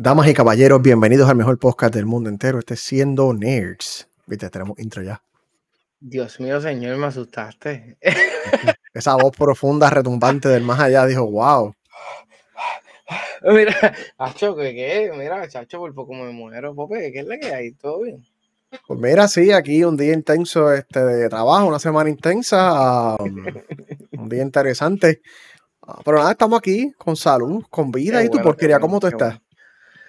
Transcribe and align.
Damas 0.00 0.28
y 0.28 0.32
caballeros, 0.32 0.80
bienvenidos 0.80 1.28
al 1.28 1.34
mejor 1.34 1.58
podcast 1.58 1.92
del 1.92 2.06
mundo 2.06 2.30
entero. 2.30 2.60
Este 2.60 2.74
es 2.74 2.80
Siendo 2.80 3.34
Nerds. 3.34 4.08
Viste, 4.28 4.48
tenemos 4.48 4.78
intro 4.78 5.02
ya. 5.02 5.20
Dios 5.98 6.38
mío, 6.38 6.60
señor, 6.60 6.96
me 6.98 7.06
asustaste. 7.06 7.98
Esa 8.94 9.16
voz 9.16 9.36
profunda, 9.36 9.90
retumbante 9.90 10.48
del 10.50 10.62
más 10.62 10.78
allá, 10.78 11.04
dijo, 11.04 11.28
wow. 11.28 11.74
Mira, 13.42 13.74
Chacho, 14.16 14.54
¿qué, 14.54 14.72
qué? 14.72 15.10
Mira, 15.16 15.48
Chacho, 15.48 15.80
por 15.80 15.92
poco 15.92 16.14
me 16.14 16.30
muero. 16.30 16.76
Pope, 16.76 17.10
¿qué 17.10 17.18
es 17.18 17.26
la 17.26 17.36
que 17.36 17.52
hay? 17.52 17.72
¿Todo 17.72 18.02
bien? 18.02 18.24
Pues 18.86 19.00
mira, 19.00 19.26
sí, 19.26 19.50
aquí 19.50 19.82
un 19.82 19.96
día 19.96 20.14
intenso 20.14 20.72
este, 20.72 21.04
de 21.04 21.28
trabajo, 21.28 21.66
una 21.66 21.80
semana 21.80 22.08
intensa, 22.08 23.16
um, 23.16 23.46
un 24.12 24.28
día 24.28 24.44
interesante. 24.44 25.22
Ah, 25.82 26.00
pero 26.04 26.18
nada, 26.18 26.30
estamos 26.30 26.56
aquí 26.56 26.92
con 26.96 27.16
salud, 27.16 27.64
con 27.68 27.90
vida. 27.90 28.20
Qué 28.20 28.26
¿Y 28.26 28.28
tu 28.28 28.34
bueno, 28.34 28.44
porquería? 28.44 28.76
bueno, 28.76 28.86
¿Cómo 28.86 29.00
tú 29.00 29.08
estás? 29.08 29.30
bueno. 29.30 29.47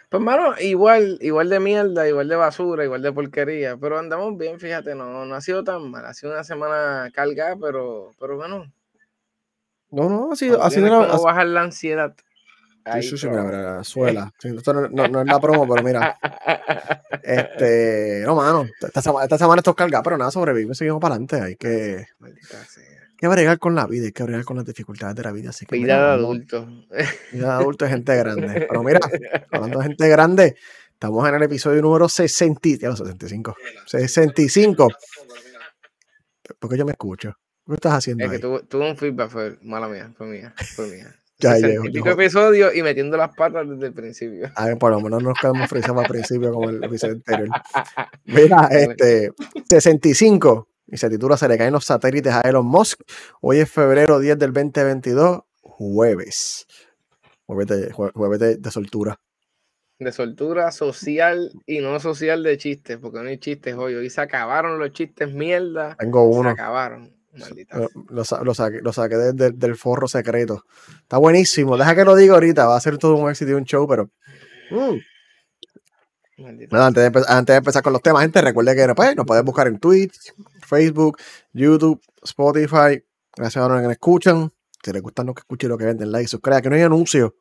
Pues, 0.10 0.24
mano, 0.24 0.56
igual, 0.60 1.20
igual 1.22 1.50
de 1.50 1.60
mierda, 1.60 2.08
igual 2.08 2.28
de 2.28 2.36
basura, 2.36 2.84
igual 2.84 3.02
de 3.04 3.12
porquería, 3.14 3.78
pero 3.78 4.00
andamos 4.00 4.36
bien, 4.38 4.60
fíjate, 4.60 4.96
no, 4.96 5.24
no 5.26 5.36
ha 5.36 5.42
sido 5.42 5.64
tan 5.64 5.90
mal, 5.92 6.04
ha 6.06 6.14
sido 6.16 6.34
una 6.34 6.44
semana 6.44 7.12
cargada, 7.14 7.56
pero, 7.62 8.12
pero 8.20 8.36
bueno, 8.36 8.72
No, 9.92 10.10
no, 10.10 10.32
ha 10.32 10.36
sido, 10.36 10.62
ha 10.64 10.70
sido 10.72 10.88
una. 10.88 11.08
como 11.08 11.24
bajar 11.24 11.46
la 11.48 11.62
ansiedad, 11.62 12.16
ahí 12.86 13.04
sí, 13.04 13.18
sí, 13.20 13.28
mira, 13.30 13.44
mira, 13.44 13.84
suela. 13.84 14.34
Esto 14.42 14.74
no, 14.74 14.88
no- 14.90 15.08
no 15.08 15.22
es 15.22 15.28
la 15.28 15.40
promo, 15.40 15.68
pero 15.68 15.84
mira. 15.84 16.18
Este, 17.22 18.24
no, 18.26 18.36
mano, 18.36 18.66
esta 18.82 19.02
semana, 19.04 19.26
esta 19.26 19.38
semana 19.38 19.60
esto 19.60 19.72
es 19.72 19.76
cargada, 19.76 20.02
pero 20.02 20.18
nada, 20.18 20.32
sobrevive, 20.32 20.74
seguimos 20.74 21.00
para 21.02 21.16
adelante. 21.16 21.40
Hay 21.40 21.56
que, 21.56 22.06
Maldita 22.18 22.58
sea. 22.66 22.99
Que 23.20 23.28
bregar 23.28 23.60
con 23.60 23.76
la 23.76 23.86
vida, 23.88 24.06
hay 24.06 24.12
que 24.12 24.24
bregar 24.24 24.44
con 24.46 24.58
las 24.58 24.66
dificultades 24.66 25.16
de 25.16 25.24
la 25.24 25.32
vida. 25.32 25.50
Así 25.50 25.66
que, 25.66 25.76
Vida 25.76 25.84
mira, 25.96 26.08
de 26.08 26.14
adulto. 26.14 26.66
vida 27.32 27.48
de 27.48 27.54
adulto 27.54 27.86
es 27.86 27.92
gente 27.92 28.16
grande. 28.16 28.48
Pero 28.70 28.84
mira, 28.84 29.00
hablando 29.52 29.80
de 29.80 29.86
gente 29.86 30.08
grande, 30.10 30.56
estamos 30.94 31.28
en 31.28 31.36
el 31.36 31.44
episodio 31.44 31.82
número 31.82 32.08
60, 32.10 32.68
y- 32.68 32.78
ya, 32.78 32.96
65. 32.96 33.56
65. 33.86 34.88
¿Por 36.60 36.70
qué 36.70 36.78
yo 36.78 36.86
me 36.86 36.92
escucho? 36.92 37.34
¿Qué 37.68 37.74
estás 37.76 37.94
haciendo 37.94 38.26
Es 38.26 38.32
que 38.32 38.40
tuve, 38.40 38.64
tuve 38.64 38.90
un 38.90 38.98
feedback, 38.98 39.30
fue 39.30 39.58
mala 39.62 39.88
mía, 39.88 40.12
fue 40.18 40.28
mía, 40.28 40.54
fue 40.76 40.88
mía. 40.88 41.16
Ya, 41.42 41.58
ya, 41.58 41.70
Sesenta 41.70 42.76
y 42.76 42.84
metiendo 42.84 43.16
las 43.16 43.34
patas 43.34 43.66
desde 43.70 43.88
el 43.88 43.94
principio. 43.94 44.52
A 44.56 44.66
ver, 44.66 44.78
por 44.78 44.92
lo 44.92 45.00
menos 45.00 45.24
nos 45.24 45.40
quedamos 45.40 45.70
frisados 45.70 46.04
al 46.04 46.10
principio 46.10 46.52
como 46.52 46.70
el 46.70 46.84
episodio 46.84 47.14
anterior. 47.14 47.48
Mira, 48.26 48.68
este 48.72 49.32
65 49.70 50.68
y 50.92 50.98
se 50.98 51.10
titula 51.10 51.38
Se 51.38 51.48
le 51.48 51.58
caen 51.58 51.74
los 51.74 51.86
satélites 51.86 52.34
a 52.34 52.42
Elon 52.42 52.66
Musk. 52.66 53.02
Hoy 53.42 53.60
es 53.60 53.72
febrero 53.72 54.20
10 54.20 54.38
del 54.40 54.54
2022, 54.54 55.42
jueves. 55.62 56.66
Jueves 57.46 57.68
de, 57.68 57.92
jue- 57.92 58.12
jueves 58.14 58.40
de, 58.40 58.58
de 58.58 58.72
soltura. 58.72 59.20
De 59.98 60.12
soltura 60.12 60.72
social 60.72 61.52
y 61.66 61.80
no 61.80 62.00
social 62.00 62.42
de 62.44 62.58
chistes, 62.58 62.98
porque 62.98 63.20
no 63.20 63.28
hay 63.28 63.38
chistes 63.38 63.76
hoy. 63.76 63.96
Hoy 63.96 64.10
se 64.10 64.22
acabaron 64.22 64.80
los 64.80 64.92
chistes 64.92 65.34
mierda. 65.34 65.96
Tengo 66.00 66.32
Se 66.32 66.40
uno. 66.40 66.50
acabaron. 66.50 67.14
Maldita 67.38 67.78
Lo, 67.78 67.90
lo 68.10 68.24
sa- 68.24 68.44
lo 68.44 68.54
saqué, 68.54 68.80
lo 68.82 68.92
saqué 68.94 69.16
de- 69.18 69.34
de- 69.34 69.52
del 69.52 69.76
forro 69.76 70.08
secreto. 70.08 70.64
Está 71.02 71.18
buenísimo. 71.18 71.78
Deja 71.78 71.96
que 71.96 72.06
lo 72.06 72.16
diga 72.16 72.34
ahorita. 72.36 72.66
Va 72.66 72.76
a 72.78 72.82
ser 72.82 72.98
todo 72.98 73.16
un 73.16 73.30
éxito 73.30 73.52
y 73.52 73.56
un 73.56 73.66
show, 73.66 73.88
pero. 73.88 74.10
mm. 74.72 74.98
Bueno, 76.70 76.86
antes, 76.86 77.04
de, 77.04 77.12
empe- 77.12 77.26
antes 77.28 77.54
de 77.54 77.58
empezar 77.58 77.84
con 77.84 77.94
los 77.94 78.02
temas, 78.02 78.22
gente, 78.22 78.42
recuerde 78.42 78.76
que 78.76 78.94
pues, 78.96 79.16
nos 79.16 79.26
pueden 79.26 79.44
buscar 79.46 79.68
en 79.68 79.80
Twitch, 79.80 80.34
Facebook, 80.66 81.18
YouTube, 81.54 82.02
Spotify. 82.24 83.04
Gracias 83.36 83.64
a 83.64 83.68
los 83.68 83.78
que 83.78 83.84
nos 83.84 83.92
escuchan. 83.92 84.52
Si 84.84 84.92
les 84.94 85.02
gusta 85.02 85.24
lo 85.24 85.34
que 85.34 85.42
escuchen 85.42 85.70
lo 85.70 85.78
que 85.78 85.86
venden, 85.86 86.12
like, 86.12 86.28
suscríbete. 86.28 86.60
Aquí 86.60 86.70
no 86.70 86.76
hay 86.76 86.82
anuncios. 86.84 87.32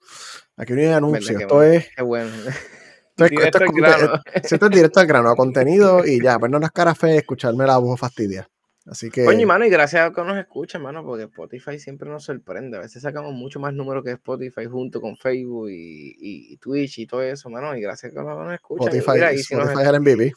Aquí 0.57 0.73
no 0.73 0.81
hay 0.81 0.87
anuncios. 0.89 1.37
qué 1.37 1.43
Esto 1.45 1.63
es, 1.63 1.89
Qué 1.97 2.03
bueno. 2.03 2.31
esto 2.31 3.25
es, 3.25 3.31
Directo 3.31 3.59
esto 3.59 3.65
es 3.65 3.71
al 3.71 3.75
grano. 3.77 4.23
esto 4.35 4.65
es 4.67 4.71
directo 4.71 5.01
al 5.01 5.07
grano, 5.07 5.31
a 5.31 5.37
contenido 5.37 6.05
y 6.05 6.21
ya, 6.23 6.37
vernos 6.39 6.61
las 6.61 6.73
caras 6.73 6.99
feas 6.99 7.15
y 7.15 7.19
escucharme 7.19 7.65
la 7.67 7.79
voz 7.79 7.99
fastidia. 8.01 8.49
Así 8.91 9.11
que. 9.11 9.25
Coño, 9.25 9.47
mano, 9.47 9.67
y 9.67 9.71
gracias 9.71 10.03
a 10.09 10.13
que 10.13 10.23
nos 10.23 10.39
escuchan, 10.39 10.83
mano, 10.83 11.05
porque 11.05 11.25
Spotify 11.25 11.79
siempre 11.79 12.09
nos 12.09 12.25
sorprende. 12.25 12.79
A 12.79 12.81
veces 12.81 13.03
sacamos 13.03 13.33
mucho 13.35 13.61
más 13.61 13.75
números 13.75 14.03
que 14.03 14.13
Spotify 14.13 14.65
junto 14.67 15.01
con 15.01 15.17
Facebook 15.17 15.69
y, 15.71 16.17
y- 16.19 16.53
y 16.53 16.57
Twitch 16.57 16.99
y 17.01 17.07
todo 17.07 17.23
eso, 17.23 17.51
mano. 17.51 17.77
Y 17.77 17.81
gracias 17.83 18.13
a 18.13 18.15
que 18.15 18.23
nos 18.23 18.53
escuchan. 18.55 18.95
Y 18.95 18.99
Spotify, 18.99 19.13
mira, 19.15 19.33
y 19.33 19.39
si 19.39 19.55
Spotify 19.55 19.99
MVP. 20.01 20.33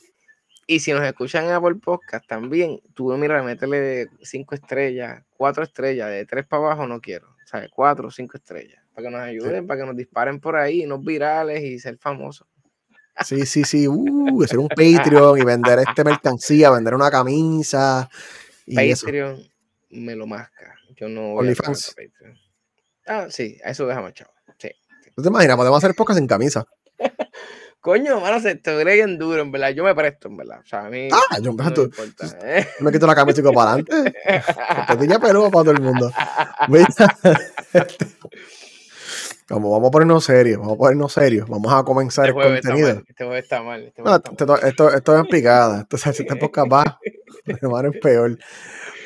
Y 0.67 0.79
si 0.79 0.93
nos 0.93 1.03
escuchan 1.03 1.45
en 1.45 1.51
Apple 1.51 1.75
Podcast 1.75 2.25
también, 2.27 2.79
tú 2.93 3.11
mira, 3.17 3.41
métele 3.43 4.07
cinco 4.21 4.55
estrellas, 4.55 5.23
cuatro 5.35 5.63
estrellas, 5.63 6.09
de 6.09 6.25
tres 6.25 6.45
para 6.45 6.63
abajo 6.63 6.87
no 6.87 7.01
quiero. 7.01 7.27
O 7.29 7.47
sea, 7.47 7.67
cuatro 7.73 8.07
o 8.07 8.11
cinco 8.11 8.37
estrellas. 8.37 8.81
Para 8.93 9.07
que 9.07 9.11
nos 9.11 9.21
ayuden, 9.21 9.65
para 9.67 9.81
que 9.81 9.87
nos 9.87 9.95
disparen 9.95 10.39
por 10.39 10.55
ahí, 10.55 10.85
nos 10.85 11.03
virales 11.03 11.63
y 11.63 11.79
ser 11.79 11.97
famosos. 11.97 12.47
Sí, 13.25 13.45
sí, 13.45 13.63
sí. 13.65 13.87
Uh, 13.87 14.41
hacer 14.43 14.57
un 14.59 14.69
Patreon 14.69 15.37
y 15.39 15.43
vender 15.43 15.79
este 15.79 16.03
mercancía, 16.03 16.71
vender 16.71 16.95
una 16.95 17.11
camisa. 17.11 18.09
Y 18.71 18.91
eso. 18.91 19.05
Patreon 19.05 19.41
me 19.91 20.15
lo 20.15 20.25
masca. 20.27 20.75
Yo 20.95 21.09
no 21.09 21.31
voy 21.33 21.39
OnlyFans. 21.47 21.89
Patreon. 21.95 22.37
Ah, 23.07 23.27
sí, 23.29 23.57
a 23.63 23.71
eso 23.71 23.85
déjame, 23.87 24.13
chavo. 24.13 24.31
Sí. 24.57 24.69
¿Tú 25.15 25.21
te 25.23 25.29
imaginas? 25.29 25.57
Podemos 25.57 25.77
hacer 25.83 25.95
podcast 25.95 26.19
sin 26.19 26.27
camisa. 26.27 26.65
Coño, 27.81 28.19
mano, 28.19 28.39
se 28.39 28.53
te 28.55 28.83
bien 28.83 29.17
duro, 29.17 29.41
en 29.41 29.51
verdad. 29.51 29.69
Yo 29.71 29.83
me 29.83 29.95
presto, 29.95 30.27
en 30.27 30.37
verdad. 30.37 30.59
O 30.63 30.65
sea, 30.67 30.85
a 30.85 30.89
mí 30.91 31.09
Ah, 31.11 31.39
yo 31.41 31.51
no 31.51 31.63
me 31.63 31.71
tú- 31.71 31.83
importa. 31.85 32.27
¿eh? 32.43 32.67
Me 32.79 32.91
quito 32.91 33.07
la 33.07 33.15
camisa 33.15 33.41
y 33.41 33.43
para 33.43 33.71
adelante. 33.71 34.13
Tetilla 34.87 35.17
peluda 35.19 35.49
para 35.49 35.63
todo 35.63 35.71
el 35.71 35.81
mundo. 35.81 36.11
Como 39.47 39.71
vamos 39.71 39.89
a 39.89 39.91
ponernos 39.91 40.23
serios, 40.23 40.59
vamos 40.59 40.75
a 40.75 40.77
ponernos 40.77 41.11
serios, 41.11 41.49
vamos 41.49 41.73
a 41.73 41.83
comenzar 41.83 42.29
Este 42.29 42.39
el 42.39 42.55
está 42.55 42.69
contenido. 42.69 42.95
mal. 42.95 43.05
Este 43.09 43.23
jueves 43.25 43.43
está 43.43 43.61
mal. 43.63 43.81
Este 43.83 44.01
No, 44.01 44.09
jueves 44.11 44.23
está 44.23 44.31
esto, 44.31 44.45
mal. 44.53 44.63
esto, 44.69 44.93
esto 44.93 45.13
es 45.15 45.19
en 45.19 45.25
picada. 45.27 45.81
Esto, 45.81 45.97
si 45.97 46.09
este 46.09 46.35
podcast 46.37 46.71
va, 46.71 46.99
hermano, 47.61 47.89
es 47.93 47.99
peor. 47.99 48.37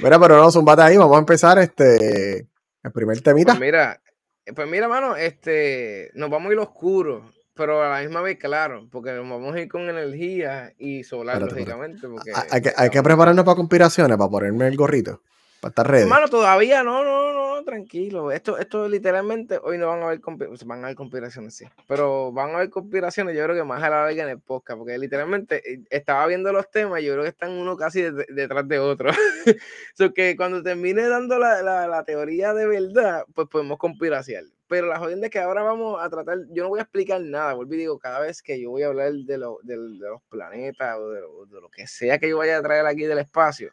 Mira, 0.02 0.20
pero 0.20 0.38
no, 0.38 0.52
zumbate 0.52 0.82
ahí, 0.82 0.98
vamos 0.98 1.16
a 1.16 1.20
empezar 1.20 1.58
este 1.60 2.48
el 2.84 2.92
primer 2.92 3.20
temita. 3.22 3.54
Pues 3.54 3.62
mira, 3.62 4.02
eh, 4.46 4.54
pues 4.54 4.68
mira, 4.68 4.88
mano, 4.88 5.16
este, 5.16 6.12
nos 6.14 6.30
vamos 6.30 6.50
a 6.50 6.54
ir 6.54 6.60
oscuro, 6.60 7.32
pero 7.54 7.82
a 7.82 7.90
la 7.90 8.02
misma 8.02 8.22
vez, 8.22 8.38
claro, 8.38 8.88
porque 8.92 9.12
nos 9.14 9.28
vamos 9.30 9.56
a 9.56 9.60
ir 9.62 9.68
con 9.68 9.90
energía 9.90 10.74
y 10.78 11.04
solar, 11.04 11.38
Espérate, 11.38 11.60
lógicamente. 11.62 12.08
Porque, 12.08 12.32
Hay- 12.52 12.62
que, 12.62 12.72
hay 12.76 12.90
que 12.90 13.02
prepararnos 13.02 13.46
para 13.46 13.56
conspiraciones, 13.56 14.18
para 14.18 14.30
ponerme 14.30 14.68
el 14.68 14.76
gorrito, 14.78 15.22
estar. 15.70 15.94
Hermano, 15.96 16.28
todavía 16.28 16.84
no, 16.84 17.04
no, 17.04 17.34
no, 17.34 17.64
tranquilo. 17.64 18.32
Esto, 18.32 18.58
esto 18.58 18.88
literalmente, 18.90 19.60
hoy 19.64 19.78
no 19.78 19.88
van 19.88 20.02
a 20.02 20.06
haber, 20.08 20.20
van 20.66 20.80
a 20.82 20.84
haber 20.88 20.96
conspiraciones, 20.96 21.56
sí. 21.56 21.66
Pero 21.88 22.32
van 22.32 22.52
a 22.52 22.56
haber 22.56 22.70
conspiraciones, 22.70 23.36
yo 23.36 23.44
creo 23.44 23.56
que 23.56 23.64
más 23.64 23.82
a 23.84 23.90
la 23.90 24.04
larga 24.06 24.24
en 24.24 24.30
el 24.30 24.40
podcast, 24.40 24.78
porque 24.78 24.98
literalmente 24.98 25.74
eh, 25.74 25.82
estaba 25.90 26.26
viendo 26.28 26.52
los 26.52 26.70
temas 26.70 27.02
y 27.02 27.06
yo 27.06 27.14
creo 27.14 27.24
que 27.24 27.30
están 27.30 27.52
uno 27.52 27.76
casi 27.78 28.02
de- 28.04 28.26
detrás 28.30 28.68
de 28.68 28.80
otro. 28.80 29.10
so 29.96 30.14
que 30.14 30.36
cuando 30.36 30.62
termine 30.64 31.08
dando 31.08 31.40
la, 31.40 31.62
la- 31.62 31.88
la 31.88 32.04
teoría 32.04 32.54
de 32.54 32.68
verdad, 32.68 33.26
pues 33.34 33.48
podemos 33.48 33.78
conspiraciar. 33.78 34.44
Pero 34.68 34.88
la 34.88 34.98
jodienda 34.98 35.28
es 35.28 35.32
que 35.32 35.38
ahora 35.40 35.62
vamos 35.62 36.04
a 36.04 36.10
tratar, 36.10 36.40
yo 36.50 36.64
no 36.64 36.70
voy 36.70 36.80
a 36.80 36.84
explicar 36.84 37.22
nada, 37.22 37.54
vuelvo 37.54 37.76
y 37.76 37.78
digo, 37.78 38.00
cada 38.00 38.20
vez 38.20 38.42
que 38.42 38.60
yo 38.60 38.72
voy 38.72 38.82
a 38.82 38.88
hablar 38.88 39.12
de, 39.14 39.38
lo- 39.38 39.60
del- 39.62 40.00
de 40.00 40.10
los 40.10 40.22
planetas 40.24 40.98
o 40.98 41.12
de 41.12 41.22
lo, 41.22 41.46
de 41.46 41.62
lo 41.62 41.70
que 41.70 41.86
sea 41.86 42.18
que 42.18 42.30
yo 42.30 42.40
vaya 42.40 42.58
a 42.58 42.64
traer 42.64 42.86
aquí 42.88 43.04
del 43.04 43.20
espacio, 43.20 43.70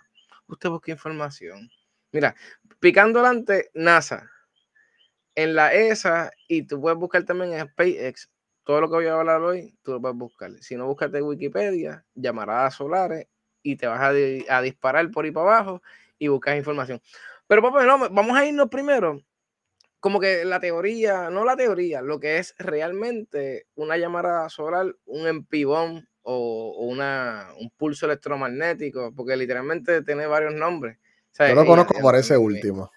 usted 0.49 0.69
busca 0.69 0.93
información. 0.93 1.71
Mira, 2.12 2.34
picando 2.81 3.19
adelante, 3.21 3.71
NASA. 3.75 4.19
En 5.34 5.55
la 5.55 5.73
ESA, 5.73 6.31
y 6.49 6.67
tú 6.67 6.81
puedes 6.81 6.99
buscar 6.99 7.25
también 7.25 7.53
en 7.55 7.67
SpaceX, 7.69 8.31
todo 8.65 8.81
lo 8.83 8.89
que 8.89 8.97
voy 8.97 9.06
a 9.06 9.15
hablar 9.19 9.41
hoy, 9.43 9.75
tú 9.83 9.93
lo 9.93 10.00
puedes 10.00 10.17
buscar. 10.17 10.53
Si 10.61 10.77
no, 10.77 10.87
búscate 10.87 11.23
Wikipedia, 11.23 12.05
llamaradas 12.15 12.75
solares, 12.75 13.28
y 13.62 13.77
te 13.77 13.87
vas 13.87 14.00
a, 14.03 14.12
di- 14.12 14.45
a 14.49 14.61
disparar 14.61 15.11
por 15.11 15.25
ahí 15.25 15.31
para 15.31 15.47
abajo 15.59 15.83
y 16.19 16.28
buscas 16.28 16.56
información. 16.56 17.00
Pero, 17.47 17.62
papá, 17.62 17.84
no, 17.87 17.99
vamos 18.11 18.37
a 18.37 18.44
irnos 18.47 18.69
primero, 18.69 19.23
como 20.00 20.21
que 20.21 20.44
la 20.44 20.61
teoría, 20.61 21.31
no 21.31 21.44
la 21.44 21.56
teoría, 21.56 22.03
lo 22.03 22.20
que 22.20 22.38
es 22.38 22.55
realmente 22.59 23.67
una 23.76 23.97
llamarada 23.99 24.49
solar, 24.50 24.97
un 25.06 25.26
empivón 25.29 26.09
o, 26.23 26.75
o 26.79 26.87
una, 26.87 27.49
un 27.61 27.70
pulso 27.76 28.06
electromagnético, 28.06 29.14
porque 29.14 29.37
literalmente 29.37 30.03
tiene 30.03 30.26
varios 30.26 30.55
nombres. 30.55 30.99
Sea, 31.32 31.49
Yo 31.49 31.55
lo 31.55 31.67
conozco 31.67 31.94
por 32.00 32.14
ese 32.17 32.37
último. 32.37 32.90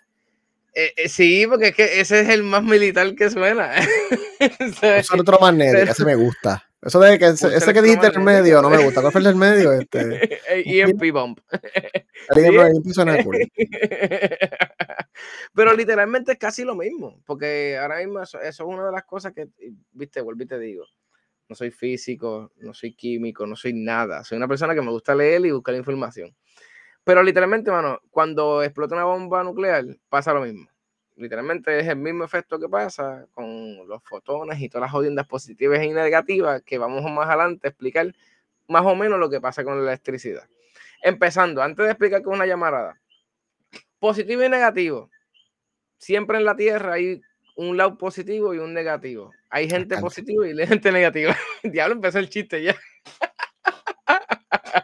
eh, 0.73 0.93
eh, 0.97 1.09
sí, 1.09 1.45
porque 1.47 1.69
es 1.69 1.75
que 1.75 1.99
ese 2.01 2.19
es 2.21 2.29
el 2.29 2.43
más 2.43 2.63
militar 2.63 3.15
que 3.15 3.29
suena. 3.29 3.71
O 4.37 4.67
sea, 4.73 4.97
Eso 4.97 5.13
electromagnético, 5.13 5.91
ese 5.91 6.03
me 6.03 6.15
gusta. 6.15 6.69
Eso 6.85 6.99
de 6.99 7.17
que 7.17 7.25
ese, 7.25 7.73
que 7.73 7.81
dijiste 7.81 8.07
el 8.07 8.19
medio 8.19 8.61
no 8.61 8.69
me 8.69 8.77
gusta. 8.77 9.01
¿Cuál 9.01 9.11
fue 9.11 9.19
el 9.19 9.25
del 9.25 9.35
medio? 9.35 9.71
Este, 9.71 10.05
de 12.35 12.93
suena 12.93 13.23
cool. 13.23 13.37
Pero 15.55 15.73
literalmente 15.73 16.33
es 16.33 16.37
casi 16.37 16.63
lo 16.63 16.75
mismo, 16.75 17.23
porque 17.25 17.77
ahora 17.81 17.97
mismo 17.99 18.21
eso, 18.21 18.39
eso 18.39 18.63
es 18.63 18.69
una 18.69 18.85
de 18.85 18.91
las 18.91 19.03
cosas 19.03 19.33
que, 19.33 19.47
viste, 19.93 20.21
vuelvo 20.21 20.43
y 20.43 20.47
te 20.47 20.59
digo, 20.59 20.85
no 21.49 21.55
soy 21.55 21.71
físico, 21.71 22.51
no 22.57 22.75
soy 22.75 22.93
químico, 22.93 23.47
no 23.47 23.55
soy 23.55 23.73
nada, 23.73 24.23
soy 24.23 24.37
una 24.37 24.47
persona 24.47 24.75
que 24.75 24.81
me 24.81 24.91
gusta 24.91 25.15
leer 25.15 25.43
y 25.45 25.51
buscar 25.51 25.73
información. 25.73 26.35
Pero 27.05 27.21
literalmente, 27.21 27.71
mano, 27.71 28.01
cuando 28.09 28.63
explota 28.63 28.95
una 28.95 29.05
bomba 29.05 29.43
nuclear, 29.43 29.85
pasa 30.09 30.33
lo 30.33 30.41
mismo. 30.41 30.67
Literalmente 31.15 31.79
es 31.79 31.87
el 31.87 31.97
mismo 31.97 32.25
efecto 32.25 32.59
que 32.59 32.67
pasa 32.67 33.27
con 33.31 33.87
los 33.87 34.03
fotones 34.03 34.59
y 34.59 34.67
todas 34.67 34.81
las 34.81 34.91
jodiendas 34.91 35.27
positivas 35.27 35.81
y 35.83 35.89
negativas 35.89 36.63
que 36.63 36.79
vamos 36.79 37.03
más 37.09 37.29
adelante 37.29 37.67
a 37.67 37.69
explicar 37.69 38.13
más 38.67 38.83
o 38.85 38.95
menos 38.95 39.19
lo 39.19 39.29
que 39.29 39.39
pasa 39.39 39.63
con 39.63 39.77
la 39.77 39.91
electricidad. 39.91 40.49
Empezando, 41.01 41.61
antes 41.61 41.85
de 41.85 41.91
explicar 41.91 42.23
con 42.23 42.33
una 42.33 42.47
llamarada, 42.47 42.99
positivo 43.99 44.43
y 44.43 44.49
negativo. 44.49 45.11
Siempre 45.97 46.39
en 46.39 46.45
la 46.45 46.55
Tierra 46.55 46.93
hay 46.93 47.21
un 47.55 47.77
lado 47.77 47.99
positivo 47.99 48.55
y 48.55 48.57
un 48.57 48.73
negativo. 48.73 49.31
Hay 49.51 49.69
gente 49.69 49.97
positiva 49.99 50.47
y 50.47 50.55
gente 50.67 50.91
negativa. 50.91 51.37
Diablo, 51.63 51.95
empezó 51.95 52.17
el 52.17 52.29
chiste 52.29 52.63
ya. 52.63 52.75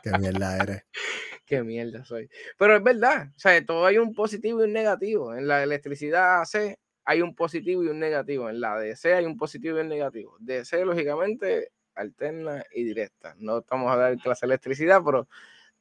Qué 0.03 0.11
mierda 0.19 0.57
eres. 0.57 0.85
Qué 1.51 1.63
mierda 1.63 2.05
soy. 2.05 2.29
Pero 2.57 2.77
es 2.77 2.81
verdad, 2.81 3.27
o 3.35 3.37
sea, 3.37 3.65
todo 3.65 3.85
hay 3.85 3.97
un 3.97 4.13
positivo 4.13 4.61
y 4.61 4.63
un 4.63 4.71
negativo. 4.71 5.35
En 5.35 5.49
la 5.49 5.61
electricidad 5.61 6.39
AC 6.39 6.77
hay 7.03 7.21
un 7.21 7.35
positivo 7.35 7.83
y 7.83 7.89
un 7.89 7.99
negativo. 7.99 8.49
En 8.49 8.61
la 8.61 8.79
DC 8.79 9.13
hay 9.13 9.25
un 9.25 9.35
positivo 9.35 9.77
y 9.77 9.81
un 9.81 9.89
negativo. 9.89 10.37
DC, 10.39 10.85
lógicamente, 10.85 11.73
alterna 11.93 12.63
y 12.73 12.85
directa. 12.85 13.35
No 13.37 13.57
estamos 13.57 13.91
a 13.91 13.97
dar 13.97 14.17
clase 14.19 14.45
de 14.45 14.53
electricidad, 14.53 15.01
pero 15.03 15.27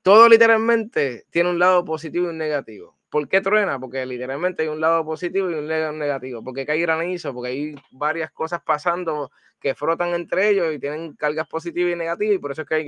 todo 0.02 0.28
literalmente 0.28 1.24
tiene 1.30 1.50
un 1.50 1.60
lado 1.60 1.84
positivo 1.84 2.26
y 2.26 2.30
un 2.30 2.38
negativo. 2.38 2.98
¿Por 3.08 3.28
qué 3.28 3.40
truena? 3.40 3.78
Porque 3.78 4.04
literalmente 4.06 4.64
hay 4.64 4.68
un 4.70 4.80
lado 4.80 5.04
positivo 5.04 5.52
y 5.52 5.54
un 5.54 5.68
lado 5.68 5.92
negativo. 5.92 6.42
Porque 6.42 6.66
hay 6.68 6.80
granizo, 6.80 7.32
porque 7.32 7.50
hay 7.50 7.74
varias 7.92 8.32
cosas 8.32 8.60
pasando 8.66 9.30
que 9.60 9.76
frotan 9.76 10.14
entre 10.14 10.48
ellos 10.48 10.74
y 10.74 10.80
tienen 10.80 11.14
cargas 11.14 11.46
positivas 11.46 11.92
y 11.92 11.96
negativas 11.96 12.34
y 12.34 12.38
por 12.38 12.50
eso 12.50 12.62
es 12.62 12.68
que 12.68 12.74
hay, 12.74 12.84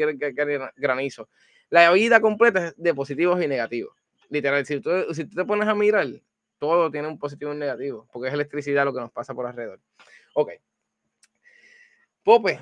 granizo. 0.76 1.28
La 1.72 1.90
vida 1.90 2.20
completa 2.20 2.66
es 2.66 2.74
de 2.76 2.92
positivos 2.92 3.42
y 3.42 3.48
negativos. 3.48 3.96
Literal, 4.28 4.66
si 4.66 4.78
tú, 4.80 4.90
si 5.14 5.24
tú 5.24 5.36
te 5.36 5.44
pones 5.46 5.66
a 5.66 5.74
mirar, 5.74 6.06
todo 6.58 6.90
tiene 6.90 7.08
un 7.08 7.18
positivo 7.18 7.50
y 7.50 7.54
un 7.54 7.60
negativo, 7.60 8.06
porque 8.12 8.28
es 8.28 8.34
electricidad 8.34 8.84
lo 8.84 8.92
que 8.92 9.00
nos 9.00 9.10
pasa 9.10 9.32
por 9.32 9.46
alrededor. 9.46 9.80
Ok. 10.34 10.50
Pope, 12.22 12.60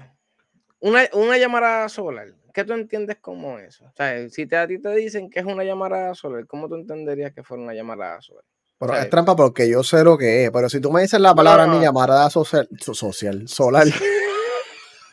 una, 0.79 1.09
una 1.13 1.37
llamada 1.39 1.89
solar 1.89 2.29
¿qué 2.53 2.65
tú 2.65 2.73
entiendes 2.73 3.17
como 3.21 3.59
eso? 3.59 3.85
O 3.87 3.93
sea, 3.97 4.29
si 4.29 4.47
te, 4.47 4.57
a 4.57 4.69
ti 4.69 4.79
te 4.79 4.95
dicen 4.95 5.29
que 5.29 5.41
es 5.41 5.47
una 5.47 5.65
llamada 5.65 6.15
solar, 6.15 6.47
¿cómo 6.47 6.69
tú 6.69 6.77
entenderías 6.77 7.33
que 7.33 7.43
fuera 7.43 7.65
una 7.65 7.75
llamada 7.75 8.23
solar? 8.23 8.45
Pero 8.79 8.97
es 8.97 9.11
trampa 9.11 9.35
porque 9.35 9.69
yo 9.69 9.83
sé 9.83 10.05
lo 10.05 10.17
que 10.17 10.45
es, 10.45 10.51
pero 10.53 10.69
si 10.71 10.81
tú 10.81 10.93
me 10.93 11.03
dices 11.03 11.21
la 11.21 11.35
palabra 11.35 11.67
mi 11.67 11.81
llamada 11.81 12.31
social, 12.31 12.69
social 12.79 13.49
solar. 13.49 13.87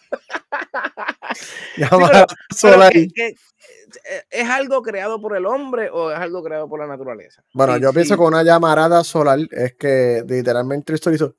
llamada 1.78 2.28
solar. 2.56 2.94
¿Es 4.30 4.50
algo 4.50 4.81
creado 4.81 5.22
por 5.22 5.36
el 5.36 5.45
hombre 5.45 5.89
o 5.92 6.12
es 6.12 6.18
algo 6.18 6.44
creado 6.44 6.68
por 6.68 6.80
la 6.80 6.88
naturaleza? 6.88 7.44
Bueno, 7.54 7.78
yo 7.78 7.94
pienso 7.94 8.16
que 8.16 8.24
una 8.24 8.44
llamarada 8.44 9.04
solar 9.04 9.39
es 9.51 9.75
que 9.75 10.24
literalmente 10.28 10.86
Cristo 10.86 11.12
hizo 11.12 11.36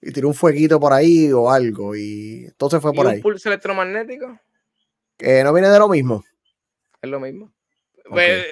y 0.00 0.12
tiró 0.12 0.28
un 0.28 0.34
fueguito 0.34 0.80
por 0.80 0.92
ahí 0.92 1.30
o 1.32 1.50
algo 1.50 1.94
y 1.94 2.46
entonces 2.46 2.80
fue 2.80 2.92
por 2.92 3.06
ahí. 3.06 3.16
¿Un 3.16 3.22
pulso 3.22 3.48
electromagnético? 3.48 4.26
no 4.26 5.52
viene 5.52 5.68
de 5.68 5.78
lo 5.78 5.88
mismo. 5.88 6.24
Es 7.00 7.08
lo 7.08 7.20
mismo. 7.20 7.52
Pues, 8.08 8.44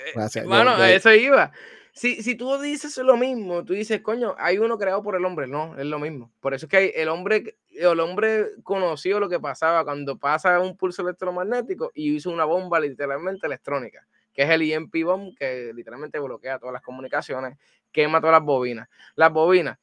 bueno, 0.47 0.71
a 0.71 0.91
eso 0.91 1.13
iba. 1.13 1.53
Si, 1.93 2.23
si 2.23 2.35
tú 2.35 2.59
dices 2.61 2.97
lo 2.99 3.17
mismo, 3.17 3.65
tú 3.65 3.73
dices, 3.73 4.01
coño, 4.01 4.35
hay 4.39 4.59
uno 4.59 4.79
creado 4.79 5.03
por 5.03 5.17
el 5.17 5.25
hombre. 5.25 5.47
No, 5.47 5.77
es 5.79 5.87
lo 5.87 5.99
mismo. 5.99 6.33
Por 6.41 6.55
eso 6.55 6.67
es 6.67 6.71
que 6.71 6.89
el 7.03 7.09
hombre, 7.09 7.57
el 7.71 8.01
hombre 8.01 8.51
conoció 8.63 9.21
lo 9.21 9.29
que 9.29 9.41
pasaba 9.41 9.85
cuando 9.85 10.19
pasa 10.19 10.61
un 10.61 10.77
pulso 10.77 11.03
electromagnético 11.03 11.91
y 11.95 12.15
hizo 12.15 12.31
una 12.31 12.45
bomba 12.45 12.81
literalmente 12.81 13.47
electrónica, 13.47 14.07
que 14.33 14.43
es 14.43 14.51
el 14.51 14.63
EMP 14.63 15.05
bomb, 15.05 15.37
que 15.37 15.73
literalmente 15.75 16.19
bloquea 16.19 16.59
todas 16.59 16.73
las 16.73 16.83
comunicaciones, 16.83 17.59
quema 17.93 18.21
todas 18.21 18.35
las 18.35 18.45
bobinas. 18.45 18.89
Las 19.17 19.33
bobinas, 19.33 19.79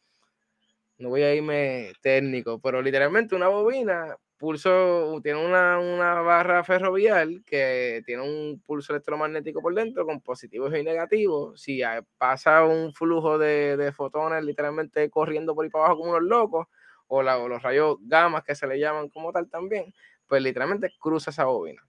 no 0.97 1.09
voy 1.09 1.21
a 1.23 1.35
irme 1.35 1.93
técnico, 2.01 2.59
pero 2.59 2.81
literalmente 2.81 3.35
una 3.35 3.49
bobina 3.49 4.15
pulso, 4.37 5.19
tiene 5.23 5.43
una, 5.45 6.21
barra 6.21 6.63
ferrovial 6.63 7.43
que 7.45 8.03
tiene 8.05 8.23
un 8.23 8.61
pulso 8.65 8.93
electromagnético 8.93 9.61
por 9.61 9.73
dentro 9.73 10.05
con 10.05 10.21
positivos 10.21 10.73
y 10.75 10.83
negativos. 10.83 11.59
Si 11.61 11.81
pasa 12.17 12.63
un 12.63 12.93
flujo 12.93 13.37
de, 13.37 13.91
fotones 13.95 14.43
literalmente 14.43 15.09
corriendo 15.09 15.55
por 15.55 15.65
ahí 15.65 15.71
para 15.71 15.85
abajo 15.85 16.01
como 16.01 16.11
unos 16.11 16.23
locos, 16.23 16.67
o, 17.07 17.23
los 17.23 17.61
rayos 17.61 17.97
gamas 18.01 18.43
que 18.43 18.53
se 18.53 18.67
le 18.67 18.79
llaman 18.79 19.09
como 19.09 19.31
tal 19.31 19.49
también, 19.49 19.93
pues 20.27 20.41
literalmente 20.41 20.93
cruza 20.99 21.31
esa 21.31 21.45
bobina. 21.45 21.81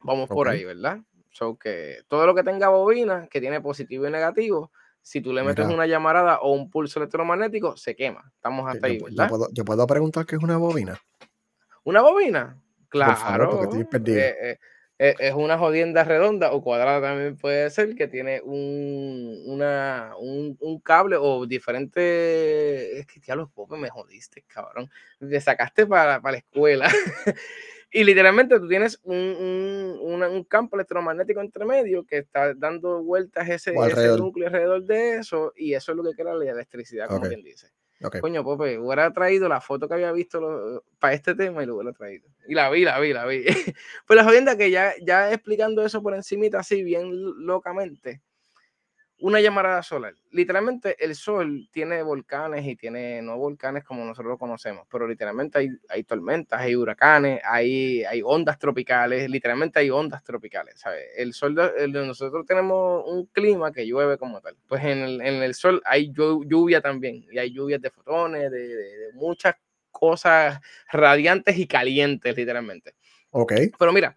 Vamos 0.00 0.28
por 0.28 0.48
ahí, 0.48 0.64
¿verdad? 0.64 1.00
So 1.30 1.56
que 1.56 1.98
todo 2.08 2.26
lo 2.26 2.34
que 2.34 2.42
tenga 2.42 2.68
bobina, 2.68 3.28
que 3.28 3.40
tiene 3.40 3.60
positivo 3.60 4.06
y 4.06 4.10
negativo, 4.10 4.72
si 5.02 5.20
tú 5.20 5.32
le 5.32 5.42
metes 5.42 5.66
una 5.66 5.86
llamarada 5.86 6.40
o 6.40 6.52
un 6.52 6.68
pulso 6.68 6.98
electromagnético, 6.98 7.76
se 7.76 7.94
quema. 7.94 8.30
Estamos 8.34 8.68
hasta 8.68 8.86
ahí, 8.86 8.98
¿verdad? 8.98 9.30
yo 9.52 9.64
puedo 9.64 9.86
preguntar 9.86 10.26
qué 10.26 10.36
es 10.36 10.42
una 10.42 10.56
bobina? 10.56 11.00
¿Una 11.84 12.02
bobina? 12.02 12.60
Claro. 12.88 13.70
Eh, 13.72 13.88
eh, 14.06 14.58
eh, 14.98 15.14
es 15.18 15.34
una 15.34 15.56
jodienda 15.56 16.04
redonda 16.04 16.52
o 16.52 16.62
cuadrada 16.62 17.00
también 17.00 17.36
puede 17.36 17.70
ser 17.70 17.94
que 17.94 18.06
tiene 18.06 18.42
un, 18.42 19.44
una, 19.46 20.12
un, 20.18 20.80
cable 20.80 21.16
o 21.18 21.46
diferente. 21.46 22.98
Es 22.98 23.06
que 23.06 23.20
ya 23.20 23.34
los 23.34 23.50
popes 23.50 23.78
me 23.78 23.88
jodiste, 23.88 24.44
cabrón. 24.46 24.90
Te 25.18 25.40
sacaste 25.40 25.86
para, 25.86 26.20
la 26.20 26.36
escuela. 26.36 26.86
y 27.92 28.04
literalmente 28.04 28.58
tú 28.58 28.68
tienes 28.68 29.00
un, 29.04 30.44
campo 30.48 30.76
electromagnético 30.76 31.40
entre 31.40 31.64
medio 31.64 32.04
que 32.04 32.18
está 32.18 32.52
dando 32.54 33.02
vueltas 33.02 33.48
ese, 33.48 33.72
ese, 33.72 34.16
núcleo 34.18 34.48
alrededor 34.48 34.84
de 34.84 35.16
eso 35.18 35.52
y 35.56 35.74
eso 35.74 35.92
es 35.92 35.96
lo 35.96 36.02
que 36.02 36.14
crea 36.14 36.34
la 36.34 36.50
electricidad, 36.50 37.08
como 37.08 37.26
quien 37.26 37.42
dice. 37.42 37.68
Coño, 38.20 38.42
Pope, 38.42 38.78
hubiera 38.78 39.12
traído 39.12 39.46
la 39.48 39.60
foto 39.60 39.86
que 39.86 39.94
había 39.94 40.10
visto 40.12 40.82
para 40.98 41.12
este 41.12 41.34
tema 41.34 41.62
y 41.62 41.66
lo 41.66 41.76
hubiera 41.76 41.92
traído. 41.92 42.26
Y 42.48 42.54
la 42.54 42.70
vi, 42.70 42.82
la 42.82 42.98
vi, 42.98 43.12
la 43.12 43.26
vi. 43.26 43.44
pues 44.06 44.16
la 44.16 44.24
jodienda 44.24 44.56
que 44.56 44.70
ya, 44.70 44.94
ya 45.02 45.30
explicando 45.32 45.84
eso 45.84 46.02
por 46.02 46.14
encimita 46.14 46.60
así 46.60 46.82
bien 46.82 47.10
locamente, 47.44 48.22
una 49.20 49.40
llamarada 49.40 49.82
solar. 49.82 50.14
Literalmente 50.30 50.96
el 51.04 51.14
sol 51.14 51.68
tiene 51.70 52.02
volcanes 52.02 52.66
y 52.66 52.76
tiene 52.76 53.22
no 53.22 53.36
volcanes 53.36 53.84
como 53.84 54.04
nosotros 54.04 54.30
lo 54.30 54.38
conocemos, 54.38 54.86
pero 54.90 55.06
literalmente 55.06 55.58
hay, 55.58 55.68
hay 55.88 56.04
tormentas, 56.04 56.60
hay 56.60 56.74
huracanes, 56.74 57.40
hay, 57.44 58.02
hay 58.04 58.22
ondas 58.24 58.58
tropicales, 58.58 59.30
literalmente 59.30 59.78
hay 59.78 59.90
ondas 59.90 60.22
tropicales, 60.22 60.80
¿sabes? 60.80 61.04
El 61.16 61.34
sol, 61.34 61.54
de, 61.54 61.88
nosotros 61.88 62.46
tenemos 62.46 63.04
un 63.06 63.26
clima 63.26 63.72
que 63.72 63.86
llueve 63.86 64.16
como 64.16 64.40
tal, 64.40 64.56
pues 64.66 64.82
en 64.84 64.98
el, 64.98 65.20
en 65.20 65.42
el 65.42 65.54
sol 65.54 65.82
hay 65.84 66.12
lluvia 66.12 66.80
también, 66.80 67.24
y 67.30 67.38
hay 67.38 67.52
lluvias 67.52 67.80
de 67.80 67.90
fotones, 67.90 68.50
de, 68.50 68.68
de 68.68 69.12
muchas 69.14 69.54
cosas 69.90 70.60
radiantes 70.90 71.58
y 71.58 71.66
calientes, 71.66 72.36
literalmente. 72.36 72.94
Ok. 73.30 73.52
Pero 73.78 73.92
mira, 73.92 74.16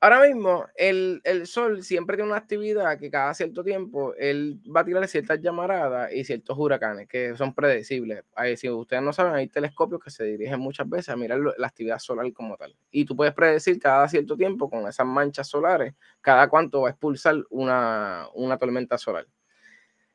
Ahora 0.00 0.20
mismo, 0.20 0.64
el, 0.76 1.20
Sol 1.46 1.82
siempre 1.82 2.16
tiene 2.16 2.30
una 2.30 2.38
actividad 2.38 2.96
que 3.00 3.10
cada 3.10 3.34
cierto 3.34 3.64
tiempo 3.64 4.14
él 4.14 4.60
va 4.64 4.82
a 4.82 4.84
tirar 4.84 5.08
ciertas 5.08 5.40
llamaradas 5.40 6.12
y 6.12 6.22
ciertos 6.22 6.56
huracanes 6.56 7.08
que 7.08 7.36
son 7.36 7.52
predecibles. 7.52 8.22
Ahí, 8.36 8.56
si 8.56 8.70
ustedes 8.70 9.02
no 9.02 9.12
saben, 9.12 9.34
hay 9.34 9.48
telescopios 9.48 10.00
que 10.00 10.10
se 10.10 10.22
dirigen 10.22 10.60
muchas 10.60 10.88
veces 10.88 11.08
a 11.08 11.16
mirar 11.16 11.40
la 11.40 11.66
actividad 11.66 11.98
solar 11.98 12.32
como 12.32 12.56
tal. 12.56 12.76
Y 12.92 13.06
tú 13.06 13.16
puedes 13.16 13.34
predecir 13.34 13.80
cada 13.80 14.08
cierto 14.08 14.36
tiempo 14.36 14.70
con 14.70 14.86
esas 14.86 15.06
manchas 15.06 15.48
solares, 15.48 15.94
cada 16.20 16.48
cuánto 16.48 16.82
va 16.82 16.88
a 16.88 16.90
expulsar 16.92 17.34
una, 17.50 18.28
tormenta 18.60 18.98
solar. 18.98 19.26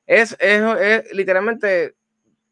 Es, 0.05 0.33
es, 0.39 0.61
es 0.79 1.13
literalmente 1.13 1.95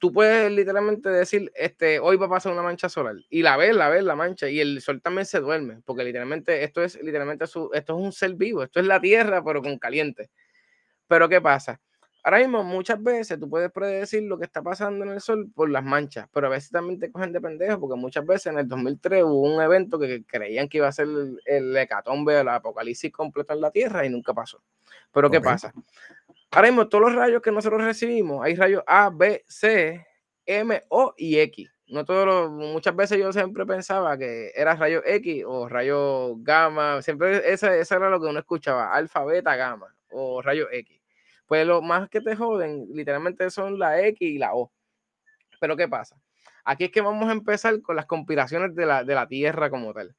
tú 0.01 0.11
puedes 0.11 0.51
literalmente 0.51 1.09
decir, 1.09 1.51
este, 1.53 1.99
hoy 1.99 2.17
va 2.17 2.25
a 2.25 2.29
pasar 2.29 2.51
una 2.51 2.63
mancha 2.63 2.89
solar 2.89 3.17
y 3.29 3.43
la 3.43 3.55
ves, 3.55 3.75
la 3.75 3.87
ves, 3.87 4.03
la 4.03 4.15
mancha 4.15 4.49
y 4.49 4.59
el 4.59 4.81
sol 4.81 4.99
también 4.99 5.27
se 5.27 5.39
duerme, 5.39 5.79
porque 5.85 6.03
literalmente 6.03 6.63
esto 6.63 6.81
es 6.81 6.99
literalmente 7.03 7.45
esto 7.45 7.71
es 7.71 7.89
un 7.89 8.11
ser 8.11 8.33
vivo, 8.33 8.63
esto 8.63 8.79
es 8.79 8.87
la 8.87 8.99
Tierra 8.99 9.43
pero 9.43 9.61
con 9.61 9.77
caliente. 9.77 10.31
Pero 11.07 11.29
¿qué 11.29 11.39
pasa? 11.39 11.79
Ahora 12.23 12.39
mismo 12.39 12.63
muchas 12.63 13.01
veces 13.01 13.39
tú 13.39 13.47
puedes 13.47 13.71
predecir 13.71 14.23
lo 14.23 14.39
que 14.39 14.45
está 14.45 14.63
pasando 14.63 15.05
en 15.05 15.11
el 15.11 15.21
sol 15.21 15.51
por 15.53 15.69
las 15.69 15.83
manchas, 15.83 16.27
pero 16.33 16.47
a 16.47 16.49
veces 16.49 16.71
también 16.71 16.99
te 16.99 17.11
cogen 17.11 17.31
de 17.31 17.39
pendejo 17.39 17.79
porque 17.79 17.95
muchas 17.95 18.25
veces 18.25 18.47
en 18.47 18.57
el 18.57 18.67
2003 18.67 19.23
hubo 19.23 19.53
un 19.53 19.61
evento 19.61 19.99
que 19.99 20.23
creían 20.25 20.67
que 20.67 20.79
iba 20.79 20.87
a 20.87 20.91
ser 20.91 21.07
el, 21.45 21.77
hecatombe, 21.77 22.39
el 22.39 22.47
apocalipsis 22.47 23.11
completo 23.11 23.53
en 23.53 23.61
la 23.61 23.69
Tierra 23.69 24.03
y 24.03 24.09
nunca 24.09 24.33
pasó. 24.33 24.63
Pero 25.13 25.29
¿qué 25.29 25.41
pasa? 25.41 25.73
Ahora 26.51 26.67
mismo, 26.67 26.89
todos 26.89 27.05
los 27.05 27.15
rayos 27.15 27.41
que 27.41 27.51
nosotros 27.51 27.81
recibimos, 27.81 28.43
hay 28.43 28.55
rayos 28.55 28.83
A, 28.85 29.09
B, 29.09 29.43
C, 29.47 30.05
M, 30.45 30.81
O 30.89 31.13
y 31.17 31.39
X. 31.39 31.71
No 31.87 32.05
todos 32.05 32.51
muchas 32.51 32.95
veces 32.95 33.19
yo 33.19 33.31
siempre 33.31 33.65
pensaba 33.65 34.17
que 34.17 34.51
era 34.55 34.75
rayo 34.75 35.01
X 35.05 35.43
o 35.47 35.69
rayo 35.69 36.35
gamma. 36.37 37.01
Siempre 37.01 37.51
esa, 37.51 37.75
era 37.75 38.09
lo 38.09 38.19
que 38.19 38.27
uno 38.27 38.39
escuchaba, 38.39 38.93
alfa, 38.93 39.23
beta, 39.25 39.55
gamma 39.55 39.95
o 40.09 40.41
rayo 40.41 40.67
X. 40.71 41.01
Pues 41.47 41.65
lo 41.65 41.81
más 41.81 42.09
que 42.09 42.21
te 42.21 42.35
joden, 42.35 42.87
literalmente 42.93 43.49
son 43.49 43.79
la 43.79 44.01
X 44.07 44.21
y 44.21 44.37
la 44.37 44.53
O. 44.53 44.71
Pero 45.59 45.77
¿qué 45.77 45.87
pasa? 45.87 46.17
Aquí 46.65 46.85
es 46.85 46.91
que 46.91 47.01
vamos 47.01 47.29
a 47.29 47.33
empezar 47.33 47.81
con 47.81 47.95
las 47.95 48.05
conspiraciones 48.05 48.75
de 48.75 48.85
la, 48.85 49.03
de 49.03 49.15
la 49.15 49.27
Tierra 49.27 49.69
como 49.69 49.93
tal. 49.93 50.15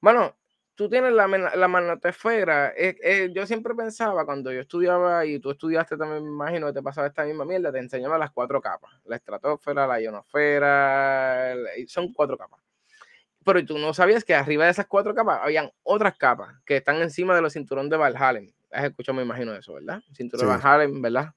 Bueno, 0.00 0.36
tú 0.74 0.88
tienes 0.88 1.12
la, 1.12 1.26
la 1.28 1.68
magnetosfera. 1.68 2.72
Eh, 2.76 2.96
eh, 3.02 3.30
yo 3.34 3.46
siempre 3.46 3.74
pensaba 3.74 4.24
cuando 4.24 4.52
yo 4.52 4.60
estudiaba 4.60 5.24
y 5.26 5.38
tú 5.38 5.50
estudiaste 5.50 5.96
también, 5.96 6.24
me 6.24 6.30
imagino 6.30 6.66
que 6.68 6.72
te 6.72 6.82
pasaba 6.82 7.06
esta 7.06 7.24
misma 7.24 7.44
mierda, 7.44 7.72
te 7.72 7.78
enseñaba 7.78 8.18
las 8.18 8.30
cuatro 8.30 8.60
capas: 8.60 8.92
la 9.04 9.16
estratosfera, 9.16 9.86
la 9.86 10.00
ionosfera, 10.00 11.54
son 11.86 12.12
cuatro 12.12 12.36
capas. 12.36 12.60
Pero 13.44 13.64
tú 13.64 13.76
no 13.78 13.92
sabías 13.92 14.24
que 14.24 14.34
arriba 14.34 14.64
de 14.64 14.70
esas 14.70 14.86
cuatro 14.86 15.14
capas 15.14 15.40
habían 15.42 15.70
otras 15.82 16.16
capas 16.16 16.54
que 16.64 16.76
están 16.76 16.96
encima 17.02 17.34
de 17.34 17.42
los 17.42 17.52
cinturones 17.52 17.90
de 17.90 17.96
Valhalla. 17.96 18.40
Has 18.70 18.84
escuchado, 18.84 19.16
me 19.16 19.22
imagino 19.22 19.54
eso, 19.54 19.74
¿verdad? 19.74 20.00
Cinturón 20.14 20.46
de 20.46 20.56
Valhalla, 20.56 20.92
¿verdad? 21.00 21.34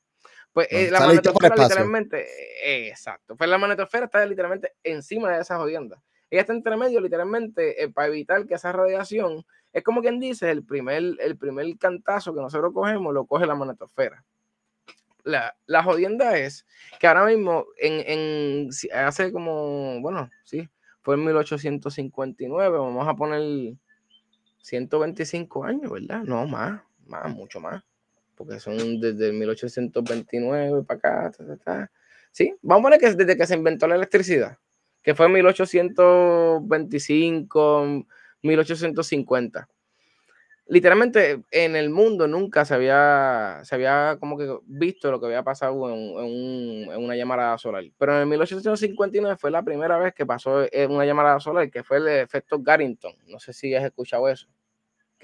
Pues 0.53 0.67
eh, 0.71 0.89
la 0.89 1.01
magnetosfera 1.01 1.55
literalmente, 1.55 2.25
exacto, 2.87 3.35
pues 3.35 3.49
la 3.49 3.57
magnetosfera 3.57 4.05
está 4.05 4.25
literalmente 4.25 4.73
encima 4.83 5.29
de 5.31 5.41
esas 5.41 5.57
jodiendas. 5.57 5.99
Ella 6.35 6.41
está 6.41 6.51
entre 6.51 6.75
medio, 6.75 6.99
literalmente, 6.99 7.81
eh, 7.81 7.89
para 7.89 8.09
evitar 8.09 8.45
que 8.45 8.55
esa 8.55 8.73
radiación, 8.73 9.45
es 9.71 9.83
como 9.83 10.01
quien 10.01 10.19
dice, 10.19 10.51
el 10.51 10.65
primer, 10.65 11.01
el 11.19 11.37
primer 11.37 11.65
cantazo 11.77 12.35
que 12.35 12.41
nosotros 12.41 12.73
cogemos 12.73 13.13
lo 13.13 13.25
coge 13.25 13.45
la 13.45 13.55
magnetosfera. 13.55 14.21
La, 15.23 15.55
la 15.65 15.81
jodienda 15.81 16.37
es 16.37 16.65
que 16.99 17.07
ahora 17.07 17.25
mismo, 17.25 17.67
en, 17.77 18.69
hace 18.93 19.31
como, 19.31 20.01
bueno, 20.01 20.29
sí, 20.43 20.67
fue 21.01 21.15
en 21.15 21.23
1859, 21.23 22.77
vamos 22.79 23.07
a 23.07 23.15
poner 23.15 23.77
125 24.57 25.63
años, 25.63 25.89
¿verdad? 25.89 26.23
No, 26.23 26.45
más, 26.45 26.81
más, 27.07 27.33
mucho 27.33 27.61
más, 27.61 27.81
porque 28.35 28.59
son 28.59 28.99
desde 28.99 29.31
1829 29.31 30.83
para 30.83 31.29
acá, 31.29 31.91
Sí, 32.33 32.53
vamos 32.61 32.81
a 32.81 32.83
poner 32.83 32.99
que 32.99 33.13
desde 33.13 33.37
que 33.37 33.47
se 33.47 33.55
inventó 33.55 33.87
la 33.87 33.95
electricidad 33.95 34.57
que 35.05 35.13
fue 35.13 35.27
en 35.27 35.33
1825, 35.33 38.05
1850. 38.41 39.69
Literalmente 40.67 41.43
en 41.51 41.75
el 41.75 41.91
mundo 41.91 42.27
nunca 42.27 42.65
se 42.65 42.73
había, 42.73 43.59
se 43.63 43.75
había 43.75 44.17
como 44.19 44.35
que 44.35 44.51
visto 44.65 45.11
lo 45.11 45.19
que 45.19 45.27
había 45.27 45.43
pasado 45.43 45.91
en, 45.91 46.91
en 46.91 47.03
una 47.03 47.15
llamada 47.15 47.55
solar. 47.59 47.83
Pero 47.99 48.19
en 48.19 48.27
1859 48.27 49.37
fue 49.37 49.51
la 49.51 49.61
primera 49.61 49.99
vez 49.99 50.15
que 50.15 50.25
pasó 50.25 50.65
una 50.89 51.05
llamada 51.05 51.39
solar, 51.39 51.69
que 51.69 51.83
fue 51.83 51.97
el 51.97 52.07
efecto 52.07 52.57
Garrington. 52.59 53.13
No 53.27 53.39
sé 53.39 53.53
si 53.53 53.75
has 53.75 53.83
escuchado 53.83 54.27
eso 54.27 54.47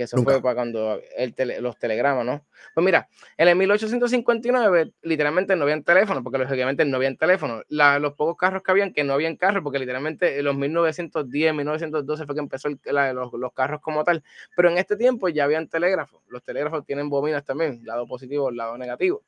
que 0.01 0.05
eso 0.05 0.24
fue 0.24 0.41
para 0.41 0.55
cuando 0.55 1.00
el 1.15 1.36
los 1.62 1.77
telegramas, 1.77 2.25
¿no? 2.25 2.46
Pues 2.74 2.84
mira, 2.84 3.08
en 3.38 3.48
el 3.48 3.55
1859 3.55 4.93
literalmente 5.03 5.55
no 5.55 5.63
habían 5.63 5.84
teléfono, 5.84 6.24
porque 6.24 6.39
lógicamente 6.39 6.84
no 6.86 6.98
habían 6.98 7.17
teléfono. 7.17 7.62
los 7.70 8.13
pocos 8.13 8.36
carros 8.36 8.63
que 8.63 8.72
habían, 8.72 8.93
que 8.93 9.03
no 9.03 9.13
habían 9.13 9.36
carros, 9.36 9.63
porque 9.63 9.79
literalmente 9.79 10.39
en 10.39 10.46
los 10.46 10.55
1910, 10.55 11.53
1912 11.53 12.25
fue 12.25 12.36
que 12.36 12.41
empezó 12.41 12.70
los, 12.70 13.34
los, 13.34 13.53
carros 13.53 13.81
como 13.81 14.03
tal. 14.03 14.24
Pero 14.55 14.70
en 14.70 14.77
este 14.77 14.96
tiempo 14.96 15.29
ya 15.29 15.43
habían 15.43 15.67
telégrafos. 15.67 16.24
Los 16.27 16.43
telégrafos 16.43 16.86
tienen 16.86 17.10
bobinas 17.10 17.46
también, 17.46 17.81
lado 17.86 18.08
positivo, 18.08 18.50
lado 18.50 18.77
negativo. 18.77 19.24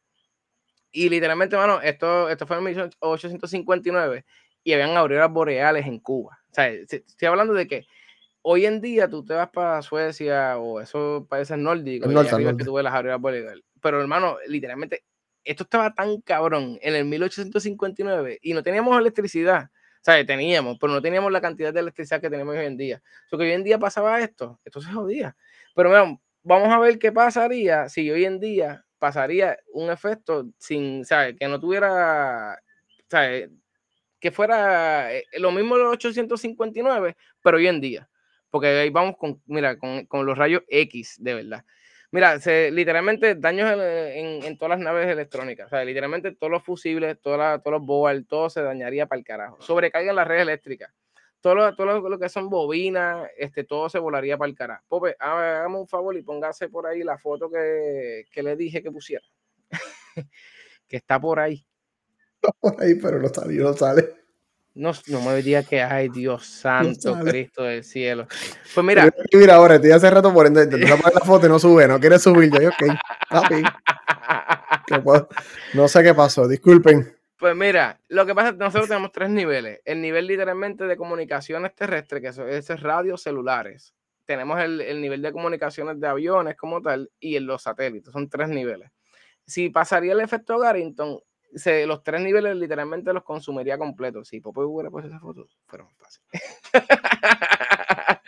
Y 0.92 1.10
literalmente, 1.10 1.56
bueno, 1.56 1.82
esto, 1.82 2.30
esto 2.30 2.48
fue 2.48 2.58
en 2.58 2.64
1859 2.64 4.26
y 4.64 4.74
habían 4.74 4.98
auroras 4.98 5.32
boreales 5.32 5.86
en 5.86 6.00
Cuba. 6.00 6.40
O 6.52 6.54
sea, 6.54 6.68
estoy 6.70 7.28
hablando 7.28 7.54
de 7.54 7.68
que 7.68 7.86
hoy 8.44 8.66
en 8.66 8.82
día 8.82 9.10
tú 9.10 9.26
te 9.26 9.34
vas 9.34 9.50
para 9.50 9.82
Suecia 9.82 10.58
o 10.58 10.80
esos 10.80 11.28
países 11.28 11.58
nórdicos 11.58 12.12
y 12.12 12.56
que 12.58 12.64
tú 12.64 12.74
ves 12.74 12.84
las 12.84 12.94
Pero 13.82 14.02
hermano, 14.02 14.38
literalmente, 14.48 15.04
esto 15.44 15.64
estaba 15.64 15.94
tan 15.94 16.22
cabrón 16.22 16.78
en 16.82 16.96
el 16.96 17.06
1859 17.06 18.40
y 18.42 18.54
no 18.54 18.62
teníamos 18.62 18.98
electricidad. 19.00 19.70
O 19.74 20.06
sea, 20.06 20.26
teníamos, 20.26 20.78
pero 20.80 20.92
no 20.92 21.02
teníamos 21.02 21.32
la 21.32 21.40
cantidad 21.40 21.74
de 21.74 21.80
electricidad 21.80 22.22
que 22.22 22.30
tenemos 22.30 22.56
hoy 22.56 22.66
en 22.66 22.78
día. 22.78 23.02
O 23.32 23.38
que 23.38 23.46
hoy 23.46 23.52
en 23.52 23.64
día 23.64 23.80
pasaba 23.80 24.20
esto, 24.20 24.60
esto 24.66 24.82
se 24.82 24.92
jodía. 24.92 25.36
Pero 25.74 25.90
mira, 25.90 26.18
vamos 26.44 26.70
a 26.70 26.80
ver 26.80 27.00
qué 27.00 27.12
pasaría 27.12 27.88
si 27.88 28.12
hoy 28.12 28.26
en 28.26 28.40
día 28.40 28.86
pasaría 29.00 29.58
un 29.72 29.90
efecto 29.90 30.50
sin, 30.58 31.06
¿sabes? 31.06 31.36
Que 31.40 31.48
no 31.48 31.60
tuviera, 31.60 32.60
¿sabes? 33.10 33.50
Que 34.20 34.32
fuera 34.32 35.14
eh, 35.14 35.26
lo 35.40 35.52
mismo 35.52 35.78
de 35.78 35.84
los 35.84 35.94
859, 35.94 37.16
pero 37.42 37.58
hoy 37.58 37.68
en 37.68 37.82
día 37.82 38.10
porque 38.54 38.68
ahí 38.68 38.92
vamos 38.92 39.18
con, 39.18 39.42
mira, 39.48 39.80
con, 39.80 40.06
con 40.06 40.28
los 40.28 40.38
rayos 40.38 40.62
X, 40.68 41.16
de 41.18 41.34
verdad. 41.34 41.66
Mira, 42.12 42.40
se, 42.40 42.70
literalmente 42.70 43.34
daños 43.34 43.72
en, 43.72 44.44
en, 44.44 44.58
todas 44.60 44.78
las 44.78 44.80
naves 44.80 45.08
electrónicas. 45.08 45.66
O 45.66 45.70
sea, 45.72 45.84
literalmente 45.84 46.36
todos 46.36 46.52
los 46.52 46.64
fusibles, 46.64 47.20
todos 47.20 47.60
los 47.66 47.82
board, 47.84 48.26
todo 48.28 48.52
se 48.52 48.62
dañaría 48.62 49.08
para 49.08 49.18
el 49.18 49.26
carajo. 49.26 49.60
Sobrecargan 49.60 50.16
las 50.16 50.28
redes 50.28 50.44
eléctricas. 50.44 50.94
Todo 51.42 51.56
lo, 51.56 51.76
todo 51.76 52.08
lo, 52.08 52.20
que 52.20 52.30
son 52.30 52.48
bobinas, 52.48 53.28
este, 53.40 53.64
todo 53.64 53.90
se 53.90 53.98
volaría 53.98 54.38
para 54.38 54.50
el 54.52 54.56
carajo. 54.56 54.84
Pope, 54.88 55.16
hágame 55.18 55.80
un 55.80 55.88
favor 55.88 56.16
y 56.16 56.22
póngase 56.22 56.70
por 56.70 56.86
ahí 56.86 57.02
la 57.02 57.18
foto 57.18 57.50
que, 57.50 58.26
que 58.32 58.44
le 58.44 58.56
dije 58.56 58.84
que 58.84 58.92
pusiera. 58.92 59.26
que 60.88 60.98
está 60.98 61.20
por 61.20 61.40
ahí. 61.40 61.66
Está 62.36 62.52
por 62.60 62.80
ahí, 62.80 62.94
pero 63.02 63.18
no 63.18 63.30
salió, 63.30 63.64
no 63.64 63.74
sale. 63.74 64.23
No, 64.76 64.92
no 65.08 65.22
me 65.22 65.36
diría 65.36 65.64
que, 65.64 65.82
ay, 65.82 66.10
Dios 66.10 66.48
santo, 66.48 67.20
Cristo 67.24 67.64
del 67.64 67.84
cielo. 67.84 68.28
Pues 68.74 68.86
mira. 68.86 69.14
Mira, 69.32 69.56
ahora, 69.56 69.76
estoy 69.76 69.92
hace 69.92 70.10
rato 70.10 70.34
por 70.34 70.48
entender. 70.48 70.80
Te 70.80 70.88
poner 70.88 71.14
la 71.14 71.22
foto 71.22 71.46
y 71.46 71.50
no 71.50 71.60
sube, 71.60 71.88
no 71.88 72.00
quieres 72.00 72.24
subir. 72.24 72.52
Yo, 72.52 72.70
ok, 72.70 72.98
papi. 73.30 73.64
No 75.74 75.88
sé 75.88 76.04
qué 76.04 76.14
pasó, 76.14 76.48
disculpen. 76.48 77.16
Pues 77.38 77.56
mira, 77.56 78.00
lo 78.10 78.26
que 78.26 78.36
pasa 78.36 78.50
es 78.50 78.54
que 78.54 78.60
nosotros 78.60 78.88
tenemos 78.88 79.12
tres 79.12 79.30
niveles. 79.30 79.82
El 79.86 80.02
nivel 80.02 80.28
literalmente 80.28 80.86
de 80.86 80.98
comunicaciones 80.98 81.74
terrestres, 81.76 82.22
que 82.22 82.34
son 82.34 82.50
esos 82.50 82.80
radios 82.82 83.22
celulares. 83.22 83.96
Tenemos 84.26 84.62
el, 84.62 84.82
el 84.82 85.02
nivel 85.02 85.22
de 85.22 85.32
comunicaciones 85.32 86.00
de 86.00 86.08
aviones 86.08 86.56
como 86.56 86.82
tal 86.82 87.10
y 87.20 87.36
en 87.36 87.48
los 87.48 87.64
satélites. 87.64 88.12
Son 88.14 88.30
tres 88.30 88.50
niveles. 88.50 88.92
Si 89.46 89.70
pasaría 89.70 90.14
el 90.14 90.22
efecto 90.22 90.58
Garrington, 90.60 91.20
los 91.86 92.04
tres 92.04 92.22
niveles 92.22 92.56
literalmente 92.56 93.14
los 93.14 93.24
consumiría 93.24 93.78
completos. 93.78 94.28
Si 94.28 94.40
Popo 94.40 94.62
hubiera 94.62 94.90
puesto 94.90 95.10
esa 95.10 95.20
foto, 95.20 95.48
fueron 95.68 95.90
fácil. 95.98 96.24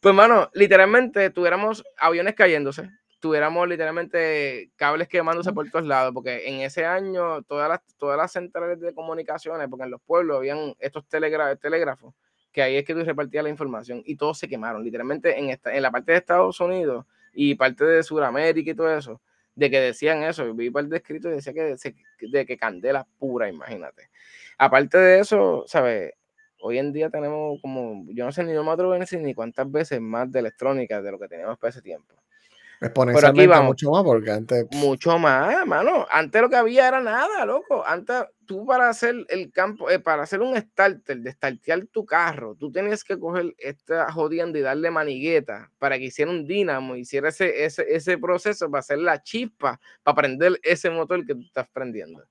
pues, 0.00 0.14
mano, 0.14 0.50
literalmente 0.54 1.30
tuviéramos 1.30 1.84
aviones 1.98 2.34
cayéndose, 2.34 2.90
tuviéramos 3.20 3.66
literalmente 3.68 4.70
cables 4.76 5.08
quemándose 5.08 5.52
por 5.52 5.68
todos 5.70 5.86
lados, 5.86 6.12
porque 6.12 6.48
en 6.48 6.60
ese 6.60 6.84
año 6.84 7.42
todas 7.42 7.68
las, 7.68 7.80
todas 7.96 8.16
las 8.16 8.32
centrales 8.32 8.80
de 8.80 8.94
comunicaciones, 8.94 9.68
porque 9.68 9.84
en 9.84 9.90
los 9.90 10.00
pueblos 10.02 10.38
habían 10.38 10.74
estos 10.78 11.04
telégrafos, 11.08 12.14
que 12.52 12.62
ahí 12.62 12.76
es 12.76 12.84
que 12.84 12.94
tú 12.94 13.04
repartías 13.04 13.44
la 13.44 13.50
información 13.50 14.02
y 14.04 14.16
todos 14.16 14.38
se 14.38 14.48
quemaron, 14.48 14.84
literalmente 14.84 15.38
en, 15.38 15.50
esta, 15.50 15.74
en 15.74 15.82
la 15.82 15.90
parte 15.90 16.12
de 16.12 16.18
Estados 16.18 16.60
Unidos 16.60 17.06
y 17.32 17.54
parte 17.54 17.84
de 17.84 18.02
Sudamérica 18.02 18.70
y 18.70 18.74
todo 18.74 18.96
eso 18.96 19.20
de 19.58 19.70
que 19.70 19.80
decían 19.80 20.22
eso. 20.22 20.54
Vi 20.54 20.70
por 20.70 20.82
el 20.82 20.88
descrito 20.88 21.28
y 21.28 21.32
decía 21.32 21.52
que, 21.52 21.76
de 22.20 22.46
que 22.46 22.56
candela 22.56 23.04
pura, 23.18 23.48
imagínate. 23.48 24.08
Aparte 24.56 24.98
de 24.98 25.18
eso, 25.18 25.64
¿sabes? 25.66 26.12
Hoy 26.60 26.78
en 26.78 26.92
día 26.92 27.10
tenemos 27.10 27.60
como, 27.60 28.04
yo 28.08 28.24
no 28.24 28.30
sé 28.32 28.44
ni 28.44 28.52
no 28.52 28.62
me 28.62 28.70
atrevo 28.70 28.94
ni 28.96 29.34
cuántas 29.34 29.70
veces 29.70 30.00
más 30.00 30.30
de 30.30 30.38
electrónica 30.40 31.02
de 31.02 31.10
lo 31.10 31.18
que 31.18 31.28
teníamos 31.28 31.58
para 31.58 31.70
ese 31.70 31.82
tiempo. 31.82 32.14
Exponencialmente 32.80 33.60
mucho 33.60 33.90
más, 33.90 34.04
porque 34.04 34.30
antes. 34.30 34.66
Mucho 34.72 35.18
más, 35.18 35.66
mano. 35.66 36.06
Antes 36.10 36.40
lo 36.40 36.48
que 36.48 36.56
había 36.56 36.88
era 36.88 37.00
nada, 37.00 37.44
loco. 37.44 37.84
Antes 37.86 38.24
tú 38.46 38.64
para 38.64 38.88
hacer 38.88 39.14
el 39.28 39.50
campo, 39.50 39.90
eh, 39.90 39.98
para 39.98 40.22
hacer 40.22 40.40
un 40.40 40.56
starter, 40.56 41.18
de 41.18 41.32
startear 41.32 41.86
tu 41.86 42.06
carro, 42.06 42.54
tú 42.54 42.70
tenías 42.70 43.04
que 43.04 43.18
coger 43.18 43.54
esta 43.58 44.10
jodienda 44.12 44.58
y 44.58 44.62
darle 44.62 44.90
manigueta 44.90 45.70
para 45.78 45.98
que 45.98 46.04
hiciera 46.04 46.30
un 46.30 46.46
dínamo, 46.46 46.96
hiciera 46.96 47.28
ese, 47.28 47.64
ese, 47.64 47.84
ese 47.88 48.16
proceso 48.16 48.70
para 48.70 48.80
hacer 48.80 48.98
la 48.98 49.22
chispa, 49.22 49.80
para 50.02 50.14
prender 50.14 50.58
ese 50.62 50.88
motor 50.90 51.26
que 51.26 51.34
tú 51.34 51.42
estás 51.42 51.68
prendiendo 51.72 52.22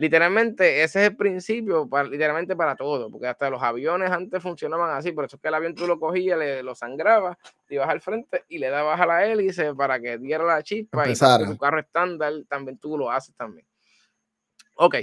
literalmente 0.00 0.82
ese 0.82 1.02
es 1.02 1.10
el 1.10 1.16
principio, 1.16 1.86
para, 1.86 2.08
literalmente 2.08 2.56
para 2.56 2.74
todo, 2.74 3.10
porque 3.10 3.26
hasta 3.26 3.50
los 3.50 3.62
aviones 3.62 4.10
antes 4.10 4.42
funcionaban 4.42 4.96
así, 4.96 5.12
por 5.12 5.26
eso 5.26 5.36
es 5.36 5.42
que 5.42 5.48
el 5.48 5.54
avión 5.54 5.74
tú 5.74 5.86
lo 5.86 6.00
cogías, 6.00 6.38
le, 6.38 6.62
lo 6.62 6.74
sangrabas, 6.74 7.36
te 7.66 7.74
ibas 7.74 7.90
al 7.90 8.00
frente 8.00 8.46
y 8.48 8.56
le 8.56 8.70
dabas 8.70 8.98
a 8.98 9.04
la 9.04 9.26
hélice 9.26 9.74
para 9.74 10.00
que 10.00 10.16
diera 10.16 10.42
la 10.42 10.62
chispa 10.62 11.06
y 11.06 11.12
tu 11.14 11.58
carro 11.58 11.80
estándar 11.80 12.32
también 12.48 12.78
tú 12.78 12.96
lo 12.96 13.10
haces 13.10 13.34
también. 13.36 13.66
Ok, 14.76 14.96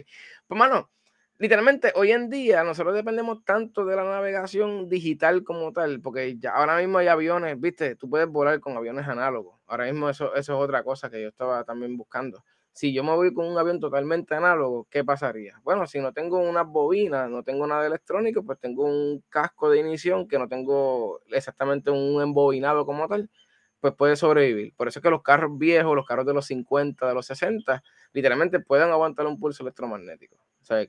pues 0.47 0.57
mano, 0.57 0.89
literalmente 1.37 1.93
hoy 1.93 2.11
en 2.11 2.31
día 2.31 2.63
nosotros 2.63 2.95
dependemos 2.95 3.45
tanto 3.45 3.85
de 3.85 3.95
la 3.95 4.03
navegación 4.03 4.89
digital 4.89 5.43
como 5.43 5.73
tal, 5.73 6.01
porque 6.01 6.39
ya 6.39 6.55
ahora 6.55 6.75
mismo 6.75 6.97
hay 6.97 7.07
aviones, 7.07 7.61
viste, 7.61 7.95
tú 7.97 8.09
puedes 8.09 8.27
volar 8.27 8.59
con 8.59 8.75
aviones 8.75 9.07
análogos. 9.07 9.59
Ahora 9.67 9.85
mismo 9.85 10.09
eso, 10.09 10.33
eso 10.33 10.53
es 10.53 10.59
otra 10.59 10.81
cosa 10.81 11.11
que 11.11 11.21
yo 11.21 11.27
estaba 11.27 11.63
también 11.65 11.95
buscando 11.95 12.43
si 12.77 12.93
yo 12.93 13.03
me 13.03 13.15
voy 13.15 13.33
con 13.33 13.47
un 13.47 13.57
avión 13.57 13.79
totalmente 13.79 14.35
análogo, 14.35 14.87
¿qué 14.91 15.03
pasaría? 15.03 15.59
Bueno, 15.63 15.87
si 15.87 15.99
no 15.99 16.13
tengo 16.13 16.37
unas 16.37 16.67
bobinas, 16.67 17.27
no 17.27 17.41
tengo 17.41 17.65
nada 17.65 17.87
electrónico, 17.87 18.43
pues 18.43 18.59
tengo 18.59 18.83
un 18.85 19.23
casco 19.29 19.71
de 19.71 19.79
ignición 19.79 20.27
que 20.27 20.37
no 20.37 20.47
tengo 20.47 21.19
exactamente 21.31 21.89
un 21.89 22.21
embobinado 22.21 22.85
como 22.85 23.07
tal, 23.07 23.31
pues 23.79 23.95
puede 23.95 24.15
sobrevivir. 24.15 24.75
Por 24.75 24.87
eso 24.87 24.99
es 24.99 25.03
que 25.03 25.09
los 25.09 25.23
carros 25.23 25.57
viejos, 25.57 25.95
los 25.95 26.05
carros 26.05 26.27
de 26.27 26.35
los 26.35 26.45
50, 26.45 27.07
de 27.07 27.13
los 27.15 27.25
60, 27.25 27.81
literalmente 28.13 28.59
pueden 28.59 28.91
aguantar 28.91 29.25
un 29.25 29.39
pulso 29.39 29.63
electromagnético. 29.63 30.35
O 30.35 30.65
sea, 30.65 30.85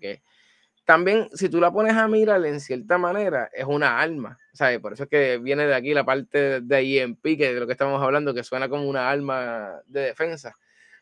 también, 0.85 1.29
si 1.33 1.49
tú 1.49 1.59
la 1.59 1.73
pones 1.73 1.95
a 1.95 2.07
mirar 2.07 2.45
en 2.45 2.61
cierta 2.61 2.99
manera, 2.99 3.49
es 3.55 3.65
una 3.65 3.99
arma. 3.99 4.39
¿sabes? 4.53 4.79
Por 4.81 4.93
eso 4.93 5.05
es 5.05 5.09
que 5.09 5.39
viene 5.39 5.67
de 5.67 5.75
aquí 5.75 5.95
la 5.95 6.05
parte 6.05 6.61
de 6.61 7.01
EMP, 7.01 7.23
que 7.39 7.55
de 7.55 7.61
lo 7.61 7.67
que 7.67 7.73
estamos 7.73 8.03
hablando, 8.03 8.35
que 8.35 8.43
suena 8.45 8.69
como 8.69 8.87
una 8.89 9.09
arma 9.09 9.81
de 9.87 10.01
defensa. 10.01 10.55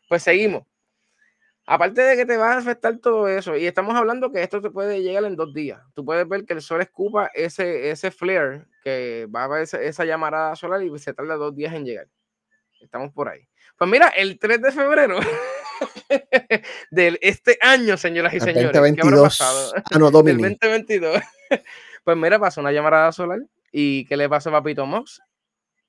Pues 0.07 0.23
seguimos. 0.23 0.63
Aparte 1.69 2.01
de 2.01 2.15
que 2.15 2.25
te 2.25 2.37
va 2.37 2.53
a 2.53 2.57
afectar 2.57 2.97
todo 2.99 3.27
eso, 3.27 3.57
y 3.57 3.67
estamos 3.67 3.93
hablando 3.93 4.31
que 4.31 4.41
esto 4.41 4.61
te 4.61 4.69
puede 4.69 5.01
llegar 5.01 5.25
en 5.25 5.35
dos 5.35 5.53
días. 5.53 5.81
Tú 5.93 6.05
puedes 6.05 6.25
ver 6.25 6.45
que 6.45 6.53
el 6.53 6.61
sol 6.61 6.79
escupa 6.79 7.29
ese, 7.33 7.91
ese 7.91 8.09
flare, 8.09 8.65
que 8.85 9.27
va 9.35 9.43
a 9.43 9.47
ver 9.49 9.63
esa, 9.63 9.81
esa 9.81 10.05
llamarada 10.05 10.55
solar 10.55 10.81
y 10.81 10.97
se 10.97 11.13
tarda 11.13 11.35
dos 11.35 11.53
días 11.53 11.73
en 11.73 11.83
llegar. 11.83 12.07
Estamos 12.79 13.11
por 13.11 13.27
ahí. 13.27 13.45
Pues 13.77 13.91
mira, 13.91 14.07
el 14.07 14.39
3 14.39 14.61
de 14.61 14.71
febrero 14.71 15.19
de 16.91 17.19
este 17.21 17.57
año, 17.59 17.97
señoras 17.97 18.33
y 18.33 18.39
señores. 18.39 18.71
2022. 18.71 19.41
Ah, 19.41 19.99
no, 19.99 20.09
2022. 20.11 21.21
pues 22.05 22.17
mira, 22.17 22.39
pasó 22.39 22.61
una 22.61 22.71
llamarada 22.71 23.11
solar. 23.11 23.39
¿Y 23.73 24.05
qué 24.05 24.15
le 24.15 24.29
pasó 24.29 24.49
a 24.49 24.53
Papito 24.53 24.85
Mox? 24.85 25.21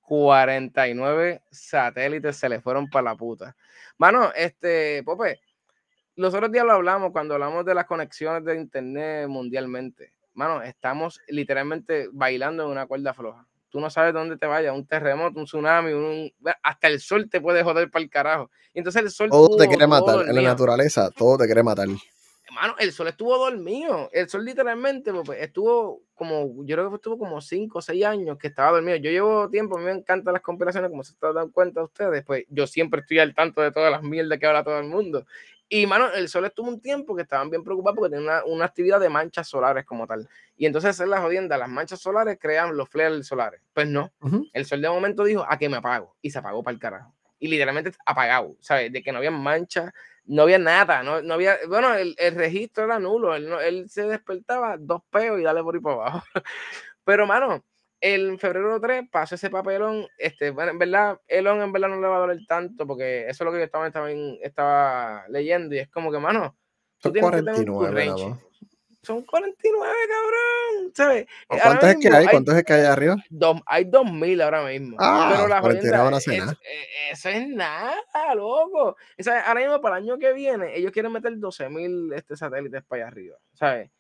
49 0.03 1.43
satélites 1.51 2.37
se 2.37 2.49
le 2.49 2.61
fueron 2.61 2.89
para 2.89 3.05
la 3.05 3.15
puta. 3.15 3.55
Mano, 3.99 4.33
este, 4.35 5.03
Pope, 5.05 5.39
los 6.19 6.35
otros 6.35 6.53
días 6.53 6.65
lo 6.65 6.73
hablamos 6.73 7.13
cuando 7.13 7.35
hablamos 7.35 7.65
de 7.65 7.75
las 7.75 7.87
conexiones 7.87 8.45
de 8.45 8.57
internet 8.57 9.29
mundialmente. 9.29 10.13
Mano, 10.35 10.63
estamos 10.63 11.21
literalmente 11.29 12.09
bailando 12.13 12.65
en 12.65 12.71
una 12.71 12.87
cuerda 12.87 13.15
floja 13.15 13.47
tú 13.71 13.81
no 13.81 13.91
sabes 13.91 14.15
dónde 14.15 14.37
te 14.37 14.47
vaya, 14.47 14.73
un 14.73 14.87
terremoto, 14.87 15.39
un 15.39 15.45
tsunami, 15.45 15.93
un, 15.93 16.33
hasta 16.63 16.89
el 16.89 17.01
sol 17.01 17.29
te 17.29 17.41
puede 17.41 17.63
joder 17.63 17.91
para 17.91 18.03
el 18.03 18.11
carajo. 18.11 18.51
Y 18.73 18.79
entonces 18.79 19.03
el 19.03 19.11
sol... 19.11 19.31
Todo 19.31 19.57
te 19.57 19.69
quiere 19.69 19.87
matar, 19.87 20.27
en 20.29 20.35
la 20.35 20.43
naturaleza, 20.43 21.11
todo 21.11 21.39
te 21.39 21.47
quiere 21.47 21.63
matar. 21.63 21.89
Hermano, 22.47 22.77
el 22.79 22.93
sol 22.93 23.09
estuvo 23.09 23.37
dormido. 23.37 24.09
El 24.11 24.29
sol 24.29 24.45
literalmente 24.45 25.13
pues, 25.13 25.41
estuvo 25.43 26.03
como, 26.15 26.65
yo 26.65 26.77
creo 26.77 26.89
que 26.89 26.97
estuvo 26.97 27.19
como 27.19 27.41
5 27.43 27.79
o 27.79 27.83
6 27.83 28.05
años 28.07 28.39
que 28.39 28.49
estaba 28.49 28.73
dormido. 28.73 28.97
Yo 28.97 29.11
llevo 29.11 29.51
tiempo, 29.51 29.77
a 29.77 29.81
mí 29.81 29.85
me 29.85 29.93
encantan 29.93 30.33
las 30.33 30.43
conspiraciones, 30.43 30.91
como 30.91 31.05
se 31.05 31.13
están 31.13 31.35
dando 31.35 31.53
cuenta 31.53 31.83
ustedes, 31.83 32.25
pues 32.25 32.47
yo 32.49 32.67
siempre 32.67 33.03
estoy 33.03 33.19
al 33.19 33.35
tanto 33.35 33.61
de 33.61 33.71
todas 33.71 33.93
las 33.93 34.03
mierdas 34.03 34.39
que 34.39 34.47
habla 34.47 34.65
todo 34.65 34.79
el 34.79 34.87
mundo. 34.87 35.27
Y, 35.71 35.87
mano, 35.87 36.11
el 36.13 36.29
sol 36.29 36.47
estuvo 36.47 36.69
un 36.69 36.81
tiempo 36.81 37.15
que 37.15 37.23
estaban 37.23 37.51
bien 37.51 37.63
preocupados 37.63 37.97
porque 37.97 38.17
tenían 38.17 38.29
una, 38.29 38.45
una, 38.45 38.65
actividad 38.65 38.99
de 39.01 39.11
manchas 39.11 39.49
solares 39.49 39.85
como 39.85 40.07
tal. 40.07 40.27
Y 40.57 40.65
entonces 40.65 40.99
es 40.99 41.07
la 41.07 41.21
jodienda, 41.21 41.59
las 41.59 41.69
manchas 41.69 42.01
solares 42.01 42.39
crean 42.41 42.75
los 42.77 42.89
flares 42.89 43.27
solares. 43.27 43.61
Pues 43.75 43.87
no, 43.87 44.11
el 44.53 44.65
sol 44.65 44.81
de 44.81 44.89
momento 44.89 45.25
dijo, 45.25 45.45
a 45.47 45.59
que 45.59 45.69
me 45.69 45.77
apago. 45.77 46.17
Y 46.23 46.31
se 46.31 46.39
apagó 46.39 46.63
para 46.63 46.73
el 46.73 46.81
carajo. 46.81 47.15
Y 47.39 47.49
literalmente 47.49 47.93
apagado, 48.07 48.57
¿sabes? 48.61 48.91
De 48.91 49.03
que 49.03 49.13
no 49.13 49.19
había 49.19 49.31
manchas, 49.31 49.93
no 50.25 50.43
había 50.43 50.59
nada, 50.59 51.03
no, 51.03 51.23
no 51.23 51.35
había, 51.35 51.59
bueno, 51.69 51.95
el, 51.95 52.15
el, 52.19 52.35
registro 52.35 52.85
era 52.85 52.99
nulo. 52.99 53.35
Él, 53.35 53.53
él 53.65 53.89
se 53.91 54.03
despertaba, 54.05 54.77
dos 54.79 55.03
peos 55.11 55.39
y 55.39 55.43
dale 55.43 55.63
por 55.63 55.75
ahí 55.75 55.81
para 55.81 55.97
abajo. 55.97 56.23
Pero, 57.05 57.27
mano, 57.27 57.63
el 58.01 58.39
febrero 58.39 58.81
3 58.81 59.09
pasó 59.11 59.35
ese 59.35 59.51
papelón. 59.51 60.07
Este, 60.19 60.51
bueno, 60.51 60.71
en 60.73 60.79
verdad, 60.79 61.21
Elon 61.27 61.61
en 61.63 61.73
verdad 61.73 61.89
no 61.89 62.01
le 62.01 62.09
va 62.09 62.17
a 62.17 62.21
doler 62.21 62.39
tanto 62.47 62.87
porque 62.87 63.23
eso 63.23 63.31
es 63.31 63.47
lo 63.47 63.53
que 63.53 63.59
yo 63.59 63.65
estaba, 63.65 63.89
estaba 64.43 65.25
leyendo 65.29 65.75
y 65.75 65.79
es 65.79 65.89
como 65.89 66.13
que, 66.13 66.19
mano, 66.19 66.57
son 66.99 67.13
49, 67.13 68.35
Son 69.03 69.23
49, 69.23 69.95
cabrón. 70.09 70.93
¿Sabes? 70.95 71.27
¿Cuántos 71.47 71.91
es 71.91 71.97
que 71.97 72.09
hay? 72.09 72.27
¿Cuántos 72.27 72.57
es 72.57 72.65
que 72.65 72.73
hay 72.73 72.85
arriba? 72.87 73.17
Dos, 73.31 73.61
hay 73.67 73.85
2000 73.85 74.41
ahora 74.41 74.65
mismo. 74.65 74.97
Ah, 74.99 75.33
pero 75.33 75.49
la 75.49 75.61
jodienda, 75.61 76.19
es, 76.19 76.29
es, 76.29 76.57
eso 77.13 77.29
es 77.29 77.49
nada, 77.49 77.95
loco. 78.35 78.97
¿Sabes? 79.19 79.45
Ahora 79.47 79.61
mismo, 79.61 79.81
para 79.81 79.99
el 79.99 80.05
año 80.05 80.19
que 80.19 80.33
viene, 80.33 80.77
ellos 80.77 80.91
quieren 80.91 81.13
meter 81.13 81.33
12.000 81.35 82.15
este, 82.17 82.37
satélites 82.37 82.83
para 82.85 83.03
allá 83.03 83.13
arriba. 83.13 83.37
¿Sabes? 83.53 83.91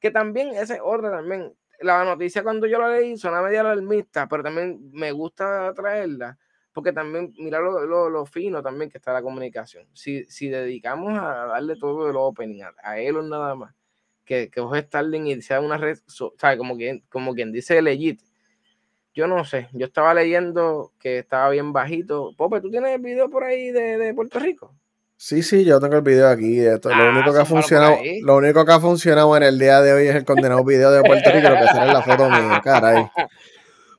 Que 0.00 0.10
también, 0.10 0.54
ese 0.54 0.80
orden 0.80 1.10
también, 1.10 1.54
la 1.80 2.04
noticia 2.04 2.42
cuando 2.42 2.66
yo 2.66 2.78
la 2.78 2.90
leí 2.90 3.16
suena 3.16 3.42
media 3.42 3.60
alarmista, 3.60 4.28
pero 4.28 4.42
también 4.42 4.90
me 4.92 5.12
gusta 5.12 5.72
traerla, 5.74 6.38
porque 6.72 6.92
también, 6.92 7.32
mira 7.38 7.60
lo, 7.60 8.08
lo, 8.08 8.26
fino 8.26 8.62
también 8.62 8.90
que 8.90 8.98
está 8.98 9.12
la 9.12 9.22
comunicación. 9.22 9.86
Si, 9.92 10.24
si 10.26 10.48
dedicamos 10.48 11.18
a 11.18 11.46
darle 11.46 11.76
todo 11.76 12.08
el 12.10 12.16
opening 12.16 12.62
a, 12.62 12.74
a 12.82 12.98
Elon 12.98 13.28
nada 13.28 13.54
más, 13.54 13.74
que, 14.24 14.50
que 14.50 14.60
vos 14.60 14.76
Starling 14.78 15.26
y 15.26 15.42
sea 15.42 15.60
una 15.60 15.78
red, 15.78 15.98
¿sabes? 16.06 16.58
Como 16.58 16.76
quien, 16.76 17.02
como 17.08 17.34
quien 17.34 17.50
dice 17.50 17.80
legit. 17.80 18.20
Yo 19.14 19.26
no 19.26 19.44
sé, 19.44 19.68
yo 19.72 19.86
estaba 19.86 20.14
leyendo 20.14 20.92
que 21.00 21.18
estaba 21.18 21.50
bien 21.50 21.72
bajito. 21.72 22.34
Pope, 22.36 22.60
¿tú 22.60 22.70
tienes 22.70 22.94
el 22.94 23.00
video 23.00 23.30
por 23.30 23.42
ahí 23.42 23.70
de, 23.70 23.98
de 23.98 24.14
Puerto 24.14 24.38
Rico? 24.38 24.74
Sí, 25.20 25.42
sí, 25.42 25.64
yo 25.64 25.80
tengo 25.80 25.96
el 25.96 26.02
video 26.02 26.28
aquí. 26.28 26.60
Esto, 26.60 26.90
lo, 26.90 26.94
ah, 26.94 27.10
único 27.10 27.32
que 27.32 27.40
ha 27.40 27.44
funcionado, 27.44 27.96
lo 28.22 28.36
único 28.36 28.64
que 28.64 28.70
ha 28.70 28.78
funcionado 28.78 29.36
en 29.36 29.42
el 29.42 29.58
día 29.58 29.80
de 29.80 29.92
hoy 29.92 30.06
es 30.06 30.14
el 30.14 30.24
condenado 30.24 30.64
video 30.64 30.92
de 30.92 31.02
Puerto 31.02 31.32
Rico, 31.32 31.48
lo 31.48 31.56
que 31.56 31.66
será 31.66 31.86
la 31.86 32.02
foto 32.02 32.30
mía, 32.30 32.60
caray. 32.64 33.04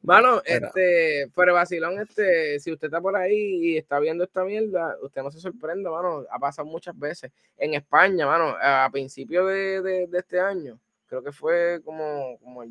Mano, 0.01 0.41
este, 0.45 1.29
pero 1.36 1.53
vacilón, 1.53 1.99
este, 1.99 2.58
si 2.62 2.71
usted 2.71 2.88
está 2.88 3.01
por 3.01 3.17
ahí 3.17 3.36
y 3.36 3.77
está 3.77 3.99
viendo 3.99 4.23
esta 4.23 4.45
mierda, 4.45 4.95
usted 5.01 5.21
no 5.21 5.29
se 5.29 5.41
sorprenda, 5.41 5.91
mano, 5.91 6.23
ha 6.32 6.39
pasado 6.39 6.65
muchas 6.69 6.97
veces. 6.97 7.29
En 7.58 7.73
España, 7.73 8.25
mano, 8.25 8.55
a 8.58 8.88
principios 8.89 9.45
de, 9.49 9.82
de, 9.82 10.08
de 10.08 10.19
este 10.19 10.39
año, 10.39 10.79
creo 11.08 11.21
que 11.21 11.34
fue 11.34 11.82
como, 11.84 12.38
como 12.39 12.63
el 12.63 12.69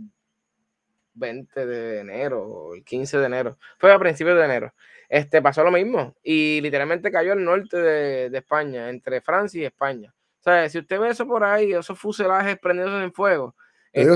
20 1.13 1.67
de 1.67 1.99
enero 2.01 2.43
o 2.43 2.75
el 2.75 2.83
15 2.83 3.19
de 3.19 3.27
enero, 3.27 3.59
fue 3.77 3.93
a 3.93 3.99
principios 3.99 4.39
de 4.39 4.45
enero 4.47 4.73
este, 5.09 5.41
pasó 5.43 5.65
lo 5.65 5.71
mismo 5.71 6.15
y 6.23 6.61
literalmente 6.61 7.11
cayó 7.11 7.33
al 7.33 7.45
norte 7.45 7.77
de, 7.77 8.31
de 8.31 8.39
España, 8.39 8.91
entre 8.91 9.21
Francia 9.21 9.63
y 9.63 9.65
España. 9.65 10.15
O 10.41 10.43
sea, 10.43 10.69
si 10.69 10.79
usted 10.79 11.01
ve 11.01 11.11
eso 11.11 11.27
por 11.27 11.45
ahí, 11.45 11.73
esos 11.73 11.99
fuselajes 11.99 12.59
prendidos 12.59 13.03
en 13.03 13.13
fuego, 13.13 13.55
este, 13.93 14.11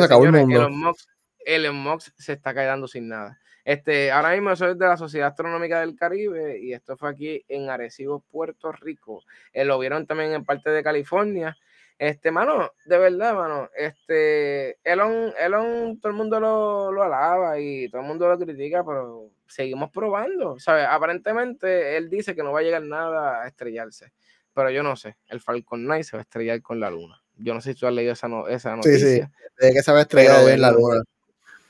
el 1.44 1.72
Mox 1.72 2.12
se 2.16 2.32
está 2.34 2.54
quedando 2.54 2.86
sin 2.86 3.08
nada. 3.08 3.38
Este, 3.64 4.10
ahora 4.10 4.32
mismo 4.32 4.54
soy 4.56 4.76
de 4.76 4.86
la 4.86 4.96
Sociedad 4.96 5.28
Astronómica 5.28 5.80
del 5.80 5.96
Caribe 5.96 6.58
y 6.60 6.72
esto 6.72 6.96
fue 6.96 7.10
aquí 7.10 7.44
en 7.48 7.70
Arecibo, 7.70 8.20
Puerto 8.30 8.72
Rico. 8.72 9.22
Eh, 9.52 9.64
lo 9.64 9.78
vieron 9.78 10.06
también 10.06 10.32
en 10.32 10.44
parte 10.44 10.70
de 10.70 10.82
California. 10.82 11.56
Este, 11.98 12.32
mano, 12.32 12.72
de 12.84 12.98
verdad, 12.98 13.34
mano, 13.34 13.70
este, 13.76 14.78
Elon, 14.82 15.32
Elon, 15.38 16.00
todo 16.00 16.10
el 16.10 16.16
mundo 16.16 16.40
lo, 16.40 16.90
lo 16.90 17.02
alaba 17.04 17.60
y 17.60 17.88
todo 17.88 18.00
el 18.00 18.08
mundo 18.08 18.28
lo 18.28 18.38
critica, 18.38 18.84
pero 18.84 19.30
seguimos 19.52 19.90
probando, 19.90 20.58
¿sabes? 20.58 20.86
Aparentemente 20.88 21.96
él 21.96 22.08
dice 22.08 22.34
que 22.34 22.42
no 22.42 22.52
va 22.52 22.60
a 22.60 22.62
llegar 22.62 22.82
nada 22.82 23.42
a 23.42 23.48
estrellarse, 23.48 24.12
pero 24.54 24.70
yo 24.70 24.82
no 24.82 24.96
sé, 24.96 25.16
el 25.28 25.40
Falcon 25.40 25.84
9 25.84 26.04
se 26.04 26.16
va 26.16 26.20
a 26.20 26.22
estrellar 26.22 26.62
con 26.62 26.80
la 26.80 26.90
luna. 26.90 27.22
Yo 27.36 27.52
no 27.54 27.60
sé 27.60 27.74
si 27.74 27.80
tú 27.80 27.86
has 27.86 27.92
leído 27.92 28.12
esa, 28.12 28.28
esa 28.48 28.76
noticia. 28.76 28.98
Sí, 28.98 29.20
sí, 29.20 29.66
de 29.66 29.72
que 29.72 29.82
se 29.82 29.92
va 29.92 29.98
a 29.98 30.02
estrellar 30.02 30.48
en 30.48 30.60
la 30.60 30.72
luna. 30.72 31.02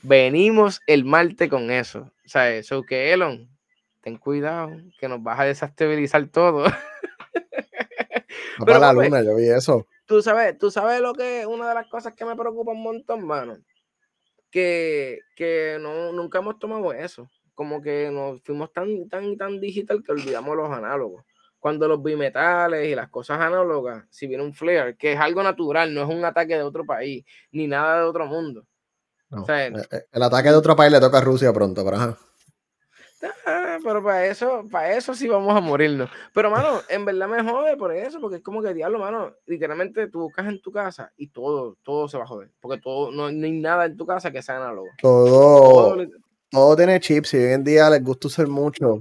Venimos 0.01 0.81
el 0.87 1.05
martes 1.05 1.49
con 1.49 1.71
eso, 1.71 2.11
¿sabes? 2.25 2.67
So 2.67 2.83
que 2.83 3.11
Elon, 3.13 3.49
ten 4.01 4.17
cuidado, 4.17 4.71
que 4.99 5.07
nos 5.07 5.21
vas 5.21 5.39
a 5.39 5.45
desestabilizar 5.45 6.25
todo. 6.27 6.65
pero, 8.65 8.79
la 8.79 8.93
luna, 8.93 9.21
yo 9.23 9.35
vi 9.35 9.49
eso. 9.49 9.87
Tú 10.05 10.21
sabes, 10.21 10.57
tú 10.57 10.71
sabes 10.71 11.01
lo 11.01 11.13
que 11.13 11.41
es 11.41 11.45
una 11.45 11.67
de 11.69 11.75
las 11.75 11.87
cosas 11.87 12.13
que 12.13 12.25
me 12.25 12.35
preocupa 12.35 12.71
un 12.71 12.83
montón, 12.83 13.25
mano. 13.25 13.57
Que, 14.51 15.19
que 15.35 15.77
no, 15.81 16.11
nunca 16.11 16.39
hemos 16.39 16.59
tomado 16.59 16.93
eso 16.93 17.27
como 17.53 17.81
que 17.81 18.09
nos 18.11 18.41
fuimos 18.41 18.71
tan, 18.71 19.07
tan, 19.09 19.37
tan 19.37 19.59
digital 19.59 20.03
que 20.03 20.11
olvidamos 20.11 20.55
los 20.55 20.69
análogos. 20.69 21.25
Cuando 21.59 21.87
los 21.87 22.03
bimetales 22.03 22.87
y 22.89 22.95
las 22.95 23.09
cosas 23.09 23.39
análogas, 23.39 24.05
si 24.09 24.27
viene 24.27 24.43
un 24.43 24.53
flare, 24.53 24.97
que 24.97 25.13
es 25.13 25.19
algo 25.19 25.41
natural, 25.43 25.93
no 25.93 26.03
es 26.03 26.09
un 26.09 26.25
ataque 26.25 26.55
de 26.55 26.63
otro 26.63 26.85
país, 26.85 27.23
ni 27.51 27.67
nada 27.67 27.99
de 27.99 28.03
otro 28.03 28.25
mundo. 28.25 28.65
Eh, 29.47 29.73
eh, 29.91 30.05
el, 30.11 30.23
ataque 30.23 30.49
de 30.49 30.55
otro 30.55 30.75
país 30.75 30.91
le 30.91 30.99
toca 30.99 31.17
a 31.17 31.21
Rusia 31.21 31.51
pronto, 31.51 31.83
pero 31.83 31.97
ah, 31.97 32.17
pero 33.83 34.03
para 34.03 34.25
eso, 34.27 34.67
para 34.69 34.95
eso 34.95 35.13
sí 35.13 35.27
vamos 35.27 35.55
a 35.55 35.61
morirnos. 35.61 36.09
Pero, 36.33 36.49
mano, 36.49 36.81
en 36.89 37.05
verdad 37.05 37.27
me 37.27 37.43
jode 37.43 37.77
por 37.77 37.93
eso, 37.93 38.19
porque 38.19 38.37
es 38.37 38.43
como 38.43 38.61
que 38.61 38.73
diablo, 38.73 38.99
mano, 38.99 39.33
literalmente 39.45 40.07
tú 40.07 40.21
buscas 40.21 40.47
en 40.47 40.61
tu 40.61 40.71
casa 40.71 41.11
y 41.17 41.27
todo, 41.27 41.77
todo 41.83 42.07
se 42.07 42.17
va 42.17 42.23
a 42.23 42.27
joder. 42.27 42.51
Porque 42.59 42.81
todo, 42.81 43.11
no, 43.11 43.25
hay 43.25 43.51
nada 43.51 43.85
en 43.85 43.97
tu 43.97 44.05
casa 44.05 44.31
que 44.31 44.41
sea 44.41 44.57
análogo. 44.57 44.89
Todo, 45.01 45.95
todo 45.95 46.07
tiene 46.75 46.99
chips 46.99 47.33
y 47.33 47.37
hoy 47.37 47.53
en 47.53 47.63
día 47.63 47.89
les 47.89 48.03
gusta 48.03 48.27
usar 48.27 48.47
mucho. 48.47 48.99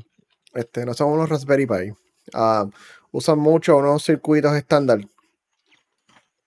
Este, 0.55 0.85
no 0.87 0.95
son 0.95 1.11
unos 1.11 1.29
Raspberry 1.29 1.67
Pi. 1.67 1.93
Uh, 2.35 2.71
usan 3.11 3.38
mucho 3.38 3.77
unos 3.77 4.05
circuitos 4.05 4.55
estándar 4.55 5.01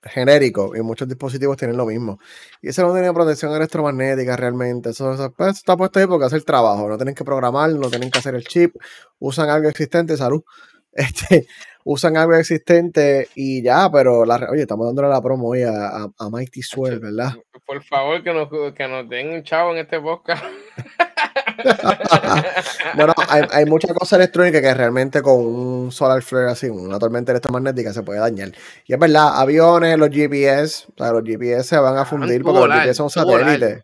genéricos 0.04 0.78
y 0.78 0.82
muchos 0.82 1.08
dispositivos 1.08 1.58
tienen 1.58 1.78
lo 1.78 1.86
mismo. 1.86 2.20
Y 2.62 2.70
eso 2.70 2.84
no 2.84 2.94
tiene 2.94 3.12
protección 3.13 3.54
electromagnética 3.54 4.36
realmente. 4.36 4.91
Eso, 4.91 5.34
pues, 5.36 5.58
está 5.58 5.76
puesto 5.78 6.00
ahí 6.00 6.08
porque 6.08 6.26
hace 6.26 6.36
el 6.38 6.46
trabajo. 6.46 6.88
No 6.88 6.98
tienen 6.98 7.15
que 7.15 7.24
programar, 7.24 7.72
no 7.72 7.89
tienen 7.89 8.12
que 8.12 8.20
hacer 8.20 8.36
el 8.36 8.44
chip. 8.46 8.76
Usan 9.20 9.50
algo 9.50 9.70
existente, 9.70 10.18
salud. 10.18 10.44
Este, 10.98 11.46
usan 11.86 12.17
algo 12.17 12.34
existente 12.34 13.30
y 13.36 13.62
ya, 13.62 13.89
pero 13.91 14.26
la, 14.26 14.48
oye, 14.52 14.63
estamos 14.63 14.88
dándole 14.88 15.08
la 15.08 15.21
promo 15.21 15.50
hoy 15.50 15.62
a, 15.62 16.10
a, 16.17 16.30
Mighty 16.32 16.63
Swell, 16.63 17.00
¿verdad? 17.00 17.34
Por 17.65 17.84
favor, 17.84 18.24
que 18.24 18.34
nos, 18.34 18.50
que 18.74 18.88
nos 18.88 19.08
den 19.08 19.30
un 19.30 19.43
chavo 19.43 19.71
en 19.71 19.78
este 19.78 20.02
podcast. 20.02 20.43
no, 22.98 23.08
no, 23.08 23.13
hay, 23.30 23.43
hay 23.52 23.65
mucha 23.65 23.93
cosa 23.93 24.15
electrónica 24.15 24.62
que 24.62 24.74
realmente 24.74 25.21
con 25.21 25.45
un 25.45 25.91
solar 25.91 26.24
flare 26.24 26.50
así, 26.50 26.69
una 26.69 26.98
tormenta 26.98 27.32
electromagnética 27.32 27.93
se 27.93 28.02
puede 28.02 28.19
dañar. 28.19 28.52
Y 28.88 28.93
es 28.93 29.00
verdad, 29.00 29.39
aviones, 29.39 30.00
los 30.00 30.10
GPS, 30.10 30.88
o 30.89 30.93
sea, 30.98 31.12
los 31.12 31.24
GPS 31.24 31.63
se 31.63 31.78
van 31.78 32.00
a 32.00 32.06
fundir 32.06 32.41
porque 32.41 32.67
los 32.67 32.78
GPS 32.78 32.95
son 32.95 33.12
satélites. 33.12 33.84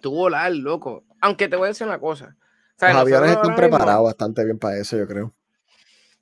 Tú 0.00 0.10
volar, 0.10 0.52
loco. 0.52 1.04
Aunque 1.20 1.48
te 1.48 1.56
voy 1.56 1.66
a 1.66 1.68
decir 1.68 1.86
una 1.86 1.98
cosa. 1.98 2.34
los 2.80 2.96
aviones 2.96 3.32
están 3.32 3.54
preparados 3.54 4.04
bastante 4.04 4.42
bien 4.42 4.58
para 4.58 4.78
eso, 4.78 4.96
yo 4.96 5.06
creo 5.06 5.35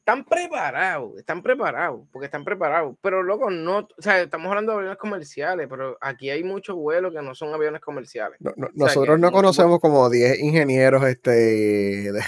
están 0.05 0.23
preparados, 0.27 1.17
están 1.17 1.43
preparados, 1.43 2.03
porque 2.13 2.27
están 2.27 2.45
preparados, 2.45 2.95
pero 3.01 3.23
loco, 3.23 3.49
no, 3.49 3.79
o 3.79 4.03
sea, 4.03 4.21
estamos 4.21 4.49
hablando 4.51 4.73
de 4.73 4.79
aviones 4.79 4.99
comerciales, 4.99 5.67
pero 5.67 5.97
aquí 5.99 6.29
hay 6.29 6.45
muchos 6.45 6.77
vuelos 6.77 7.15
que 7.15 7.23
no 7.23 7.35
son 7.35 7.55
aviones 7.55 7.81
comerciales. 7.81 8.39
nosotros 8.75 9.19
no 9.19 9.33
conocemos 9.33 9.81
como 9.81 10.11
10 10.11 10.41
ingenieros 10.41 11.05
este, 11.05 11.31
de 11.31 12.23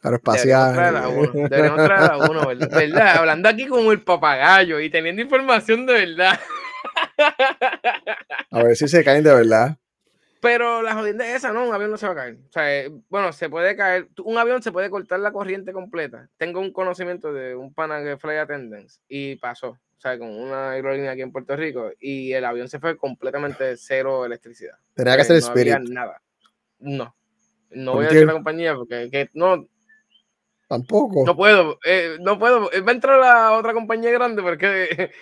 aeroespaciales. 0.00 0.76
Deberíamos 1.32 1.84
traer 1.84 2.12
a 2.12 2.18
uno, 2.18 2.46
¿verdad? 2.70 3.16
Hablando 3.16 3.48
aquí 3.48 3.66
como 3.66 3.90
el 3.90 4.00
papagayo 4.00 4.78
y 4.78 4.88
teniendo 4.88 5.20
información 5.20 5.86
de 5.86 5.94
verdad. 5.94 6.38
A 8.52 8.62
ver 8.62 8.76
si 8.76 8.86
se 8.86 9.02
caen 9.02 9.24
de 9.24 9.34
verdad. 9.34 9.76
Pero 10.40 10.82
la 10.82 10.94
jodienda 10.94 11.26
es 11.26 11.36
esa, 11.36 11.52
no, 11.52 11.66
un 11.66 11.74
avión 11.74 11.90
no 11.90 11.96
se 11.96 12.06
va 12.06 12.12
a 12.12 12.16
caer. 12.16 12.38
O 12.48 12.52
sea, 12.52 12.76
eh, 12.76 12.90
bueno, 13.08 13.32
se 13.32 13.48
puede 13.48 13.74
caer, 13.76 14.08
un 14.24 14.38
avión 14.38 14.62
se 14.62 14.70
puede 14.70 14.90
cortar 14.90 15.20
la 15.20 15.32
corriente 15.32 15.72
completa. 15.72 16.28
Tengo 16.36 16.60
un 16.60 16.72
conocimiento 16.72 17.32
de 17.32 17.56
un 17.56 17.74
pana 17.74 18.02
que 18.02 18.16
fly 18.16 18.36
attendance 18.36 19.00
y 19.08 19.36
pasó, 19.36 19.70
o 19.70 20.00
sea, 20.00 20.16
con 20.16 20.28
una 20.28 20.70
aerolínea 20.70 21.12
aquí 21.12 21.22
en 21.22 21.32
Puerto 21.32 21.56
Rico 21.56 21.90
y 21.98 22.32
el 22.32 22.44
avión 22.44 22.68
se 22.68 22.78
fue 22.78 22.96
completamente 22.96 23.76
cero 23.76 24.24
electricidad. 24.24 24.76
Tenía 24.94 25.16
que 25.16 25.24
ser 25.24 25.40
no 25.40 25.48
Spirit. 25.48 25.74
Había 25.74 25.90
nada. 25.90 26.22
No. 26.78 27.14
No 27.70 27.94
voy 27.94 28.06
a 28.06 28.08
decir 28.08 28.26
la 28.26 28.32
compañía 28.32 28.74
porque 28.74 29.08
que, 29.10 29.28
no. 29.34 29.66
Tampoco. 30.68 31.24
No 31.24 31.36
puedo, 31.36 31.78
eh, 31.84 32.16
no 32.20 32.38
puedo. 32.38 32.70
Va 32.86 32.92
a 32.92 32.94
entrar 32.94 33.18
la 33.18 33.52
otra 33.52 33.72
compañía 33.72 34.10
grande 34.10 34.42
porque. 34.42 35.10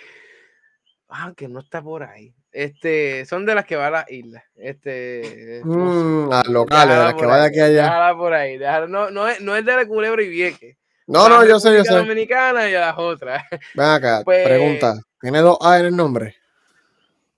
Ah, 1.09 1.31
que 1.37 1.47
no 1.47 1.61
está 1.61 1.81
por 1.81 2.03
ahí. 2.03 2.35
Este, 2.51 3.25
son 3.25 3.45
de 3.45 3.55
las 3.55 3.65
que 3.65 3.75
va 3.75 3.87
a 3.87 3.91
las 3.91 4.11
islas. 4.11 4.43
Este, 4.55 5.61
mm, 5.63 6.31
a 6.31 6.43
locales, 6.49 6.97
de 6.97 7.03
las 7.03 7.13
que 7.13 7.25
va 7.25 7.39
de 7.39 7.47
aquí 7.47 7.59
allá. 7.59 7.83
Déjala 7.83 8.17
por 8.17 8.33
ahí. 8.33 8.57
no, 8.87 9.11
no, 9.11 9.27
es, 9.27 9.41
no 9.41 9.55
es 9.55 9.65
de 9.65 9.75
la 9.75 9.85
Culebra 9.85 10.23
y 10.23 10.29
Vieque. 10.29 10.77
No, 11.07 11.29
no, 11.29 11.45
yo 11.45 11.59
sé, 11.59 11.75
yo 11.75 11.83
sé. 11.83 11.93
Dominicana 11.93 12.69
y 12.69 12.75
a 12.75 12.81
las 12.81 12.97
otras. 12.97 13.43
Ven 13.73 13.85
acá, 13.85 14.21
pues 14.25 14.45
pregunta. 14.45 14.95
¿Tiene 15.21 15.39
dos 15.39 15.57
A 15.61 15.79
en 15.79 15.85
el 15.85 15.95
nombre? 15.95 16.35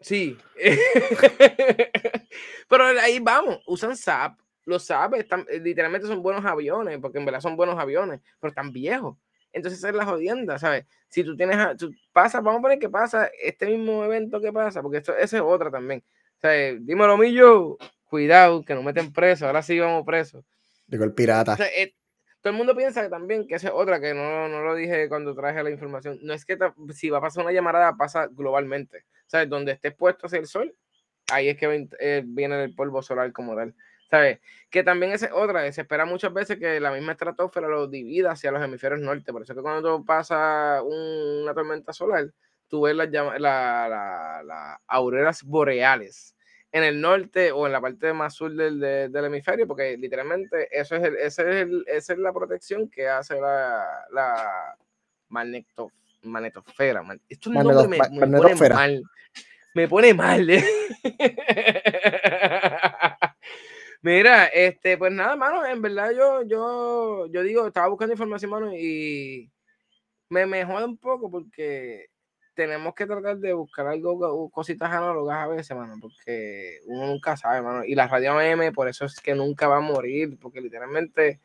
Sí. 0.02 0.38
Pero 2.68 2.86
ahí 3.02 3.20
vamos, 3.20 3.60
usan 3.68 3.96
SAP. 3.96 4.40
Los 4.66 4.86
SAP 4.86 5.16
están, 5.16 5.46
literalmente 5.62 6.08
son 6.08 6.22
buenos 6.22 6.46
aviones, 6.46 7.00
porque 7.00 7.18
en 7.18 7.26
verdad 7.26 7.42
son 7.42 7.56
buenos 7.56 7.80
aviones, 7.80 8.20
pero 8.40 8.50
están 8.50 8.72
viejos. 8.72 9.18
Entonces 9.52 9.84
es 9.84 9.96
la 9.96 10.06
jodienda, 10.06 10.60
¿sabes? 10.60 10.86
Si 11.08 11.24
tú 11.24 11.36
tienes, 11.36 11.78
tú 11.78 11.92
pasa, 12.12 12.42
vamos 12.42 12.60
a 12.60 12.62
poner 12.62 12.80
que 12.80 12.90
pasa 12.90 13.30
este 13.42 13.66
mismo 13.66 14.04
evento 14.04 14.40
que 14.40 14.54
pasa, 14.54 14.82
porque 14.82 14.98
esto, 14.98 15.16
esa 15.16 15.38
es 15.38 15.44
otra 15.44 15.72
también. 15.72 16.04
O 16.38 16.42
sea, 16.42 16.52
dímelo, 16.80 17.18
Millo, 17.18 17.78
cuidado, 18.06 18.64
que 18.64 18.76
nos 18.76 18.84
meten 18.84 19.12
preso, 19.12 19.48
ahora 19.48 19.62
sí 19.62 19.80
vamos 19.80 20.06
presos. 20.06 20.46
Digo, 20.88 21.04
el 21.04 21.14
pirata. 21.14 21.58
Eh, 21.76 21.94
todo 22.42 22.52
el 22.52 22.58
mundo 22.58 22.76
piensa 22.76 23.04
que 23.04 23.10
también 23.10 23.48
que 23.48 23.56
esa 23.56 23.68
es 23.68 23.74
otra, 23.76 24.00
que 24.00 24.14
no, 24.14 24.48
no 24.48 24.62
lo 24.64 24.76
dije 24.76 25.10
cuando 25.10 25.36
traje 25.36 25.62
la 25.62 25.70
información. 25.70 26.20
No 26.22 26.34
es 26.34 26.46
que 26.46 26.58
si 26.94 27.10
va 27.10 27.18
a 27.18 27.22
pasar 27.22 27.44
una 27.44 27.52
llamada, 27.54 27.96
pasa 27.98 28.28
globalmente. 28.28 29.00
O 29.00 29.30
sea, 29.30 29.46
donde 29.46 29.74
esté 29.74 29.92
puesto 29.92 30.28
hacia 30.28 30.40
el 30.40 30.48
sol, 30.48 30.74
ahí 31.32 31.50
es 31.50 31.58
que 31.58 31.88
eh, 32.00 32.24
viene 32.26 32.64
el 32.64 32.74
polvo 32.74 33.02
solar 33.02 33.32
como 33.34 33.56
tal. 33.56 33.76
¿Sabes? 34.10 34.40
Que 34.70 34.84
también 34.84 35.12
es 35.12 35.28
otra, 35.32 35.72
se 35.72 35.82
espera 35.82 36.06
muchas 36.06 36.34
veces 36.34 36.58
que 36.58 36.80
la 36.80 36.92
misma 36.92 37.14
estratosfera 37.14 37.68
lo 37.68 37.88
divida 37.88 38.32
hacia 38.32 38.52
los 38.52 38.64
hemisferios 38.64 39.02
norte. 39.02 39.32
Por 39.32 39.44
eso 39.44 39.56
que 39.56 39.62
cuando 39.62 40.04
pasa 40.04 40.82
una 40.84 41.54
tormenta 41.54 41.94
solar, 41.94 42.32
tú 42.68 42.82
ves 42.82 42.96
las, 42.96 43.10
la, 43.12 44.80
auroras 44.88 45.44
boreales 45.44 46.36
en 46.72 46.84
el 46.84 47.02
norte 47.02 47.52
o 47.52 47.66
en 47.66 47.74
la 47.74 47.82
parte 47.82 48.14
más 48.14 48.36
sur 48.36 48.54
del, 48.54 48.80
del 48.80 49.26
hemisferio, 49.26 49.68
porque 49.68 49.98
literalmente 49.98 50.68
eso 50.72 50.96
es, 50.96 51.04
ese 51.20 51.62
es 51.62 51.68
esa 51.88 52.14
es 52.14 52.20
la 52.20 52.32
protección 52.32 52.90
que 52.90 53.08
hace 53.08 53.42
la, 53.42 54.06
la 54.12 54.76
magnetosfera. 55.30 57.04
Esto 57.28 57.50
me, 57.50 57.64
pone 57.64 58.56
mal. 58.56 59.04
Me 59.74 59.88
pone 59.88 60.14
mal. 60.14 60.50
¿eh? 60.50 60.64
Mira, 64.02 64.46
este, 64.48 64.98
pues 64.98 65.12
nada, 65.12 65.36
mano, 65.36 65.66
en 65.66 65.82
verdad 65.82 66.12
yo, 66.16 66.42
yo, 66.44 67.26
yo 67.28 67.44
digo, 67.44 67.68
estaba 67.68 67.90
buscando 67.90 68.14
información, 68.14 68.50
mano, 68.52 68.74
y 68.74 69.52
me, 70.30 70.46
me 70.46 70.66
jode 70.66 70.86
un 70.86 70.98
poco 70.98 71.32
porque 71.32 72.08
tenemos 72.56 72.96
que 72.96 73.06
tratar 73.08 73.38
de 73.40 73.54
buscar 73.54 73.88
algo, 73.88 74.50
cositas 74.52 74.92
análogas 74.92 75.38
a 75.40 75.48
veces, 75.48 75.78
mano, 75.78 75.96
porque 76.02 76.80
uno 76.86 77.08
nunca 77.08 77.38
sabe, 77.38 77.62
mano. 77.62 77.86
Y 77.86 77.96
la 77.96 78.08
radio 78.08 78.34
AM, 78.40 78.74
por 78.74 78.88
eso 78.90 79.06
es 79.06 79.20
que 79.22 79.36
nunca 79.36 79.68
va 79.68 79.78
a 79.78 79.82
morir, 79.82 80.38
porque 80.42 80.62
literalmente 80.62 81.42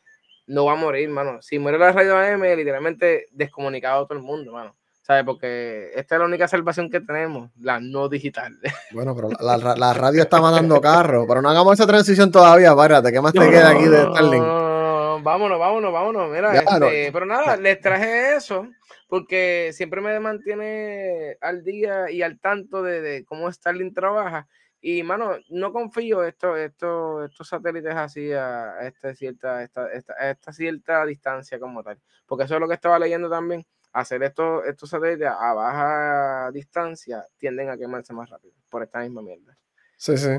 no 0.46 0.66
va 0.66 0.72
a 0.74 0.76
morir, 0.76 1.08
mano. 1.10 1.42
Si 1.42 1.58
muere 1.58 1.78
la 1.78 1.92
radio 1.92 2.16
AM, 2.18 2.56
literalmente 2.56 3.28
descomunicado 3.32 4.04
a 4.04 4.08
todo 4.08 4.18
el 4.18 4.24
mundo, 4.24 4.52
mano. 4.52 4.76
¿Sabes? 5.04 5.22
Porque 5.24 5.90
esta 5.94 6.14
es 6.14 6.18
la 6.18 6.24
única 6.24 6.48
salvación 6.48 6.90
que 6.90 7.00
tenemos, 7.00 7.50
la 7.60 7.78
no 7.78 8.08
digital. 8.08 8.58
Bueno, 8.92 9.14
pero 9.14 9.28
la, 9.40 9.56
la, 9.76 9.92
radio 9.92 10.22
está 10.22 10.40
mandando 10.40 10.80
carro, 10.80 11.26
pero 11.26 11.42
no 11.42 11.50
hagamos 11.50 11.74
esa 11.74 11.86
transición 11.86 12.30
todavía, 12.30 12.74
párate, 12.74 13.12
¿qué 13.12 13.20
más 13.20 13.32
te 13.32 13.50
queda 13.50 13.70
aquí 13.70 13.84
de 13.84 14.02
Starlink? 14.02 14.42
No, 14.42 15.20
vámonos, 15.22 15.58
vámonos, 15.58 15.92
vámonos, 15.92 16.30
mira, 16.30 16.54
este, 16.54 17.10
pero 17.12 17.26
nada, 17.26 17.56
les 17.56 17.80
traje 17.80 18.36
eso 18.36 18.66
porque 19.08 19.70
siempre 19.72 20.00
me 20.00 20.18
mantiene 20.20 21.36
al 21.40 21.64
día 21.64 22.10
y 22.10 22.22
al 22.22 22.40
tanto 22.40 22.82
de, 22.82 23.00
de 23.00 23.24
cómo 23.24 23.50
Starlink 23.52 23.94
trabaja. 23.94 24.48
Y, 24.80 25.02
mano, 25.02 25.38
no 25.48 25.72
confío 25.72 26.24
esto, 26.24 26.56
esto, 26.56 27.24
estos 27.24 27.48
satélites 27.48 27.94
así 27.94 28.32
a, 28.32 28.80
esta 28.82 29.14
cierta, 29.14 29.62
esta, 29.62 29.90
esta, 29.92 30.14
esta 30.30 30.52
cierta 30.52 31.06
distancia 31.06 31.58
como 31.58 31.82
tal. 31.82 31.98
Porque 32.26 32.44
eso 32.44 32.54
es 32.54 32.60
lo 32.60 32.68
que 32.68 32.74
estaba 32.74 32.98
leyendo 32.98 33.30
también 33.30 33.64
hacer 33.94 34.22
estos, 34.24 34.66
estos 34.66 34.90
satélites 34.90 35.28
a 35.28 35.54
baja 35.54 36.50
distancia 36.52 37.24
tienden 37.38 37.70
a 37.70 37.78
quemarse 37.78 38.12
más 38.12 38.28
rápido 38.28 38.54
por 38.68 38.82
esta 38.82 38.98
misma 38.98 39.22
mierda. 39.22 39.56
Sí, 39.96 40.18
sí. 40.18 40.30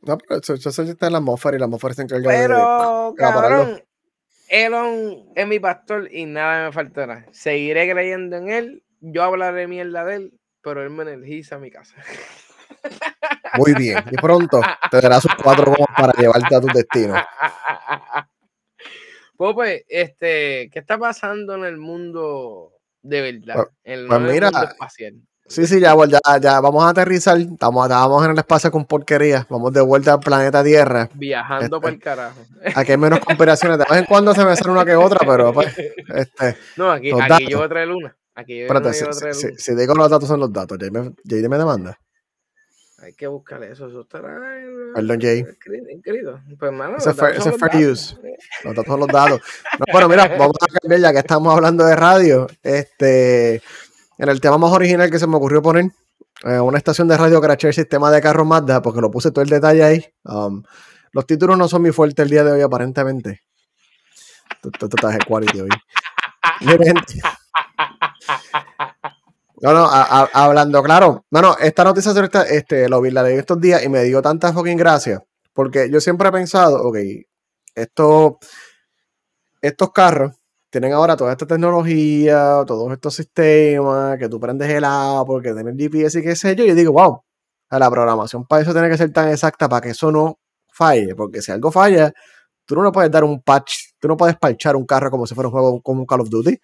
No, 0.00 0.16
pero 0.18 0.40
eso, 0.40 0.54
eso 0.54 0.82
está 0.82 1.06
en 1.06 1.12
la 1.12 1.18
atmósfera 1.18 1.56
y 1.56 1.60
la 1.60 1.66
atmósfera 1.66 1.94
se 1.94 2.02
encarga 2.02 2.28
pero, 2.28 3.10
de, 3.10 3.16
cabrón, 3.16 3.82
Elon 4.48 5.32
es 5.34 5.46
mi 5.46 5.58
pastor 5.58 6.08
y 6.12 6.26
nada 6.26 6.66
me 6.66 6.72
faltará. 6.72 7.26
Seguiré 7.32 7.90
creyendo 7.90 8.36
en 8.36 8.50
él, 8.50 8.84
yo 9.00 9.24
hablaré 9.24 9.66
mierda 9.66 10.04
de 10.04 10.16
él, 10.16 10.40
pero 10.62 10.82
él 10.82 10.90
me 10.90 11.02
energiza 11.02 11.56
a 11.56 11.58
mi 11.58 11.70
casa. 11.70 11.96
Muy 13.58 13.74
bien, 13.74 14.02
y 14.10 14.16
pronto 14.16 14.60
te 14.90 15.00
dará 15.00 15.20
sus 15.20 15.34
cuatro 15.42 15.72
gomas 15.72 15.96
para 15.96 16.12
llevarte 16.12 16.54
a 16.54 16.60
tu 16.60 16.68
destino. 16.68 17.14
Pues, 19.36 19.82
este, 19.88 20.70
¿qué 20.70 20.78
está 20.78 20.98
pasando 20.98 21.56
en 21.56 21.64
el 21.64 21.76
mundo 21.76 22.72
de 23.02 23.20
verdad. 23.20 23.54
Pues, 23.54 24.06
pues 24.08 24.20
mira, 24.20 24.50
Sí, 25.48 25.66
sí, 25.66 25.80
ya, 25.80 25.94
ya, 26.08 26.38
ya, 26.40 26.60
vamos 26.60 26.82
a 26.82 26.90
aterrizar. 26.90 27.36
Estamos, 27.38 27.84
estábamos 27.84 28.24
en 28.24 28.30
el 28.30 28.38
espacio 28.38 28.70
con 28.70 28.86
porquería. 28.86 29.46
Vamos 29.50 29.72
de 29.72 29.82
vuelta 29.82 30.14
al 30.14 30.20
planeta 30.20 30.64
Tierra. 30.64 31.10
Viajando 31.14 31.76
este, 31.76 31.78
por 31.78 31.90
el 31.90 31.98
carajo. 31.98 32.40
Aquí 32.74 32.92
hay 32.92 32.96
menos 32.96 33.18
conspiraciones. 33.20 33.76
De 33.76 33.84
vez 33.84 33.98
en 33.98 34.04
cuando 34.06 34.32
se 34.34 34.44
me 34.46 34.56
sale 34.56 34.70
una 34.70 34.84
que 34.84 34.94
otra, 34.94 35.18
pero 35.26 35.52
pues, 35.52 35.76
este, 36.14 36.56
No, 36.76 36.90
aquí, 36.90 37.10
aquí 37.12 37.48
yo 37.48 37.58
voy 37.58 37.66
a 37.66 37.68
traer 37.68 37.90
una. 37.90 38.16
Aquí 38.34 38.60
yo 38.60 38.62
Espérate, 38.62 38.94
si, 38.94 39.04
si, 39.34 39.48
si, 39.58 39.74
digo 39.74 39.94
los 39.94 40.08
datos 40.08 40.26
son 40.26 40.40
los 40.40 40.50
datos, 40.50 40.78
Jay 40.80 40.90
me, 40.90 41.12
Jay 41.28 41.46
me 41.46 41.58
demanda. 41.58 41.98
Hay 43.02 43.14
que 43.14 43.26
buscarle 43.26 43.72
eso. 43.72 43.88
Eso 43.88 44.02
estará. 44.02 44.38
Perdón, 44.94 45.20
Jay. 45.20 45.44
Inscrito. 45.90 46.40
Pues, 46.58 46.72
mano, 46.72 46.96
ese 46.98 47.10
es 47.10 47.16
fair, 47.16 47.90
use. 47.90 48.16
Los 48.62 48.76
datos 48.76 48.86
son 48.86 49.00
los 49.00 49.08
datos. 49.08 49.40
bueno, 49.90 50.08
mira, 50.08 50.28
vamos 50.38 50.56
a 50.60 50.66
cambiar 50.78 51.00
ya 51.00 51.12
que 51.12 51.18
estamos 51.18 51.52
hablando 51.52 51.84
de 51.84 51.96
radio. 51.96 52.46
Este, 52.62 53.56
en 54.18 54.28
el 54.28 54.40
tema 54.40 54.56
más 54.56 54.70
original 54.70 55.10
que 55.10 55.18
se 55.18 55.26
me 55.26 55.36
ocurrió 55.36 55.60
poner, 55.60 55.86
eh, 56.44 56.60
una 56.60 56.78
estación 56.78 57.08
de 57.08 57.16
radio 57.16 57.40
crashé 57.40 57.68
el 57.68 57.74
sistema 57.74 58.10
de 58.12 58.20
carros 58.20 58.46
Mazda, 58.46 58.80
porque 58.82 59.00
lo 59.00 59.10
puse 59.10 59.32
todo 59.32 59.42
el 59.42 59.50
detalle 59.50 59.82
ahí. 59.82 60.06
Um, 60.24 60.62
los 61.10 61.26
títulos 61.26 61.58
no 61.58 61.66
son 61.66 61.82
mi 61.82 61.90
fuerte 61.90 62.22
el 62.22 62.30
día 62.30 62.44
de 62.44 62.52
hoy, 62.52 62.60
aparentemente. 62.60 63.42
Tú 64.60 64.70
estás 64.86 65.12
de 65.12 65.24
quality 65.26 65.60
hoy. 65.62 65.70
Miren, 66.60 66.96
no, 69.62 69.72
no, 69.72 69.88
hablando 70.32 70.82
claro. 70.82 71.24
No, 71.30 71.40
no, 71.40 71.56
esta 71.58 71.84
noticia 71.84 72.12
este, 72.50 72.88
lo 72.88 73.00
vi, 73.00 73.10
la 73.10 73.22
leí 73.22 73.38
estos 73.38 73.60
días 73.60 73.84
y 73.84 73.88
me 73.88 74.02
dio 74.02 74.20
tanta 74.20 74.52
fucking 74.52 74.76
gracia. 74.76 75.22
Porque 75.52 75.88
yo 75.90 76.00
siempre 76.00 76.28
he 76.28 76.32
pensado, 76.32 76.82
ok, 76.82 76.96
estos, 77.74 78.32
estos 79.60 79.92
carros 79.92 80.32
tienen 80.70 80.92
ahora 80.94 81.16
toda 81.16 81.32
esta 81.32 81.46
tecnología, 81.46 82.64
todos 82.66 82.90
estos 82.92 83.14
sistemas, 83.14 84.18
que 84.18 84.28
tú 84.28 84.40
prendes 84.40 84.70
el 84.70 84.84
Apple, 84.84 85.42
que 85.42 85.52
tienen 85.52 85.78
GPS 85.78 86.18
y 86.18 86.22
qué 86.22 86.34
sé 86.34 86.56
yo. 86.56 86.64
Y 86.64 86.68
yo 86.68 86.74
digo, 86.74 86.92
wow, 86.92 87.22
la 87.70 87.90
programación 87.90 88.46
para 88.46 88.62
eso 88.62 88.72
tiene 88.72 88.88
que 88.88 88.96
ser 88.96 89.12
tan 89.12 89.28
exacta 89.30 89.68
para 89.68 89.82
que 89.82 89.90
eso 89.90 90.10
no 90.10 90.38
falle. 90.72 91.14
Porque 91.14 91.42
si 91.42 91.52
algo 91.52 91.70
falla, 91.70 92.12
tú 92.64 92.74
no 92.74 92.82
le 92.82 92.90
puedes 92.90 93.10
dar 93.10 93.22
un 93.22 93.42
patch, 93.42 93.72
tú 94.00 94.08
no 94.08 94.16
puedes 94.16 94.36
parchar 94.36 94.74
un 94.74 94.86
carro 94.86 95.10
como 95.10 95.26
si 95.26 95.34
fuera 95.34 95.48
un 95.48 95.52
juego 95.52 95.82
como 95.82 96.00
un 96.00 96.06
Call 96.06 96.22
of 96.22 96.30
Duty. 96.30 96.58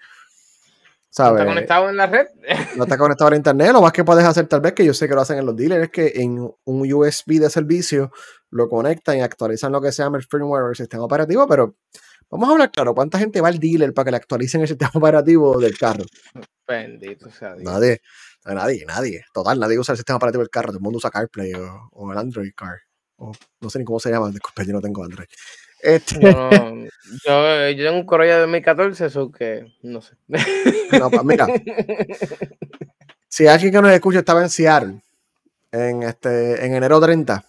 ¿No 1.19 1.37
está 1.37 1.47
conectado 1.47 1.89
en 1.89 1.97
la 1.97 2.07
red? 2.07 2.27
no 2.77 2.85
está 2.85 2.99
conectado 2.99 3.33
a 3.33 3.37
internet. 3.37 3.73
Lo 3.73 3.83
más 3.83 3.93
que 3.93 4.05
puedes 4.05 4.25
hacer, 4.25 4.47
tal 4.47 4.61
vez, 4.61 4.73
que 4.73 4.85
yo 4.85 4.95
sé 4.95 5.09
que 5.09 5.15
lo 5.15 5.21
hacen 5.21 5.39
en 5.39 5.47
los 5.47 5.57
dealers, 5.57 5.85
es 5.85 5.91
que 5.91 6.13
en 6.17 6.39
un 6.65 6.93
USB 6.93 7.41
de 7.41 7.51
servicio 7.51 8.11
lo 8.51 8.69
conectan 8.69 9.19
y 9.19 9.21
actualizan 9.21 9.73
lo 9.73 9.81
que 9.81 9.93
se 9.93 10.03
llama 10.03 10.19
el 10.19 10.25
firmware 10.25 10.65
o 10.65 10.69
el 10.71 10.77
sistema 10.77 11.05
operativo, 11.05 11.47
pero 11.47 11.77
vamos 12.31 12.49
a 12.49 12.53
hablar 12.53 12.71
claro, 12.71 12.95
¿cuánta 12.95 13.19
gente 13.19 13.41
va 13.41 13.49
al 13.49 13.59
dealer 13.59 13.93
para 13.93 14.07
que 14.07 14.11
le 14.13 14.17
actualicen 14.19 14.61
el 14.63 14.69
sistema 14.69 14.93
operativo 14.95 15.59
del 15.59 15.77
carro? 15.77 16.05
Bendito 16.67 17.31
sea 17.31 17.55
Dios. 17.55 17.71
Nadie, 17.71 18.01
nadie, 18.45 18.85
nadie. 18.87 19.25
Total, 19.33 19.59
nadie 19.59 19.79
usa 19.79 19.93
el 19.93 19.99
sistema 19.99 20.17
operativo 20.17 20.43
del 20.43 20.51
carro, 20.51 20.69
todo 20.69 20.79
el 20.79 20.83
mundo 20.83 20.99
usa 20.99 21.11
CarPlay 21.11 21.53
o, 21.93 22.13
el 22.13 22.19
Android 22.19 22.53
Car. 22.55 22.79
O, 23.17 23.33
no 23.61 23.71
sé 23.71 23.79
ni 23.79 23.85
cómo 23.85 23.99
se 23.99 24.11
llama, 24.11 24.31
disculpe, 24.31 24.65
yo 24.67 24.73
no 24.73 24.81
tengo 24.81 25.03
Android. 25.03 25.27
Este... 25.81 26.21
yo, 26.21 26.51
yo, 27.71 27.85
tengo 27.85 27.97
un 27.97 28.07
Corolla 28.07 28.35
de 28.35 28.41
2014, 28.41 29.07
eso 29.07 29.31
que 29.31 29.67
no 29.83 30.01
sé. 30.01 30.17
No, 30.99 31.11
pues 31.11 31.25
mira. 31.25 31.47
si 33.29 33.47
alguien 33.47 33.73
que 33.73 33.83
nos 33.83 33.93
escucha 33.93 34.21
estaba 34.21 34.43
en 34.43 34.51
Seattle 34.51 35.01
en, 35.73 36.03
este, 36.03 36.65
en 36.65 36.75
enero 36.75 37.01
30 37.01 37.45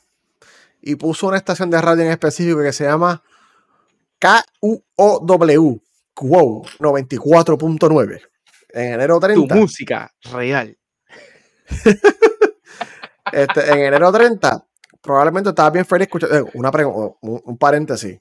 y 0.82 0.96
puso 0.96 1.28
una 1.28 1.38
estación 1.38 1.70
de 1.70 1.82
radio 1.82 2.04
en 2.04 2.12
específico 2.12 2.62
que 2.62 2.74
se 2.74 2.86
llama 2.86 3.22
KUOW, 4.20 5.82
QOW 6.14 6.66
94.9. 6.80 8.22
En 8.72 8.94
enero 8.94 9.20
30. 9.20 9.54
Tu 9.54 9.60
música 9.60 10.14
real. 10.32 10.78
este, 13.32 13.72
en 13.72 13.80
enero 13.80 14.12
30 14.12 14.69
probablemente 15.02 15.50
estaba 15.50 15.70
bien 15.70 15.86
feliz 15.86 16.08
escuchando. 16.08 16.38
Eh, 16.38 16.52
una 16.54 16.72
un, 17.22 17.58
paréntesis. 17.58 18.20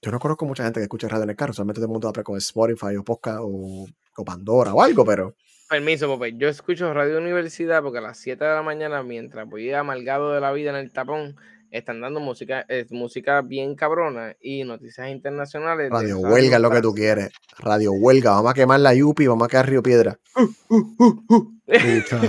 Yo 0.00 0.10
no 0.10 0.18
conozco 0.18 0.44
mucha 0.46 0.64
gente 0.64 0.80
que 0.80 0.84
escucha 0.84 1.08
radio 1.08 1.24
en 1.24 1.30
el 1.30 1.36
carro, 1.36 1.52
solamente 1.52 1.78
todo 1.78 1.86
el 1.86 1.92
mundo 1.92 2.12
va 2.12 2.22
con 2.24 2.36
Spotify 2.38 2.96
o 2.96 3.04
Podcast 3.04 3.40
o, 3.42 3.86
Pandora 4.24 4.74
o 4.74 4.82
algo, 4.82 5.04
pero. 5.04 5.36
Permiso, 5.68 6.06
Pope. 6.06 6.36
Yo 6.36 6.48
escucho 6.48 6.92
Radio 6.92 7.18
Universidad 7.18 7.82
porque 7.82 7.98
a 7.98 8.02
las 8.02 8.18
7 8.18 8.44
de 8.44 8.54
la 8.54 8.62
mañana, 8.62 9.02
mientras 9.02 9.48
voy 9.48 9.72
amargado 9.72 10.32
de 10.32 10.40
la 10.40 10.52
vida 10.52 10.70
en 10.70 10.76
el 10.76 10.92
tapón, 10.92 11.36
están 11.72 12.02
dando 12.02 12.20
música, 12.20 12.66
es 12.68 12.92
música 12.92 13.40
bien 13.40 13.74
cabrona 13.74 14.36
y 14.40 14.62
noticias 14.62 15.08
internacionales. 15.08 15.90
Radio 15.90 16.18
Huelga 16.18 16.56
es 16.56 16.62
lo 16.62 16.70
que 16.70 16.82
tú 16.82 16.94
quieres. 16.94 17.32
Radio 17.58 17.92
Huelga, 17.92 18.32
vamos 18.32 18.50
a 18.50 18.54
quemar 18.54 18.80
la 18.80 18.94
Yupi, 18.94 19.26
vamos 19.26 19.46
a 19.46 19.48
quedar 19.48 19.68
Río 19.68 19.82
Piedra. 19.82 20.18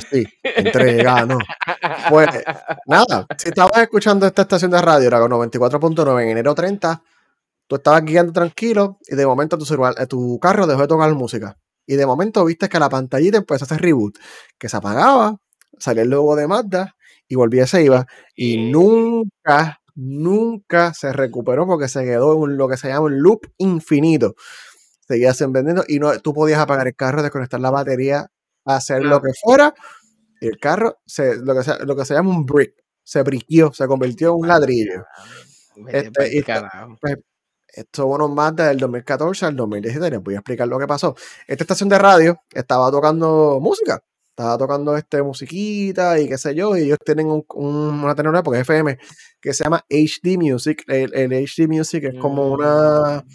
sí, 0.09 0.25
entrega, 0.43 1.25
no. 1.27 1.37
Pues 2.09 2.29
nada, 2.87 3.27
si 3.37 3.49
estabas 3.49 3.77
escuchando 3.81 4.25
esta 4.25 4.43
estación 4.43 4.71
de 4.71 4.81
radio, 4.81 5.07
era 5.07 5.19
con 5.19 5.31
94.9 5.31 6.23
en 6.23 6.29
enero 6.29 6.55
30, 6.55 7.03
tú 7.67 7.75
estabas 7.75 8.03
guiando 8.05 8.31
tranquilo 8.31 8.97
y 9.05 9.15
de 9.15 9.25
momento 9.25 9.57
tu, 9.57 9.65
celular, 9.65 9.93
eh, 9.99 10.07
tu 10.07 10.39
carro 10.39 10.65
dejó 10.65 10.81
de 10.81 10.87
tocar 10.87 11.13
música. 11.13 11.57
Y 11.85 11.95
de 11.95 12.05
momento 12.05 12.45
viste 12.45 12.69
que 12.69 12.79
la 12.79 12.87
pantallita 12.87 13.39
empezó 13.39 13.65
a 13.65 13.67
hacer 13.67 13.81
reboot, 13.81 14.17
que 14.57 14.69
se 14.69 14.77
apagaba, 14.77 15.35
salía 15.77 16.03
el 16.03 16.09
logo 16.09 16.37
de 16.37 16.47
Mazda 16.47 16.95
y 17.33 17.35
volvía 17.35 17.65
se 17.65 17.83
iba. 17.83 18.05
Y 18.35 18.69
nunca, 18.71 19.81
nunca 19.95 20.93
se 20.93 21.11
recuperó 21.11 21.65
porque 21.65 21.87
se 21.87 22.03
quedó 22.03 22.45
en 22.45 22.57
lo 22.57 22.69
que 22.69 22.77
se 22.77 22.89
llama 22.89 23.07
un 23.07 23.21
loop 23.21 23.47
infinito. 23.57 24.35
Seguías 25.07 25.39
vendiendo 25.51 25.83
y 25.87 25.99
no, 25.99 26.17
tú 26.19 26.33
podías 26.33 26.59
apagar 26.59 26.87
el 26.87 26.95
carro, 26.95 27.23
desconectar 27.23 27.59
la 27.59 27.71
batería, 27.71 28.27
hacer 28.65 29.03
lo 29.03 29.19
que 29.19 29.31
fuera. 29.41 29.73
Y 30.39 30.47
el 30.47 30.59
carro, 30.59 30.99
se, 31.05 31.37
lo, 31.37 31.55
que 31.55 31.63
se, 31.63 31.83
lo 31.83 31.95
que 31.95 32.05
se 32.05 32.13
llama 32.13 32.29
un 32.29 32.45
brick, 32.45 32.75
se 33.03 33.23
briqueó, 33.23 33.73
se 33.73 33.87
convirtió 33.87 34.29
en 34.29 34.35
un 34.35 34.47
ladrillo. 34.47 35.05
Este, 35.87 36.11
pues, 36.11 37.17
esto 37.67 38.05
bueno 38.05 38.29
más 38.29 38.55
del 38.55 38.77
2014 38.77 39.47
al 39.47 39.55
2017. 39.55 40.11
Les 40.11 40.21
voy 40.23 40.35
a 40.35 40.37
explicar 40.37 40.67
lo 40.67 40.77
que 40.77 40.85
pasó. 40.85 41.15
Esta 41.47 41.63
estación 41.63 41.89
de 41.89 41.97
radio 41.97 42.39
estaba 42.53 42.91
tocando 42.91 43.59
música 43.59 44.03
estaba 44.35 44.57
tocando 44.57 44.97
este 44.97 45.21
musiquita 45.21 46.19
y 46.19 46.27
qué 46.27 46.37
sé 46.37 46.55
yo, 46.55 46.75
y 46.75 46.83
ellos 46.83 46.97
tienen 47.05 47.27
un, 47.27 47.45
una 47.55 48.15
tecnología, 48.15 48.43
porque 48.43 48.59
es 48.59 48.63
FM, 48.63 48.97
que 49.39 49.53
se 49.53 49.63
llama 49.63 49.85
HD 49.89 50.37
Music. 50.37 50.83
El, 50.87 51.13
el 51.13 51.31
HD 51.31 51.67
Music 51.67 52.03
es 52.05 52.19
como 52.19 52.47
una. 52.51 53.23
Mm. 53.25 53.29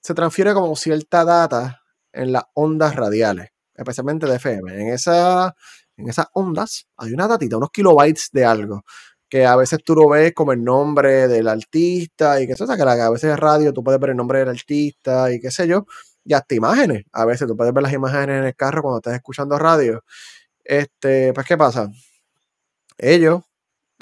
Se 0.00 0.14
transfiere 0.14 0.52
como 0.52 0.76
cierta 0.76 1.24
data 1.24 1.80
en 2.12 2.32
las 2.32 2.44
ondas 2.54 2.94
radiales, 2.96 3.48
especialmente 3.74 4.26
de 4.26 4.36
FM. 4.36 4.74
En, 4.74 4.88
esa, 4.88 5.54
en 5.96 6.08
esas 6.08 6.26
ondas 6.34 6.86
hay 6.96 7.12
una 7.12 7.28
datita, 7.28 7.56
unos 7.56 7.70
kilobytes 7.70 8.28
de 8.32 8.44
algo, 8.44 8.82
que 9.30 9.46
a 9.46 9.56
veces 9.56 9.78
tú 9.82 9.94
lo 9.94 10.08
ves 10.10 10.34
como 10.34 10.52
el 10.52 10.62
nombre 10.62 11.28
del 11.28 11.48
artista 11.48 12.40
y 12.42 12.46
que 12.46 12.52
eso, 12.52 12.64
o 12.64 12.66
sea, 12.66 12.76
que 12.76 12.82
a 12.82 13.10
veces 13.10 13.30
en 13.30 13.38
radio 13.38 13.72
tú 13.72 13.82
puedes 13.82 14.00
ver 14.00 14.10
el 14.10 14.16
nombre 14.16 14.40
del 14.40 14.50
artista 14.50 15.32
y 15.32 15.40
qué 15.40 15.50
sé 15.50 15.66
yo, 15.66 15.86
y 16.24 16.34
hasta 16.34 16.54
imágenes. 16.54 17.04
A 17.12 17.24
veces 17.24 17.48
tú 17.48 17.56
puedes 17.56 17.72
ver 17.72 17.82
las 17.82 17.92
imágenes 17.92 18.40
en 18.40 18.44
el 18.44 18.56
carro 18.56 18.82
cuando 18.82 18.98
estás 18.98 19.14
escuchando 19.14 19.58
radio. 19.58 20.02
Este, 20.72 21.34
pues, 21.34 21.46
¿qué 21.46 21.58
pasa? 21.58 21.90
Ellos 22.96 23.42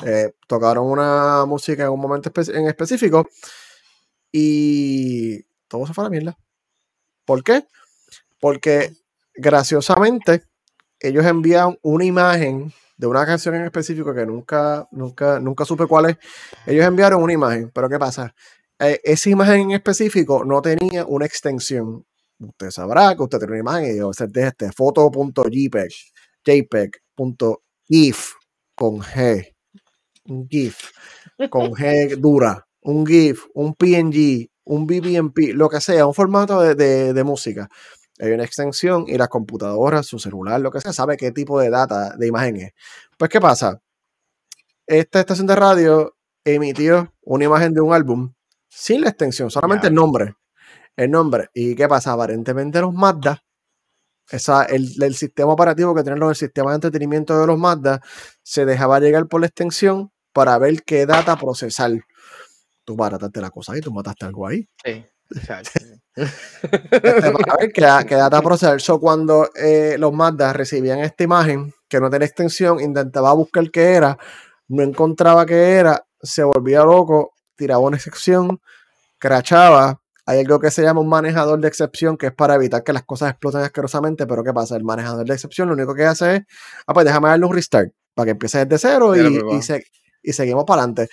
eh, 0.06 0.32
tocaron 0.46 0.86
una 0.86 1.44
música 1.44 1.82
en 1.82 1.88
un 1.88 1.98
momento 1.98 2.30
en 2.52 2.68
específico 2.68 3.28
y 4.30 5.42
todo 5.66 5.84
se 5.84 5.94
fue 5.94 6.04
a 6.04 6.06
la 6.06 6.10
mierda. 6.10 6.38
¿Por 7.24 7.42
qué? 7.42 7.66
Porque 8.38 8.92
graciosamente 9.34 10.44
ellos 11.00 11.26
envían 11.26 11.76
una 11.82 12.04
imagen 12.04 12.72
de 12.96 13.06
una 13.08 13.26
canción 13.26 13.56
en 13.56 13.64
específico 13.64 14.14
que 14.14 14.24
nunca, 14.24 14.86
nunca, 14.92 15.40
nunca 15.40 15.64
supe 15.64 15.88
cuál 15.88 16.10
es. 16.10 16.18
Ellos 16.66 16.86
enviaron 16.86 17.20
una 17.20 17.32
imagen, 17.32 17.72
pero 17.74 17.88
¿qué 17.88 17.98
pasa? 17.98 18.32
Eh, 18.78 19.00
esa 19.02 19.28
imagen 19.28 19.60
en 19.62 19.70
específico 19.72 20.44
no 20.44 20.62
tenía 20.62 21.04
una 21.04 21.26
extensión. 21.26 22.06
Usted 22.38 22.70
sabrá 22.70 23.16
que 23.16 23.22
usted 23.24 23.38
tiene 23.38 23.54
una 23.54 23.60
imagen 23.60 23.96
y 23.96 23.98
yo, 23.98 24.12
este 24.12 24.70
foto.jpeg 24.70 25.90
jpeg.gif 26.44 28.32
con 28.74 29.00
G, 29.00 29.54
un 30.24 30.48
GIF 30.48 30.90
con 31.50 31.72
G 31.72 32.16
dura, 32.16 32.66
un 32.82 33.06
GIF, 33.06 33.46
un 33.54 33.74
PNG, 33.74 34.48
un 34.64 34.86
BBMP, 34.86 35.54
lo 35.54 35.68
que 35.68 35.80
sea, 35.80 36.06
un 36.06 36.14
formato 36.14 36.60
de, 36.60 37.24
música. 37.24 37.68
Hay 38.18 38.32
una 38.32 38.44
extensión 38.44 39.04
y 39.06 39.16
las 39.16 39.28
computadoras, 39.28 40.06
su 40.06 40.18
celular, 40.18 40.60
lo 40.60 40.70
que 40.70 40.80
sea, 40.80 40.92
sabe 40.92 41.16
qué 41.16 41.32
tipo 41.32 41.58
de 41.60 41.70
data, 41.70 42.14
de 42.16 42.26
imagen 42.26 42.56
es. 42.56 42.72
Pues, 43.16 43.30
¿qué 43.30 43.40
pasa? 43.40 43.80
Esta 44.86 45.20
estación 45.20 45.46
de 45.46 45.56
radio 45.56 46.16
emitió 46.44 47.14
una 47.22 47.44
imagen 47.44 47.72
de 47.72 47.80
un 47.80 47.92
álbum 47.92 48.32
sin 48.68 49.02
la 49.02 49.08
extensión, 49.10 49.50
solamente 49.50 49.88
el 49.88 49.94
nombre. 49.94 50.34
El 50.96 51.10
nombre. 51.10 51.48
¿Y 51.54 51.74
qué 51.74 51.88
pasa? 51.88 52.12
Aparentemente 52.12 52.80
los 52.80 52.92
Mazda 52.92 53.42
esa, 54.30 54.64
el, 54.64 54.90
el, 55.02 55.14
sistema 55.14 55.52
operativo 55.52 55.94
que 55.94 56.02
tienen 56.02 56.22
el 56.22 56.34
sistema 56.34 56.70
de 56.70 56.76
entretenimiento 56.76 57.38
de 57.38 57.46
los 57.46 57.58
Mazda 57.58 58.00
se 58.42 58.64
dejaba 58.64 59.00
llegar 59.00 59.26
por 59.26 59.40
la 59.40 59.48
extensión 59.48 60.12
para 60.32 60.56
ver 60.58 60.82
qué 60.84 61.06
data 61.06 61.36
procesar. 61.36 61.92
Tú 62.84 62.96
barataste 62.96 63.40
la 63.40 63.50
cosa 63.50 63.72
ahí, 63.72 63.80
tú 63.80 63.92
mataste 63.92 64.26
algo 64.26 64.46
ahí. 64.46 64.68
Sí, 64.84 65.04
exacto. 65.34 65.70
Este, 66.16 67.32
para 67.32 67.56
ver 67.58 67.72
qué, 67.72 68.14
data 68.14 68.42
procesar. 68.42 68.80
So, 68.80 69.00
cuando 69.00 69.48
eh, 69.54 69.96
los 69.98 70.12
Mazda 70.12 70.52
recibían 70.52 71.00
esta 71.00 71.24
imagen 71.24 71.72
que 71.88 72.00
no 72.00 72.10
tenía 72.10 72.26
extensión, 72.26 72.80
intentaba 72.80 73.32
buscar 73.32 73.70
qué 73.70 73.94
era, 73.94 74.18
no 74.68 74.82
encontraba 74.82 75.46
qué 75.46 75.72
era, 75.72 76.04
se 76.22 76.42
volvía 76.44 76.84
loco, 76.84 77.32
tiraba 77.56 77.80
una 77.80 77.96
excepción, 77.96 78.60
crachaba, 79.18 79.99
hay 80.30 80.38
algo 80.38 80.60
que 80.60 80.70
se 80.70 80.82
llama 80.82 81.00
un 81.00 81.08
manejador 81.08 81.58
de 81.58 81.66
excepción 81.66 82.16
que 82.16 82.28
es 82.28 82.32
para 82.32 82.54
evitar 82.54 82.84
que 82.84 82.92
las 82.92 83.02
cosas 83.02 83.30
exploten 83.30 83.62
asquerosamente, 83.62 84.28
pero 84.28 84.44
¿qué 84.44 84.52
pasa? 84.52 84.76
El 84.76 84.84
manejador 84.84 85.26
de 85.26 85.34
excepción 85.34 85.66
lo 85.66 85.74
único 85.74 85.92
que 85.92 86.04
hace 86.04 86.36
es, 86.36 86.42
ah, 86.86 86.94
pues 86.94 87.04
déjame 87.04 87.30
darle 87.30 87.46
un 87.46 87.52
restart 87.52 87.90
para 88.14 88.26
que 88.26 88.30
empiece 88.30 88.64
desde 88.64 88.78
cero 88.78 89.16
y, 89.16 89.58
y, 90.22 90.32
seguimos 90.32 90.64
para 90.64 90.82
adelante. 90.82 91.08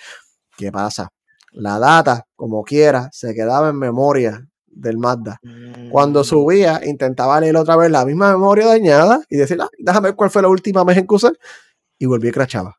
¿Qué 0.56 0.70
pasa? 0.70 1.08
La 1.50 1.80
data, 1.80 2.26
como 2.36 2.62
quiera, 2.62 3.08
se 3.10 3.34
quedaba 3.34 3.70
en 3.70 3.78
memoria 3.80 4.40
del 4.66 4.98
Mazda. 4.98 5.40
Cuando 5.90 6.20
mm. 6.20 6.24
subía, 6.24 6.80
intentaba 6.84 7.40
leer 7.40 7.56
otra 7.56 7.74
vez 7.74 7.90
la 7.90 8.04
misma 8.04 8.30
memoria 8.30 8.68
dañada 8.68 9.20
y 9.28 9.36
decir, 9.36 9.60
ah, 9.60 9.68
déjame 9.78 10.10
ver 10.10 10.14
cuál 10.14 10.30
fue 10.30 10.42
la 10.42 10.48
última 10.48 10.84
vez 10.84 10.96
en 10.96 11.08
que 11.08 11.14
usé, 11.16 11.32
y 11.98 12.06
volví 12.06 12.28
y 12.28 12.30
crachaba. 12.30 12.76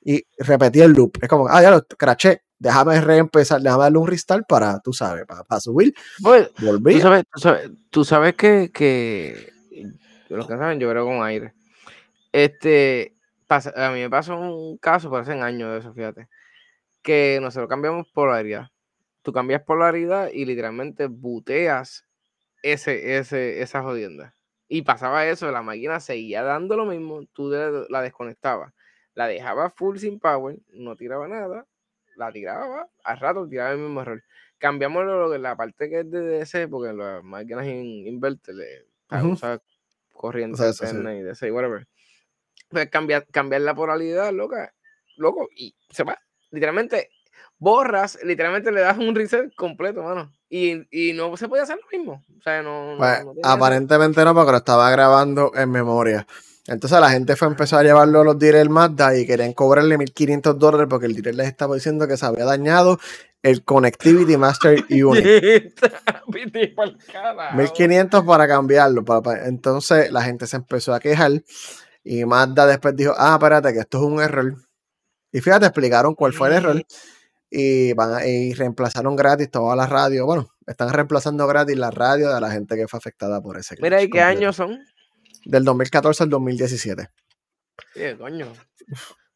Y 0.00 0.24
repetía 0.36 0.84
el 0.84 0.94
loop. 0.94 1.18
Es 1.22 1.28
como, 1.28 1.46
ah, 1.46 1.62
ya 1.62 1.70
lo 1.70 1.86
craché, 1.96 2.42
déjame 2.58 3.00
reempezar, 3.00 3.60
déjame 3.60 3.84
darle 3.84 3.98
un 3.98 4.06
restart 4.06 4.46
para, 4.46 4.80
tú 4.80 4.92
sabes, 4.92 5.24
para, 5.26 5.60
subir. 5.60 5.94
Pues, 6.22 6.50
Tú 6.54 7.00
sabes, 7.40 7.70
tú 7.90 8.04
sabes, 8.04 8.34
que, 8.34 8.70
que, 8.72 9.52
los 10.28 10.46
que 10.46 10.56
saben, 10.56 10.80
yo 10.80 10.90
creo 10.90 11.04
con 11.04 11.22
aire. 11.22 11.54
Este, 12.32 13.16
a 13.48 13.90
mí 13.90 14.00
me 14.00 14.10
pasó 14.10 14.36
un 14.36 14.78
caso, 14.78 15.10
por 15.10 15.20
hace 15.20 15.32
años 15.32 15.72
de 15.72 15.78
eso, 15.78 15.92
fíjate, 15.92 16.28
que 17.02 17.38
nosotros 17.40 17.68
cambiamos 17.68 18.08
polaridad. 18.08 18.68
Tú 19.22 19.32
cambias 19.32 19.62
polaridad 19.62 20.30
y 20.32 20.44
literalmente 20.44 21.06
buteas 21.06 22.06
ese, 22.62 23.18
ese, 23.18 23.62
esa 23.62 23.82
jodienda. 23.82 24.34
Y 24.68 24.82
pasaba 24.82 25.26
eso, 25.26 25.50
la 25.50 25.62
máquina 25.62 26.00
seguía 26.00 26.42
dando 26.42 26.76
lo 26.76 26.86
mismo, 26.86 27.24
tú 27.32 27.50
la 27.88 28.02
desconectabas, 28.02 28.72
la 29.14 29.28
dejabas 29.28 29.72
full 29.74 29.98
sin 29.98 30.18
power, 30.18 30.58
no 30.72 30.96
tiraba 30.96 31.28
nada, 31.28 31.66
la 32.16 32.32
tiraba, 32.32 32.88
al 33.04 33.18
rato 33.18 33.48
tiraba 33.48 33.72
el 33.72 33.78
mismo 33.78 34.02
error. 34.02 34.22
Cambiamos 34.58 35.04
lo, 35.04 35.36
la 35.38 35.56
parte 35.56 35.88
que 35.88 36.00
es 36.00 36.10
de 36.10 36.20
DC, 36.20 36.68
porque 36.68 36.92
las 36.92 37.22
máquinas 37.22 37.66
in, 37.66 38.06
inverter 38.06 38.54
le 38.54 38.86
uh 39.10 39.58
corriente 40.12 40.62
y 40.62 41.22
DC 41.22 41.46
y 41.46 41.50
whatever. 41.50 41.86
Pues 42.70 42.88
cambiar, 42.90 43.26
cambiar 43.26 43.60
la 43.60 43.74
polaridad, 43.74 44.32
loca, 44.32 44.72
loco, 45.16 45.48
y 45.54 45.74
se 45.90 46.04
va. 46.04 46.18
Literalmente, 46.50 47.10
borras, 47.58 48.18
literalmente 48.24 48.72
le 48.72 48.80
das 48.80 48.98
un 48.98 49.14
reset 49.14 49.54
completo, 49.54 50.02
mano. 50.02 50.32
Y, 50.48 50.86
y 50.90 51.12
no 51.12 51.36
se 51.36 51.48
puede 51.48 51.62
hacer 51.62 51.76
lo 51.76 51.98
mismo. 51.98 52.24
O 52.38 52.42
sea, 52.42 52.62
no. 52.62 52.94
Pues, 52.98 53.24
aparentemente 53.42 54.24
no, 54.24 54.34
porque 54.34 54.52
lo 54.52 54.58
estaba 54.58 54.90
grabando 54.90 55.52
en 55.54 55.70
memoria. 55.70 56.26
Entonces 56.68 56.98
la 56.98 57.10
gente 57.10 57.36
fue 57.36 57.48
a 57.48 57.50
empezar 57.52 57.80
a 57.80 57.82
llevarlo 57.84 58.20
a 58.20 58.24
los 58.24 58.38
dealers 58.38 58.68
Mazda 58.68 59.16
y 59.16 59.26
querían 59.26 59.52
cobrarle 59.52 59.96
1500 59.98 60.58
dólares 60.58 60.86
porque 60.90 61.06
el 61.06 61.14
dealer 61.14 61.36
les 61.36 61.48
estaba 61.48 61.74
diciendo 61.74 62.08
que 62.08 62.16
se 62.16 62.26
había 62.26 62.44
dañado 62.44 62.98
el 63.42 63.62
Connectivity 63.62 64.36
Master 64.36 64.84
Unit. 64.90 65.80
1500 67.54 68.24
para 68.24 68.48
cambiarlo. 68.48 69.04
entonces 69.44 70.10
la 70.10 70.22
gente 70.22 70.46
se 70.46 70.56
empezó 70.56 70.92
a 70.92 71.00
quejar 71.00 71.42
y 72.02 72.24
Mazda 72.24 72.66
después 72.66 72.96
dijo, 72.96 73.14
ah, 73.16 73.34
espérate, 73.34 73.72
que 73.72 73.80
esto 73.80 73.98
es 73.98 74.04
un 74.04 74.20
error. 74.20 74.54
Y 75.32 75.40
fíjate, 75.40 75.66
explicaron 75.66 76.14
cuál 76.14 76.32
fue 76.32 76.48
el 76.48 76.54
error 76.54 76.82
y, 77.50 77.92
van 77.94 78.26
y 78.26 78.54
reemplazaron 78.54 79.16
gratis 79.16 79.50
toda 79.50 79.74
la 79.76 79.86
radio. 79.86 80.24
Bueno, 80.24 80.48
están 80.66 80.92
reemplazando 80.92 81.46
gratis 81.46 81.76
la 81.76 81.90
radio 81.90 82.32
de 82.32 82.40
la 82.40 82.50
gente 82.50 82.76
que 82.76 82.88
fue 82.88 82.98
afectada 82.98 83.40
por 83.40 83.58
ese. 83.58 83.76
Mira, 83.80 84.02
¿y 84.02 84.08
qué 84.08 84.20
años 84.20 84.56
son? 84.56 84.78
Del 85.46 85.64
2014 85.64 86.24
al 86.24 86.30
2017. 86.30 87.08
Sí, 87.94 88.02
coño. 88.18 88.52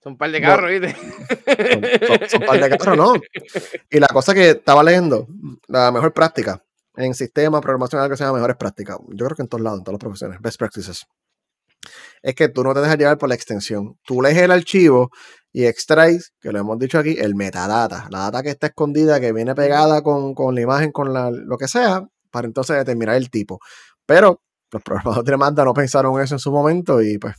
Son 0.02 0.12
un 0.12 0.18
par 0.18 0.30
de 0.30 0.40
carros, 0.40 0.70
¿viste? 0.70 0.96
Son, 2.28 2.42
un 2.42 2.46
par 2.46 2.60
de 2.60 2.76
carros, 2.76 2.96
¿no? 2.96 3.12
Y 3.90 4.00
la 4.00 4.08
cosa 4.08 4.34
que 4.34 4.50
estaba 4.50 4.82
leyendo, 4.82 5.28
la 5.68 5.92
mejor 5.92 6.12
práctica 6.12 6.62
en 6.96 7.14
sistema, 7.14 7.60
programación, 7.60 8.00
algo 8.00 8.12
que 8.12 8.16
sea 8.16 8.32
mejores 8.32 8.56
prácticas. 8.56 8.98
Yo 9.08 9.26
creo 9.26 9.36
que 9.36 9.42
en 9.42 9.48
todos 9.48 9.62
lados, 9.62 9.78
en 9.78 9.84
todas 9.84 9.94
las 9.94 10.00
profesiones, 10.00 10.40
best 10.40 10.58
practices. 10.58 11.06
Es 12.22 12.34
que 12.34 12.48
tú 12.48 12.64
no 12.64 12.74
te 12.74 12.80
dejas 12.80 12.98
llevar 12.98 13.18
por 13.18 13.28
la 13.28 13.34
extensión. 13.34 13.98
Tú 14.04 14.20
lees 14.20 14.36
el 14.36 14.50
archivo 14.50 15.10
y 15.52 15.64
extraes, 15.64 16.32
que 16.40 16.52
lo 16.52 16.58
hemos 16.58 16.78
dicho 16.78 16.98
aquí, 16.98 17.16
el 17.18 17.34
metadata, 17.34 18.08
la 18.10 18.20
data 18.20 18.42
que 18.42 18.50
está 18.50 18.68
escondida, 18.68 19.20
que 19.20 19.32
viene 19.32 19.54
pegada 19.54 20.02
con, 20.02 20.34
con 20.34 20.54
la 20.54 20.60
imagen, 20.60 20.92
con 20.92 21.12
la, 21.12 21.30
lo 21.30 21.56
que 21.56 21.68
sea, 21.68 22.06
para 22.30 22.46
entonces 22.46 22.76
determinar 22.76 23.16
el 23.16 23.30
tipo. 23.30 23.60
Pero 24.06 24.42
los 24.72 24.82
programadores 24.82 25.26
de 25.26 25.36
Mazda 25.36 25.64
no 25.64 25.74
pensaron 25.74 26.20
eso 26.20 26.34
en 26.34 26.38
su 26.38 26.52
momento 26.52 27.02
y 27.02 27.18
pues 27.18 27.36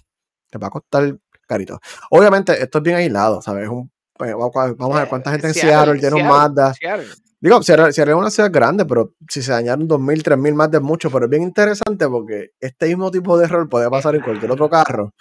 te 0.49 0.57
va 0.57 0.67
a 0.67 0.71
costar 0.71 1.17
carito. 1.47 1.79
Obviamente, 2.09 2.61
esto 2.61 2.77
es 2.79 2.83
bien 2.83 2.97
aislado, 2.97 3.41
¿sabes? 3.41 3.69
Pues, 4.13 4.33
vamos 4.33 4.95
a 4.95 4.99
ver 4.99 5.09
cuánta 5.09 5.31
gente 5.31 5.47
en 5.47 5.53
Seattle, 5.53 5.99
tiene 5.99 6.21
un 6.21 6.27
Mazda. 6.27 6.73
Digo, 7.39 7.63
Seattle, 7.63 7.89
es 7.89 7.97
una 7.97 8.29
ciudad 8.29 8.51
grande, 8.51 8.85
pero 8.85 9.15
si 9.27 9.41
se 9.41 9.51
dañaron 9.51 9.87
2.000, 9.87 10.21
3.000 10.21 10.53
más 10.53 10.69
de 10.69 10.79
mucho, 10.79 11.09
pero 11.09 11.25
es 11.25 11.29
bien 11.31 11.41
interesante 11.41 12.07
porque 12.07 12.51
este 12.59 12.85
mismo 12.87 13.09
tipo 13.09 13.37
de 13.37 13.45
error 13.45 13.67
puede 13.67 13.89
pasar 13.89 14.15
en 14.15 14.21
cualquier 14.21 14.51
otro 14.51 14.69
carro 14.69 15.13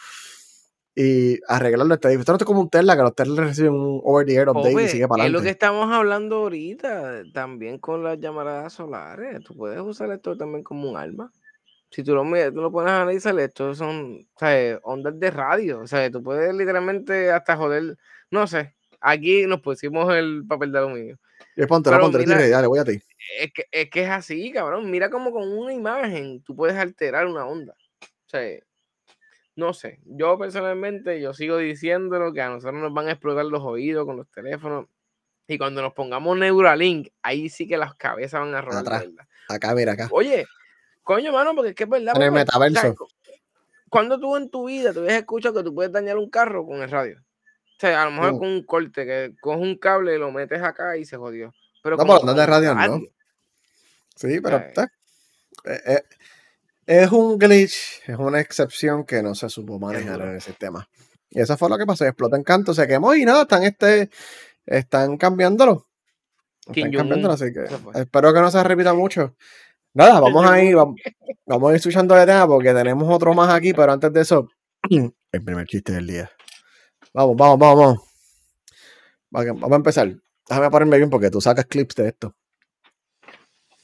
y 0.94 1.38
arreglarlo. 1.48 1.94
Esto 1.94 2.08
no 2.10 2.36
es 2.36 2.44
como 2.44 2.60
un 2.60 2.68
Tesla, 2.68 2.94
que 2.94 3.02
los 3.02 3.14
Tesla 3.14 3.44
reciben 3.44 3.72
un 3.72 4.02
over 4.04 4.26
the 4.26 4.34
air 4.34 4.50
update 4.50 4.82
y 4.82 4.88
sigue 4.88 5.08
para 5.08 5.22
adelante. 5.22 5.26
Es 5.26 5.32
lo 5.32 5.42
que 5.42 5.50
estamos 5.50 5.90
hablando 5.90 6.36
ahorita, 6.36 7.22
también 7.32 7.78
con 7.78 8.04
las 8.04 8.20
llamaradas 8.20 8.74
solares. 8.74 9.42
Tú 9.42 9.56
puedes 9.56 9.80
usar 9.80 10.10
esto 10.10 10.36
también 10.36 10.62
como 10.62 10.90
un 10.90 10.98
arma 10.98 11.32
si 11.90 12.04
tú 12.04 12.14
lo, 12.14 12.22
tú 12.52 12.60
lo 12.60 12.70
pones 12.70 12.92
a 12.92 13.02
analizar, 13.02 13.38
esto 13.40 13.74
son 13.74 14.26
ondas 14.82 15.18
de 15.18 15.30
radio. 15.30 15.80
O 15.80 15.86
sea, 15.86 16.10
tú 16.10 16.22
puedes 16.22 16.54
literalmente 16.54 17.30
hasta 17.30 17.56
joder, 17.56 17.96
no 18.30 18.46
sé, 18.46 18.74
aquí 19.00 19.46
nos 19.46 19.60
pusimos 19.60 20.12
el 20.14 20.44
papel 20.46 20.72
de 20.72 20.78
aluminio. 20.78 21.18
Y 21.56 21.66
ponte, 21.66 21.90
ponte, 21.90 22.24
dale, 22.24 22.66
voy 22.66 22.78
a 22.78 22.84
ti. 22.84 23.02
Es 23.38 23.52
que, 23.52 23.64
es 23.70 23.90
que 23.90 24.04
es 24.04 24.10
así, 24.10 24.52
cabrón. 24.52 24.90
Mira 24.90 25.10
como 25.10 25.32
con 25.32 25.48
una 25.48 25.72
imagen 25.72 26.42
tú 26.42 26.54
puedes 26.54 26.76
alterar 26.76 27.26
una 27.26 27.44
onda. 27.46 27.74
O 28.02 28.28
sea, 28.28 28.60
no 29.56 29.74
sé. 29.74 29.98
Yo 30.04 30.38
personalmente, 30.38 31.20
yo 31.20 31.34
sigo 31.34 31.58
diciéndolo 31.58 32.32
que 32.32 32.40
a 32.40 32.48
nosotros 32.48 32.80
nos 32.80 32.94
van 32.94 33.08
a 33.08 33.12
explotar 33.12 33.44
los 33.46 33.62
oídos 33.62 34.06
con 34.06 34.16
los 34.16 34.30
teléfonos. 34.30 34.86
Y 35.48 35.58
cuando 35.58 35.82
nos 35.82 35.92
pongamos 35.92 36.38
Neuralink, 36.38 37.08
ahí 37.22 37.48
sí 37.48 37.66
que 37.66 37.76
las 37.76 37.94
cabezas 37.96 38.40
van 38.40 38.54
a 38.54 38.60
rodar. 38.60 39.10
Acá, 39.48 39.74
mira, 39.74 39.92
acá. 39.92 40.08
Oye, 40.12 40.46
Coño, 41.10 41.32
mano, 41.32 41.56
porque 41.56 41.70
es 41.70 41.74
que 41.74 41.82
es 41.82 41.90
verdad. 41.90 42.12
En 42.14 42.22
el 42.22 42.30
metaverso. 42.30 42.94
cuando 43.88 44.20
tú 44.20 44.36
en 44.36 44.48
tu 44.48 44.68
vida 44.68 44.92
te 44.92 45.00
habías 45.00 45.14
escuchado 45.14 45.56
que 45.56 45.64
tú 45.64 45.74
puedes 45.74 45.90
dañar 45.90 46.16
un 46.16 46.30
carro 46.30 46.64
con 46.64 46.82
el 46.82 46.88
radio? 46.88 47.18
O 47.18 47.80
sea, 47.80 48.02
a 48.02 48.04
lo 48.04 48.12
mejor 48.12 48.38
con 48.38 48.46
un 48.46 48.62
corte, 48.62 49.04
que 49.04 49.34
coges 49.40 49.60
un 49.60 49.76
cable, 49.76 50.14
y 50.14 50.18
lo 50.18 50.30
metes 50.30 50.62
acá 50.62 50.96
y 50.96 51.04
se 51.04 51.16
jodió. 51.16 51.52
Pero 51.82 51.96
no, 51.96 52.06
por 52.06 52.32
de 52.32 52.46
radio, 52.46 52.76
no. 52.76 53.00
Sí, 54.14 54.40
pero 54.40 54.58
eh, 54.58 54.84
eh, 55.64 56.02
es 56.86 57.10
un 57.10 57.36
glitch, 57.38 58.02
es 58.06 58.16
una 58.16 58.38
excepción 58.38 59.04
que 59.04 59.20
no 59.20 59.34
se 59.34 59.48
supo 59.48 59.80
manejar 59.80 60.20
en 60.20 60.34
el 60.34 60.40
sistema. 60.40 60.88
Y 61.28 61.40
eso 61.40 61.56
fue 61.56 61.68
lo 61.70 61.76
que 61.76 61.86
pasó. 61.86 62.04
Explotó 62.04 62.36
en 62.36 62.44
canto, 62.44 62.72
se 62.72 62.86
quemó 62.86 63.16
y 63.16 63.24
nada, 63.24 63.42
están 63.42 63.64
este, 63.64 64.10
están 64.64 65.16
cambiándolo. 65.16 65.88
Están 66.72 66.92
cambiándolo, 66.92 67.34
así 67.34 67.46
que 67.52 67.64
espero 67.98 68.32
que 68.32 68.40
no 68.40 68.50
se 68.52 68.62
repita 68.62 68.94
mucho. 68.94 69.34
Nada, 69.92 70.20
vamos 70.20 70.48
a 70.48 70.62
ir, 70.62 70.76
vamos, 70.76 71.00
a 71.68 71.70
ir 71.70 71.76
escuchando 71.76 72.14
de 72.14 72.24
tema 72.24 72.46
porque 72.46 72.72
tenemos 72.72 73.08
otro 73.12 73.34
más 73.34 73.52
aquí, 73.52 73.72
pero 73.72 73.92
antes 73.92 74.12
de 74.12 74.20
eso, 74.20 74.48
el 74.90 75.44
primer 75.44 75.66
chiste 75.66 75.92
del 75.92 76.06
día. 76.06 76.30
Vamos, 77.12 77.36
vamos, 77.36 77.58
vamos, 77.58 77.98
vamos. 79.30 79.60
Vamos 79.60 79.72
a 79.72 79.76
empezar. 79.76 80.14
Déjame 80.48 80.70
ponerme 80.70 80.96
bien 80.96 81.10
porque 81.10 81.30
tú 81.30 81.40
sacas 81.40 81.66
clips 81.66 81.94
de 81.96 82.08
esto. 82.08 82.36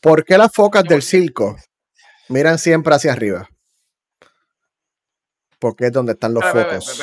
¿Por 0.01 0.25
qué 0.25 0.39
las 0.39 0.53
focas 0.53 0.85
del 0.85 1.03
circo 1.03 1.57
miran 2.29 2.59
siempre 2.59 2.95
hacia 2.95 3.13
arriba? 3.13 3.49
Porque 5.59 5.87
es 5.87 5.93
donde 5.93 6.13
están 6.13 6.35
los 6.35 6.45
focos. 6.45 7.01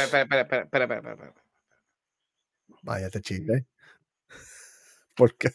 Vaya 2.84 3.08
este 3.08 3.22
chiste. 3.22 3.66
¿Por 5.16 5.36
qué? 5.36 5.50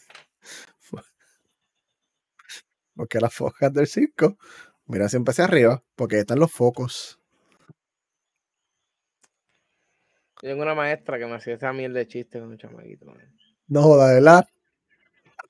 Porque 2.99 3.21
las 3.21 3.33
focas 3.33 3.73
del 3.73 3.87
circo, 3.87 4.35
mira 4.87 5.07
siempre 5.07 5.31
hacia 5.31 5.45
arriba, 5.45 5.81
porque 5.95 6.19
están 6.19 6.37
los 6.37 6.51
focos. 6.51 7.17
Yo 10.41 10.49
tengo 10.49 10.63
una 10.63 10.75
maestra 10.75 11.17
que 11.17 11.25
me 11.25 11.35
hacía 11.35 11.53
esa 11.53 11.71
miel 11.71 11.93
de 11.93 12.05
chiste 12.09 12.41
con 12.41 12.49
un 12.49 12.57
chamaquito. 12.57 13.05
No 13.69 13.83
joda, 13.83 14.13
¿verdad? 14.15 14.45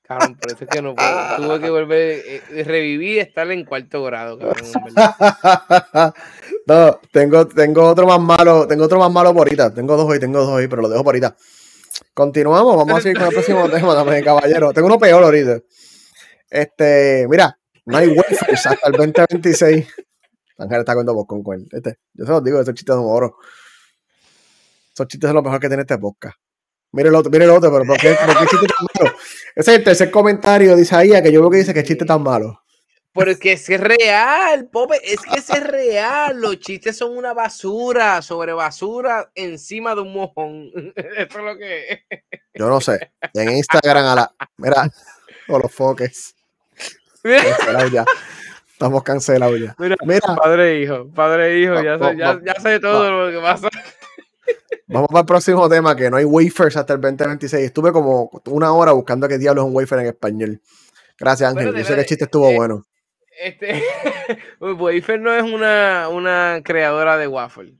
Cabrón, 0.02 0.36
por 0.36 0.52
eso 0.52 0.62
es 0.62 0.70
que 0.70 0.80
no 0.80 0.94
puedo. 0.94 1.08
Tuve 1.38 1.60
que 1.60 1.70
volver, 1.70 2.22
eh, 2.24 2.62
revivir 2.64 3.16
y 3.16 3.18
estar 3.18 3.50
en 3.50 3.64
cuarto 3.64 4.04
grado, 4.04 4.38
cabrón. 4.38 4.70
no, 6.66 7.00
tengo, 7.10 7.48
tengo 7.48 7.88
otro 7.88 8.06
más 8.06 8.20
malo, 8.20 8.68
tengo 8.68 8.84
otro 8.84 9.00
más 9.00 9.10
malo 9.10 9.34
por 9.34 9.48
ahorita. 9.48 9.74
Tengo 9.74 9.96
dos 9.96 10.08
hoy, 10.08 10.20
tengo 10.20 10.38
dos 10.38 10.50
hoy, 10.50 10.68
pero 10.68 10.82
lo 10.82 10.88
dejo 10.88 11.02
por 11.02 11.16
ahorita. 11.16 11.36
Continuamos, 12.14 12.76
vamos 12.76 12.96
a 12.96 13.00
seguir 13.00 13.18
con 13.18 13.26
el 13.26 13.34
próximo 13.34 13.68
tema 13.72 13.96
también, 13.96 14.22
caballero. 14.22 14.72
Tengo 14.72 14.86
uno 14.86 15.00
peor 15.00 15.24
ahorita. 15.24 15.60
Este, 16.50 17.26
mira, 17.28 17.56
no 17.86 17.96
hay 17.96 18.08
wafers 18.08 18.66
hasta 18.66 18.88
el 18.88 18.92
2026. 18.92 19.86
Ángel 20.58 20.80
está 20.80 20.94
contando 20.94 21.24
con 21.24 21.42
cuál. 21.42 21.66
Este, 21.70 21.98
yo 22.12 22.26
se 22.26 22.32
los 22.32 22.44
digo, 22.44 22.60
esos 22.60 22.74
chistes 22.74 22.94
de 22.94 23.00
oro. 23.02 23.36
Esos 24.92 25.06
chistes 25.06 25.28
son 25.28 25.36
lo 25.36 25.42
mejor 25.42 25.60
que 25.60 25.68
tiene 25.68 25.82
este 25.82 25.96
podcast. 25.98 26.36
Mire 26.92 27.08
el 27.08 27.14
otro, 27.14 27.30
mire 27.30 27.44
el 27.44 27.50
otro, 27.50 27.70
pero 27.70 27.84
¿por 27.84 27.98
qué, 27.98 28.16
por 28.26 28.36
qué 28.36 28.46
chiste 28.46 28.66
tan 28.66 28.86
malo? 28.98 29.16
Ese 29.54 29.70
es 29.72 29.78
el 29.78 29.84
tercer 29.84 30.10
comentario 30.10 30.74
de 30.74 30.82
Isaías 30.82 31.22
que 31.22 31.32
yo 31.32 31.40
veo 31.40 31.50
que 31.50 31.58
dice 31.58 31.72
que 31.72 31.84
chiste 31.84 32.04
tan 32.04 32.22
malo. 32.22 32.60
Porque 33.12 33.32
es 33.52 33.66
que 33.66 33.74
es 33.74 33.80
real, 33.80 34.68
Pope, 34.68 35.00
es 35.02 35.20
que 35.20 35.38
es 35.38 35.66
real. 35.66 36.40
Los 36.40 36.58
chistes 36.60 36.96
son 36.96 37.16
una 37.16 37.32
basura, 37.32 38.22
sobre 38.22 38.52
basura, 38.52 39.30
encima 39.34 39.94
de 39.94 40.00
un 40.02 40.12
mojón. 40.12 40.70
Eso 40.96 41.38
es 41.38 41.44
lo 41.44 41.56
que 41.56 41.88
es. 41.88 42.20
Yo 42.54 42.68
no 42.68 42.80
sé. 42.80 43.12
En 43.34 43.50
Instagram 43.50 44.04
a 44.06 44.14
la. 44.14 44.34
Mira, 44.58 44.88
o 45.48 45.58
los 45.58 45.72
foques. 45.72 46.34
Estamos 48.72 49.02
cancelados 49.02 49.60
ya. 49.60 49.76
Mira, 49.78 49.96
padre 50.36 50.72
e 50.72 50.82
hijo, 50.82 51.10
padre 51.14 51.52
e 51.52 51.60
hijo, 51.60 51.82
ya, 51.82 51.98
sé, 51.98 52.16
ya, 52.16 52.54
sé 52.60 52.80
todo 52.80 53.10
lo 53.10 53.30
que 53.30 53.38
pasa. 53.38 53.68
Vamos 54.86 55.08
para 55.08 55.20
el 55.20 55.26
próximo 55.26 55.68
tema, 55.68 55.94
que 55.94 56.10
no 56.10 56.16
hay 56.16 56.24
wafers 56.24 56.76
hasta 56.76 56.94
el 56.94 57.00
2026. 57.00 57.64
Estuve 57.64 57.92
como 57.92 58.30
una 58.46 58.72
hora 58.72 58.92
buscando 58.92 59.28
qué 59.28 59.38
diablos 59.38 59.64
es 59.64 59.68
un 59.68 59.76
wafer 59.76 59.98
en 60.00 60.06
español. 60.06 60.60
Gracias, 61.18 61.50
Ángel. 61.50 61.76
Yo 61.76 61.84
sé 61.84 61.94
que 61.94 62.00
el 62.00 62.06
chiste 62.06 62.24
estuvo 62.24 62.48
eh, 62.48 62.56
bueno. 62.56 62.86
Este, 63.38 63.82
wafer 64.60 65.20
no 65.20 65.32
es 65.34 65.42
una, 65.42 66.08
una 66.08 66.60
creadora 66.64 67.18
de 67.18 67.28
waffle. 67.28 67.74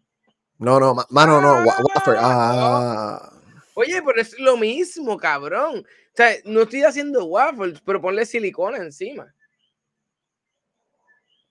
No, 0.58 0.78
no, 0.78 0.94
mano, 1.08 1.40
no, 1.40 1.64
wafer. 1.64 2.16
Ah. 2.18 3.32
Oye, 3.74 4.02
pero 4.04 4.20
es 4.20 4.38
lo 4.38 4.58
mismo, 4.58 5.16
cabrón. 5.16 5.84
O 6.12 6.16
sea, 6.16 6.32
no 6.44 6.62
estoy 6.62 6.82
haciendo 6.82 7.24
waffles, 7.26 7.80
pero 7.84 8.00
ponle 8.00 8.26
silicona 8.26 8.78
encima. 8.78 9.32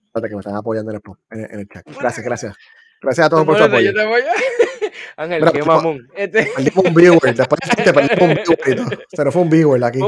Espérate 0.05 0.29
que 0.29 0.35
me 0.35 0.39
están 0.39 0.55
apoyando 0.55 0.91
en 0.91 1.59
el, 1.59 1.67
chat. 1.67 1.85
Gracias, 1.99 2.25
gracias. 2.25 2.57
Gracias 3.01 3.27
a 3.27 3.29
todos 3.29 3.45
por 3.45 3.57
su 3.57 3.63
apoyo. 3.63 3.91
Ángel, 5.17 5.51
qué 5.53 5.63
mamón. 5.63 6.09
Este... 6.15 6.51
Un 6.75 6.93
viewer, 6.93 7.35
después 7.35 7.59
te 7.83 7.93
perdimos 7.93 8.49
un 8.49 8.55
viewer. 8.65 9.07
Pero 9.15 9.31
fue 9.31 9.41
un 9.41 9.49
viewer 9.49 9.83
aquí. 9.83 9.99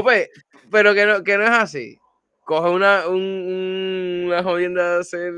pero 0.70 0.94
que 0.94 1.06
no, 1.06 1.22
que 1.22 1.38
no 1.38 1.44
es 1.44 1.50
así. 1.50 1.98
Coge 2.44 2.70
una, 2.70 3.08
un, 3.08 4.24
una 4.26 4.42
jodienda 4.42 4.94
de 4.94 5.00
hacer. 5.00 5.32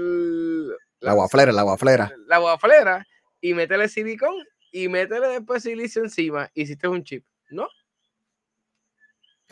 La 1.01 1.13
guaflera, 1.13 1.53
la 1.53 1.63
guaflera. 1.63 2.13
La 2.27 2.39
guaflera 2.39 3.07
y 3.41 3.53
métele 3.53 3.89
silicón 3.89 4.35
y 4.73 4.89
métele 4.89 5.29
después 5.29 5.63
silicio 5.63 6.03
encima. 6.03 6.51
Y 6.55 6.63
hiciste 6.63 6.89
un 6.89 7.05
chip, 7.05 7.25
¿no? 7.51 7.69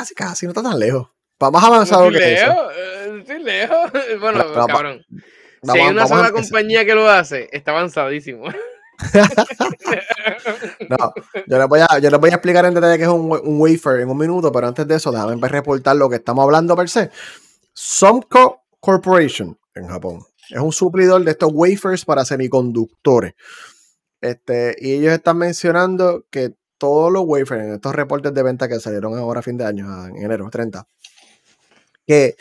Casi, 0.03 0.14
casi, 0.14 0.46
no 0.46 0.50
está 0.50 0.64
tan 0.64 0.80
lejos. 0.80 1.09
Va 1.40 1.53
más 1.53 1.62
avanzado 1.62 2.11
que 2.11 2.18
lejos, 2.18 2.42
eso. 2.42 3.16
Estoy 3.18 3.36
eh, 3.36 3.38
lejos. 3.38 3.92
Bueno, 4.20 4.53
cabrón. 4.66 5.05
si 5.62 5.78
hay 5.78 5.90
una 5.90 6.09
sola 6.09 6.32
compañía 6.32 6.84
que 6.84 6.94
lo 6.94 7.09
hace, 7.09 7.48
está 7.53 7.70
avanzadísimo. 7.70 8.46
no, 10.88 11.14
yo 11.46 11.59
les, 11.59 11.68
voy 11.68 11.80
a, 11.80 11.98
yo 12.00 12.11
les 12.11 12.20
voy 12.20 12.30
a 12.30 12.34
explicar 12.34 12.64
en 12.64 12.74
detalle 12.74 12.98
qué 12.98 13.05
es 13.05 13.09
un, 13.09 13.30
un 13.30 13.61
wafer 13.61 14.00
en 14.00 14.11
un 14.11 14.18
minuto, 14.18 14.50
pero 14.50 14.66
antes 14.66 14.88
de 14.88 14.96
eso, 14.96 15.12
déjame 15.12 15.36
reportar 15.46 15.94
lo 15.94 16.11
que 16.11 16.16
estamos 16.16 16.42
hablando 16.42 16.74
per 16.74 16.88
se. 16.88 17.11
Somco 17.72 18.64
Corporation 18.80 19.57
en 19.76 19.86
Japón 19.86 20.20
es 20.50 20.61
un 20.61 20.72
suplidor 20.72 21.24
de 21.24 21.30
estos 21.30 21.50
wafers 21.53 22.05
para 22.05 22.24
semiconductores. 22.24 23.34
Este, 24.20 24.74
y 24.78 24.94
ellos 24.94 25.12
están 25.12 25.38
mencionando 25.38 26.26
que 26.30 26.55
todos 26.83 27.12
los 27.12 27.22
wafers 27.24 27.62
en 27.62 27.74
estos 27.74 27.95
reportes 27.95 28.35
de 28.35 28.43
venta 28.43 28.66
que 28.66 28.80
salieron 28.80 29.16
ahora 29.16 29.39
a 29.39 29.43
fin 29.45 29.57
de 29.57 29.64
año, 29.64 30.05
en 30.05 30.16
enero 30.16 30.51
30, 30.51 30.85
que 32.05 32.35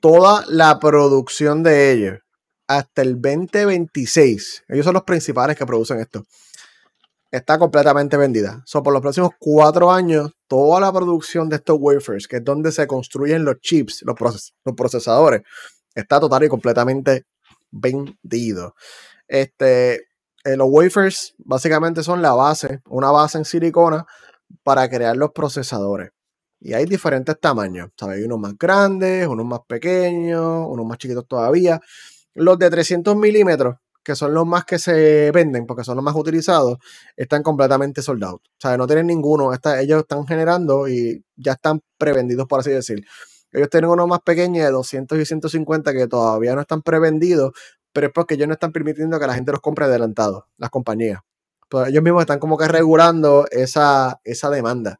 toda 0.00 0.44
la 0.46 0.78
producción 0.78 1.64
de 1.64 1.90
ellos 1.90 2.18
hasta 2.68 3.02
el 3.02 3.20
2026, 3.20 4.62
ellos 4.68 4.84
son 4.84 4.94
los 4.94 5.02
principales 5.02 5.56
que 5.56 5.66
producen 5.66 5.98
esto, 5.98 6.24
está 7.32 7.58
completamente 7.58 8.16
vendida. 8.16 8.62
So, 8.64 8.80
por 8.80 8.92
los 8.92 9.02
próximos 9.02 9.30
cuatro 9.40 9.90
años, 9.90 10.30
toda 10.46 10.78
la 10.78 10.92
producción 10.92 11.48
de 11.48 11.56
estos 11.56 11.76
wafers, 11.80 12.28
que 12.28 12.36
es 12.36 12.44
donde 12.44 12.70
se 12.70 12.86
construyen 12.86 13.44
los 13.44 13.58
chips, 13.58 14.04
los, 14.06 14.14
los 14.64 14.76
procesadores, 14.76 15.42
está 15.96 16.20
total 16.20 16.44
y 16.44 16.48
completamente 16.48 17.24
vendido. 17.72 18.76
Este, 19.26 20.09
eh, 20.44 20.56
los 20.56 20.68
wafers 20.70 21.34
básicamente 21.38 22.02
son 22.02 22.22
la 22.22 22.32
base, 22.32 22.80
una 22.88 23.10
base 23.10 23.38
en 23.38 23.44
silicona 23.44 24.06
para 24.62 24.88
crear 24.88 25.16
los 25.16 25.32
procesadores. 25.32 26.10
Y 26.60 26.74
hay 26.74 26.84
diferentes 26.84 27.38
tamaños, 27.40 27.90
¿sabes? 27.98 28.24
unos 28.24 28.38
más 28.38 28.58
grandes, 28.58 29.26
unos 29.26 29.46
más 29.46 29.60
pequeños, 29.66 30.66
unos 30.68 30.86
más 30.86 30.98
chiquitos 30.98 31.26
todavía. 31.26 31.80
Los 32.34 32.58
de 32.58 32.70
300 32.70 33.16
milímetros, 33.16 33.76
que 34.04 34.14
son 34.14 34.34
los 34.34 34.46
más 34.46 34.64
que 34.64 34.78
se 34.78 35.30
venden, 35.32 35.66
porque 35.66 35.84
son 35.84 35.96
los 35.96 36.04
más 36.04 36.14
utilizados, 36.14 36.78
están 37.16 37.42
completamente 37.42 38.02
soldados. 38.02 38.40
O 38.44 38.60
sea, 38.60 38.76
no 38.76 38.86
tienen 38.86 39.06
ninguno. 39.06 39.52
ellos 39.78 40.00
están 40.00 40.26
generando 40.26 40.88
y 40.88 41.24
ya 41.36 41.52
están 41.52 41.80
prevendidos, 41.98 42.46
por 42.46 42.60
así 42.60 42.70
decir. 42.70 43.04
Ellos 43.52 43.68
tienen 43.68 43.90
uno 43.90 44.06
más 44.06 44.20
pequeño 44.20 44.62
de 44.64 44.70
200 44.70 45.18
y 45.18 45.24
150 45.24 45.92
que 45.92 46.06
todavía 46.06 46.54
no 46.54 46.60
están 46.60 46.82
prevendidos, 46.82 47.52
pero 47.92 48.08
es 48.08 48.12
porque 48.12 48.34
ellos 48.34 48.48
no 48.48 48.54
están 48.54 48.72
permitiendo 48.72 49.18
que 49.18 49.26
la 49.26 49.34
gente 49.34 49.52
los 49.52 49.60
compre 49.60 49.86
adelantado, 49.86 50.46
las 50.58 50.70
compañías. 50.70 51.20
Pues 51.68 51.88
ellos 51.88 52.02
mismos 52.02 52.22
están 52.22 52.38
como 52.38 52.58
que 52.58 52.68
regulando 52.68 53.46
esa, 53.50 54.20
esa 54.24 54.50
demanda. 54.50 54.98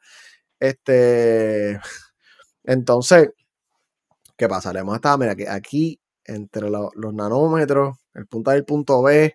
Este, 0.59 1.80
entonces, 2.64 3.30
¿qué 4.36 4.49
pasa? 4.49 4.72
Le 4.72 4.80
hemos 4.80 4.95
estado, 4.95 5.18
mira, 5.18 5.34
que 5.34 5.49
aquí 5.49 6.01
entre 6.24 6.70
los 6.70 7.14
nanómetros, 7.14 7.99
el 8.14 8.26
punto 8.26 8.51
A 8.51 8.55
y 8.55 8.59
el 8.59 8.64
punto 8.64 9.03
B 9.03 9.34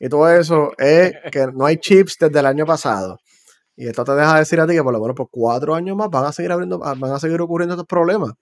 y 0.00 0.08
todo 0.08 0.28
eso, 0.28 0.72
es 0.78 1.12
que 1.30 1.46
no 1.52 1.66
hay 1.66 1.78
chips 1.78 2.16
desde 2.18 2.40
el 2.40 2.46
año 2.46 2.66
pasado. 2.66 3.18
Y 3.76 3.88
esto 3.88 4.04
te 4.04 4.12
deja 4.12 4.38
decir 4.38 4.60
a 4.60 4.66
ti 4.66 4.74
que 4.74 4.82
por 4.82 4.92
lo 4.92 5.00
menos 5.00 5.16
por 5.16 5.28
cuatro 5.30 5.74
años 5.74 5.96
más 5.96 6.08
van 6.10 6.26
a 6.26 6.32
seguir 6.32 6.52
abriendo, 6.52 6.78
van 6.78 7.04
a 7.04 7.18
seguir 7.18 7.40
ocurriendo 7.40 7.74
estos 7.74 7.86
problemas. 7.86 8.32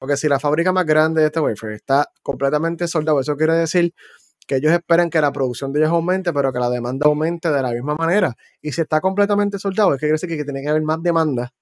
Porque 0.00 0.16
si 0.16 0.28
la 0.28 0.40
fábrica 0.40 0.72
más 0.72 0.86
grande 0.86 1.20
de 1.20 1.26
este 1.26 1.40
wafer 1.40 1.72
está 1.72 2.10
completamente 2.22 2.88
soldado, 2.88 3.20
eso 3.20 3.36
quiere 3.36 3.52
decir 3.52 3.94
que 4.46 4.56
ellos 4.56 4.72
esperan 4.72 5.10
que 5.10 5.20
la 5.20 5.30
producción 5.30 5.74
de 5.74 5.80
ellos 5.80 5.92
aumente, 5.92 6.32
pero 6.32 6.50
que 6.54 6.58
la 6.58 6.70
demanda 6.70 7.06
aumente 7.06 7.50
de 7.50 7.62
la 7.62 7.70
misma 7.70 7.96
manera. 7.96 8.34
Y 8.62 8.72
si 8.72 8.80
está 8.80 9.02
completamente 9.02 9.58
soldado, 9.58 9.92
es 9.92 10.00
que 10.00 10.06
quiere 10.06 10.12
decir 10.14 10.30
que 10.30 10.42
tiene 10.42 10.62
que 10.62 10.70
haber 10.70 10.80
más 10.80 11.02
demanda 11.02 11.52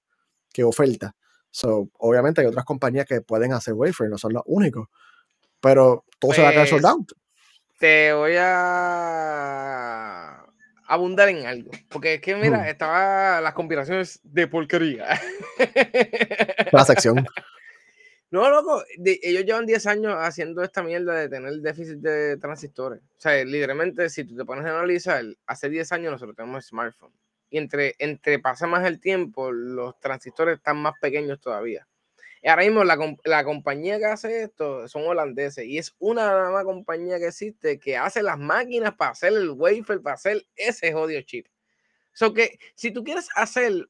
que 0.53 0.63
oferta. 0.63 1.13
So, 1.51 1.89
obviamente 1.99 2.39
hay 2.39 2.47
otras 2.47 2.63
compañías 2.63 3.05
que 3.05 3.19
pueden 3.19 3.51
hacer 3.51 3.73
wafer, 3.73 4.07
no 4.09 4.17
son 4.17 4.31
los 4.31 4.43
únicos. 4.45 4.87
Pero 5.59 6.05
todo 6.17 6.31
se 6.31 6.41
va 6.41 6.47
a 6.47 6.51
quedar 6.53 6.67
soldado. 6.67 6.99
Pues, 6.99 7.17
te 7.77 8.13
voy 8.13 8.35
a 8.39 9.25
abundar 10.87 11.27
en 11.27 11.45
algo. 11.45 11.71
Porque 11.89 12.13
es 12.13 12.21
que, 12.21 12.37
mira, 12.37 12.59
mm. 12.59 12.67
estaba 12.67 13.41
las 13.41 13.53
conspiraciones 13.53 14.21
de 14.23 14.47
porquería. 14.47 15.19
La 16.71 16.85
sección. 16.85 17.27
No, 18.31 18.47
loco, 18.49 18.83
ellos 19.03 19.43
llevan 19.43 19.65
10 19.65 19.87
años 19.87 20.13
haciendo 20.15 20.61
esta 20.61 20.83
mierda 20.83 21.15
de 21.15 21.29
tener 21.29 21.51
déficit 21.61 21.97
de 21.97 22.37
transistores. 22.37 23.01
O 23.01 23.19
sea, 23.19 23.43
literalmente, 23.43 24.07
si 24.09 24.23
tú 24.23 24.35
te 24.35 24.45
pones 24.45 24.65
a 24.65 24.69
analizar, 24.69 25.25
hace 25.47 25.69
10 25.69 25.91
años 25.93 26.11
nosotros 26.11 26.35
tenemos 26.35 26.65
smartphone. 26.67 27.11
Y 27.49 27.57
entre, 27.57 27.95
entre 27.97 28.37
pasa 28.37 28.67
más 28.67 28.85
el 28.85 28.99
tiempo, 28.99 29.51
los 29.51 29.99
transistores 29.99 30.57
están 30.57 30.77
más 30.77 30.93
pequeños 31.01 31.41
todavía. 31.41 31.87
Y 32.43 32.49
ahora 32.49 32.63
mismo 32.63 32.83
la, 32.83 32.97
la 33.25 33.43
compañía 33.43 33.97
que 33.97 34.05
hace 34.05 34.43
esto 34.43 34.87
son 34.87 35.07
holandeses 35.07 35.65
y 35.65 35.77
es 35.77 35.95
una 35.99 36.31
nueva 36.31 36.63
compañía 36.63 37.17
que 37.17 37.27
existe 37.27 37.79
que 37.79 37.97
hace 37.97 38.23
las 38.23 38.37
máquinas 38.37 38.95
para 38.95 39.11
hacer 39.11 39.33
el 39.33 39.49
wafer, 39.49 40.01
para 40.01 40.13
hacer 40.13 40.45
ese 40.55 40.93
jodido 40.93 41.21
chip. 41.23 41.47
So 42.13 42.33
que 42.33 42.59
si 42.75 42.91
tú 42.91 43.03
quieres 43.03 43.27
hacer 43.35 43.89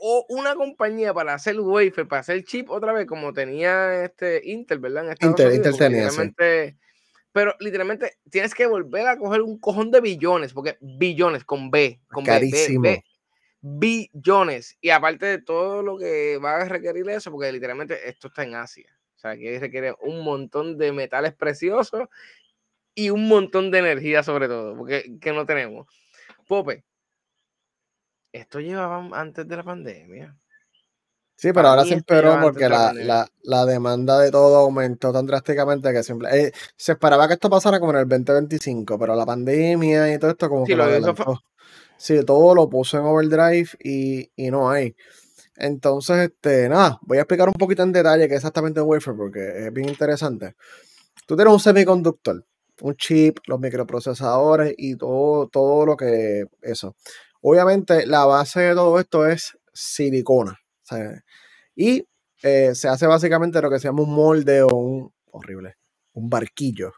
o 0.00 0.26
una 0.28 0.54
compañía 0.54 1.12
para 1.12 1.34
hacer 1.34 1.58
wafer, 1.60 2.06
para 2.06 2.20
hacer 2.20 2.44
chip 2.44 2.70
otra 2.70 2.92
vez, 2.92 3.06
como 3.06 3.32
tenía 3.32 4.04
este 4.04 4.40
Intel, 4.44 4.78
¿verdad? 4.78 5.16
Intel, 5.20 5.54
Intel 5.54 5.76
tenía 5.76 6.10
Pero 7.32 7.54
literalmente 7.60 8.18
tienes 8.30 8.54
que 8.54 8.66
volver 8.66 9.06
a 9.06 9.18
coger 9.18 9.42
un 9.42 9.58
cojón 9.58 9.90
de 9.90 10.00
billones, 10.00 10.52
porque 10.52 10.76
billones 10.80 11.44
con 11.44 11.70
B, 11.70 12.00
con 12.08 12.24
Carísimo. 12.24 12.82
B, 12.82 13.04
billones. 13.60 14.76
Y 14.80 14.90
aparte 14.90 15.26
de 15.26 15.42
todo 15.42 15.82
lo 15.82 15.98
que 15.98 16.38
va 16.38 16.56
a 16.56 16.64
requerir 16.64 17.08
eso, 17.10 17.30
porque 17.30 17.52
literalmente 17.52 18.08
esto 18.08 18.28
está 18.28 18.44
en 18.44 18.54
Asia. 18.54 18.90
O 19.16 19.18
sea, 19.18 19.36
que 19.36 19.58
requiere 19.58 19.94
un 20.02 20.22
montón 20.22 20.78
de 20.78 20.92
metales 20.92 21.34
preciosos 21.34 22.08
y 22.94 23.10
un 23.10 23.28
montón 23.28 23.70
de 23.70 23.78
energía 23.78 24.22
sobre 24.22 24.48
todo, 24.48 24.76
porque 24.76 25.18
que 25.20 25.32
no 25.32 25.46
tenemos. 25.46 25.86
Pope, 26.46 26.84
esto 28.32 28.60
llevaba 28.60 29.08
antes 29.18 29.46
de 29.46 29.56
la 29.56 29.62
pandemia. 29.62 30.36
Sí, 31.36 31.52
pero 31.52 31.68
ahora 31.68 31.84
se 31.84 31.92
empeoró 31.92 32.40
porque 32.40 32.66
la, 32.66 33.66
demanda 33.66 34.18
de 34.18 34.30
todo 34.30 34.56
aumentó 34.56 35.12
tan 35.12 35.26
drásticamente 35.26 35.92
que 35.92 36.02
siempre. 36.02 36.46
Eh, 36.46 36.52
se 36.76 36.92
esperaba 36.92 37.28
que 37.28 37.34
esto 37.34 37.50
pasara 37.50 37.78
como 37.78 37.92
en 37.92 37.98
el 37.98 38.08
2025, 38.08 38.98
pero 38.98 39.14
la 39.14 39.26
pandemia 39.26 40.14
y 40.14 40.18
todo 40.18 40.30
esto 40.30 40.48
como 40.48 40.64
que 40.64 40.74
lo 40.74 40.84
adelantó. 40.84 41.42
Sí, 41.98 42.24
todo 42.24 42.54
lo 42.54 42.68
puso 42.68 42.98
en 42.98 43.04
overdrive 43.04 43.68
y, 43.82 44.30
no 44.50 44.70
hay. 44.70 44.94
Entonces, 45.56 46.30
este, 46.30 46.68
nada, 46.68 46.98
voy 47.02 47.18
a 47.18 47.22
explicar 47.22 47.48
un 47.48 47.54
poquito 47.54 47.82
en 47.82 47.92
detalle 47.92 48.28
qué 48.28 48.34
es 48.34 48.40
exactamente 48.40 48.80
un 48.80 48.88
wafer 48.88 49.14
porque 49.14 49.66
es 49.66 49.72
bien 49.72 49.88
interesante. 49.88 50.54
Tú 51.26 51.36
tienes 51.36 51.52
un 51.52 51.60
semiconductor, 51.60 52.44
un 52.82 52.96
chip, 52.96 53.38
los 53.46 53.58
microprocesadores 53.60 54.74
y 54.76 54.96
todo, 54.96 55.48
todo 55.48 55.86
lo 55.86 55.96
que 55.96 56.46
eso. 56.62 56.94
Obviamente, 57.48 58.08
la 58.08 58.24
base 58.24 58.58
de 58.60 58.74
todo 58.74 58.98
esto 58.98 59.24
es 59.24 59.56
silicona. 59.72 60.58
y 61.76 62.04
eh, 62.42 62.74
se 62.74 62.88
hace 62.88 63.06
básicamente 63.06 63.62
lo 63.62 63.70
que 63.70 63.78
se 63.78 63.86
llama 63.86 64.02
un 64.02 64.12
molde 64.12 64.62
o 64.62 64.74
un. 64.74 65.14
Horrible. 65.30 65.76
Un 66.14 66.28
barquillo. 66.28 66.92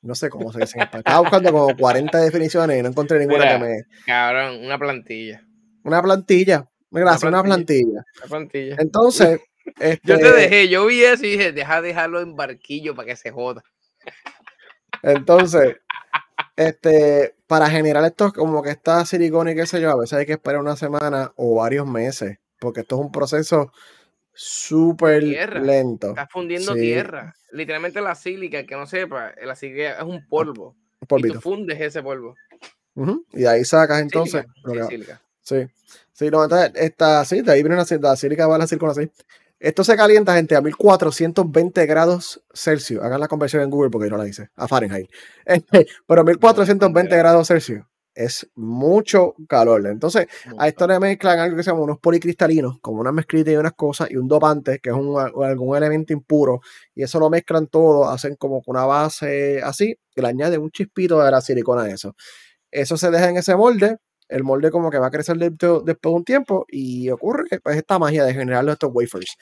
No 0.00 0.14
sé 0.14 0.30
cómo 0.30 0.50
se 0.54 0.60
dice. 0.60 0.78
Estaba 0.80 1.20
buscando 1.20 1.52
como 1.52 1.76
40 1.76 2.16
definiciones 2.18 2.78
y 2.78 2.82
no 2.82 2.88
encontré 2.88 3.18
ninguna 3.18 3.46
que 3.46 3.58
me. 3.58 3.82
Cabrón, 4.06 4.64
una 4.64 4.78
plantilla. 4.78 5.44
Una 5.82 6.00
plantilla. 6.00 6.66
Gracias, 6.90 7.24
una 7.24 7.42
plantilla. 7.42 8.04
Una 8.20 8.26
plantilla. 8.26 8.76
Entonces. 8.78 9.40
Yo 10.02 10.18
te 10.18 10.28
este 10.28 10.32
dejé, 10.32 10.68
yo 10.68 10.84
vi 10.84 11.02
eso 11.04 11.24
y 11.24 11.30
dije, 11.30 11.52
deja 11.52 11.80
dejarlo 11.80 12.20
en 12.20 12.36
barquillo 12.36 12.94
para 12.94 13.06
que 13.06 13.16
se 13.16 13.30
joda. 13.30 13.62
Entonces, 15.02 15.76
este, 16.56 17.34
para 17.54 17.70
generar 17.70 18.04
esto, 18.04 18.32
como 18.32 18.64
que 18.64 18.70
está 18.70 19.06
silicona 19.06 19.52
y 19.52 19.54
qué 19.54 19.64
sé 19.64 19.80
yo, 19.80 19.88
a 19.92 19.96
veces 19.96 20.14
hay 20.14 20.26
que 20.26 20.32
esperar 20.32 20.60
una 20.60 20.74
semana 20.74 21.32
o 21.36 21.54
varios 21.54 21.86
meses, 21.86 22.38
porque 22.58 22.80
esto 22.80 22.96
es 22.96 23.02
un 23.02 23.12
proceso 23.12 23.72
súper 24.32 25.22
lento. 25.22 26.08
Estás 26.08 26.28
fundiendo 26.32 26.74
tierra. 26.74 27.32
Literalmente 27.52 28.00
la 28.00 28.16
sílica, 28.16 28.66
que 28.66 28.74
no 28.74 28.88
sepa, 28.88 29.32
la 29.40 29.54
sílica 29.54 29.98
es 29.98 30.02
un 30.02 30.26
polvo. 30.26 30.74
y 31.00 31.28
tú 31.30 31.40
fundes 31.40 31.80
ese 31.80 32.02
polvo. 32.02 32.34
Y 33.32 33.42
de 33.42 33.48
ahí 33.48 33.64
sacas 33.64 34.00
entonces. 34.00 34.44
Sí, 35.40 35.64
sí, 36.12 36.30
no, 36.32 36.42
entonces, 36.42 36.72
esta, 36.74 37.24
sí, 37.24 37.42
de 37.42 37.52
ahí 37.52 37.62
viene 37.62 37.76
la, 37.76 38.16
sílica, 38.16 38.48
va 38.48 38.56
a 38.56 38.58
la 38.58 38.64
así. 38.64 38.78
Esto 39.64 39.82
se 39.82 39.96
calienta, 39.96 40.34
gente, 40.34 40.54
a 40.56 40.60
1420 40.60 41.86
grados 41.86 42.44
Celsius. 42.52 43.02
Hagan 43.02 43.18
la 43.18 43.28
conversión 43.28 43.62
en 43.62 43.70
Google 43.70 43.88
porque 43.88 44.10
no 44.10 44.18
la 44.18 44.28
hice. 44.28 44.50
A 44.56 44.68
Fahrenheit. 44.68 45.08
Pero 46.06 46.22
1420 46.24 47.16
grados 47.16 47.48
Celsius. 47.48 47.82
es 48.14 48.46
mucho 48.56 49.34
calor. 49.48 49.86
Entonces, 49.86 50.26
a 50.58 50.68
esto 50.68 50.86
le 50.86 51.00
mezclan 51.00 51.38
algo 51.38 51.56
que 51.56 51.62
se 51.62 51.70
llama 51.70 51.80
unos 51.80 51.98
policristalinos, 51.98 52.78
como 52.82 53.00
una 53.00 53.10
mezclita 53.10 53.52
y 53.52 53.56
unas 53.56 53.72
cosas, 53.72 54.10
y 54.10 54.16
un 54.16 54.28
dopante, 54.28 54.80
que 54.80 54.90
es 54.90 54.96
un, 54.96 55.18
algún 55.18 55.74
elemento 55.74 56.12
impuro, 56.12 56.60
y 56.94 57.02
eso 57.02 57.18
lo 57.18 57.30
mezclan 57.30 57.66
todo, 57.68 58.10
hacen 58.10 58.36
como 58.36 58.62
una 58.66 58.84
base 58.84 59.62
así, 59.62 59.96
y 60.14 60.20
le 60.20 60.28
añaden 60.28 60.60
un 60.60 60.72
chispito 60.72 61.22
de 61.22 61.30
la 61.30 61.40
silicona 61.40 61.84
a 61.84 61.90
eso. 61.90 62.14
Eso 62.70 62.98
se 62.98 63.10
deja 63.10 63.30
en 63.30 63.38
ese 63.38 63.56
molde, 63.56 63.96
el 64.28 64.44
molde 64.44 64.70
como 64.70 64.90
que 64.90 64.98
va 64.98 65.08
a 65.08 65.10
crecer 65.10 65.36
después 65.36 65.84
de 65.84 66.08
un 66.08 66.24
tiempo, 66.24 66.64
y 66.68 67.10
ocurre 67.10 67.44
pues, 67.62 67.76
esta 67.76 67.98
magia 67.98 68.24
de 68.24 68.34
generar 68.34 68.68
estos 68.68 68.90
wafers. 68.92 69.36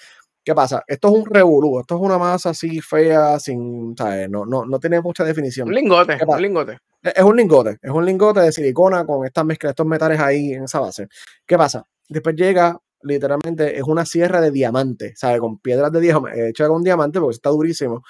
¿Qué 0.45 0.57
pasa? 0.57 0.83
Esto 0.89 1.09
es 1.09 1.15
un 1.15 1.27
revolú, 1.27 1.79
esto 1.79 1.95
es 1.95 2.01
una 2.01 2.19
masa 2.19 2.51
así 2.51 2.81
fea, 2.81 3.39
sin, 3.39 3.95
¿sabes? 3.97 4.29
No, 4.29 4.45
no, 4.45 4.65
no 4.65 4.81
tiene 4.81 5.01
mucha 5.01 5.23
definición. 5.23 5.69
Un 5.69 5.75
lingote, 5.75 6.19
un 6.27 6.43
lingote. 6.43 6.79
Es 7.01 7.23
un 7.23 7.37
lingote, 7.37 7.79
es 7.81 7.91
un 7.91 8.05
lingote 8.05 8.41
de 8.41 8.51
silicona 8.51 9.07
con 9.07 9.25
estas 9.25 9.45
mezclas, 9.45 9.71
estos 9.71 9.87
metales 9.87 10.19
ahí 10.19 10.53
en 10.53 10.65
esa 10.65 10.81
base. 10.81 11.07
¿Qué 11.47 11.57
pasa? 11.57 11.85
Después 12.09 12.35
llega, 12.35 12.77
literalmente, 13.03 13.77
es 13.77 13.85
una 13.85 14.05
sierra 14.05 14.41
de 14.41 14.51
diamante, 14.51 15.13
¿sabes? 15.15 15.39
Con 15.39 15.59
piedras 15.59 15.93
de 15.93 16.01
diamante, 16.01 16.49
hecha 16.49 16.67
con 16.67 16.83
diamante, 16.83 17.21
porque 17.21 17.37
está 17.37 17.51
durísimo. 17.51 18.03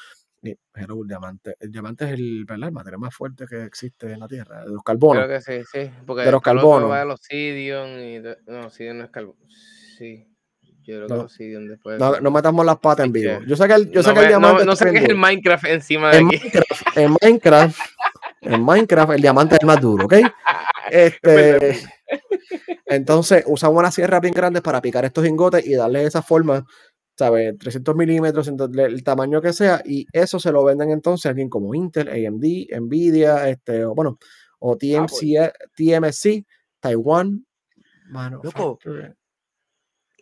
Pero 0.72 1.03
el 1.03 1.09
diamante, 1.09 1.55
el 1.61 1.70
diamante 1.70 2.05
es 2.05 2.12
el, 2.12 2.45
el 2.49 2.72
material 2.72 2.99
más 2.99 3.14
fuerte 3.14 3.45
que 3.49 3.64
existe 3.64 4.12
en 4.12 4.20
la 4.20 4.26
Tierra, 4.26 4.64
de 4.64 4.70
los 4.70 4.82
carbonos. 4.82 5.24
Creo 5.24 5.38
que 5.38 5.40
sí, 5.40 5.68
sí. 5.72 5.90
Porque 6.05 6.24
de 6.24 6.32
los 6.32 6.43
carbonos. 6.43 6.90
Va 6.90 7.01
de 7.01 7.07
los 7.07 7.20
Sidion 7.20 8.01
y 8.01 8.18
no, 8.47 8.68
Sidion 8.70 8.99
no 8.99 9.05
es 9.05 9.11
carbono. 9.11 9.38
Sí. 9.99 10.26
Yo 10.84 11.07
creo 11.07 11.09
no, 11.09 11.28
que 11.28 11.45
después. 11.45 12.01
No, 12.01 12.18
no 12.20 12.30
metamos 12.32 12.66
las 12.66 12.78
patas 12.78 13.07
en 13.07 13.12
vivo. 13.12 13.38
Yo 13.47 13.55
sé 13.55 13.68
que 13.68 13.74
el, 13.74 13.90
yo 13.93 14.03
sé 14.03 14.12
que 14.12 14.20
el 14.20 14.28
diamante. 14.28 14.64
No, 14.64 14.74
sé 14.74 14.90
qué 14.90 14.99
es 14.99 15.05
el 15.05 15.16
Minecraft 15.16 15.64
encima 15.66 16.11
de 16.11 16.18
en 16.18 16.26
aquí. 16.26 16.38
Minecraft, 16.38 16.97
en 16.97 17.16
Minecraft, 17.20 17.80
en 18.40 18.64
Minecraft, 18.64 19.12
el 19.12 19.22
diamante 19.22 19.57
es 19.61 19.64
más 19.64 19.80
duro, 19.80 20.07
¿ok? 20.07 20.14
Este, 20.90 21.78
entonces, 22.86 23.45
usamos 23.47 23.78
una 23.78 23.90
sierra 23.90 24.20
bien 24.20 24.34
grande 24.34 24.61
para 24.61 24.82
picar 24.82 25.05
estos 25.07 25.24
lingotes 25.24 25.66
y 25.66 25.74
darle 25.74 26.05
esa 26.05 26.20
forma, 26.20 26.66
¿sabes? 27.17 27.59
300 27.59 27.95
milímetros, 27.95 28.49
el 28.49 29.05
tamaño 29.05 29.41
que 29.41 29.53
sea, 29.53 29.83
y 29.85 30.07
eso 30.13 30.39
se 30.39 30.53
lo 30.53 30.65
venden 30.65 30.91
entonces 30.91 31.27
a 31.27 31.31
alguien 31.31 31.49
como 31.49 31.75
Intel, 31.75 32.09
AMD, 32.09 32.81
Nvidia, 32.81 33.49
este, 33.49 33.85
o 33.85 33.95
bueno, 33.95 34.19
o 34.59 34.77
TMC, 34.77 35.53
TMC 35.77 36.47
Taiwan. 36.81 37.45
Mano, 38.09 38.41
Loco, 38.43 38.79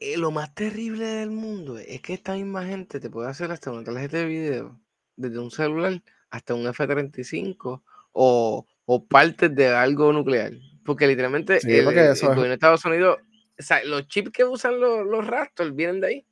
eh, 0.03 0.17
lo 0.17 0.31
más 0.31 0.55
terrible 0.55 1.05
del 1.05 1.31
mundo 1.31 1.77
es 1.77 2.01
que 2.01 2.15
esta 2.15 2.35
misma 2.35 2.65
gente 2.65 3.01
te 3.01 3.11
puede 3.11 3.29
hacer 3.29 3.51
hasta 3.51 3.71
una 3.71 3.85
tarjeta 3.85 4.17
de 4.17 4.25
video 4.25 4.81
desde 5.17 5.39
un 5.39 5.51
celular 5.51 6.03
hasta 6.31 6.55
un 6.55 6.67
F-35 6.67 7.83
o, 8.13 8.67
o, 8.87 9.07
partes 9.07 9.55
de 9.55 9.69
algo 9.69 10.13
nuclear. 10.13 10.53
Porque 10.85 11.07
literalmente 11.07 11.59
el, 11.63 11.85
gobierno 11.85 12.43
de 12.43 12.55
Estados 12.55 12.85
Unidos, 12.87 13.19
o 13.59 13.63
sea, 13.63 13.85
los 13.85 14.09
chips 14.09 14.31
que 14.31 14.45
usan 14.45 14.81
los, 14.81 15.05
los 15.07 15.27
rastros 15.27 15.75
vienen 15.75 16.01
de 16.01 16.07
ahí. 16.07 16.27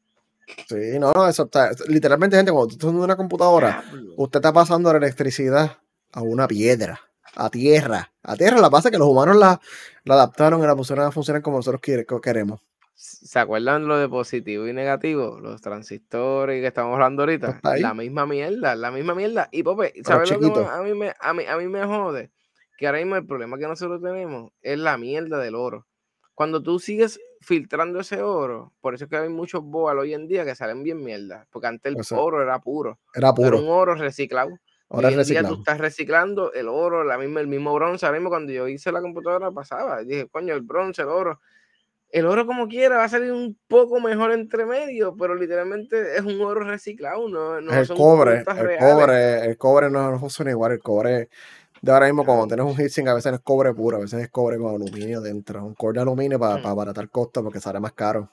Sí, 0.67 0.99
no, 0.99 1.13
no, 1.13 1.29
eso 1.29 1.45
está. 1.45 1.71
Literalmente, 1.89 2.37
gente, 2.37 2.53
cuando 2.53 2.69
tú 2.69 2.75
estás 2.75 2.91
en 2.91 2.97
una 2.97 3.17
computadora, 3.17 3.85
usted 4.17 4.39
está 4.39 4.53
pasando 4.53 4.91
la 4.93 4.99
electricidad 4.99 5.79
a 6.13 6.23
una 6.23 6.47
piedra, 6.47 7.01
a 7.35 7.51
tierra. 7.51 8.13
A 8.23 8.37
tierra, 8.37 8.61
la 8.61 8.71
pasa 8.71 8.91
que 8.91 8.99
los 8.99 9.09
humanos 9.09 9.37
la, 9.37 9.61
la 10.05 10.15
adaptaron 10.15 10.63
y 10.63 10.67
la 10.67 10.77
pusieron 10.77 11.07
a 11.07 11.11
funcionar 11.11 11.43
como 11.43 11.59
nosotros 11.59 11.81
queremos. 12.23 12.61
¿Se 12.95 13.39
acuerdan 13.39 13.87
lo 13.87 13.97
de 13.97 14.09
positivo 14.09 14.67
y 14.67 14.73
negativo? 14.73 15.39
Los 15.41 15.61
transistores 15.61 16.61
que 16.61 16.67
estamos 16.67 16.95
hablando 16.95 17.23
ahorita. 17.23 17.61
La 17.79 17.95
misma 17.95 18.27
mierda, 18.27 18.75
la 18.75 18.91
misma 18.91 19.15
mierda. 19.15 19.49
Y 19.53 19.63
Pope, 19.63 19.95
¿sabes 20.05 20.31
lo 20.33 20.53
que 20.53 20.65
a 20.65 20.83
mí, 20.83 20.95
me, 20.95 21.15
a, 21.21 21.33
mí, 21.33 21.45
a 21.47 21.57
mí 21.57 21.69
me 21.69 21.85
jode? 21.85 22.33
Que 22.77 22.87
ahora 22.87 22.99
mismo 22.99 23.17
el 23.17 23.25
problema 23.25 23.57
que 23.57 23.69
nosotros 23.69 24.03
tenemos 24.03 24.51
es 24.63 24.79
la 24.79 24.99
mierda 24.99 25.39
del 25.39 25.55
oro. 25.55 25.87
Cuando 26.35 26.63
tú 26.63 26.81
sigues 26.81 27.21
filtrando 27.49 28.01
ese 28.01 28.21
oro, 28.21 28.75
por 28.83 28.95
eso 28.95 29.05
es 29.05 29.11
que 29.11 29.17
hay 29.17 29.31
muchos 29.31 29.65
boas 29.65 29.97
hoy 29.97 30.13
en 30.13 30.29
día 30.29 30.45
que 30.45 30.55
salen 30.55 30.83
bien 30.83 31.03
mierda. 31.03 31.47
Porque 31.51 31.67
antes 31.67 31.95
el 31.95 32.19
oro 32.19 32.43
era 32.43 32.61
puro. 32.61 32.99
Era 33.15 33.33
puro. 33.33 33.49
Era 33.49 33.57
un 33.57 33.69
oro 33.69 33.95
reciclado. 33.95 34.51
Ahora 34.91 35.09
hoy 35.09 35.15
en 35.15 35.23
día 35.23 35.43
tú 35.43 35.55
estás 35.55 35.79
reciclando 35.79 36.53
el 36.53 36.69
oro, 36.69 37.05
la 37.05 37.17
misma, 37.17 37.41
el 37.41 37.47
mismo 37.47 37.73
bronce. 37.75 38.05
Ahora 38.05 38.19
mismo 38.19 38.29
cuando 38.29 38.53
yo 38.53 38.69
hice 38.69 38.93
la 38.93 39.01
computadora 39.01 39.51
pasaba, 39.51 40.03
dije, 40.03 40.29
coño, 40.29 40.55
el 40.55 40.61
bronce, 40.61 41.03
el 41.03 41.09
oro 41.09 41.41
el 42.11 42.25
oro 42.25 42.47
como 42.47 42.69
quiera 42.69 42.97
va 42.97 43.05
a 43.05 43.09
salir 43.09 43.33
un 43.33 43.59
poco 43.69 44.01
mejor 44.01 44.33
entre 44.33 44.65
medio, 44.65 45.15
pero 45.15 45.35
literalmente 45.35 46.17
es 46.17 46.23
un 46.23 46.41
oro 46.41 46.61
reciclado, 46.61 47.29
no, 47.29 47.61
no 47.61 47.71
el 47.71 47.89
cobre, 47.89 48.39
el 48.39 48.45
cobre, 48.79 49.45
el 49.45 49.59
cobre 49.59 49.91
no, 49.91 50.19
funciona 50.19 50.51
igual, 50.51 50.73
el 50.73 50.79
cobre 50.79 51.29
de 51.81 51.93
ahora 51.93 52.07
mismo 52.07 52.25
cuando 52.25 52.47
tienes 52.47 52.67
un 52.67 52.79
heatsink 52.79 53.09
a 53.09 53.15
veces 53.15 53.33
es 53.35 53.41
cobre 53.41 53.73
puro, 53.73 53.97
a 53.97 54.01
veces 54.01 54.21
es 54.23 54.31
cobre 54.31 54.59
con 54.59 54.75
aluminio 54.75 55.21
dentro, 55.21 55.65
un 55.65 55.75
cobre 55.75 55.99
de 55.99 56.03
aluminio 56.03 56.39
para, 56.39 56.57
para 56.57 56.71
abaratar 56.71 57.09
costos 57.09 57.43
porque 57.43 57.61
sale 57.61 57.81
más 57.81 57.93
caro. 57.93 58.31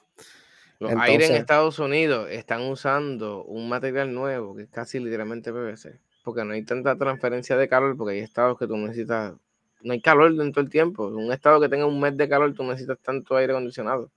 Los 0.78 0.92
aires 0.92 1.30
en 1.30 1.36
Estados 1.36 1.78
Unidos 1.78 2.28
están 2.30 2.62
usando 2.62 3.44
un 3.44 3.68
material 3.68 4.12
nuevo 4.12 4.54
que 4.54 4.64
es 4.64 4.68
casi 4.68 4.98
literalmente 4.98 5.52
PVC, 5.52 5.98
porque 6.22 6.44
no 6.44 6.52
hay 6.52 6.64
tanta 6.64 6.96
transferencia 6.96 7.56
de 7.56 7.68
calor, 7.68 7.96
porque 7.96 8.14
hay 8.14 8.20
estados 8.20 8.58
que 8.58 8.66
tú 8.66 8.76
necesitas 8.76 9.34
no 9.82 9.92
hay 9.92 10.00
calor 10.00 10.34
dentro 10.34 10.62
del 10.62 10.70
tiempo. 10.70 11.06
Un 11.06 11.32
estado 11.32 11.60
que 11.60 11.68
tenga 11.68 11.86
un 11.86 12.00
mes 12.00 12.16
de 12.16 12.28
calor, 12.28 12.52
tú 12.54 12.64
necesitas 12.64 12.98
tanto 12.98 13.36
aire 13.36 13.52
acondicionado. 13.52 14.10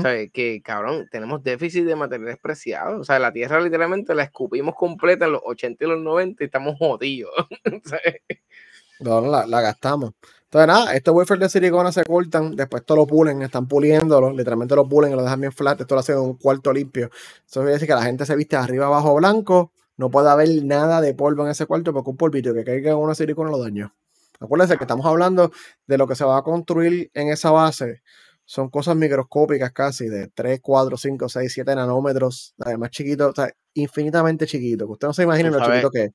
Sea, 0.00 0.26
que 0.28 0.62
cabrón, 0.62 1.06
tenemos 1.10 1.44
déficit 1.44 1.84
de 1.84 1.94
materiales 1.94 2.38
preciados. 2.42 3.00
O 3.00 3.04
sea, 3.04 3.20
la 3.20 3.32
tierra 3.32 3.60
literalmente 3.60 4.14
la 4.14 4.24
escupimos 4.24 4.74
completa 4.74 5.26
en 5.26 5.32
los 5.32 5.42
80 5.44 5.84
y 5.84 5.88
los 5.88 6.00
90 6.00 6.42
y 6.42 6.46
estamos 6.46 6.76
jodidos. 6.76 7.30
no, 9.00 9.20
la, 9.20 9.46
la, 9.46 9.60
gastamos. 9.60 10.12
Entonces, 10.44 10.66
nada, 10.66 10.94
estos 10.94 11.14
wafers 11.14 11.40
de 11.40 11.48
silicona 11.48 11.92
se 11.92 12.04
cortan, 12.04 12.56
después 12.56 12.80
esto 12.80 12.96
lo 12.96 13.06
pulen, 13.06 13.42
están 13.42 13.68
puliéndolo, 13.68 14.32
literalmente 14.32 14.74
lo 14.74 14.88
pulen 14.88 15.12
y 15.12 15.14
lo 15.14 15.22
dejan 15.22 15.40
bien 15.40 15.52
flat, 15.52 15.80
esto 15.80 15.94
lo 15.94 16.00
hacen 16.00 16.16
en 16.16 16.22
un 16.22 16.36
cuarto 16.36 16.72
limpio. 16.72 17.10
Eso 17.46 17.60
quiere 17.60 17.74
decir 17.74 17.86
que 17.86 17.94
la 17.94 18.02
gente 18.02 18.26
se 18.26 18.34
viste 18.34 18.56
arriba 18.56 18.86
abajo 18.86 19.14
blanco, 19.14 19.72
no 19.96 20.10
puede 20.10 20.30
haber 20.30 20.48
nada 20.64 21.00
de 21.00 21.14
polvo 21.14 21.44
en 21.44 21.50
ese 21.50 21.66
cuarto 21.66 21.92
porque 21.92 22.10
un 22.10 22.16
polvito 22.16 22.52
que 22.54 22.64
caiga 22.64 22.90
en 22.92 22.98
una 22.98 23.14
silicona 23.14 23.50
lo 23.50 23.58
daño. 23.58 23.94
Acuérdense 24.40 24.76
que 24.76 24.84
estamos 24.84 25.06
hablando 25.06 25.50
de 25.86 25.98
lo 25.98 26.06
que 26.06 26.14
se 26.14 26.24
va 26.24 26.38
a 26.38 26.42
construir 26.42 27.10
en 27.14 27.28
esa 27.28 27.50
base. 27.50 28.02
Son 28.48 28.70
cosas 28.70 28.94
microscópicas 28.94 29.72
casi, 29.72 30.08
de 30.08 30.28
3, 30.28 30.60
4, 30.62 30.96
5, 30.96 31.28
6, 31.28 31.52
7 31.52 31.74
nanómetros, 31.74 32.54
además 32.64 32.90
chiquito, 32.90 33.30
o 33.30 33.34
sea, 33.34 33.50
infinitamente 33.74 34.46
chiquito, 34.46 34.86
que 34.86 34.92
usted 34.92 35.08
no 35.08 35.14
se 35.14 35.24
imagina 35.24 35.50
lo 35.50 35.60
chiquito 35.60 35.90
que 35.90 36.04
es. 36.04 36.12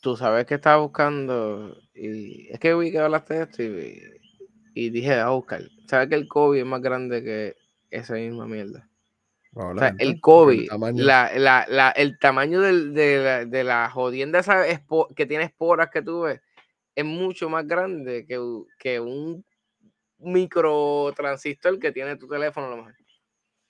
Tú 0.00 0.16
sabes 0.16 0.46
que 0.46 0.54
estaba 0.54 0.82
buscando, 0.82 1.76
y 1.94 2.48
es 2.50 2.58
que 2.58 2.74
vi 2.74 2.90
que 2.90 2.98
hablaste 2.98 3.34
de 3.34 3.42
esto 3.42 3.62
y, 3.62 4.02
y 4.74 4.90
dije, 4.90 5.14
a 5.14 5.28
buscar. 5.28 5.62
¿Sabes 5.86 6.08
que 6.08 6.16
el 6.16 6.26
COVID 6.26 6.58
es 6.58 6.66
más 6.66 6.82
grande 6.82 7.22
que 7.22 7.54
esa 7.90 8.14
misma 8.14 8.46
mierda? 8.46 8.88
O 9.54 9.78
sea, 9.78 9.94
el 9.98 10.20
COVID, 10.20 10.68
el 10.72 11.06
la, 11.06 11.30
la, 11.36 11.66
la, 11.68 11.90
el 11.90 12.18
tamaño 12.18 12.60
del, 12.60 12.94
de, 12.94 13.18
la, 13.18 13.44
de 13.44 13.64
la 13.64 13.90
jodienda 13.90 14.40
esa 14.40 14.64
que 15.14 15.26
tiene 15.26 15.44
esporas 15.44 15.90
que 15.90 16.02
tú 16.02 16.22
ves, 16.22 16.40
es 16.94 17.04
mucho 17.04 17.48
más 17.48 17.66
grande 17.66 18.26
que, 18.26 18.40
que 18.78 19.00
un 19.00 19.44
microtransistor 20.20 21.78
que 21.78 21.92
tiene 21.92 22.16
tu 22.16 22.28
teléfono 22.28 22.66
a 22.66 22.70
lo 22.70 22.76
mejor. 22.78 22.94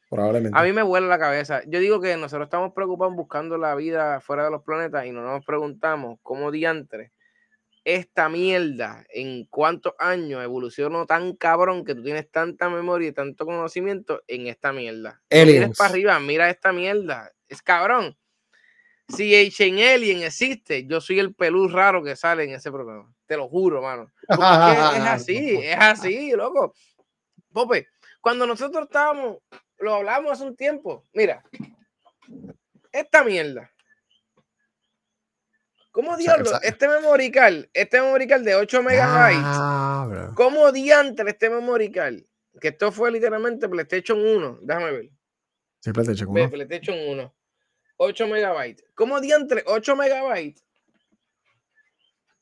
Probablemente. 0.08 0.58
A 0.58 0.64
mí 0.64 0.72
me 0.72 0.82
vuela 0.82 1.06
la 1.06 1.18
cabeza. 1.18 1.62
Yo 1.66 1.78
digo 1.78 2.00
que 2.00 2.16
nosotros 2.16 2.46
estamos 2.46 2.72
preocupados 2.72 3.14
buscando 3.14 3.56
la 3.58 3.74
vida 3.76 4.20
fuera 4.20 4.44
de 4.44 4.50
los 4.50 4.62
planetas 4.62 5.06
y 5.06 5.12
no 5.12 5.22
nos 5.22 5.44
preguntamos 5.44 6.18
cómo 6.22 6.50
diantre 6.50 7.12
esta 7.84 8.28
mierda 8.28 9.04
en 9.08 9.46
cuántos 9.46 9.94
años 9.98 10.42
evolucionó 10.42 11.06
tan 11.06 11.34
cabrón 11.34 11.84
que 11.84 11.94
tú 11.94 12.02
tienes 12.02 12.30
tanta 12.30 12.68
memoria 12.68 13.08
y 13.08 13.12
tanto 13.12 13.46
conocimiento 13.46 14.22
en 14.26 14.48
esta 14.48 14.72
mierda. 14.72 15.22
No 15.30 15.72
para 15.72 15.90
arriba, 15.90 16.20
mira 16.20 16.50
esta 16.50 16.72
mierda. 16.72 17.32
Es 17.48 17.62
cabrón. 17.62 18.16
Si 19.16 19.34
Ancient 19.34 19.78
Alien 19.78 20.22
existe, 20.22 20.86
yo 20.86 21.00
soy 21.00 21.18
el 21.18 21.34
pelú 21.34 21.68
raro 21.68 22.02
que 22.02 22.16
sale 22.16 22.44
en 22.44 22.50
ese 22.50 22.70
programa. 22.70 23.12
Te 23.26 23.36
lo 23.36 23.48
juro, 23.48 23.82
mano. 23.82 24.10
es 24.28 24.38
así, 24.38 25.56
es 25.56 25.76
así, 25.78 26.32
loco. 26.32 26.74
Pope, 27.52 27.88
cuando 28.20 28.46
nosotros 28.46 28.84
estábamos, 28.84 29.38
lo 29.78 29.94
hablamos 29.94 30.32
hace 30.32 30.44
un 30.44 30.56
tiempo. 30.56 31.06
Mira, 31.12 31.42
esta 32.92 33.24
mierda. 33.24 33.70
¿Cómo 35.90 36.16
diablo? 36.16 36.50
Este 36.62 36.88
memorical, 36.88 37.68
este 37.74 38.00
memorical 38.00 38.44
de 38.44 38.54
8 38.54 38.82
megabytes. 38.82 39.42
Ah, 39.44 40.32
¿Cómo 40.36 40.70
diantre 40.70 41.30
este 41.30 41.50
memorical? 41.50 42.26
Que 42.60 42.68
esto 42.68 42.92
fue 42.92 43.10
literalmente 43.10 43.68
PlayStation 43.68 44.20
1. 44.20 44.58
Déjame 44.62 44.92
ver. 44.92 45.10
Sí, 45.80 45.92
PlayStation 45.92 46.28
1. 46.28 46.50
PlayStation 46.50 46.96
1. 47.08 47.34
8 48.02 48.28
megabytes. 48.28 48.84
¿Cómo 48.94 49.20
diantre 49.20 49.62
8 49.66 49.94
megabytes? 49.94 50.64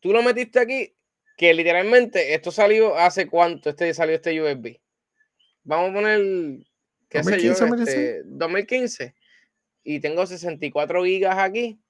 Tú 0.00 0.12
lo 0.12 0.22
metiste 0.22 0.60
aquí, 0.60 0.94
que 1.36 1.52
literalmente 1.52 2.32
esto 2.34 2.52
salió 2.52 2.96
hace 2.96 3.26
cuánto 3.26 3.70
este 3.70 3.92
salió 3.92 4.14
este 4.14 4.40
USB. 4.40 4.78
Vamos 5.64 5.90
a 5.90 5.94
poner, 5.94 6.20
qué 7.08 7.18
2015, 7.18 7.54
sé 7.54 7.66
yo, 7.66 7.82
este, 7.82 8.22
2015. 8.26 9.14
Y 9.82 9.98
tengo 9.98 10.24
64 10.24 11.04
gigas 11.04 11.36
aquí, 11.38 11.80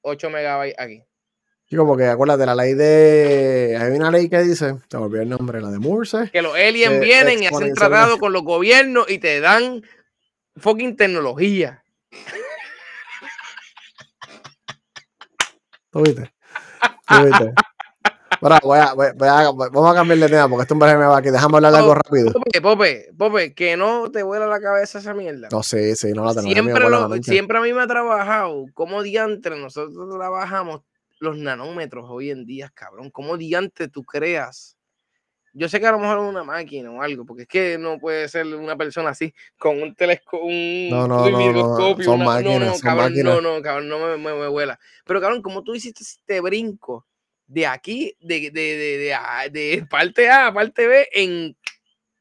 8 0.00 0.30
megabytes 0.30 0.78
aquí. 0.78 1.04
Y 1.68 1.76
como 1.76 1.98
que 1.98 2.06
acuérdate, 2.06 2.46
la 2.46 2.54
ley 2.54 2.72
de. 2.72 3.76
Hay 3.78 3.92
una 3.92 4.10
ley 4.10 4.30
que 4.30 4.40
dice, 4.40 4.76
te 4.88 4.96
olvidé 4.96 5.24
el 5.24 5.28
nombre, 5.28 5.60
la 5.60 5.70
de 5.70 5.78
Morse. 5.78 6.30
Que 6.32 6.40
los 6.40 6.54
aliens 6.54 6.98
vienen 7.00 7.42
y 7.42 7.46
hacen 7.46 7.74
tratado 7.74 8.18
con 8.18 8.32
los 8.32 8.42
gobiernos 8.42 9.10
y 9.10 9.18
te 9.18 9.40
dan 9.40 9.82
fucking 10.56 10.96
tecnología. 10.96 11.84
¿Tú 15.92 16.02
viste? 16.02 16.32
¿Tú 17.06 17.24
viste? 17.26 17.54
Ahora, 18.40 18.58
voy 18.62 18.78
a, 18.78 18.94
voy 18.94 19.28
a, 19.28 19.50
vamos 19.52 19.92
a 19.92 19.94
cambiar 19.94 20.18
de 20.18 20.28
tema 20.28 20.48
porque 20.48 20.62
esto 20.62 20.74
me 20.74 20.86
va 20.86 21.18
aquí. 21.18 21.30
Déjame 21.30 21.56
hablar 21.56 21.74
algo 21.74 21.94
rápido. 21.94 22.32
Pope, 22.32 22.60
Pope, 22.60 23.08
Pope, 23.16 23.54
que 23.54 23.76
no 23.76 24.10
te 24.10 24.24
vuela 24.24 24.46
la 24.46 24.60
cabeza 24.60 24.98
esa 24.98 25.14
mierda. 25.14 25.48
No, 25.52 25.62
sí, 25.62 25.94
sí, 25.94 26.12
no 26.12 26.24
la 26.24 26.34
tengo. 26.34 26.50
Siempre, 26.50 27.22
siempre 27.22 27.58
a 27.58 27.60
mí 27.60 27.72
me 27.72 27.82
ha 27.82 27.86
trabajado. 27.86 28.64
¿Cómo 28.74 29.02
diantre 29.02 29.56
nosotros 29.60 30.08
trabajamos 30.10 30.80
los 31.20 31.36
nanómetros 31.36 32.06
hoy 32.08 32.30
en 32.30 32.44
día, 32.44 32.72
cabrón? 32.74 33.10
¿Cómo 33.10 33.36
diantre 33.36 33.86
tú 33.86 34.02
creas? 34.02 34.76
Yo 35.54 35.68
sé 35.68 35.80
que 35.80 35.86
a 35.86 35.92
lo 35.92 35.98
mejor 35.98 36.18
es 36.18 36.24
una 36.30 36.44
máquina 36.44 36.90
o 36.90 37.02
algo, 37.02 37.26
porque 37.26 37.42
es 37.42 37.48
que 37.48 37.78
no 37.78 37.98
puede 37.98 38.26
ser 38.28 38.46
una 38.46 38.76
persona 38.76 39.10
así 39.10 39.34
con 39.58 39.82
un 39.82 39.94
telescopio, 39.94 40.46
un, 40.46 40.88
no, 40.88 41.06
no, 41.06 41.24
microscopio. 41.24 41.96
No, 41.98 42.04
son 42.04 42.24
máquinas, 42.24 42.60
no, 42.60 42.66
no, 42.70 42.80
cabrón, 42.80 43.14
no, 43.22 43.40
no, 43.40 43.62
cabrón, 43.62 43.88
no 43.88 43.98
me, 43.98 44.16
me, 44.16 44.34
me 44.34 44.48
vuela. 44.48 44.78
Pero 45.04 45.20
cabrón, 45.20 45.42
como 45.42 45.62
tú 45.62 45.74
hiciste 45.74 46.02
este 46.02 46.40
brinco 46.40 47.06
de 47.46 47.66
aquí, 47.66 48.16
de, 48.20 48.50
de, 48.50 49.50
de, 49.50 49.86
parte 49.90 50.30
A 50.30 50.46
a 50.46 50.54
parte 50.54 50.86
B 50.86 51.06
en 51.12 51.56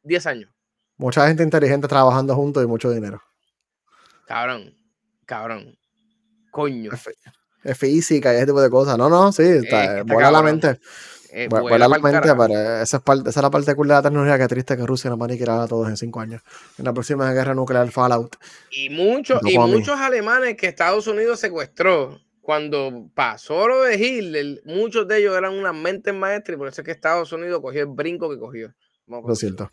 10 0.04 0.28
años. 0.28 0.52
Mucha 0.98 1.26
gente 1.28 1.44
inteligente 1.44 1.88
trabajando 1.88 2.36
juntos 2.36 2.64
y 2.64 2.68
mucho 2.68 2.92
dinero. 2.92 3.22
Cabrón, 4.28 4.76
cabrón. 5.26 5.78
Coño. 6.52 6.92
Es, 7.64 7.78
física 7.78 8.34
y 8.34 8.38
ese 8.38 8.48
tipo 8.48 8.62
de 8.62 8.70
cosas. 8.70 8.98
No, 8.98 9.10
no, 9.10 9.32
sí, 9.32 9.44
está, 9.44 10.04
vuela 10.04 10.32
la 10.32 10.42
mente. 10.42 10.80
Eh, 11.34 11.48
vuela, 11.50 11.88
la 11.88 11.98
mente, 11.98 12.34
pero 12.36 12.82
esa 12.82 12.98
es, 12.98 13.04
parte, 13.04 13.30
esa 13.30 13.40
es 13.40 13.44
la 13.44 13.50
parte 13.50 13.74
cool 13.74 13.88
de 13.88 13.94
la 13.94 14.02
tecnología 14.02 14.38
que 14.38 14.48
triste 14.48 14.76
que 14.76 14.86
Rusia 14.86 15.10
nos 15.10 15.20
va 15.20 15.24
a 15.24 15.28
aniquilar 15.28 15.62
a 15.62 15.68
todos 15.68 15.88
en 15.88 15.96
cinco 15.96 16.20
años. 16.20 16.42
En 16.78 16.86
la 16.86 16.94
próxima 16.94 17.32
guerra 17.32 17.54
nuclear 17.54 17.90
Fallout. 17.90 18.36
Y, 18.70 18.90
muchos 18.90 19.40
y 19.46 19.58
muchos 19.58 19.98
alemanes 20.00 20.58
que 20.58 20.68
Estados 20.68 21.08
Unidos 21.08 21.40
secuestró 21.40 22.20
cuando 22.42 23.10
pasó 23.14 23.68
lo 23.68 23.84
de 23.84 23.96
Hitler, 23.96 24.62
muchos 24.66 25.08
de 25.08 25.20
ellos 25.20 25.38
eran 25.38 25.54
unas 25.54 25.76
mentes 25.76 26.14
maestras 26.14 26.56
y 26.56 26.58
por 26.58 26.68
eso 26.68 26.82
es 26.82 26.86
que 26.86 26.92
Estados 26.92 27.32
Unidos 27.32 27.62
cogió 27.62 27.82
el 27.82 27.88
brinco 27.88 28.30
que 28.30 28.38
cogió. 28.38 28.74
Eso 29.08 29.32
es 29.32 29.40
cierto. 29.40 29.72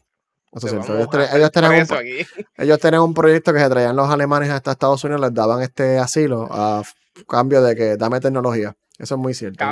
Eso 0.52 0.66
es 0.66 0.72
cierto. 0.72 0.96
Ellos, 1.34 1.50
tenían 1.50 1.72
un, 1.72 1.86
ellos, 2.56 2.78
tenían 2.78 3.02
un, 3.02 3.14
proyecto 3.14 3.52
que 3.52 3.60
se 3.60 3.68
traían 3.68 3.96
los 3.96 4.08
alemanes 4.08 4.50
hasta 4.50 4.72
Estados 4.72 5.02
Unidos, 5.02 5.22
les 5.22 5.34
daban 5.34 5.62
este 5.62 5.98
asilo 5.98 6.46
a 6.50 6.82
cambio 7.26 7.62
de 7.62 7.74
que 7.74 7.96
dame 7.96 8.20
tecnología. 8.20 8.76
Eso 8.98 9.14
es 9.14 9.20
muy 9.20 9.32
cierto. 9.34 9.64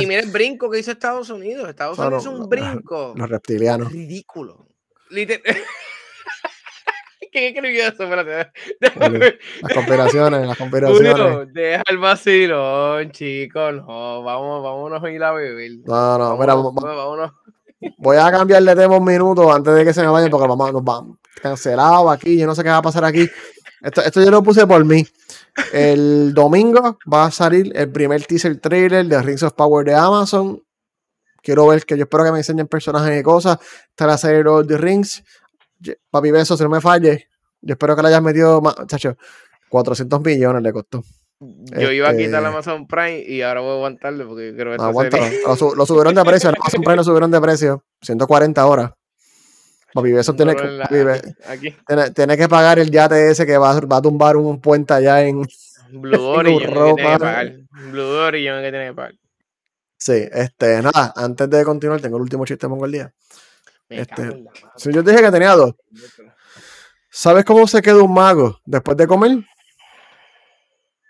y 0.00 0.06
mira 0.06 0.20
el 0.20 0.30
brinco 0.30 0.68
que 0.70 0.80
hizo 0.80 0.90
Estados 0.90 1.30
Unidos. 1.30 1.68
Estados 1.68 1.98
Unidos 1.98 2.22
es 2.22 2.28
un 2.28 2.48
brinco. 2.48 3.14
Los 3.16 3.30
reptilianos. 3.30 3.92
Ridículo. 3.92 4.68
Liter 5.10 5.42
¿Quién 7.32 7.54
escribió 7.54 7.88
eso? 7.88 8.04
Espérate. 8.04 8.52
Las 8.80 9.72
conspiraciones, 9.72 10.46
las 10.46 10.56
conspiraciones. 10.56 11.52
deja 11.52 11.82
el 11.88 11.98
vacilón, 11.98 13.10
chicos. 13.10 13.74
No, 13.74 14.22
vamos, 14.22 14.62
vámonos 14.62 15.02
a 15.02 15.10
ir 15.10 15.22
a 15.22 15.34
vivir. 15.34 15.82
No, 15.84 16.16
no, 16.16 16.36
mira, 16.36 16.54
vámonos. 16.54 17.32
Voy 17.98 18.16
a 18.16 18.30
cambiar 18.30 18.62
de 18.62 18.76
tema 18.76 18.96
un 18.96 19.04
minuto 19.04 19.52
antes 19.52 19.74
de 19.74 19.84
que 19.84 19.92
se 19.92 20.02
me 20.02 20.08
vayan 20.08 20.30
porque 20.30 20.46
vamos, 20.46 20.72
nos 20.72 20.84
vamos 20.84 21.18
cancelado 21.44 22.10
aquí. 22.10 22.38
Yo 22.38 22.46
no 22.46 22.54
sé 22.54 22.62
qué 22.62 22.70
va 22.70 22.78
a 22.78 22.82
pasar 22.82 23.04
aquí. 23.04 23.28
Esto, 23.84 24.00
esto 24.00 24.24
yo 24.24 24.30
lo 24.30 24.42
puse 24.42 24.66
por 24.66 24.84
mí. 24.84 25.06
El 25.72 26.34
domingo 26.34 26.98
va 27.12 27.26
a 27.26 27.30
salir 27.30 27.70
el 27.76 27.92
primer 27.92 28.24
teaser 28.24 28.58
trailer 28.60 29.06
de 29.06 29.22
Rings 29.22 29.42
of 29.44 29.52
Power 29.52 29.86
de 29.86 29.94
Amazon. 29.94 30.60
Quiero 31.42 31.66
ver 31.68 31.84
que 31.84 31.96
yo 31.96 32.04
espero 32.04 32.24
que 32.24 32.32
me 32.32 32.38
enseñen 32.38 32.66
personajes 32.66 33.20
y 33.20 33.22
cosas. 33.22 33.58
Está 33.90 34.06
la 34.06 34.18
serie 34.18 34.42
of 34.48 34.66
the 34.66 34.78
Rings 34.78 35.22
papi 36.10 36.30
beso, 36.30 36.56
si 36.56 36.62
no 36.62 36.70
me 36.70 36.80
falle, 36.80 37.28
yo 37.60 37.72
espero 37.72 37.96
que 37.96 38.02
le 38.02 38.08
hayas 38.08 38.22
metido, 38.22 38.62
chacho, 38.86 39.16
400 39.68 40.20
millones 40.22 40.62
le 40.62 40.72
costó. 40.72 41.02
Yo 41.40 41.90
iba 41.90 42.08
a 42.08 42.16
quitar 42.16 42.42
la 42.42 42.48
este 42.48 42.70
Amazon 42.70 42.86
Prime 42.86 43.24
y 43.26 43.42
ahora 43.42 43.60
voy 43.60 43.70
a 43.70 43.74
aguantarle 43.74 44.24
porque 44.24 44.54
creo 44.56 44.72
que 44.72 44.78
lo, 44.78 45.74
lo, 45.74 45.86
subieron 45.86 46.14
de 46.14 46.24
precio, 46.24 46.50
Amazon 46.60 46.80
Prime 46.80 46.96
lo 46.96 47.04
subieron 47.04 47.30
de 47.30 47.40
precio, 47.40 47.84
140 48.02 48.66
horas. 48.66 48.92
Papi 49.94 50.10
Beso 50.10 50.34
tiene, 50.34 50.56
que, 50.56 52.12
tiene, 52.12 52.36
que 52.36 52.48
pagar 52.48 52.80
el 52.80 52.90
yate 52.90 53.30
ese 53.30 53.46
que 53.46 53.56
va, 53.56 53.78
va 53.78 53.98
a 53.98 54.02
tumbar 54.02 54.36
un 54.36 54.60
puente 54.60 54.92
allá 54.92 55.22
en 55.22 55.46
Blue 55.92 56.20
Origin 56.20 56.58
que 56.58 56.66
tiene 56.66 56.96
que 56.96 57.02
pagar. 57.04 57.52
Blue 57.92 58.02
Origin 58.02 58.60
que 58.60 58.70
tiene 58.70 58.86
que 58.88 58.94
pagar. 58.94 59.14
Sí, 59.96 60.28
este, 60.32 60.82
nada, 60.82 61.12
antes 61.14 61.48
de 61.48 61.64
continuar, 61.64 62.00
tengo 62.00 62.16
el 62.16 62.22
último 62.22 62.44
chiste 62.44 62.66
el 62.66 62.90
día. 62.90 63.14
Este, 63.88 64.44
si 64.76 64.92
yo 64.92 65.04
te 65.04 65.12
dije 65.12 65.22
que 65.22 65.30
tenía 65.30 65.52
dos. 65.52 65.74
¿Sabes 67.08 67.44
cómo 67.44 67.64
se 67.68 67.80
queda 67.80 68.02
un 68.02 68.12
mago 68.12 68.58
después 68.64 68.96
de 68.96 69.06
comer? 69.06 69.38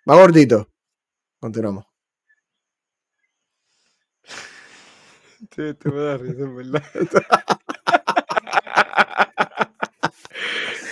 Va 0.09 0.17
gordito. 0.17 0.69
Continuamos. 1.41 1.87
Sí, 5.57 5.75
te 5.75 5.91
me 5.91 6.01
da 6.01 6.19
risa, 6.19 6.43
en 6.43 6.57
verdad. 6.57 6.83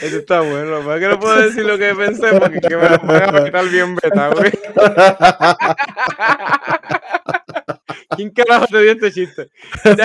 Eso 0.03 0.19
está 0.19 0.41
bueno. 0.41 0.83
Lo 0.83 0.99
que 0.99 1.09
no 1.09 1.21
puedo 1.21 1.41
decir 1.41 1.65
lo 1.65 1.79
que 1.79 1.95
pensé 1.95 2.39
porque 2.39 2.61
que 2.61 2.77
me 2.77 2.89
lo 2.89 2.99
van 2.99 3.37
a 3.37 3.45
quitar 3.45 3.69
bien 3.69 3.95
beta, 3.95 4.29
güey. 4.29 4.51
¿Quién 8.17 8.31
carajo 8.31 8.67
te 8.67 8.83
dio 8.83 8.93
este 8.93 9.13
chiste? 9.13 9.51
eso, 9.85 9.97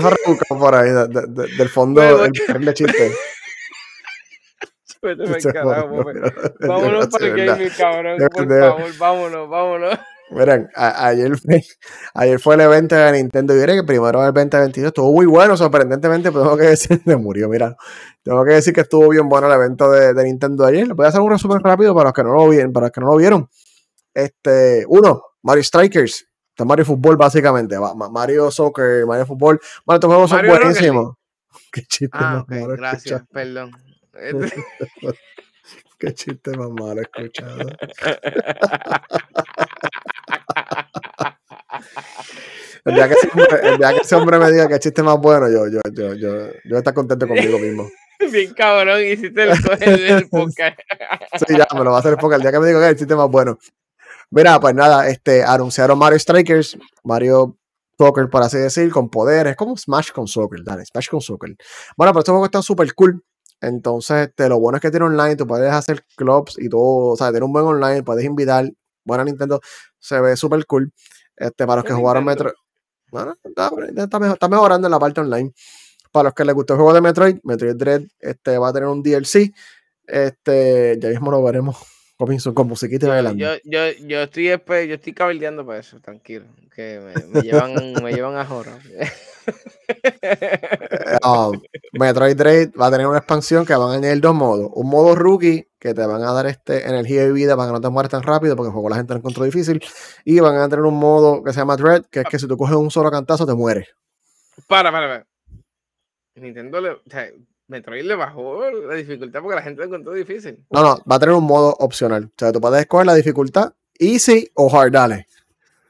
fue 0.00 0.10
rebuscado 0.10 0.60
por 0.60 0.74
ahí, 0.74 0.90
de, 0.90 1.06
de, 1.08 1.26
del 1.56 1.68
fondo 1.68 2.00
del 2.00 2.32
el 2.48 2.74
chiste. 2.74 3.12
vámonos 6.60 7.08
para 7.08 7.26
el 7.26 7.36
gaming, 7.36 7.68
cabrón. 7.76 8.18
Por 8.32 8.48
favor, 8.48 8.98
vámonos, 8.98 9.50
vámonos. 9.50 9.98
Miren, 10.34 10.68
ayer, 10.74 11.36
fue, 11.38 11.62
ayer 12.14 12.40
fue 12.40 12.54
el 12.56 12.62
evento 12.62 12.96
de 12.96 13.12
Nintendo 13.12 13.54
Direct, 13.54 13.80
que 13.80 13.86
primero 13.86 14.26
el 14.26 14.34
2022 14.34 14.88
estuvo 14.88 15.12
muy 15.12 15.26
bueno, 15.26 15.56
sorprendentemente, 15.56 16.32
pero 16.32 16.44
tengo 16.44 16.56
que 16.56 16.64
decir, 16.68 17.00
me 17.04 17.16
murió, 17.16 17.48
mira, 17.48 17.76
tengo 18.22 18.44
que 18.44 18.52
decir 18.52 18.74
que 18.74 18.80
estuvo 18.82 19.08
bien 19.08 19.28
bueno 19.28 19.46
el 19.46 19.52
evento 19.54 19.90
de, 19.90 20.12
de 20.12 20.24
Nintendo 20.24 20.66
ayer. 20.66 20.92
Voy 20.94 21.06
a 21.06 21.08
hacer 21.10 21.20
un 21.20 21.30
resumen 21.30 21.60
rápido 21.60 21.94
para 21.94 22.08
los 22.08 22.12
que 22.14 22.24
no 22.24 22.34
lo 22.34 22.48
vieron, 22.48 22.72
para 22.72 22.86
los 22.86 22.92
que 22.92 23.00
no 23.00 23.06
lo 23.06 23.16
vieron. 23.16 23.48
Este, 24.12 24.84
uno, 24.88 25.22
Mario 25.42 25.62
Strikers. 25.62 26.26
Este 26.50 26.64
Mario 26.64 26.84
Fútbol, 26.84 27.16
básicamente. 27.16 27.76
Mario 28.10 28.50
Soccer, 28.50 29.04
Mario 29.06 29.26
Fútbol. 29.26 29.60
Bueno, 29.84 29.96
estos 29.96 30.08
juegos 30.08 30.30
son 30.30 30.46
buenísimos. 30.46 31.16
Qué 31.72 31.82
chiste 31.82 32.16
ah, 32.18 32.44
malo 32.48 32.68
Gracias, 32.76 33.22
perdón. 33.32 33.72
Qué 36.04 36.12
chiste 36.12 36.56
más 36.56 36.70
malo 36.70 37.00
escuchado. 37.00 37.56
El 42.84 42.94
día, 42.94 43.08
que 43.08 43.14
ese 43.14 43.28
hombre, 43.32 43.60
el 43.62 43.78
día 43.78 43.92
que 43.94 44.00
ese 44.00 44.14
hombre 44.14 44.38
me 44.38 44.52
diga 44.52 44.68
que 44.68 44.74
el 44.74 44.80
chiste 44.80 45.02
más 45.02 45.18
bueno, 45.18 45.50
yo, 45.50 45.66
yo, 45.68 45.80
yo, 45.90 46.12
yo, 46.12 46.50
yo 46.64 46.76
estar 46.76 46.92
contento 46.92 47.26
conmigo 47.26 47.58
mismo. 47.58 47.88
Bien 48.30 48.52
cabrón, 48.52 49.00
hiciste 49.00 49.44
el, 49.44 49.52
el, 49.80 50.04
el 50.04 50.28
podcast. 50.30 50.78
Sí, 51.46 51.56
ya, 51.56 51.66
me 51.72 51.84
lo 51.84 51.90
va 51.92 51.96
a 51.96 52.00
hacer 52.00 52.12
el 52.12 52.18
podcast. 52.18 52.40
El 52.40 52.42
día 52.42 52.52
que 52.52 52.60
me 52.60 52.66
diga 52.66 52.80
que 52.80 52.88
el 52.88 52.96
chiste 52.96 53.16
más 53.16 53.30
bueno. 53.30 53.58
Mira, 54.30 54.60
pues 54.60 54.74
nada, 54.74 55.08
este, 55.08 55.42
anunciaron 55.42 55.98
Mario 55.98 56.18
Strikers, 56.18 56.76
Mario 57.02 57.56
Soccer, 57.96 58.28
por 58.28 58.42
así 58.42 58.58
decir, 58.58 58.90
con 58.90 59.08
poderes, 59.08 59.56
como 59.56 59.76
Smash 59.76 60.10
con 60.10 60.26
Soccer, 60.26 60.60
dale, 60.62 60.84
Smash 60.84 61.08
con 61.08 61.22
Soccer. 61.22 61.56
Bueno, 61.96 62.12
pero 62.12 62.20
este 62.20 62.32
juego 62.32 62.44
está 62.44 62.60
súper 62.60 62.92
cool. 62.94 63.22
Entonces, 63.66 64.28
este, 64.28 64.48
lo 64.48 64.60
bueno 64.60 64.76
es 64.76 64.82
que 64.82 64.90
tiene 64.90 65.06
online, 65.06 65.36
tú 65.36 65.46
puedes 65.46 65.72
hacer 65.72 66.04
clubs 66.16 66.56
y 66.58 66.68
todo, 66.68 67.12
o 67.12 67.16
sea, 67.16 67.30
tiene 67.30 67.46
un 67.46 67.52
buen 67.52 67.64
online, 67.64 68.02
puedes 68.02 68.24
invitar. 68.24 68.70
Buena 69.04 69.24
Nintendo, 69.24 69.60
se 69.98 70.20
ve 70.20 70.36
súper 70.36 70.64
cool. 70.66 70.92
Este, 71.36 71.66
para 71.66 71.76
los 71.76 71.84
que 71.84 71.92
jugaron 71.92 72.24
Metro. 72.24 72.52
Bueno, 73.10 73.34
está, 73.44 74.48
mejorando 74.48 74.86
en 74.86 74.90
la 74.90 74.98
parte 74.98 75.20
online. 75.20 75.52
Para 76.10 76.24
los 76.24 76.34
que 76.34 76.44
les 76.44 76.54
gustó 76.54 76.74
el 76.74 76.78
juego 76.78 76.94
de 76.94 77.00
Metroid, 77.00 77.36
Metroid 77.42 77.74
Dread 77.74 78.02
este, 78.20 78.56
va 78.58 78.68
a 78.68 78.72
tener 78.72 78.88
un 78.88 79.02
DLC. 79.02 79.52
Este, 80.06 80.98
ya 81.00 81.08
mismo 81.08 81.30
lo 81.30 81.42
veremos 81.42 81.93
Robinson 82.18 82.54
con 82.54 82.68
musiquita 82.68 83.08
bailando. 83.08 83.38
Yo, 83.38 83.54
yo, 83.64 83.90
yo, 84.06 84.22
estoy, 84.22 84.46
yo 84.46 84.94
estoy 84.94 85.12
cabildeando 85.12 85.66
para 85.66 85.80
eso, 85.80 85.98
tranquilo. 86.00 86.46
Que 86.74 87.00
me, 87.00 87.42
llevan, 87.42 87.74
me 88.02 88.12
llevan 88.12 88.36
a 88.36 88.44
Jora. 88.44 88.78
um, 91.24 91.60
Metroid 91.92 92.36
Dread 92.36 92.70
va 92.80 92.86
a 92.86 92.90
tener 92.90 93.06
una 93.06 93.18
expansión 93.18 93.66
que 93.66 93.74
van 93.74 93.90
a 93.90 93.94
añadir 93.94 94.20
dos 94.20 94.34
modos. 94.34 94.70
Un 94.74 94.88
modo 94.88 95.14
rookie, 95.14 95.68
que 95.78 95.94
te 95.94 96.06
van 96.06 96.22
a 96.22 96.32
dar 96.32 96.46
este 96.46 96.88
energía 96.88 97.24
y 97.24 97.32
vida 97.32 97.56
para 97.56 97.68
que 97.68 97.72
no 97.74 97.80
te 97.80 97.88
mueras 97.88 98.10
tan 98.10 98.22
rápido, 98.22 98.56
porque 98.56 98.68
el 98.68 98.72
juego 98.72 98.88
la 98.88 98.96
gente 98.96 99.12
lo 99.12 99.18
encontró 99.18 99.44
difícil. 99.44 99.82
Y 100.24 100.40
van 100.40 100.56
a 100.56 100.68
tener 100.68 100.84
un 100.84 100.98
modo 100.98 101.42
que 101.42 101.52
se 101.52 101.60
llama 101.60 101.76
Dread, 101.76 102.06
que 102.06 102.20
es 102.20 102.26
que 102.26 102.38
si 102.38 102.46
tú 102.46 102.56
coges 102.56 102.76
un 102.76 102.90
solo 102.90 103.10
cantazo 103.10 103.46
te 103.46 103.54
mueres. 103.54 103.88
Para, 104.68 104.92
para, 104.92 105.08
para. 105.08 105.26
Nintendo 106.36 106.80
le, 106.80 106.96
Metroid 107.68 108.04
le 108.04 108.14
bajó 108.14 108.70
la 108.70 108.94
dificultad 108.94 109.40
porque 109.40 109.56
la 109.56 109.62
gente 109.62 109.80
lo 109.80 109.86
encontró 109.86 110.12
difícil. 110.12 110.64
No, 110.70 110.82
no, 110.82 111.02
va 111.10 111.16
a 111.16 111.18
tener 111.18 111.34
un 111.34 111.44
modo 111.44 111.74
opcional. 111.78 112.24
O 112.24 112.34
sea, 112.36 112.52
tú 112.52 112.60
puedes 112.60 112.80
escoger 112.80 113.06
la 113.06 113.14
dificultad 113.14 113.72
Easy 113.98 114.50
o 114.54 114.74
hard, 114.76 114.92
dale. 114.92 115.26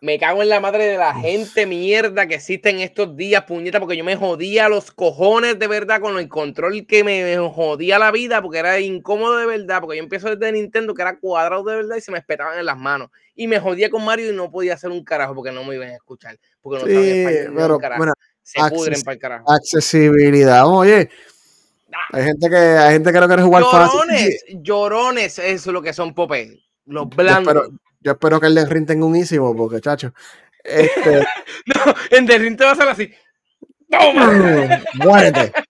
Me 0.01 0.18
cago 0.18 0.43
en 0.43 0.51
la 0.51 0.61
madre 0.61 0.85
de 0.85 0.99
la 0.99 1.14
gente 1.14 1.64
mierda 1.64 2.27
que 2.27 2.35
existe 2.35 2.68
en 2.68 2.81
estos 2.81 3.16
días, 3.16 3.45
puñeta, 3.45 3.81
porque 3.81 3.97
yo 3.97 4.05
me 4.05 4.16
jodía 4.16 4.68
los 4.68 4.91
cojones 4.91 5.59
de 5.59 5.66
verdad 5.66 5.99
con 5.99 6.18
el 6.18 6.29
control 6.29 6.87
que 6.87 7.03
me 7.03 7.39
jodía 7.49 7.99
la 7.99 8.11
vida, 8.11 8.43
porque 8.43 8.59
era 8.59 8.79
incómodo 8.81 9.39
de 9.39 9.47
verdad, 9.47 9.81
porque 9.81 9.97
yo 9.97 10.03
empiezo 10.03 10.37
desde 10.37 10.53
Nintendo 10.53 10.93
que 10.93 11.01
era 11.01 11.18
cuadrado 11.18 11.64
de 11.64 11.77
verdad 11.77 11.97
y 11.97 12.03
se 12.03 12.12
me 12.12 12.18
espetaban 12.18 12.59
en 12.59 12.66
las 12.66 12.77
manos. 12.77 13.09
Y 13.35 13.49
me 13.49 13.59
jodía 13.59 13.89
con 13.89 14.05
Mario 14.05 14.31
y 14.31 14.37
no 14.37 14.51
podía 14.51 14.75
hacer 14.75 14.91
un 14.91 15.03
carajo 15.03 15.35
porque 15.35 15.53
no 15.53 15.64
me 15.64 15.75
iban 15.75 15.89
a 15.89 15.95
escuchar. 15.95 16.39
Porque 16.61 16.83
no 16.83 16.87
sí, 16.87 17.49
pero, 17.57 17.79
bueno, 17.97 18.12
se 18.43 18.61
pudren 18.68 19.01
para 19.01 19.14
el 19.14 19.18
carajo. 19.18 19.51
Accesibilidad, 19.51 20.66
oye. 20.66 21.09
Hay 22.13 22.25
gente 22.25 22.49
que 22.49 22.57
hay 22.57 22.93
gente 22.95 23.13
que 23.13 23.21
no 23.21 23.27
quiere 23.27 23.43
jugar 23.43 23.63
llorones, 23.63 24.41
fácil. 24.43 24.63
Llorones, 24.63 25.39
eso 25.39 25.71
es 25.71 25.73
lo 25.75 25.83
que 25.83 25.93
son 25.93 26.15
popes. 26.15 26.59
Los 26.87 27.09
blandos. 27.09 27.71
Yo 28.01 28.13
espero 28.13 28.39
que 28.39 28.49
el 28.49 28.55
de 28.55 28.81
tenga 28.83 29.07
un 29.07 29.17
ísimo, 29.17 29.57
porque, 29.57 29.81
chacho. 29.81 30.13
Este... 30.63 31.21
no, 31.67 31.95
en 32.11 32.27
The 32.27 32.39
Ring 32.39 32.57
te 32.57 32.65
va 32.65 32.71
a 32.71 32.73
hacer 32.75 32.89
así. 32.89 33.11
¡Toma! 33.91 34.83
¡Muérete! 34.95 35.53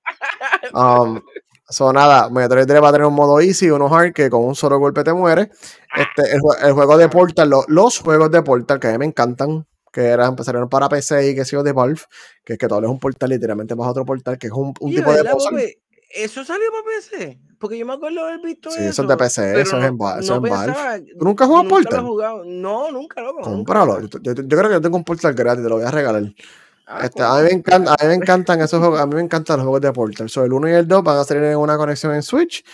Um, 0.73 1.21
so, 1.69 1.93
nada, 1.93 2.29
Metroid 2.31 2.67
3 2.67 2.83
va 2.83 2.89
a 2.89 2.93
tener 2.93 3.07
un 3.07 3.15
modo 3.15 3.39
easy, 3.41 3.71
uno 3.71 3.95
hard, 3.95 4.13
que 4.13 4.29
con 4.29 4.43
un 4.43 4.55
solo 4.55 4.79
golpe 4.79 5.05
te 5.05 5.13
muere. 5.13 5.51
Este, 5.95 6.35
el, 6.35 6.73
juego 6.73 6.97
de 6.97 7.09
Portal, 7.09 7.53
los 7.69 7.99
juegos 7.99 8.31
de 8.31 8.43
Portal 8.43 8.81
que 8.81 8.89
a 8.89 8.93
mí 8.93 8.99
me 8.99 9.05
encantan, 9.05 9.67
que 9.93 10.07
eran, 10.07 10.31
empezaron 10.31 10.69
para 10.69 10.89
PC 10.89 11.31
y 11.31 11.35
que 11.35 11.45
sido 11.45 11.63
de 11.63 11.73
Valve, 11.73 12.01
que 12.45 12.55
es 12.55 12.59
que 12.59 12.67
todo 12.67 12.81
es 12.81 12.89
un 12.89 12.99
portal, 12.99 13.31
literalmente 13.31 13.77
más 13.77 13.89
otro 13.89 14.05
portal, 14.05 14.39
que 14.39 14.49
es 14.49 14.53
un, 14.53 14.75
un 14.81 14.95
tipo 14.95 15.13
de 15.13 15.23
¿Eso 16.15 16.45
salió 16.45 16.67
para 16.71 16.85
PC? 16.85 17.39
Porque 17.59 17.79
yo 17.79 17.87
me 17.87 17.95
acuerdo 17.95 18.25
haber 18.25 18.41
visto 18.41 18.71
sí, 18.71 18.81
eso. 18.81 18.91
eso 18.91 19.03
es 19.03 19.09
de 19.09 19.17
PC, 19.17 19.61
eso, 19.61 19.79
es 19.79 19.85
en, 19.85 19.97
eso 20.21 20.41
no 20.41 20.47
es 20.47 20.53
en 20.53 20.75
Valve. 20.75 21.05
¿Tú 21.19 21.25
nunca 21.25 21.45
has 21.45 21.49
jugado 21.49 21.69
Portal? 21.69 22.05
No, 22.47 22.91
nunca, 22.91 23.21
loco. 23.21 23.43
Cómpralo. 23.43 24.01
Yo, 24.01 24.19
yo, 24.21 24.35
creo 24.35 24.69
que 24.69 24.75
yo 24.75 24.81
tengo 24.81 24.97
un 24.97 25.05
Portal 25.05 25.35
gratis, 25.35 25.63
te 25.63 25.69
lo 25.69 25.77
voy 25.77 25.85
a 25.85 25.91
regalar. 25.91 26.25
Ah, 26.87 27.01
este, 27.05 27.23
a, 27.23 27.37
mí 27.37 27.45
me 27.45 27.53
encanta, 27.53 27.95
a 27.99 28.03
mí 28.03 28.09
me 28.09 28.15
encantan 28.15 28.61
esos 28.61 28.79
juegos, 28.79 29.01
a 29.01 29.07
mí 29.07 29.15
me 29.15 29.23
encantan 29.23 29.57
los 29.57 29.65
juegos 29.65 29.81
de 29.81 29.93
Portal. 29.93 30.29
So, 30.29 30.45
el 30.45 30.53
1 30.53 30.69
y 30.69 30.73
el 30.73 30.87
2 30.87 31.03
van 31.03 31.19
a 31.19 31.25
salir 31.25 31.45
en 31.45 31.57
una 31.57 31.77
conexión 31.77 32.15
en 32.15 32.23
Switch. 32.23 32.65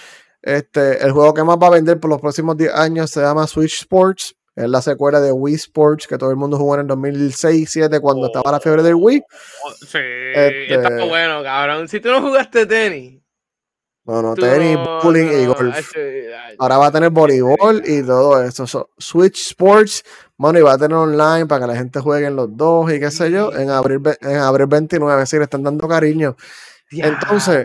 Este, 0.42 1.04
el 1.04 1.12
juego 1.12 1.34
que 1.34 1.44
más 1.44 1.56
va 1.56 1.68
a 1.68 1.70
vender 1.70 2.00
por 2.00 2.10
los 2.10 2.20
próximos 2.20 2.56
10 2.56 2.74
años 2.74 3.10
se 3.10 3.20
llama 3.20 3.46
Switch 3.46 3.80
Sports. 3.80 4.34
Es 4.56 4.68
la 4.68 4.82
secuela 4.82 5.20
de 5.20 5.30
Wii 5.30 5.54
Sports 5.54 6.06
que 6.06 6.18
todo 6.18 6.30
el 6.30 6.36
mundo 6.36 6.58
jugó 6.58 6.74
en 6.74 6.80
el 6.80 6.86
2006-2007 6.88 8.00
cuando 8.00 8.26
estaba 8.26 8.50
la 8.50 8.60
fiebre 8.60 8.82
del 8.82 8.96
Wii. 8.96 9.22
Oh, 9.64 9.72
sí, 9.72 9.98
este, 10.34 10.74
está 10.74 11.04
bueno, 11.04 11.42
cabrón. 11.42 11.88
Si 11.88 12.00
tú 12.00 12.10
no 12.10 12.20
jugaste 12.20 12.66
tenis, 12.66 13.20
no, 14.10 14.22
no, 14.22 14.34
tenis, 14.34 14.76
bowling 15.02 15.28
y 15.40 15.46
golf. 15.46 15.92
Ahora 16.58 16.78
va 16.78 16.86
a 16.86 16.90
tener 16.90 17.10
voleibol 17.10 17.80
y 17.86 18.02
todo 18.02 18.42
eso. 18.42 18.90
Switch 18.98 19.40
Sports, 19.50 20.02
mano, 20.36 20.58
y 20.58 20.62
va 20.62 20.72
a 20.72 20.78
tener 20.78 20.96
online 20.96 21.46
para 21.46 21.60
que 21.60 21.72
la 21.72 21.78
gente 21.78 22.00
juegue 22.00 22.26
en 22.26 22.34
los 22.34 22.56
dos 22.56 22.92
y 22.92 22.98
qué 22.98 23.08
sé 23.12 23.30
yo, 23.30 23.52
en 23.54 23.70
abril, 23.70 24.00
en 24.20 24.36
abril 24.38 24.66
29, 24.66 25.26
si 25.26 25.36
le 25.36 25.44
están 25.44 25.62
dando 25.62 25.86
cariño. 25.86 26.34
Entonces, 26.90 27.64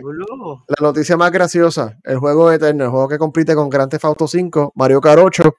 la 0.68 0.76
noticia 0.80 1.16
más 1.16 1.32
graciosa, 1.32 1.98
el 2.04 2.18
juego 2.18 2.52
eterno, 2.52 2.84
el 2.84 2.90
juego 2.90 3.08
que 3.08 3.18
compite 3.18 3.56
con 3.56 3.68
Grand 3.68 3.90
Theft 3.90 4.04
Auto 4.04 4.28
5, 4.28 4.72
Mario 4.76 5.00
Kart 5.00 5.20
8, 5.20 5.52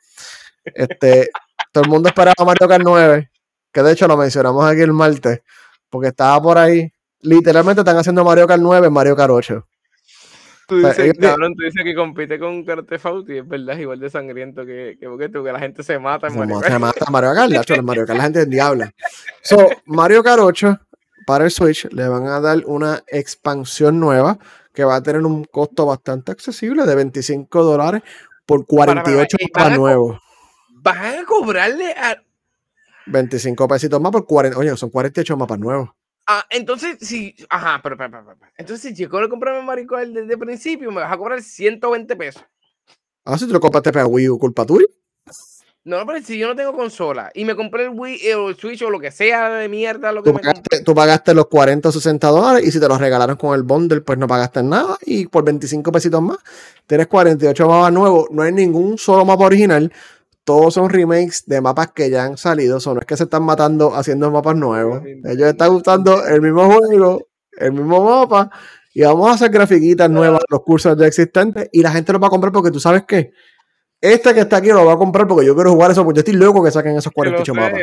este, 0.73 1.29
todo 1.73 1.83
el 1.83 1.89
mundo 1.89 2.07
esperaba 2.07 2.45
Mario 2.45 2.65
Kart 2.65 2.83
9, 2.85 3.29
que 3.73 3.83
de 3.83 3.91
hecho 3.91 4.07
lo 4.07 4.15
mencionamos 4.15 4.63
aquí 4.63 4.79
el 4.79 4.93
martes, 4.93 5.41
porque 5.89 6.07
estaba 6.07 6.41
por 6.41 6.57
ahí, 6.57 6.89
literalmente 7.19 7.81
están 7.81 7.97
haciendo 7.97 8.23
Mario 8.23 8.47
Kart 8.47 8.61
9 8.61 8.87
en 8.87 8.93
Mario 8.93 9.17
Kart 9.17 9.31
8. 9.31 9.67
Tú 10.67 10.79
dices, 10.79 11.13
cabrón, 11.17 11.55
tú 11.55 11.63
dices 11.63 11.81
que 11.81 11.95
compite 11.95 12.37
con 12.37 12.65
Cartefauti 12.65 13.35
y 13.35 13.37
es 13.37 13.47
verdad, 13.47 13.75
es 13.75 13.81
igual 13.81 14.01
de 14.01 14.09
sangriento 14.09 14.65
que, 14.65 14.97
que, 14.99 15.29
tú, 15.29 15.41
que 15.41 15.51
la 15.53 15.59
gente 15.59 15.81
se 15.81 15.97
mata 15.97 16.27
en 16.27 16.37
Mario 16.37 16.59
Kart. 16.59 16.73
Se 16.73 16.79
mata 16.79 17.05
Mario 17.09 17.33
Kart, 17.33 17.69
en 17.71 17.85
Mario 17.85 18.05
Kart 18.05 18.17
la 18.17 18.23
gente 18.25 18.41
es 18.41 18.49
diabla. 18.49 18.93
So, 19.41 19.69
Mario 19.85 20.21
Kart 20.21 20.41
8 20.41 20.77
para 21.25 21.45
el 21.45 21.51
Switch 21.51 21.87
le 21.93 22.09
van 22.09 22.27
a 22.27 22.41
dar 22.41 22.63
una 22.65 23.01
expansión 23.07 23.97
nueva 23.97 24.37
que 24.73 24.83
va 24.83 24.95
a 24.95 25.01
tener 25.01 25.21
un 25.21 25.45
costo 25.45 25.85
bastante 25.85 26.33
accesible 26.33 26.85
de 26.85 26.95
25 26.95 27.63
dólares 27.63 28.01
por 28.45 28.65
48 28.65 29.37
para, 29.53 29.77
nuevos. 29.77 30.19
¿Van 30.69 30.97
a 30.97 31.25
cobrarle 31.25 31.91
a 31.93 32.21
25 33.05 33.67
pesitos 33.69 34.01
más 34.01 34.11
por 34.11 34.25
40, 34.25 34.57
oye, 34.57 34.75
son 34.75 34.89
48 34.89 35.37
mapas 35.37 35.59
nuevos. 35.59 35.89
Ah, 36.29 36.45
entonces, 36.49 36.97
si, 36.99 37.33
ajá, 37.49 37.79
pero, 37.81 37.95
pero, 37.95 38.11
pero, 38.11 38.37
entonces 38.57 38.95
si 38.95 39.01
yo 39.01 39.09
quiero 39.09 39.29
comprarme 39.29 39.61
Mario 39.61 39.87
Kart 39.87 40.09
desde 40.09 40.33
el 40.33 40.39
principio, 40.39 40.91
me 40.91 40.99
vas 40.99 41.11
a 41.11 41.17
cobrar 41.17 41.41
120 41.41 42.15
pesos. 42.17 42.43
Ah, 43.23 43.37
si 43.37 43.47
tú 43.47 43.53
lo 43.53 43.61
compraste 43.61 43.93
para 43.93 44.05
Wii 44.05 44.29
U, 44.29 44.37
culpa 44.37 44.65
tuya. 44.65 44.85
No, 45.87 46.05
pero 46.05 46.21
si 46.21 46.37
yo 46.37 46.49
no 46.49 46.55
tengo 46.57 46.73
consola 46.73 47.31
y 47.33 47.45
me 47.45 47.55
compré 47.55 47.85
el 47.85 47.91
Wii 47.91 48.33
o 48.33 48.49
el 48.49 48.57
Switch 48.57 48.81
o 48.81 48.89
lo 48.89 48.99
que 48.99 49.09
sea 49.09 49.51
de 49.51 49.69
mierda, 49.69 50.11
lo 50.11 50.21
que 50.21 50.31
tú, 50.31 50.37
pagaste, 50.37 50.83
tú 50.83 50.93
pagaste 50.93 51.33
los 51.33 51.47
40 51.47 51.87
o 51.87 51.91
60 51.93 52.27
dólares 52.27 52.67
y 52.67 52.71
si 52.73 52.79
te 52.81 52.89
los 52.89 52.99
regalaron 52.99 53.37
con 53.37 53.55
el 53.55 53.63
bundle, 53.63 54.01
pues 54.01 54.19
no 54.19 54.27
pagaste 54.27 54.61
nada 54.63 54.97
y 55.05 55.27
por 55.27 55.45
25 55.45 55.89
pesitos 55.93 56.21
más 56.21 56.39
tienes 56.85 57.07
48 57.07 57.67
mapas 57.69 57.93
nuevos. 57.93 58.27
No 58.31 58.41
hay 58.41 58.51
ningún 58.51 58.97
solo 58.97 59.23
mapa 59.23 59.45
original 59.45 59.89
todos 60.47 60.75
son 60.75 60.89
remakes 60.89 61.43
de 61.45 61.59
mapas 61.59 61.91
que 61.91 62.09
ya 62.09 62.23
han 62.23 62.37
salido. 62.37 62.79
no 62.79 62.99
es 63.01 63.05
que 63.05 63.17
se 63.17 63.25
están 63.25 63.43
matando 63.43 63.93
haciendo 63.93 64.31
mapas 64.31 64.55
nuevos. 64.55 65.01
Ellos 65.05 65.49
están 65.49 65.73
gustando 65.73 66.25
el 66.25 66.41
mismo 66.41 66.71
juego, 66.71 67.27
el 67.59 67.73
mismo 67.73 68.01
mapa. 68.01 68.49
Y 68.93 69.01
vamos 69.01 69.29
a 69.29 69.33
hacer 69.33 69.49
grafiquitas 69.51 70.09
nuevas, 70.09 70.41
los 70.49 70.61
cursos 70.63 70.97
ya 70.97 71.05
existentes. 71.05 71.67
Y 71.73 71.81
la 71.81 71.91
gente 71.91 72.13
lo 72.13 72.19
va 72.21 72.27
a 72.27 72.29
comprar 72.29 72.53
porque 72.53 72.71
tú 72.71 72.79
sabes 72.79 73.03
que 73.03 73.33
este 73.99 74.33
que 74.33 74.39
está 74.39 74.57
aquí 74.57 74.69
lo 74.69 74.85
va 74.85 74.93
a 74.93 74.97
comprar 74.97 75.27
porque 75.27 75.45
yo 75.45 75.53
quiero 75.53 75.73
jugar 75.73 75.91
eso. 75.91 76.05
Porque 76.05 76.19
yo 76.19 76.21
estoy 76.21 76.35
loco 76.35 76.63
que 76.63 76.71
saquen 76.71 76.95
esos 76.95 77.11
48 77.11 77.53
mapas. 77.53 77.81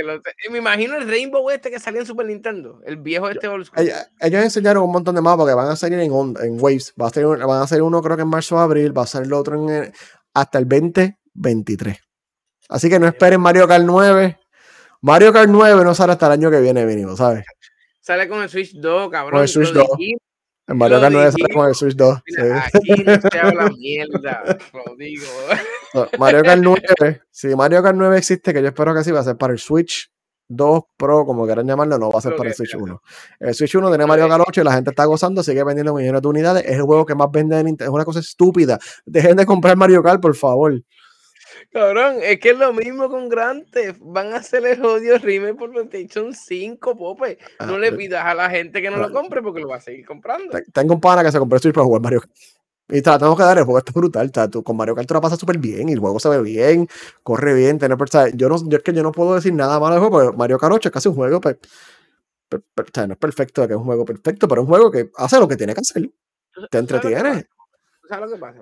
Me 0.51 0.57
imagino 0.57 0.97
el 0.97 1.07
Rainbow 1.07 1.51
este 1.51 1.71
que 1.71 1.79
salió 1.79 2.01
en 2.01 2.07
Super 2.07 2.25
Nintendo. 2.25 2.81
El 2.87 2.97
viejo 2.97 3.29
este 3.29 3.47
old 3.47 3.69
Ellos, 3.77 4.43
enseñaron 4.43 4.85
un 4.85 4.91
montón 4.91 5.15
de 5.15 5.21
mapas 5.21 5.47
que 5.47 5.53
van 5.53 5.69
a 5.69 5.77
salir 5.77 5.99
en, 5.99 6.11
en 6.11 6.59
Waves. 6.59 6.95
Va 6.99 7.09
a 7.09 7.11
ser, 7.11 7.27
van 7.27 7.61
a 7.61 7.67
ser 7.67 7.83
uno 7.83 8.01
creo 8.01 8.17
que 8.17 8.23
en 8.23 8.29
marzo 8.29 8.57
o 8.57 8.61
abril. 8.61 8.97
Va 8.97 9.03
a 9.03 9.07
ser 9.07 9.25
el 9.25 9.35
otro 9.35 9.69
en 9.69 9.93
hasta 10.33 10.59
el 10.59 10.67
2023. 10.67 12.04
Así 12.69 12.89
que 12.89 12.99
no 12.99 13.07
esperen 13.07 13.41
Mario 13.41 13.69
Kart 13.69 13.85
9. 13.85 14.39
Mario 15.03 15.33
Kart 15.33 15.49
9 15.49 15.85
no 15.85 15.95
sale 15.95 16.13
hasta 16.13 16.27
el 16.27 16.33
año 16.33 16.51
que 16.51 16.61
viene 16.61 16.87
mínimo, 16.87 17.17
¿sabes? 17.17 17.45
Sale 18.01 18.29
con 18.29 18.43
el 18.43 18.49
Switch 18.49 18.75
2, 18.75 19.11
cabrón. 19.11 19.33
Con 19.33 19.43
el 19.43 19.49
Switch 19.49 19.73
2. 19.73 19.87
En 20.67 20.79
Mario 20.79 21.01
Kart 21.01 21.13
9 21.13 21.33
sale 21.33 21.55
con 21.55 21.69
el 21.69 21.75
Switch 21.75 21.95
2. 21.95 22.19
Aquí 22.63 23.05
no 23.05 23.21
se 23.31 23.39
habla 23.39 23.71
mierda, 23.71 24.59
lo 24.73 24.97
digo. 24.97 25.27
Mario 26.19 26.43
Kart 26.43 26.63
9, 26.63 27.23
si 27.31 27.49
Mario 27.55 27.83
Kart 27.83 27.97
9 27.97 28.17
existe, 28.19 28.53
que 28.55 28.63
yo 28.63 28.69
espero 28.69 28.95
que 28.95 29.05
sí, 29.05 29.11
va 29.11 29.21
a 29.21 29.25
ser 29.25 29.37
para 29.37 29.53
el 29.53 29.59
Switch 29.59 30.11
2 30.49 30.83
Pro, 30.97 31.25
como 31.25 31.45
quieran 31.45 31.67
llamarlo, 31.67 31.99
no 31.99 32.11
va 32.11 32.19
a 32.19 32.23
ser 32.23 32.35
para 32.37 32.49
el 32.49 32.55
Switch 32.55 32.75
1. 32.75 33.03
El 33.41 33.55
Switch 33.55 33.75
1 33.75 33.89
tiene 33.89 34.07
Mario 34.07 34.29
Kart 34.29 34.45
8 34.47 34.61
y 34.61 34.65
la 34.65 34.73
gente 34.73 34.91
está 34.91 35.05
gozando, 35.05 35.43
sigue 35.43 35.63
vendiendo 35.65 35.95
millones 35.95 36.23
de 36.23 36.29
unidades. 36.29 36.65
Es 36.65 36.77
el 36.77 36.83
juego 36.83 37.05
que 37.05 37.15
más 37.15 37.31
vende 37.31 37.59
en 37.59 37.67
Nintendo. 37.67 37.91
Es 37.91 37.95
una 37.95 38.05
cosa 38.05 38.21
estúpida. 38.21 38.79
Dejen 39.05 39.37
de 39.37 39.47
comprar 39.47 39.77
Mario 39.77 40.03
Kart, 40.03 40.21
por 40.21 40.35
favor. 40.35 40.81
Cabrón, 41.75 42.19
es 42.23 42.39
que 42.39 42.51
es 42.51 42.57
lo 42.57 42.73
mismo 42.73 43.11
con 43.11 43.29
Grand 43.29 43.67
Van 43.99 44.33
a 44.33 44.37
hacer 44.37 44.65
el 44.65 44.85
odio 44.85 45.19
remake 45.19 45.57
por 45.57 45.73
PlayStation 45.73 46.33
5, 46.33 46.97
pope. 46.97 47.37
Ah, 47.59 47.67
no 47.67 47.79
le 47.79 47.91
pidas 47.91 48.25
a 48.25 48.33
la 48.33 48.49
gente 48.49 48.81
que 48.81 48.91
no 48.91 48.99
lo 48.99 49.11
compre 49.11 49.43
porque 49.43 49.61
lo 49.61 49.67
va 49.67 49.77
a 49.79 49.81
seguir 49.81 50.07
comprando. 50.07 50.57
Tengo 50.73 50.95
un 50.95 51.01
pana 51.01 51.25
que 51.25 51.33
se 51.33 51.39
compró 51.41 51.59
Switch 51.59 51.75
para 51.75 51.85
jugar 51.85 52.01
Mario 52.01 52.21
Kart. 52.21 52.33
Y 52.91 53.03
tengo 53.03 53.37
que 53.37 53.43
dar, 53.43 53.59
el 53.59 53.65
juego 53.65 53.79
está 53.79 53.91
brutal. 53.91 54.31
Tú, 54.53 54.63
con 54.63 54.77
Mario 54.77 54.95
Kart 54.95 55.09
te 55.09 55.15
lo 55.15 55.21
pasas 55.21 55.37
súper 55.37 55.59
bien 55.59 55.89
y 55.89 55.95
el 55.95 55.99
juego 55.99 56.21
se 56.21 56.29
ve 56.29 56.41
bien, 56.43 56.87
corre 57.25 57.55
bien. 57.55 57.77
Tener, 57.81 57.99
yo, 58.35 58.49
no, 58.49 58.57
yo 58.69 58.77
es 58.77 58.83
que 58.85 58.93
yo 58.93 59.03
no 59.03 59.11
puedo 59.11 59.35
decir 59.35 59.53
nada 59.53 59.81
malo 59.81 59.97
del 59.97 60.05
juego, 60.05 60.27
porque 60.27 60.39
Mario 60.39 60.59
Kart 60.59 60.75
8 60.75 60.91
es 60.91 60.93
casi 60.93 61.09
un 61.09 61.17
juego, 61.17 61.41
pues, 61.41 61.57
no 62.53 63.15
es 63.15 63.19
perfecto, 63.19 63.67
que 63.67 63.73
es 63.73 63.79
un 63.79 63.85
juego 63.85 64.05
perfecto, 64.05 64.47
pero 64.47 64.61
es 64.61 64.69
un 64.69 64.71
juego 64.71 64.93
que 64.93 65.11
hace 65.17 65.41
lo 65.41 65.49
que 65.49 65.57
tiene 65.57 65.75
que 65.75 65.81
hacer. 65.81 66.09
Te 66.71 66.79
entretiene. 66.79 67.49
¿Sabes 68.09 68.31
lo 68.31 68.37
que 68.37 68.41
pasa, 68.41 68.61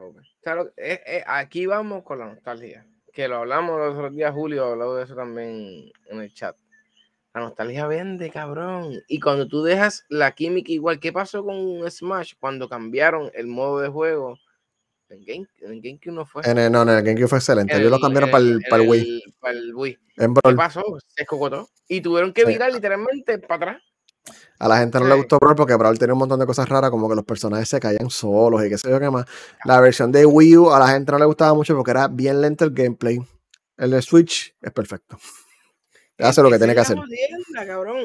eh, 0.78 1.00
eh, 1.04 1.24
aquí 1.26 1.66
vamos 1.66 2.04
con 2.04 2.18
la 2.18 2.26
nostalgia 2.26 2.86
que 3.12 3.28
lo 3.28 3.36
hablamos 3.36 3.78
los 3.78 3.94
otros 3.94 4.14
días, 4.14 4.32
Julio 4.32 4.64
habló 4.64 4.96
de 4.96 5.04
eso 5.04 5.14
también 5.14 5.92
en 6.06 6.20
el 6.20 6.32
chat. 6.32 6.56
La 7.34 7.40
nostalgia 7.40 7.86
vende, 7.86 8.30
cabrón. 8.30 9.02
Y 9.08 9.20
cuando 9.20 9.48
tú 9.48 9.62
dejas 9.62 10.04
la 10.08 10.32
química 10.32 10.70
igual, 10.72 11.00
¿qué 11.00 11.12
pasó 11.12 11.44
con 11.44 11.90
Smash 11.90 12.34
cuando 12.38 12.68
cambiaron 12.68 13.30
el 13.34 13.46
modo 13.46 13.80
de 13.80 13.88
juego? 13.88 14.38
En, 15.08 15.24
Game, 15.24 15.46
en 15.60 15.80
GameCube 15.80 16.12
no 16.12 16.26
fue. 16.26 16.42
En 16.44 16.58
el, 16.58 16.72
no, 16.72 16.82
en 16.82 16.90
el 16.90 17.02
GameCube 17.02 17.28
fue 17.28 17.38
excelente. 17.38 17.76
Ellos 17.76 17.90
lo 17.90 18.00
cambiaron 18.00 18.30
para 18.30 18.44
el, 18.44 18.60
para 18.68 18.82
el 18.82 18.88
Wii. 18.88 19.22
Para 19.40 19.54
el 19.58 19.74
Wii. 19.74 19.98
¿Qué 20.16 20.54
pasó? 20.54 20.82
Se 21.06 21.22
escocotó. 21.22 21.68
Y 21.88 22.00
tuvieron 22.00 22.32
que 22.32 22.44
virar 22.44 22.72
literalmente 22.72 23.38
para 23.38 23.56
atrás. 23.72 23.82
A 24.62 24.68
la 24.68 24.78
gente 24.78 25.00
no 25.00 25.08
le 25.08 25.16
gustó 25.16 25.38
Brawl 25.40 25.56
porque 25.56 25.74
Brawl 25.74 25.98
tenía 25.98 26.12
un 26.12 26.20
montón 26.20 26.38
de 26.38 26.46
cosas 26.46 26.68
raras, 26.68 26.88
como 26.88 27.08
que 27.08 27.16
los 27.16 27.24
personajes 27.24 27.68
se 27.68 27.80
caían 27.80 28.08
solos 28.10 28.64
y 28.64 28.68
qué 28.68 28.78
sé 28.78 28.88
yo 28.88 29.00
qué 29.00 29.10
más. 29.10 29.26
La 29.64 29.80
versión 29.80 30.12
de 30.12 30.24
Wii 30.24 30.56
U 30.56 30.70
a 30.70 30.78
la 30.78 30.86
gente 30.86 31.10
no 31.10 31.18
le 31.18 31.24
gustaba 31.24 31.52
mucho 31.52 31.74
porque 31.74 31.90
era 31.90 32.06
bien 32.06 32.40
lento 32.40 32.64
el 32.64 32.70
gameplay. 32.70 33.18
El 33.76 33.90
de 33.90 34.00
Switch 34.00 34.54
es 34.62 34.70
perfecto. 34.70 35.18
Hace 36.16 36.44
lo 36.44 36.48
que 36.48 36.58
tiene 36.58 36.74
que 36.74 36.80
hacer. 36.80 36.96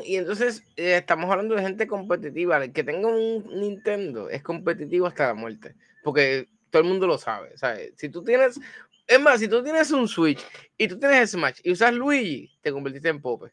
Y 0.04 0.16
entonces 0.16 0.64
eh, 0.78 0.98
estamos 0.98 1.30
hablando 1.30 1.54
de 1.54 1.62
gente 1.62 1.86
competitiva. 1.86 2.58
El 2.58 2.74
que 2.74 2.84
tenga 2.84 3.08
un 3.08 3.46
Nintendo 3.54 4.28
es 4.28 4.42
competitivo 4.42 5.06
hasta 5.06 5.28
la 5.28 5.34
muerte. 5.36 5.76
Porque 6.04 6.48
todo 6.72 6.82
el 6.82 6.88
mundo 6.88 7.06
lo 7.06 7.20
sabe. 7.20 7.54
Si 7.98 8.10
tú 8.10 8.24
tienes 8.24 8.60
es 9.06 9.20
más, 9.22 9.40
si 9.40 9.48
tú 9.48 9.64
tienes 9.64 9.92
un 9.92 10.08
Switch 10.08 10.44
y 10.76 10.88
tú 10.88 11.00
tienes 11.00 11.32
Smash 11.32 11.60
y 11.64 11.72
usas 11.72 11.94
Luigi, 11.94 12.52
te 12.62 12.72
convertiste 12.72 13.08
en 13.10 13.22
Pope. 13.22 13.52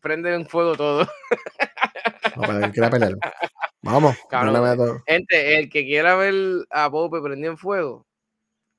Prende 0.00 0.34
en 0.34 0.48
fuego 0.48 0.74
todo. 0.74 1.06
Vamos. 3.82 4.16
gente, 5.06 5.58
el 5.58 5.70
que 5.70 5.84
quiera 5.84 6.16
ver 6.16 6.66
a 6.70 6.90
Pope 6.90 7.20
prendido 7.20 7.52
en 7.52 7.58
fuego, 7.58 8.06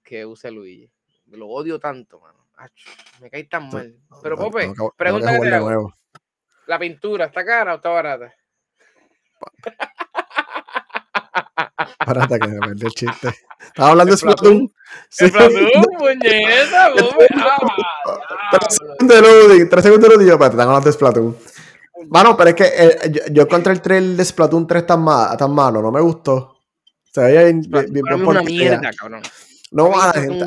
que 0.03 0.25
use 0.25 0.51
Luigi. 0.51 0.91
Lo 1.27 1.47
odio 1.47 1.79
tanto, 1.79 2.19
mano. 2.19 2.47
me 3.21 3.29
cae 3.29 3.43
tan 3.45 3.69
mal. 3.69 3.95
Pero 4.21 4.37
Pope, 4.37 4.73
pregúntale. 4.97 5.49
¿La 6.67 6.77
pintura 6.77 7.25
está 7.25 7.43
cara 7.45 7.73
o 7.73 7.75
está 7.77 7.89
barata? 7.89 8.33
Barata 12.05 12.39
que 12.39 12.47
me 12.47 12.59
perdí 12.59 12.85
el 12.85 12.91
chiste. 12.91 13.29
Estaba 13.59 13.91
hablando 13.91 14.11
de 14.11 14.17
Splatoon. 14.17 14.73
Splatoon, 15.09 15.83
puñeta, 15.97 16.93
Tres 18.51 18.77
segundos 18.79 19.07
de 19.07 19.21
loading, 19.21 19.69
tres 19.69 19.83
segundos 19.83 20.09
de 20.09 20.15
loading. 20.15 20.27
Yo, 20.27 20.37
te 20.39 20.45
están 20.45 20.61
hablando 20.61 20.85
de 20.85 20.93
Splatoon. 20.93 21.37
Bueno, 22.09 22.35
pero 22.35 22.49
es 22.49 22.55
que 22.55 22.63
eh, 22.65 23.11
yo, 23.11 23.21
yo, 23.31 23.43
encontré 23.43 23.71
el 23.71 23.81
trailer 23.81 24.17
de 24.17 24.25
Splatoon 24.25 24.65
3 24.65 24.85
tan, 24.85 25.05
tan 25.37 25.51
malo, 25.53 25.81
no 25.81 25.91
me 25.91 26.01
gustó. 26.01 26.57
Se 27.13 27.21
veía 27.21 27.43
bien, 27.43 27.61
bien, 27.61 28.05
una 28.25 28.41
mierda, 28.41 28.91
cabrón. 28.97 29.21
No, 29.71 30.01
a 30.01 30.07
la, 30.07 30.13
gente, 30.13 30.45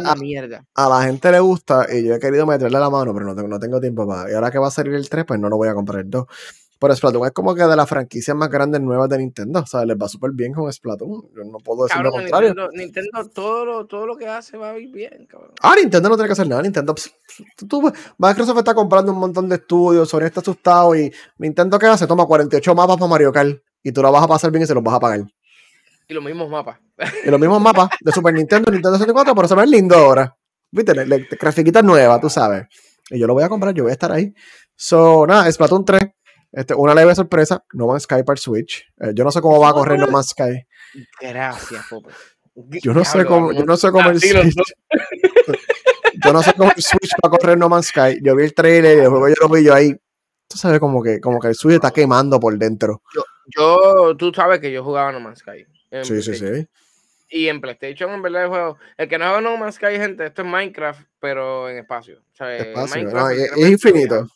a, 0.74 0.88
la 0.88 1.02
gente 1.04 1.30
le 1.30 1.38
gusta 1.38 1.86
y 1.92 2.04
yo 2.04 2.14
he 2.14 2.18
querido 2.18 2.44
meterle 2.44 2.80
la 2.80 2.90
mano, 2.90 3.14
pero 3.14 3.26
no 3.26 3.36
tengo, 3.36 3.46
no 3.46 3.60
tengo 3.60 3.80
tiempo 3.80 4.06
para. 4.06 4.28
Y 4.28 4.34
ahora 4.34 4.50
que 4.50 4.58
va 4.58 4.66
a 4.66 4.72
salir 4.72 4.94
el 4.94 5.08
3, 5.08 5.24
pues 5.24 5.38
no 5.38 5.48
lo 5.48 5.56
voy 5.56 5.68
a 5.68 5.74
comprar 5.74 6.00
el 6.00 6.10
2. 6.10 6.26
Pero 6.82 6.96
Splatoon 6.96 7.26
es 7.26 7.30
como 7.30 7.54
que 7.54 7.62
de 7.62 7.76
las 7.76 7.88
franquicias 7.88 8.36
más 8.36 8.50
grandes 8.50 8.80
nuevas 8.80 9.08
de 9.08 9.16
Nintendo. 9.18 9.60
O 9.60 9.66
sea, 9.66 9.84
les 9.84 9.96
va 9.96 10.08
súper 10.08 10.32
bien 10.32 10.52
con 10.52 10.70
Splatoon. 10.72 11.28
Yo 11.32 11.44
no 11.44 11.58
puedo 11.58 11.84
decir 11.84 12.02
lo 12.02 12.10
contrario. 12.10 12.56
Nintendo, 12.72 13.08
todo, 13.32 13.64
lo, 13.64 13.86
todo 13.86 14.04
lo 14.04 14.16
que 14.16 14.26
hace 14.26 14.56
va 14.56 14.70
a 14.70 14.78
ir 14.80 14.90
bien, 14.90 15.24
cabrón. 15.26 15.52
Ah, 15.60 15.76
Nintendo 15.80 16.08
no 16.08 16.16
tiene 16.16 16.26
que 16.26 16.32
hacer 16.32 16.48
nada. 16.48 16.60
Nintendo. 16.60 16.92
Microsoft 18.18 18.58
está 18.58 18.74
comprando 18.74 19.12
un 19.12 19.20
montón 19.20 19.48
de 19.48 19.54
estudios. 19.54 20.08
Sony 20.08 20.22
está 20.22 20.40
asustado. 20.40 20.96
Y 20.96 21.12
Nintendo, 21.38 21.78
¿qué 21.78 21.86
hace? 21.86 22.08
Toma 22.08 22.26
48 22.26 22.74
mapas 22.74 22.96
para 22.96 23.08
Mario 23.08 23.30
Kart. 23.30 23.62
Y 23.84 23.92
tú 23.92 24.02
lo 24.02 24.10
vas 24.10 24.24
a 24.24 24.26
pasar 24.26 24.50
bien 24.50 24.64
y 24.64 24.66
se 24.66 24.74
los 24.74 24.82
vas 24.82 24.94
a 24.96 24.98
pagar. 24.98 25.20
Y 26.08 26.14
los 26.14 26.24
mismos 26.24 26.50
mapas. 26.50 26.80
Y 27.24 27.30
los 27.30 27.38
mismos 27.38 27.60
mapas 27.60 27.90
de 28.00 28.10
Super 28.10 28.34
Nintendo, 28.34 28.72
Nintendo 28.72 28.98
64, 28.98 29.36
pero 29.36 29.46
se 29.46 29.54
ven 29.54 29.70
lindo 29.70 29.94
ahora. 29.94 30.36
Viste, 30.72 30.96
le, 30.96 31.06
le, 31.06 31.82
nueva, 31.84 32.20
tú 32.20 32.28
sabes. 32.28 32.64
Y 33.08 33.20
yo 33.20 33.28
lo 33.28 33.34
voy 33.34 33.44
a 33.44 33.48
comprar, 33.48 33.72
yo 33.72 33.84
voy 33.84 33.90
a 33.90 33.92
estar 33.92 34.10
ahí. 34.10 34.34
So, 34.74 35.28
nada, 35.28 35.52
Splatoon 35.52 35.84
3 35.84 36.02
este, 36.52 36.74
una 36.74 36.94
leve 36.94 37.14
sorpresa, 37.14 37.64
No 37.72 37.86
Man's 37.86 38.02
Sky 38.02 38.22
para 38.22 38.34
el 38.34 38.38
Switch. 38.38 38.86
Eh, 39.00 39.12
yo 39.14 39.24
no 39.24 39.32
sé 39.32 39.40
cómo 39.40 39.58
va 39.58 39.70
a 39.70 39.72
correr 39.72 39.98
No 39.98 40.06
Man's 40.08 40.28
Sky. 40.28 40.66
Gracias, 41.20 41.86
Pope. 41.88 42.12
Yo 42.82 42.92
no 42.92 43.04
sé 43.04 43.24
cómo, 43.24 43.52
yo 43.52 43.64
no 43.64 43.76
sé 43.78 43.90
cómo 43.90 44.10
el 44.10 44.20
Switch. 44.20 44.54
yo 46.24 46.32
no 46.32 46.42
sé 46.42 46.52
cómo 46.52 46.70
el 46.76 46.82
Switch 46.82 47.12
va 47.24 47.28
a 47.28 47.30
correr 47.30 47.56
No 47.56 47.70
Man's 47.70 47.86
Sky. 47.86 48.20
Yo 48.22 48.36
vi 48.36 48.44
el 48.44 48.54
trailer 48.54 48.98
y 48.98 49.00
el 49.00 49.08
juego 49.08 49.28
yo 49.28 49.34
lo 49.40 49.48
vi 49.48 49.64
yo 49.64 49.74
ahí. 49.74 49.94
Tú 50.46 50.58
sabes 50.58 50.78
como 50.78 51.02
que, 51.02 51.18
como 51.20 51.40
que 51.40 51.48
el 51.48 51.54
Switch 51.54 51.76
está 51.76 51.90
quemando 51.90 52.38
por 52.38 52.56
dentro. 52.58 53.02
Yo, 53.56 54.14
tú 54.18 54.30
sabes 54.34 54.60
que 54.60 54.70
yo 54.70 54.84
jugaba 54.84 55.10
No 55.10 55.20
Man's 55.20 55.38
Sky. 55.38 55.64
Sí, 56.02 56.22
sí, 56.22 56.34
sí. 56.34 56.68
Y 57.30 57.48
en 57.48 57.62
PlayStation, 57.62 58.10
en 58.10 58.20
verdad, 58.20 58.44
el 58.44 58.48
juego. 58.50 58.78
El 58.98 59.08
que 59.08 59.16
no 59.16 59.24
juega 59.24 59.40
No 59.40 59.56
Man's 59.56 59.76
Sky, 59.76 59.96
gente, 59.96 60.26
esto 60.26 60.42
es 60.42 60.48
Minecraft, 60.48 61.00
pero 61.18 61.70
en 61.70 61.78
espacio. 61.78 62.18
O 62.18 62.36
sea, 62.36 62.54
espacio 62.54 63.30
es, 63.30 63.52
es 63.56 63.70
infinito. 63.70 64.28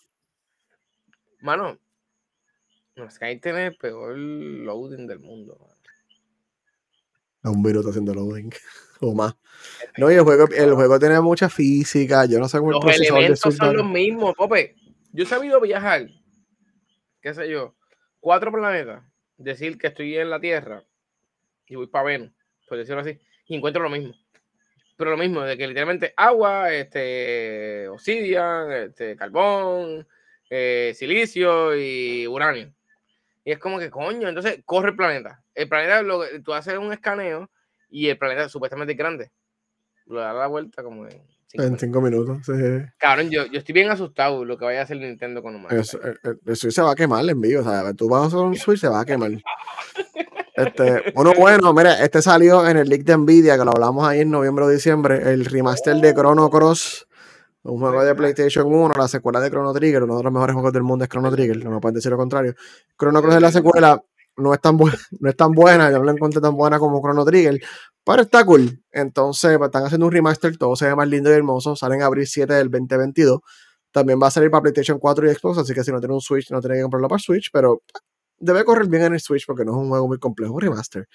Mano, 1.43 1.79
no, 2.97 3.11
Sky 3.11 3.39
tiene 3.41 3.67
el 3.67 3.77
peor 3.77 4.17
loading 4.17 5.07
del 5.07 5.21
mundo. 5.21 5.59
A 7.43 7.51
un 7.51 7.63
minuto 7.63 7.91
haciendo 7.91 8.15
loading. 8.15 8.51
o 9.01 9.15
más. 9.15 9.37
No, 9.99 10.11
y 10.11 10.15
el 10.15 10.23
juego, 10.23 10.49
el 10.55 10.75
juego 10.75 10.99
tiene 10.99 11.21
mucha 11.21 11.49
física. 11.49 12.25
Yo 12.27 12.39
no 12.39 12.49
sé 12.49 12.59
cómo 12.59 12.73
Los 12.73 13.01
elementos 13.01 13.55
son 13.55 13.77
los 13.77 13.87
mismos. 13.87 14.35
Pope, 14.35 14.75
yo 15.13 15.25
he 15.25 15.27
sabido 15.27 15.61
viajar, 15.61 16.09
qué 17.21 17.35
sé 17.35 17.49
yo, 17.49 17.77
cuatro 18.21 18.51
planetas. 18.51 19.03
Decir 19.37 19.77
que 19.79 19.89
estoy 19.89 20.17
en 20.17 20.31
la 20.31 20.41
Tierra 20.41 20.83
y 21.67 21.77
voy 21.77 21.89
para 21.89 22.07
Venus, 22.07 22.33
por 22.69 22.79
decirlo 22.79 23.03
así, 23.03 23.19
y 23.47 23.57
encuentro 23.57 23.83
lo 23.83 23.91
mismo. 23.91 24.15
Pero 24.97 25.11
lo 25.11 25.19
mismo, 25.19 25.43
de 25.43 25.59
que 25.59 25.67
literalmente 25.67 26.15
agua, 26.17 26.73
este, 26.73 27.87
obsidian, 27.89 28.73
este, 28.73 29.15
carbón, 29.15 30.09
eh, 30.49 30.93
silicio 30.95 31.77
y 31.77 32.27
uranio. 32.27 32.73
Y 33.47 33.53
es 33.53 33.61
como 33.61 33.79
que, 33.79 33.91
coño, 33.91 34.29
entonces 34.29 34.59
corre 34.65 34.91
el 34.91 34.97
planeta. 34.97 35.41
El 35.55 35.69
planeta, 35.69 36.03
lo, 36.03 36.21
tú 36.45 36.53
haces 36.53 36.77
un 36.79 36.93
escaneo 36.93 37.49
y 37.89 38.09
el 38.09 38.19
planeta 38.19 38.49
supuestamente 38.49 38.95
es 38.95 38.99
grande. 38.99 39.31
Lo 40.07 40.19
da 40.19 40.33
la 40.33 40.49
vuelta 40.49 40.83
como 40.83 41.07
en 41.07 41.23
cinco, 41.47 41.63
en 41.65 41.79
cinco 41.79 42.01
minutos. 42.01 42.39
Sí. 42.45 42.53
Cabrón, 42.99 43.31
yo, 43.31 43.47
yo, 43.47 43.61
estoy 43.61 43.73
bien 43.73 43.89
asustado 43.89 44.45
lo 44.45 44.59
que 44.59 44.65
vaya 44.65 44.81
a 44.81 44.83
hacer 44.83 44.97
Nintendo 44.97 45.45
con 45.45 45.55
un 45.55 45.67
el, 45.71 45.85
el, 46.45 46.57
Switch 46.57 46.75
se 46.75 46.83
va 46.83 46.91
a 46.91 46.97
quemar 46.97 47.25
en 47.31 47.41
vivo. 47.41 47.61
O 47.61 47.65
sea, 47.65 47.95
tú 47.95 48.09
vas 48.09 48.25
a 48.25 48.27
hacer 48.27 48.41
un 48.41 48.57
Switch, 48.57 48.81
se 48.81 48.89
va 48.89 49.01
a 49.01 49.05
quemar. 49.05 49.31
Este, 50.57 51.13
bueno, 51.15 51.35
bueno, 51.37 51.75
mira, 51.75 52.03
este 52.03 52.23
salió 52.23 52.67
en 52.67 52.79
el 52.79 52.89
leak 52.89 53.03
de 53.03 53.15
Nvidia, 53.19 53.59
que 53.59 53.65
lo 53.67 53.73
hablamos 53.73 54.09
ahí 54.09 54.23
en 54.23 54.31
noviembre 54.31 54.65
o 54.65 54.69
diciembre, 54.71 55.17
el 55.31 55.45
remaster 55.45 55.97
de 55.97 56.15
Chrono 56.15 56.49
Cross 56.49 57.07
un 57.67 57.81
juego 57.81 58.05
de 58.05 58.15
PlayStation 58.15 58.67
1, 58.73 58.95
la 58.97 59.09
secuela 59.09 59.41
de 59.41 59.51
Chrono 59.51 59.73
Trigger, 59.73 60.05
uno 60.05 60.19
de 60.19 60.23
los 60.23 60.33
mejores 60.33 60.55
juegos 60.55 60.73
del 60.73 60.83
mundo 60.83 61.05
es 61.05 61.09
Chrono 61.09 61.31
Trigger, 61.31 61.65
no 61.65 61.71
me 61.71 61.81
pueden 61.81 61.95
decir 61.95 62.11
lo 62.11 62.17
contrario. 62.17 62.55
Chrono 62.97 63.21
Cross 63.21 63.35
es 63.35 63.43
la 63.43 63.53
secuela, 63.53 64.03
no 64.37 64.55
es 64.55 64.61
tan, 64.61 64.77
no 65.21 65.29
es 65.29 65.37
tan 65.37 65.53
buena, 65.53 65.91
yo 65.91 65.99
no 65.99 66.05
la 66.05 66.13
encontré 66.13 66.41
tan 66.41 66.57
buena 66.57 66.79
como 66.79 67.01
Chrono 67.01 67.25
Trigger, 67.25 67.61
pero 68.05 68.23
está 68.23 68.45
cool. 68.45 68.83
Entonces, 68.93 69.59
pues, 69.59 69.69
están 69.69 69.85
haciendo 69.85 70.07
un 70.07 70.13
remaster, 70.13 70.57
todo 70.57 70.77
se 70.77 70.87
ve 70.87 70.95
más 70.95 71.09
lindo 71.09 71.31
y 71.31 71.35
hermoso, 71.35 71.77
salen 71.77 72.03
a 72.03 72.07
abril 72.07 72.27
7 72.27 72.53
del 72.55 72.71
2022. 72.71 73.41
También 73.91 74.21
va 74.23 74.29
a 74.29 74.31
salir 74.31 74.51
para 74.51 74.63
PlayStation 74.63 74.99
4 74.99 75.31
y 75.31 75.35
Xbox, 75.35 75.59
así 75.59 75.75
que 75.75 75.83
si 75.83 75.91
no 75.91 75.99
tiene 76.01 76.15
un 76.15 76.21
Switch, 76.21 76.51
no 76.51 76.61
tiene 76.61 76.77
que 76.77 76.83
comprarlo 76.83 77.09
para 77.09 77.19
Switch, 77.19 77.51
pero 77.53 77.83
debe 78.39 78.65
correr 78.65 78.89
bien 78.89 79.05
en 79.05 79.15
el 79.15 79.21
Switch 79.21 79.47
porque 79.47 79.65
no 79.65 79.73
es 79.73 79.79
un 79.79 79.89
juego 79.89 80.07
muy 80.07 80.19
complejo, 80.19 80.55
un 80.55 80.61
remaster. 80.61 81.09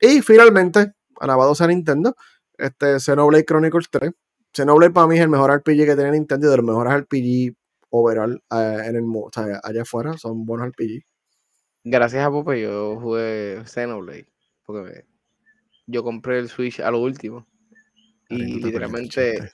Y 0.00 0.22
finalmente, 0.22 0.92
alabado 1.20 1.54
sea 1.54 1.66
Nintendo, 1.66 2.16
este 2.56 2.98
Xenoblade 2.98 3.44
Chronicles 3.44 3.88
3 3.90 4.10
Xenoblade 4.54 4.92
para 4.92 5.06
mí 5.06 5.16
es 5.16 5.22
el 5.22 5.28
mejor 5.28 5.50
RPG 5.50 5.84
que 5.84 5.96
tiene 5.96 6.12
Nintendo 6.12 6.46
y 6.46 6.50
de 6.50 6.56
los 6.56 6.66
mejores 6.66 6.94
RPG 6.94 7.56
overall 7.90 8.42
eh, 8.50 8.82
en 8.86 8.96
el 8.96 9.04
o 9.04 9.30
sea, 9.32 9.60
allá 9.62 9.82
afuera 9.82 10.16
son 10.16 10.46
buenos 10.46 10.68
RPG. 10.68 11.04
Gracias 11.84 12.24
a 12.24 12.30
Pope 12.30 12.60
yo 12.60 12.98
jugué 13.00 13.62
Xenoblade 13.66 14.28
porque 14.64 15.04
yo 15.86 16.02
compré 16.02 16.38
el 16.38 16.48
Switch 16.48 16.80
a 16.80 16.90
lo 16.90 17.00
último 17.00 17.46
y 18.28 18.60
literalmente 18.60 19.52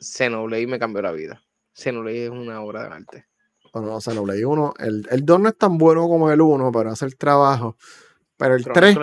Xenoblade 0.00 0.66
me 0.66 0.78
cambió 0.78 1.02
la 1.02 1.12
vida. 1.12 1.42
Xenoblade 1.74 2.24
es 2.24 2.30
una 2.30 2.60
obra 2.62 2.88
de 2.88 2.94
arte. 2.94 3.26
Bueno, 3.72 4.00
Xenoblade 4.00 4.44
1, 4.44 4.74
el, 4.80 5.06
el 5.10 5.24
2 5.24 5.40
no 5.40 5.48
es 5.48 5.56
tan 5.56 5.78
bueno 5.78 6.08
como 6.08 6.30
el 6.30 6.40
1 6.40 6.72
para 6.72 6.92
hacer 6.92 7.14
trabajo, 7.14 7.76
pero 8.36 8.54
el 8.54 8.64
3 8.64 8.98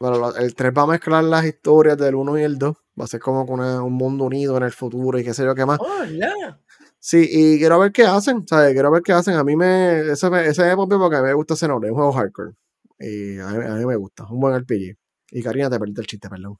bueno, 0.00 0.36
el 0.36 0.54
3 0.54 0.72
va 0.76 0.82
a 0.82 0.86
mezclar 0.86 1.24
las 1.24 1.44
historias 1.44 1.98
del 1.98 2.14
1 2.14 2.38
y 2.38 2.42
el 2.42 2.58
2. 2.58 2.76
Va 2.98 3.04
a 3.04 3.08
ser 3.08 3.20
como 3.20 3.46
con 3.46 3.60
un 3.60 3.92
mundo 3.92 4.24
unido 4.24 4.56
en 4.56 4.64
el 4.64 4.72
futuro 4.72 5.18
y 5.18 5.24
qué 5.24 5.34
sé 5.34 5.44
yo 5.44 5.54
qué 5.54 5.64
más. 5.64 5.78
Oh, 5.80 6.04
yeah. 6.04 6.58
Sí, 6.98 7.28
y 7.30 7.58
quiero 7.58 7.78
ver 7.78 7.92
qué 7.92 8.04
hacen, 8.04 8.46
¿sabes? 8.46 8.72
Quiero 8.72 8.90
ver 8.90 9.02
qué 9.02 9.12
hacen. 9.12 9.34
A 9.34 9.44
mí 9.44 9.54
me. 9.56 10.00
Ese, 10.00 10.26
ese 10.46 10.70
es 10.70 10.74
porque 10.74 11.16
a 11.16 11.22
mí 11.22 11.28
me 11.28 11.34
gusta 11.34 11.54
ese 11.54 11.68
nombre, 11.68 11.88
es 11.88 11.92
un 11.92 11.96
juego 11.96 12.12
hardcore. 12.12 12.54
Y 12.98 13.38
a 13.38 13.46
mí, 13.46 13.86
me 13.86 13.96
gusta, 13.96 14.26
un 14.28 14.40
buen 14.40 14.58
RPG. 14.58 14.96
Y 15.30 15.42
Karina, 15.42 15.70
te 15.70 15.78
perdiste 15.78 16.00
el 16.00 16.06
chiste, 16.06 16.28
perdón. 16.28 16.58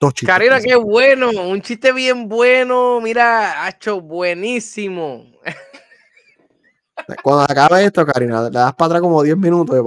Dos 0.00 0.14
chistes. 0.14 0.34
Karina, 0.34 0.60
qué 0.60 0.74
bueno, 0.74 1.30
un 1.30 1.62
chiste 1.62 1.92
bien 1.92 2.28
bueno. 2.28 3.00
Mira, 3.00 3.68
hecho 3.68 4.00
buenísimo. 4.00 5.24
Cuando 7.22 7.44
acabe 7.44 7.84
esto, 7.84 8.04
Karina, 8.04 8.42
le 8.42 8.50
das 8.50 8.74
para 8.74 8.86
atrás 8.86 9.02
como 9.02 9.22
10 9.22 9.36
minutos 9.36 9.78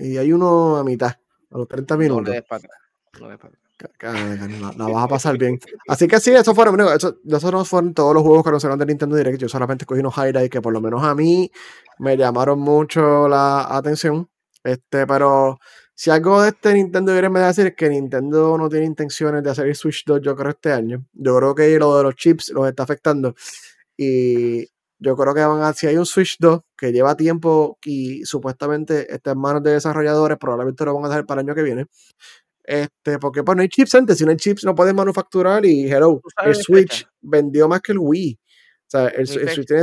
y 0.00 0.18
hay 0.18 0.32
uno 0.32 0.76
a 0.76 0.84
mitad 0.84 1.12
a 1.50 1.58
los 1.58 1.66
30 1.66 1.96
minutos. 1.96 2.24
No 2.24 2.30
le 2.30 2.36
des 2.36 2.44
para 2.44 2.68
No 3.18 3.30
le 3.30 3.38
La, 4.00 4.86
vas 4.86 5.04
a 5.04 5.08
pasar 5.08 5.38
bien. 5.38 5.58
Así 5.88 6.06
que 6.06 6.20
sí, 6.20 6.32
eso 6.32 6.54
fueron, 6.54 6.80
eso, 6.80 7.18
esos 7.24 7.68
fueron 7.68 7.94
todos 7.94 8.14
los 8.14 8.22
juegos 8.22 8.42
que 8.42 8.48
anunciaron 8.48 8.78
de 8.78 8.86
Nintendo 8.86 9.16
Direct. 9.16 9.38
Yo 9.38 9.48
solamente 9.48 9.84
escogí 9.84 10.00
unos 10.00 10.16
highlights 10.16 10.50
que 10.50 10.60
por 10.60 10.72
lo 10.72 10.80
menos 10.80 11.02
a 11.02 11.14
mí 11.14 11.50
me 11.98 12.16
llamaron 12.16 12.58
mucho 12.58 13.28
la 13.28 13.76
atención. 13.76 14.28
Este, 14.62 15.06
pero 15.06 15.58
si 15.94 16.10
algo 16.10 16.40
de 16.42 16.48
este 16.50 16.74
Nintendo 16.74 17.12
Direct 17.12 17.32
me 17.32 17.40
decir 17.40 17.66
es 17.66 17.74
que 17.74 17.88
Nintendo 17.88 18.56
no 18.56 18.68
tiene 18.68 18.86
intenciones 18.86 19.42
de 19.42 19.50
hacer 19.50 19.66
el 19.66 19.74
Switch 19.74 20.04
2, 20.06 20.20
yo 20.22 20.34
creo, 20.36 20.50
este 20.50 20.72
año. 20.72 21.04
Yo 21.12 21.36
creo 21.36 21.54
que 21.54 21.78
lo 21.78 21.96
de 21.96 22.02
los 22.04 22.16
chips 22.16 22.50
los 22.50 22.68
está 22.68 22.84
afectando. 22.84 23.34
Y 23.96 24.66
yo 24.98 25.16
creo 25.16 25.34
que 25.34 25.44
van 25.44 25.62
a, 25.62 25.72
si 25.72 25.86
hay 25.86 25.96
un 25.96 26.06
Switch 26.06 26.36
2 26.38 26.60
que 26.76 26.92
lleva 26.92 27.16
tiempo 27.16 27.78
y 27.84 28.24
supuestamente 28.24 29.12
está 29.12 29.32
en 29.32 29.38
manos 29.40 29.62
de 29.62 29.72
desarrolladores, 29.72 30.38
probablemente 30.38 30.84
lo 30.84 30.94
van 30.94 31.06
a 31.06 31.08
dejar 31.08 31.26
para 31.26 31.40
el 31.40 31.48
año 31.48 31.54
que 31.54 31.62
viene. 31.62 31.86
Este, 32.70 33.18
porque 33.18 33.42
pues 33.42 33.56
no 33.56 33.62
hay 33.62 33.68
chips 33.68 33.96
antes, 33.96 34.16
si 34.16 34.24
no 34.24 34.30
hay 34.30 34.36
chips 34.36 34.64
no 34.64 34.76
pueden 34.76 34.94
manufacturar 34.94 35.66
y 35.66 35.90
hello, 35.90 36.20
el 36.44 36.54
Switch 36.54 37.04
vendió 37.20 37.66
más 37.66 37.80
que 37.80 37.90
el 37.90 37.98
Wii. 37.98 38.38
O 38.40 38.84
sea, 38.86 39.08
el, 39.08 39.26
Switch 39.26 39.66
tiene, 39.66 39.82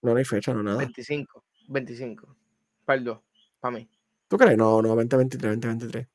no, 0.00 0.12
no 0.12 0.16
hay 0.16 0.24
fecha, 0.24 0.54
no 0.54 0.62
nada. 0.62 0.78
25, 0.78 1.44
25. 1.68 2.34
Para 2.86 2.98
el 2.98 3.04
2, 3.04 3.18
para 3.60 3.76
mí. 3.76 3.90
¿Tú 4.28 4.38
crees? 4.38 4.56
No, 4.56 4.80
no, 4.80 4.96
2023, 4.96 5.60
2023. 5.60 6.06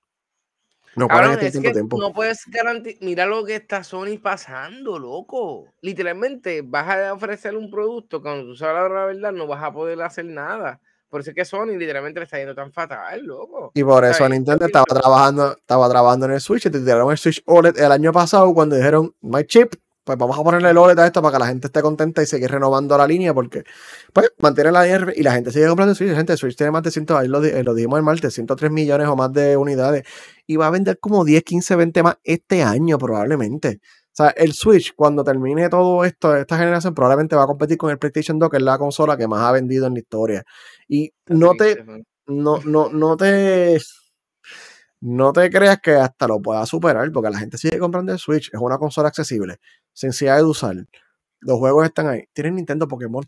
No 0.95 1.07
pueden 1.07 1.32
es 1.34 1.53
tanto 1.53 1.61
que 1.61 1.74
tiempo. 1.74 1.99
no 1.99 2.11
puedes 2.11 2.43
garantizar. 2.47 3.03
Mira 3.03 3.28
lo 3.28 3.45
que 3.45 3.53
está 3.53 3.84
Sony 3.84 4.18
pasando, 4.20 4.97
loco. 4.97 5.72
Literalmente 5.82 6.63
vas 6.63 6.89
a 6.89 7.13
ofrecer 7.13 7.55
un 7.55 7.70
producto 7.70 8.24
cuando 8.24 8.43
tú 8.45 8.55
sabes 8.55 8.91
la 8.91 9.05
verdad, 9.05 9.34
no 9.34 9.45
vas 9.45 9.63
a 9.63 9.72
poder 9.72 10.01
hacer 10.01 10.26
nada. 10.26 10.82
Por 11.10 11.22
eso 11.22 11.32
es 11.32 11.36
que 11.36 11.45
Sony 11.45 11.78
literalmente 11.78 12.20
le 12.20 12.26
está 12.26 12.38
yendo 12.38 12.53
tan 12.53 12.72
fatal, 12.72 13.24
loco. 13.26 13.72
Y 13.74 13.84
por 13.84 14.03
eso. 14.03 14.28
Nintendo 14.28 14.66
estaba 14.66 14.86
trabajando, 14.86 15.55
estaba 15.58 15.89
trabajando 15.89 16.26
en 16.26 16.34
el 16.34 16.41
Switch 16.41 16.66
y 16.66 16.70
te 16.70 16.80
tiraron 16.80 17.10
el 17.12 17.18
Switch 17.18 17.41
OLED 17.45 17.80
el 17.80 17.91
año 17.91 18.12
pasado 18.12 18.53
cuando 18.53 18.76
dijeron, 18.76 19.16
my 19.22 19.45
chip, 19.45 19.74
pues 20.03 20.18
vamos 20.18 20.38
a 20.38 20.43
ponerle 20.43 20.70
el 20.70 20.78
OLED 20.78 20.99
a 20.99 21.05
esto 21.05 21.22
para 21.22 21.34
que 21.34 21.39
la 21.39 21.47
gente 21.47 21.68
esté 21.68 21.82
contenta 21.82 22.22
y 22.22 22.26
seguir 22.26 22.49
renovando 22.49 22.97
la 22.97 23.05
línea 23.05 23.34
porque 23.34 23.64
pues 24.14 24.32
mantiene 24.39 24.72
la 24.72 24.84
línea 24.84 25.14
y 25.16 25.24
la 25.24 25.34
gente 25.34 25.51
sigue 25.51 25.68
comprando 25.68 25.95
Switch. 25.95 26.14
Gente, 26.14 26.34
el 26.34 26.39
Switch 26.39 26.55
tiene 26.55 26.72
más 26.72 26.84
de 26.84 26.91
100, 26.91 27.05
ahí 27.12 27.28
lo, 27.28 27.43
eh, 27.43 27.64
lo 27.64 27.74
dijimos 27.74 27.97
el 27.97 28.03
martes, 28.03 28.34
103 28.34 28.72
millones 28.72 29.08
o 29.08 29.16
más 29.16 29.32
de 29.32 29.55
unidades 29.55 30.03
y 30.45 30.55
va 30.55 30.68
a 30.68 30.72
vender 30.72 30.99
como 30.99 31.24
10, 31.24 31.43
15, 31.43 31.76
20 31.76 32.03
más 32.03 32.18
este 32.24 32.64
año 32.64 32.97
probablemente. 32.97 33.80
O 34.20 34.24
sea, 34.24 34.30
el 34.32 34.53
Switch, 34.53 34.95
cuando 34.95 35.24
termine 35.24 35.70
todo 35.70 36.03
esto, 36.03 36.36
esta 36.36 36.57
generación, 36.57 36.95
probablemente 36.95 37.36
va 37.36 37.43
a 37.43 37.47
competir 37.47 37.78
con 37.78 37.91
el 37.91 37.99
PlayStation 37.99 38.39
2, 38.39 38.49
que 38.49 38.57
es 38.57 38.63
la 38.63 38.80
consola 38.80 39.15
que 39.15 39.28
más 39.28 39.41
ha 39.43 39.51
vendido 39.51 39.86
en 39.86 39.93
la 39.93 39.99
historia. 39.99 40.43
Y 40.88 41.11
no 41.28 41.53
te, 41.53 41.86
no, 42.26 42.59
no, 42.65 42.89
no 42.89 43.15
te. 43.15 43.78
No 44.99 45.32
te 45.34 45.49
creas 45.51 45.80
que 45.80 45.91
hasta 45.91 46.28
lo 46.28 46.41
pueda 46.41 46.65
superar, 46.65 47.11
porque 47.11 47.30
la 47.30 47.38
gente 47.38 47.57
sigue 47.59 47.78
comprando 47.78 48.11
el 48.11 48.18
Switch. 48.20 48.49
Es 48.51 48.59
una 48.59 48.80
consola 48.80 49.09
accesible, 49.09 49.57
sencilla 49.93 50.36
de 50.38 50.43
usar. 50.43 50.76
Los 51.39 51.59
juegos 51.59 51.86
están 51.86 52.07
ahí. 52.07 52.24
Tienen 52.34 52.55
Nintendo 52.55 52.88
Pokémon. 52.88 53.24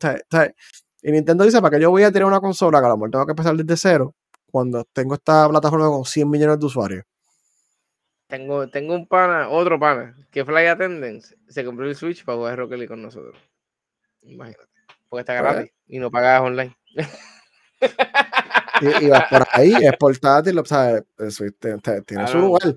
Y 1.03 1.11
Nintendo 1.11 1.43
dice: 1.43 1.61
¿Para 1.61 1.77
qué 1.77 1.83
yo 1.83 1.91
voy 1.91 2.03
a 2.03 2.11
tener 2.11 2.25
una 2.25 2.39
consola 2.41 2.79
que 2.79 2.85
a 2.87 2.89
lo 2.89 2.97
mejor 2.97 3.11
tengo 3.11 3.25
que 3.27 3.31
empezar 3.33 3.55
desde 3.55 3.77
cero 3.77 4.15
cuando 4.51 4.83
tengo 4.91 5.13
esta 5.13 5.47
plataforma 5.49 5.87
con 5.89 6.05
100 6.05 6.29
millones 6.29 6.59
de 6.59 6.65
usuarios? 6.65 7.05
Tengo, 8.30 8.69
tengo 8.69 8.93
un 8.93 9.07
pana, 9.07 9.49
otro 9.49 9.80
pana, 9.80 10.15
que 10.32 10.45
Fly 10.45 10.67
Attendance 10.67 11.36
se 11.47 11.65
compró 11.65 11.86
el 11.88 11.95
Switch 11.95 12.23
para 12.23 12.38
jugar 12.38 12.57
Rocket 12.59 12.77
League 12.77 12.88
con 12.88 13.01
nosotros. 13.01 13.36
Imagínate. 14.21 14.65
Porque 15.09 15.21
está 15.21 15.39
Pues- 15.41 15.53
gratis 15.53 15.71
y 15.88 15.97
no 15.99 16.11
pagas 16.11 16.41
online. 16.41 16.77
Y, 18.82 19.05
y 19.05 19.09
vas 19.09 19.25
por 19.30 19.45
ahí, 19.51 19.73
es 19.82 19.91
portátil, 19.99 20.57
o 20.59 20.65
sea, 20.65 21.01
el 21.17 21.32
Switch 21.32 21.55
te- 21.59 21.77
te- 21.80 22.01
tiene 22.03 22.27
su 22.27 22.38
lugar. 22.38 22.75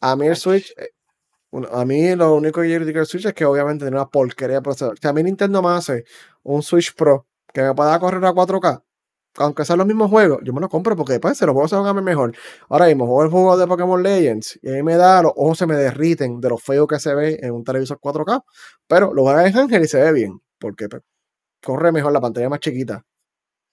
A 0.00 0.14
mí 0.16 0.26
el 0.26 0.36
Switch, 0.36 0.72
eh, 0.76 0.90
a 1.72 1.84
mí 1.84 2.14
lo 2.14 2.34
único 2.34 2.60
que 2.60 2.70
yo 2.70 2.76
critico 2.76 2.98
del 2.98 3.06
Switch 3.06 3.24
es 3.26 3.34
que 3.34 3.44
obviamente 3.44 3.84
tiene 3.86 3.96
una 3.96 4.06
porquería 4.08 4.56
de 4.56 4.62
procesador. 4.62 4.98
Si 5.00 5.08
a 5.08 5.12
mí 5.12 5.22
Nintendo 5.22 5.62
me 5.62 5.70
hace 5.70 6.04
un 6.42 6.62
Switch 6.62 6.94
Pro 6.94 7.26
que 7.52 7.62
me 7.62 7.74
pueda 7.74 7.98
correr 7.98 8.24
a 8.24 8.32
4K, 8.32 8.82
aunque 9.36 9.64
sean 9.64 9.78
los 9.78 9.86
mismos 9.86 10.10
juegos, 10.10 10.40
yo 10.42 10.52
me 10.52 10.60
lo 10.60 10.68
compro 10.68 10.96
porque 10.96 11.14
después 11.14 11.36
se 11.38 11.46
los 11.46 11.52
juegos 11.52 11.70
se 11.70 11.76
van 11.76 11.86
a 11.86 11.92
ver 11.92 12.02
mejor. 12.02 12.34
Ahora 12.68 12.86
mismo 12.86 13.06
juego 13.06 13.24
el 13.24 13.30
juego 13.30 13.56
de 13.56 13.66
Pokémon 13.66 14.02
Legends 14.02 14.58
y 14.62 14.70
ahí 14.70 14.82
me 14.82 14.96
da, 14.96 15.22
los 15.22 15.32
ojos 15.36 15.58
se 15.58 15.66
me 15.66 15.76
derriten 15.76 16.40
de 16.40 16.48
lo 16.48 16.58
feo 16.58 16.86
que 16.86 16.98
se 16.98 17.14
ve 17.14 17.38
en 17.40 17.52
un 17.52 17.64
televisor 17.64 17.98
4K, 18.00 18.42
pero 18.86 19.14
lo 19.14 19.22
juega 19.22 19.46
en 19.46 19.56
Ángel 19.56 19.82
y 19.82 19.88
se 19.88 20.00
ve 20.00 20.12
bien, 20.12 20.40
porque 20.58 20.88
pues, 20.88 21.02
corre 21.62 21.92
mejor 21.92 22.12
la 22.12 22.20
pantalla 22.20 22.48
más 22.48 22.60
chiquita. 22.60 23.04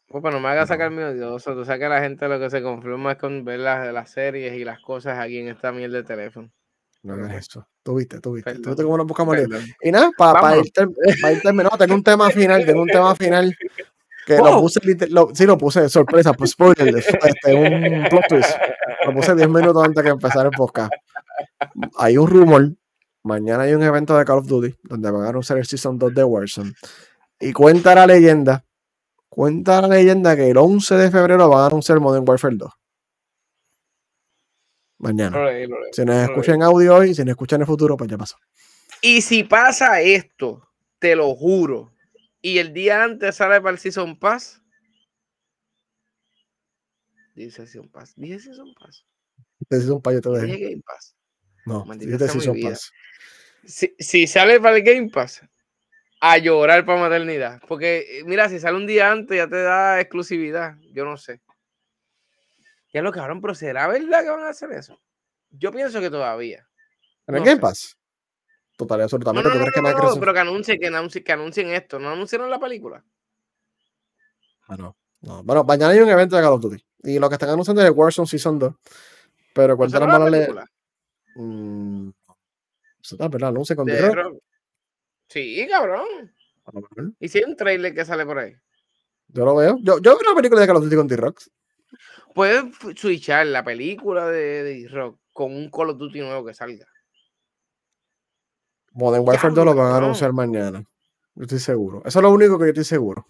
Pues, 0.08 0.24
pero 0.24 0.36
no 0.36 0.40
me 0.40 0.50
hagas 0.50 0.70
sacar 0.70 0.90
mi 0.90 1.04
odioso. 1.04 1.54
Tú 1.54 1.66
sabes 1.66 1.82
que 1.82 1.90
la 1.90 2.02
gente 2.02 2.28
lo 2.28 2.40
que 2.40 2.50
se 2.50 2.62
conforma 2.62 3.14
es 3.14 3.18
con 3.18 3.44
ver 3.44 3.60
las, 3.60 3.92
las 3.94 4.12
series 4.12 4.54
y 4.54 4.64
las 4.64 4.80
cosas 4.82 5.20
aquí 5.20 5.40
en 5.40 5.50
esta 5.50 5.72
mierda 5.72 5.98
de 5.98 6.04
teléfono. 6.04 6.50
No 7.04 7.14
hagas 7.14 7.28
pues, 7.28 7.48
eso. 7.48 7.68
Tú 7.84 7.96
viste, 7.96 8.20
tú 8.22 8.34
viste. 8.34 8.54
Tú 8.56 8.70
viste 8.70 8.84
cómo 8.84 8.98
nos 8.98 9.08
buscamos. 9.08 9.38
Y 9.82 9.92
nada, 9.92 10.12
para 10.18 10.42
Vámonos. 10.42 10.68
ir, 10.68 10.74
pa' 11.22 11.32
ir 11.32 11.42
terminando, 11.42 11.78
tengo 11.78 11.96
un 11.96 12.04
tema 12.04 12.30
final, 12.30 12.66
tengo 12.66 12.82
un 12.82 12.88
tema 12.88 13.16
final 13.16 13.54
que 14.36 14.38
lo 14.38 14.60
puse, 14.60 14.80
lo- 15.10 15.30
sí 15.34 15.46
lo 15.46 15.58
puse 15.58 15.82
de 15.82 15.90
sorpresa, 15.90 16.34
pues 16.34 16.52
spoiler, 16.52 16.96
este, 16.98 17.54
un 17.56 18.04
plot 18.10 18.28
twist. 18.28 18.50
Lo 19.06 19.14
puse 19.14 19.34
10 19.36 19.48
minutos 19.50 19.82
antes 19.84 20.04
de 20.04 20.10
empezar 20.10 20.46
el 20.46 20.52
podcast. 20.52 20.92
Hay 21.98 22.18
un 22.18 22.28
rumor, 22.28 22.72
mañana 23.24 23.64
hay 23.64 23.74
un 23.74 23.84
evento 23.84 24.18
de 24.18 24.26
Call 24.26 24.40
of 24.40 24.48
Duty 24.48 24.76
donde 24.84 25.10
van 25.12 25.24
a 25.24 25.30
anunciar 25.30 25.58
el 25.60 25.66
Season 25.66 25.98
2 25.98 26.14
de 26.14 26.24
Warzone. 26.26 26.74
Y 27.40 27.54
cuenta 27.54 27.96
la 27.96 28.06
leyenda, 28.06 28.66
cuenta 29.30 29.82
la 29.82 29.88
leyenda 29.88 30.36
que 30.36 30.50
el 30.50 30.58
11 30.58 30.96
de 30.96 31.10
febrero 31.12 31.48
van 31.48 31.60
a 31.62 31.66
anunciar 31.68 32.00
Modern 32.02 32.26
Warfare 32.28 32.56
2. 32.58 32.72
Mañana. 35.00 35.38
Lo 35.38 35.46
leí, 35.46 35.68
lo 35.68 35.80
leí, 35.80 35.90
Si 35.94 36.04
nos 36.04 36.16
escuchan 36.18 36.56
en 36.56 36.64
audio 36.64 36.96
hoy, 36.96 37.14
si 37.14 37.22
nos 37.22 37.30
escuchan 37.30 37.58
en 37.58 37.62
el 37.62 37.68
futuro, 37.68 37.96
pues 37.96 38.10
ya 38.10 38.18
pasó. 38.18 38.36
Y 39.02 39.22
si 39.22 39.44
pasa 39.44 40.02
esto, 40.02 40.64
te 41.00 41.16
lo 41.16 41.36
juro, 41.36 41.92
y 42.42 42.60
el 42.60 42.74
día 42.74 43.04
antes 43.04 43.36
sale 43.36 43.60
para 43.62 43.72
el 43.72 43.80
Season 43.80 44.18
Pass, 44.18 44.62
dice 47.36 47.66
Season 47.68 47.90
Pass, 47.90 48.14
dice 48.16 48.40
Season 48.40 48.74
Pass, 48.74 49.06
Te 49.68 49.78
hice 49.78 49.92
un 49.92 50.02
payo, 50.02 50.22
te 50.22 50.30
lo 50.30 50.36
dije 50.40 50.54
dejé. 50.54 50.70
Game 50.72 50.84
Pass. 50.86 51.16
No, 51.66 51.86
Maldita 51.86 52.12
yo 52.12 52.18
te 52.18 52.26
sea 52.26 52.36
mi 52.36 52.42
Season. 52.42 52.62
Pass. 52.62 52.92
Si, 53.66 53.96
si 54.00 54.28
sale 54.28 54.60
para 54.60 54.78
el 54.78 54.84
Game 54.84 55.10
Pass, 55.10 55.42
a 56.20 56.38
llorar 56.38 56.86
para 56.86 57.02
maternidad. 57.02 57.62
Porque, 57.68 58.20
eh, 58.20 58.24
mira, 58.26 58.50
si 58.50 58.60
sale 58.60 58.78
un 58.78 58.88
día 58.88 59.12
antes 59.12 59.38
ya 59.38 59.48
te 59.48 59.62
da 59.62 60.00
exclusividad. 60.00 60.78
Yo 60.94 61.06
no 61.06 61.18
sé. 61.18 61.42
Ya 62.94 63.02
lo 63.02 63.12
cabrón, 63.12 63.42
pero 63.42 63.54
¿será 63.54 63.88
verdad 63.88 64.24
que 64.24 64.30
van 64.30 64.44
a 64.44 64.50
hacer 64.50 64.72
eso? 64.72 65.00
Yo 65.52 65.72
pienso 65.72 66.00
que 66.00 66.10
todavía. 66.10 66.68
¿En 67.28 67.36
el 67.36 67.42
No 67.42 67.46
Game 67.46 67.58
sé. 67.58 67.62
Pass? 67.62 67.97
Total, 68.78 69.00
y 69.00 69.04
absolutamente. 69.04 69.50
no, 69.50 69.54
¿Tú 69.56 69.60
crees 69.60 69.74
que 69.74 69.82
Microsoft.? 69.82 70.20
pero 70.20 70.34
que 70.34 70.40
anuncien, 70.40 70.80
que 70.80 70.88
anuncien, 70.88 71.24
que 71.24 71.32
anuncien 71.34 71.70
esto. 71.72 72.00
¿No 72.00 72.10
anunciaron 72.12 72.50
la 72.50 72.60
película? 72.60 73.04
Ah, 74.68 74.78
no, 74.78 74.96
no. 75.22 75.44
Bueno, 75.44 75.64
mañana 75.64 75.94
hay 75.94 76.00
un 76.00 76.10
evento 76.10 76.36
de 76.36 76.42
Call 76.44 76.54
of 76.54 76.62
Duty. 76.62 76.84
Y 77.04 77.20
lo 77.20 77.28
que 77.28 77.36
están 77.36 77.50
anunciando 77.50 77.82
es 77.82 77.88
el 77.88 77.94
Warzone 77.94 78.28
Season 78.28 78.60
2. 78.60 78.74
Pero 79.54 79.74
¿No 79.74 79.78
cuéntanos 79.78 80.08
más 80.08 80.20
la 80.20 80.30
le. 80.30 80.38
película? 80.38 80.66
Mm, 81.36 82.10
eso 83.02 83.16
está, 83.16 83.28
¿verdad? 83.28 83.50
Anuncia 83.50 83.76
con 83.76 83.88
Rock. 83.88 84.38
Sí, 85.28 85.68
cabrón. 85.70 86.08
¿Y 87.20 87.28
si 87.30 87.40
hay 87.40 87.44
un 87.46 87.56
trailer 87.56 87.94
que 87.96 88.06
sale 88.06 88.26
por 88.26 88.38
ahí? 88.40 88.54
Yo 89.30 89.44
lo 89.46 89.56
veo. 89.56 89.78
Yo, 89.82 90.00
yo 90.00 90.18
vi 90.18 90.26
una 90.26 90.36
película 90.36 90.62
de 90.62 90.68
Call 90.68 90.78
of 90.78 90.84
Duty 90.84 90.96
con 90.96 91.08
The 91.08 91.18
Rock. 91.18 91.42
Puedes 92.36 92.66
switchar 92.96 93.48
la 93.48 93.64
película 93.64 94.28
de, 94.28 94.64
de 94.64 94.88
Rock 94.90 95.20
con 95.34 95.56
un 95.56 95.72
Call 95.72 95.90
of 95.92 95.98
Duty 95.98 96.20
nuevo 96.20 96.46
que 96.46 96.54
salga. 96.54 96.86
Modern 98.98 99.24
Warfare 99.28 99.54
2 99.54 99.66
lo 99.66 99.76
van 99.76 99.94
a 99.94 99.98
anunciar 99.98 100.34
mañana. 100.34 100.84
Yo 101.36 101.44
estoy 101.44 101.60
seguro. 101.60 102.02
Eso 102.04 102.18
es 102.20 102.24
lo 102.24 102.32
único 102.32 102.58
que 102.58 102.66
yo 102.66 102.70
estoy 102.70 102.84
seguro. 102.84 103.28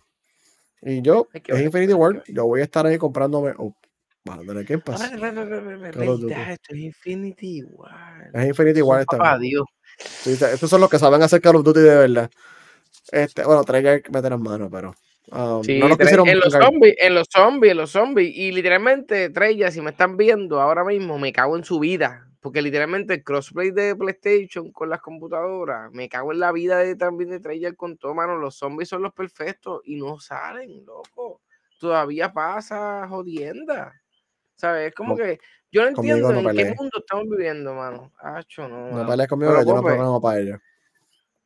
Y 0.81 1.01
yo, 1.01 1.27
que 1.31 1.39
es 1.39 1.47
ver, 1.57 1.63
Infinity 1.65 1.93
ver. 1.93 2.23
Yo 2.27 2.45
voy 2.45 2.61
a 2.61 2.63
estar 2.63 2.85
ahí 2.85 2.97
comprándome. 2.97 3.53
Oh, 3.57 3.75
bueno, 4.23 4.43
¿de 4.53 4.63
qué 4.65 4.75
Ah, 4.75 4.81
pasa? 4.85 5.05
esto 6.53 6.73
es 6.73 6.79
Infinity 6.79 7.63
War. 7.63 8.29
Es 8.33 8.47
Infinity 8.47 8.81
War 8.81 8.99
es 9.01 9.07
esta. 9.11 9.37
Dios. 9.37 9.65
Estos 10.25 10.69
son 10.69 10.79
los 10.81 10.89
que 10.89 10.99
saben 10.99 11.21
hacer 11.21 11.41
Call 11.41 11.57
of 11.57 11.63
Duty 11.63 11.79
de 11.81 11.95
verdad. 11.95 12.29
Este, 13.11 13.43
bueno, 13.43 13.63
que 13.65 14.03
meter 14.11 14.31
las 14.31 14.39
manos, 14.39 14.69
pero. 14.71 14.93
um, 15.31 15.63
Sí, 15.63 15.79
no 15.79 15.87
los 15.89 15.97
Trey- 15.97 16.05
quisieron 16.07 16.27
en 16.29 16.39
los 16.39 16.53
zombies, 16.53 16.95
en 16.99 17.15
los 17.15 17.27
zombies, 17.29 17.71
en 17.71 17.77
los 17.77 17.89
zombies. 17.91 18.35
Y 18.37 18.51
literalmente, 18.53 19.29
Treyarch, 19.31 19.73
si 19.73 19.81
me 19.81 19.89
están 19.91 20.15
viendo 20.15 20.61
ahora 20.61 20.85
mismo, 20.85 21.17
me 21.17 21.33
cago 21.33 21.57
en 21.57 21.63
su 21.65 21.79
vida. 21.79 22.26
Porque 22.39 22.61
literalmente 22.61 23.15
el 23.15 23.23
crossplay 23.23 23.71
de 23.71 23.95
PlayStation 23.95 24.71
con 24.71 24.89
las 24.89 25.01
computadoras, 25.01 25.91
me 25.91 26.07
cago 26.07 26.31
en 26.31 26.39
la 26.39 26.51
vida 26.51 26.77
de 26.77 26.95
también 26.95 27.31
de 27.31 27.39
Treyarch 27.39 27.75
con 27.75 27.97
todo, 27.97 28.13
mano. 28.13 28.37
Los 28.37 28.55
zombies 28.55 28.89
son 28.89 29.01
los 29.01 29.13
perfectos 29.13 29.81
y 29.85 29.95
no 29.95 30.19
salen, 30.19 30.85
loco. 30.85 31.41
Todavía 31.79 32.31
pasa 32.31 33.07
jodienda. 33.07 33.93
¿Sabes? 34.55 34.89
Es 34.89 34.95
como 34.95 35.15
que 35.15 35.39
yo 35.71 35.81
no 35.83 35.89
entiendo 35.89 36.31
no 36.31 36.49
en 36.49 36.55
qué 36.55 36.73
mundo 36.75 36.99
estamos 36.99 37.25
viviendo, 37.29 37.73
mano. 37.73 38.11
Acho, 38.19 38.67
no. 38.67 38.91
No 38.91 39.07
pelees 39.07 39.29
conmigo, 39.29 39.51
Pero, 39.51 39.65
yo 39.65 39.75
no 39.75 39.83
programo 39.83 40.21
para 40.21 40.39
ellos. 40.39 40.59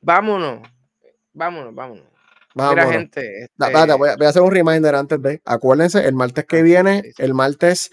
vámonos. 0.02 0.62
Vámonos, 1.34 1.74
vámonos. 1.74 2.06
Vámonos. 2.54 2.86
Mira, 2.86 3.00
gente. 3.00 3.22
Da- 3.56 3.68
este, 3.68 3.80
espérate, 3.80 3.94
voy, 3.94 4.10
a, 4.10 4.16
voy 4.18 4.26
a 4.26 4.30
hacer 4.30 4.42
un 4.42 4.52
reminder 4.52 4.96
antes 4.96 5.22
de. 5.22 5.42
Acuérdense, 5.46 6.06
el 6.06 6.14
martes 6.14 6.46
que 6.46 6.62
viene, 6.62 7.14
el 7.18 7.34
martes. 7.34 7.92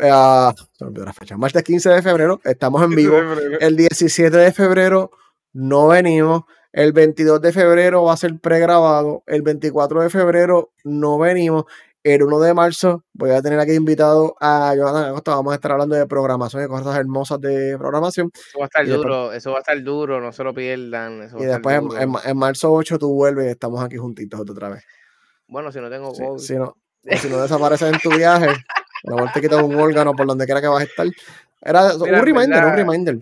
Se 0.00 0.84
me 0.84 0.88
olvidó 0.88 1.04
la 1.04 1.12
fecha. 1.12 1.36
Martes 1.36 1.62
15 1.62 1.90
de 1.90 2.02
febrero, 2.02 2.40
estamos 2.44 2.82
en 2.82 2.90
vivo. 2.90 3.16
El 3.60 3.76
17 3.76 4.36
de 4.36 4.52
febrero 4.52 5.10
no 5.52 5.88
venimos. 5.88 6.42
El 6.72 6.92
22 6.92 7.40
de 7.42 7.52
febrero 7.52 8.04
va 8.04 8.12
a 8.12 8.16
ser 8.16 8.38
pregrabado. 8.38 9.22
El 9.26 9.42
24 9.42 10.02
de 10.02 10.10
febrero 10.10 10.70
no 10.84 11.18
venimos. 11.18 11.64
El 12.02 12.22
1 12.22 12.40
de 12.40 12.54
marzo 12.54 13.04
voy 13.12 13.30
a 13.32 13.42
tener 13.42 13.58
aquí 13.60 13.72
invitado 13.74 14.34
a 14.40 14.72
Jonathan 14.74 15.10
Acosta. 15.10 15.34
Vamos 15.34 15.52
a 15.52 15.56
estar 15.56 15.72
hablando 15.72 15.96
de 15.96 16.06
programación 16.06 16.64
y 16.64 16.68
cosas 16.68 16.96
hermosas 16.96 17.40
de 17.42 17.76
programación. 17.76 18.30
Eso 18.34 18.58
va 18.58 18.64
a 18.64 18.68
estar 18.68 18.84
Y 18.84 18.88
después- 18.88 19.02
duro, 19.06 19.32
eso 19.34 19.50
va 19.50 19.56
a 19.58 19.60
estar 19.60 19.82
duro, 19.82 20.20
no 20.20 20.32
se 20.32 20.42
lo 20.44 20.54
pierdan. 20.54 21.22
Eso 21.24 21.36
va 21.36 21.42
Y 21.42 21.46
después 21.46 21.76
en, 21.76 21.88
duro. 21.88 22.00
en- 22.00 22.14
en 22.24 22.36
marzo 22.38 22.72
8 22.72 22.98
tú 22.98 23.12
vuelves 23.12 23.46
y 23.46 23.50
estamos 23.50 23.84
aquí 23.84 23.96
juntitos 23.98 24.40
otra 24.40 24.70
vez. 24.70 24.82
Bueno, 25.46 25.70
si 25.72 25.80
no 25.80 25.90
tengo 25.90 26.14
Sí, 26.14 26.22
COVID. 26.24 26.38
si, 26.40 26.54
no, 26.54 26.74
si 27.20 27.28
no 27.28 27.42
desapareces 27.42 27.92
en 27.92 27.98
tu 27.98 28.08
viaje, 28.16 28.46
a 29.04 29.10
lo 29.10 29.16
mejor 29.16 29.32
te 29.32 29.40
quitas 29.40 29.62
un 29.62 29.74
órgano 29.76 30.14
por 30.14 30.26
donde 30.26 30.44
quiera 30.44 30.60
que 30.60 30.66
vas 30.66 30.82
a 30.82 30.84
estar. 30.84 31.06
Era 31.62 31.94
Mira, 31.98 32.18
un 32.18 32.24
reminder, 32.24 32.48
verdad, 32.50 32.70
un 32.70 32.76
reminder. 32.76 33.18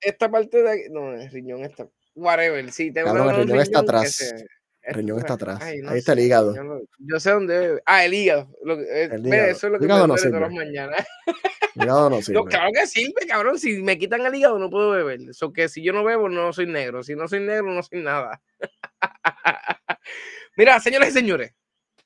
Esta 0.00 0.30
parte 0.30 0.62
de 0.62 0.70
aquí, 0.70 0.82
no, 0.90 1.12
el 1.12 1.30
riñón 1.30 1.64
está, 1.64 1.86
whatever, 2.14 2.70
sí, 2.72 2.92
tengo 2.92 3.12
que 3.12 3.20
el 3.20 3.36
riñón 3.36 3.60
está 3.60 3.80
riñón 3.80 3.92
que 3.92 3.96
atrás. 3.98 4.34
El 4.82 4.94
riñón 4.94 5.18
está 5.18 5.32
atrás. 5.34 5.62
Ahí 5.62 5.98
está 5.98 6.12
el 6.12 6.20
hígado. 6.20 6.54
Yo, 6.98 7.18
sé 7.18 7.30
dónde. 7.30 7.80
Ah, 7.86 8.04
el 8.04 8.12
hígado. 8.12 8.48
Eh, 8.66 9.08
el 9.12 9.26
hígado. 9.26 9.50
Eso 9.50 9.66
es 9.66 9.72
lo 9.72 9.78
que 9.78 9.86
me 9.86 9.94
no 9.94 10.06
todas 10.06 10.24
las 10.24 10.52
mañanas. 10.52 11.06
El 11.74 11.84
hígado 11.84 12.10
no 12.10 12.16
sirve. 12.22 12.34
No, 12.34 12.44
claro 12.44 12.70
que 12.72 12.86
sirve, 12.86 13.26
cabrón. 13.26 13.58
Si 13.58 13.82
me 13.82 13.98
quitan 13.98 14.26
el 14.26 14.34
hígado, 14.34 14.58
no 14.58 14.68
puedo 14.68 14.90
beber. 14.90 15.20
Eso 15.30 15.54
que 15.54 15.70
si 15.70 15.82
yo 15.82 15.94
no 15.94 16.04
bebo, 16.04 16.28
no 16.28 16.52
soy 16.52 16.66
negro. 16.66 17.02
Si 17.02 17.14
no 17.14 17.26
soy 17.28 17.40
negro, 17.40 17.72
no 17.72 17.82
soy 17.82 18.02
nada. 18.02 18.42
Mira, 20.56 20.78
señores 20.80 21.08
y 21.08 21.12
señores, 21.12 21.54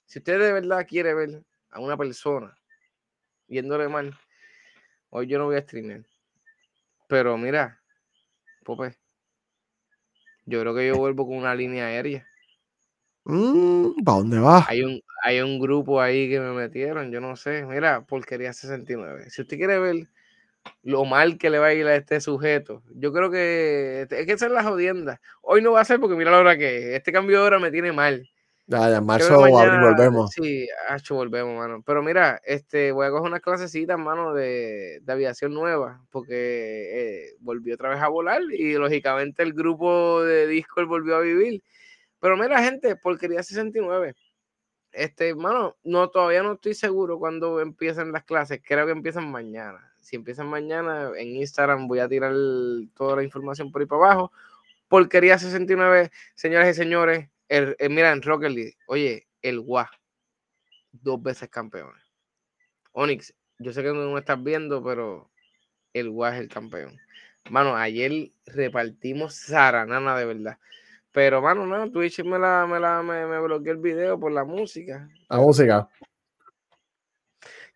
si 0.07 0.21
usted 0.21 0.39
de 0.39 0.53
verdad 0.53 0.87
quiere 0.89 1.15
ver 1.15 1.43
a 1.71 1.81
una 1.81 1.97
persona 1.97 2.57
viéndole 3.49 3.89
mal, 3.89 4.17
hoy 5.11 5.27
yo 5.27 5.39
no 5.39 5.47
voy 5.47 5.57
a 5.57 5.63
streamer. 5.63 6.05
Pero 7.09 7.37
mira, 7.39 7.81
Pope, 8.65 8.95
yo 10.45 10.61
creo 10.61 10.75
que 10.75 10.87
yo 10.87 10.97
vuelvo 10.97 11.27
con 11.27 11.37
una 11.37 11.55
línea 11.55 11.87
aérea. 11.87 12.27
Mm, 13.25 14.03
¿Para 14.05 14.19
dónde 14.19 14.39
va? 14.39 14.65
Hay 14.69 14.83
un, 14.83 15.03
hay 15.23 15.41
un 15.41 15.59
grupo 15.59 16.01
ahí 16.01 16.29
que 16.29 16.41
me 16.41 16.53
metieron, 16.53 17.11
yo 17.11 17.21
no 17.21 17.37
sé. 17.37 17.65
Mira, 17.65 18.03
porquería 18.07 18.53
69. 18.53 19.31
Si 19.31 19.43
usted 19.43 19.57
quiere 19.57 19.79
ver 19.79 20.09
lo 20.83 21.05
mal 21.05 21.39
que 21.39 21.51
le 21.51 21.59
va 21.59 21.67
a 21.67 21.75
ir 21.75 21.87
a 21.87 21.97
este 21.97 22.21
sujeto, 22.21 22.83
yo 22.95 23.13
creo 23.13 23.31
que 23.31 24.07
es 24.11 24.27
que 24.27 24.33
esa 24.33 24.47
es 24.47 24.53
la 24.53 24.65
jodienda. 24.65 25.21
Hoy 25.43 25.61
no 25.63 25.73
va 25.73 25.83
a 25.83 25.85
ser 25.85 26.01
porque 26.01 26.17
mira 26.17 26.31
la 26.31 26.39
hora 26.39 26.57
que 26.57 26.97
Este 26.97 27.13
cambio 27.13 27.41
de 27.41 27.47
hora 27.47 27.59
me 27.59 27.71
tiene 27.71 27.93
mal. 27.93 28.29
Ya, 28.71 28.91
ya, 28.91 29.01
marzo 29.01 29.39
o 29.39 29.59
abril 29.59 29.81
volvemos. 29.81 30.31
Sí, 30.31 30.69
hecho 30.95 31.15
volvemos, 31.15 31.57
mano. 31.57 31.83
Pero 31.87 32.03
mira, 32.03 32.39
este, 32.45 32.93
voy 32.93 33.07
a 33.07 33.11
coger 33.11 33.29
unas 33.29 33.41
clasecitas, 33.41 33.99
mano, 33.99 34.35
de, 34.35 35.01
de 35.01 35.13
aviación 35.13 35.55
nueva, 35.55 36.05
porque 36.11 36.35
eh, 36.35 37.37
volvió 37.41 37.75
otra 37.77 37.89
vez 37.89 38.03
a 38.03 38.09
volar 38.09 38.43
y 38.53 38.75
lógicamente 38.75 39.43
el 39.43 39.55
grupo 39.55 40.23
de 40.23 40.47
Discord 40.47 40.87
volvió 40.87 41.17
a 41.17 41.21
vivir. 41.21 41.63
Pero 42.21 42.37
mira, 42.37 42.63
gente, 42.63 42.95
porquería 42.97 43.43
69. 43.43 44.15
Este, 44.93 45.35
mano, 45.35 45.77
no, 45.83 46.11
todavía 46.11 46.43
no 46.43 46.53
estoy 46.53 46.75
seguro 46.75 47.19
cuándo 47.19 47.61
empiezan 47.63 48.13
las 48.13 48.25
clases. 48.25 48.61
Creo 48.63 48.85
que 48.85 48.93
empiezan 48.93 49.31
mañana. 49.31 49.95
Si 50.01 50.17
empiezan 50.17 50.47
mañana, 50.47 51.11
en 51.17 51.37
Instagram 51.37 51.89
voy 51.89 52.01
a 52.01 52.09
tirar 52.09 52.35
toda 52.95 53.17
la 53.17 53.23
información 53.23 53.73
por 53.73 53.81
ahí 53.81 53.87
para 53.87 54.03
abajo. 54.05 54.33
Porquería 54.89 55.39
69, 55.39 56.11
señoras 56.35 56.69
y 56.69 56.75
señores 56.75 57.31
el, 57.49 57.77
mira, 57.91 58.13
en 58.13 58.23
Rocket 58.23 58.51
League, 58.51 58.77
oye, 58.87 59.29
el 59.43 59.61
WA, 59.61 59.91
dos 60.93 61.23
veces 61.23 61.49
campeón. 61.49 61.93
Onyx, 62.93 63.35
yo 63.59 63.73
sé 63.73 63.83
que 63.83 63.89
no 63.89 64.13
me 64.13 64.21
estás 64.21 64.43
viendo, 64.43 64.83
pero 64.83 65.31
el 65.93 66.09
WA 66.09 66.35
es 66.35 66.41
el 66.41 66.49
campeón. 66.49 66.99
Mano, 67.51 67.77
ayer 67.77 68.31
repartimos 68.47 69.35
Saranana 69.35 70.17
de 70.19 70.25
verdad. 70.27 70.59
Pero, 71.13 71.41
mano, 71.41 71.67
no, 71.67 71.91
Twitch 71.91 72.23
me, 72.23 72.39
la, 72.39 72.67
me, 72.67 72.79
la, 72.79 73.03
me, 73.03 73.27
me 73.27 73.41
bloqueó 73.41 73.73
el 73.73 73.79
video 73.79 74.21
por 74.21 74.31
la 74.31 74.45
música. 74.45 75.09
La 75.31 75.39
música. 75.39 75.89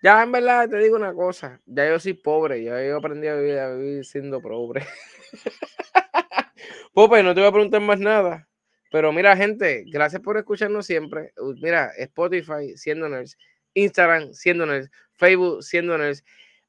Ya, 0.02 0.22
en 0.22 0.32
verdad, 0.32 0.68
te 0.68 0.78
digo 0.78 0.96
una 0.96 1.14
cosa. 1.14 1.60
Ya 1.64 1.88
yo 1.88 1.98
soy 1.98 2.14
pobre. 2.14 2.62
Ya 2.62 2.84
yo 2.84 2.98
aprendí 2.98 3.28
a 3.28 3.36
vivir, 3.36 3.58
a 3.58 3.74
vivir 3.74 4.04
siendo 4.04 4.40
pobre. 4.42 4.84
Pope, 6.92 7.22
no 7.22 7.34
te 7.34 7.40
voy 7.40 7.48
a 7.48 7.52
preguntar 7.52 7.80
más 7.80 7.98
nada. 7.98 8.48
Pero 8.92 9.10
mira, 9.10 9.34
gente, 9.34 9.84
gracias 9.86 10.20
por 10.20 10.36
escucharnos 10.36 10.84
siempre. 10.84 11.32
Mira, 11.62 11.90
Spotify, 11.96 12.76
siendo 12.76 13.08
nerds, 13.08 13.38
Instagram, 13.72 14.34
siendo 14.34 14.66
nerds, 14.66 14.90
Facebook, 15.12 15.62
siendo 15.62 15.96
nerds, 15.96 16.22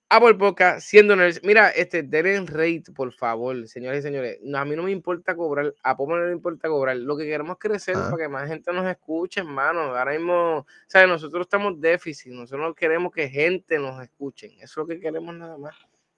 Apple 0.07 0.35
Podcast, 0.35 0.87
siendo 0.87 1.17
nerds. 1.17 1.43
Mira, 1.43 1.69
este, 1.71 2.01
den 2.01 2.47
rate, 2.47 2.85
por 2.95 3.11
favor, 3.11 3.67
señores 3.67 3.99
y 3.99 4.03
señores. 4.03 4.39
a 4.55 4.63
mí 4.63 4.73
no 4.73 4.83
me 4.83 4.91
importa 4.91 5.35
cobrar, 5.35 5.75
a 5.83 5.97
Popo 5.97 6.15
no 6.15 6.25
le 6.25 6.31
importa 6.31 6.69
cobrar. 6.69 6.95
Lo 6.95 7.17
que 7.17 7.25
queremos 7.25 7.57
es 7.57 7.59
crecer 7.59 7.97
ah. 7.97 8.07
para 8.09 8.23
que 8.23 8.29
más 8.29 8.47
gente 8.47 8.71
nos 8.71 8.89
escuche, 8.89 9.41
hermano. 9.41 9.81
Ahora 9.93 10.13
mismo, 10.13 10.65
¿sabes? 10.87 11.09
Nosotros 11.09 11.41
estamos 11.45 11.77
déficit, 11.81 12.31
nosotros 12.31 12.73
queremos 12.73 13.11
que 13.11 13.27
gente 13.27 13.77
nos 13.77 14.01
escuche. 14.01 14.47
Eso 14.61 14.63
es 14.63 14.77
lo 14.77 14.87
que 14.87 14.97
queremos 15.01 15.35
nada 15.35 15.57
más. 15.57 15.75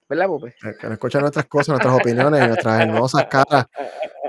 ¿Verdad, 0.08 0.26
Pope? 0.26 0.54
Que 0.60 0.84
nos 0.84 0.92
escuchen 0.92 1.20
nuestras 1.20 1.46
cosas, 1.46 1.68
nuestras 1.68 1.94
opiniones, 1.94 2.46
nuestras 2.46 2.80
hermosas 2.80 3.26
caras 3.28 3.66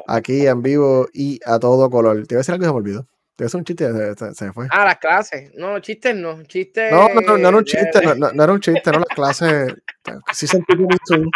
aquí 0.08 0.48
en 0.48 0.62
vivo 0.62 1.08
y 1.14 1.40
a 1.46 1.60
todo 1.60 1.90
color. 1.90 2.26
Te 2.26 2.34
iba 2.34 2.40
a 2.40 2.42
decir 2.42 2.54
algo 2.54 2.62
que 2.62 2.68
se 2.68 2.72
me 2.72 2.78
olvidó. 2.78 3.04
Te 3.36 3.44
iba 3.44 3.46
a 3.46 3.48
hacer 3.48 3.60
un 3.60 3.66
chiste, 3.66 4.16
se, 4.16 4.34
se, 4.34 4.46
me 4.46 4.54
fue. 4.54 4.68
Ah, 4.72 4.86
las 4.86 4.98
clases. 4.98 5.52
No, 5.56 5.80
chistes 5.80 6.16
no. 6.16 6.42
Chistes. 6.44 6.92
No, 6.92 7.08
no, 7.10 7.38
no, 7.38 7.48
era 7.48 7.58
un 7.58 7.64
chiste, 7.64 8.02
no, 8.02 8.16
no, 8.16 8.44
era 8.44 8.54
un 8.54 8.60
chiste, 8.60 8.92
no 8.92 9.00
las 9.00 9.10
clases. 9.10 9.76
Sí 10.34 10.48
son 10.48 10.64
tu 10.64 10.76
coming 10.76 10.98
soon. 11.06 11.30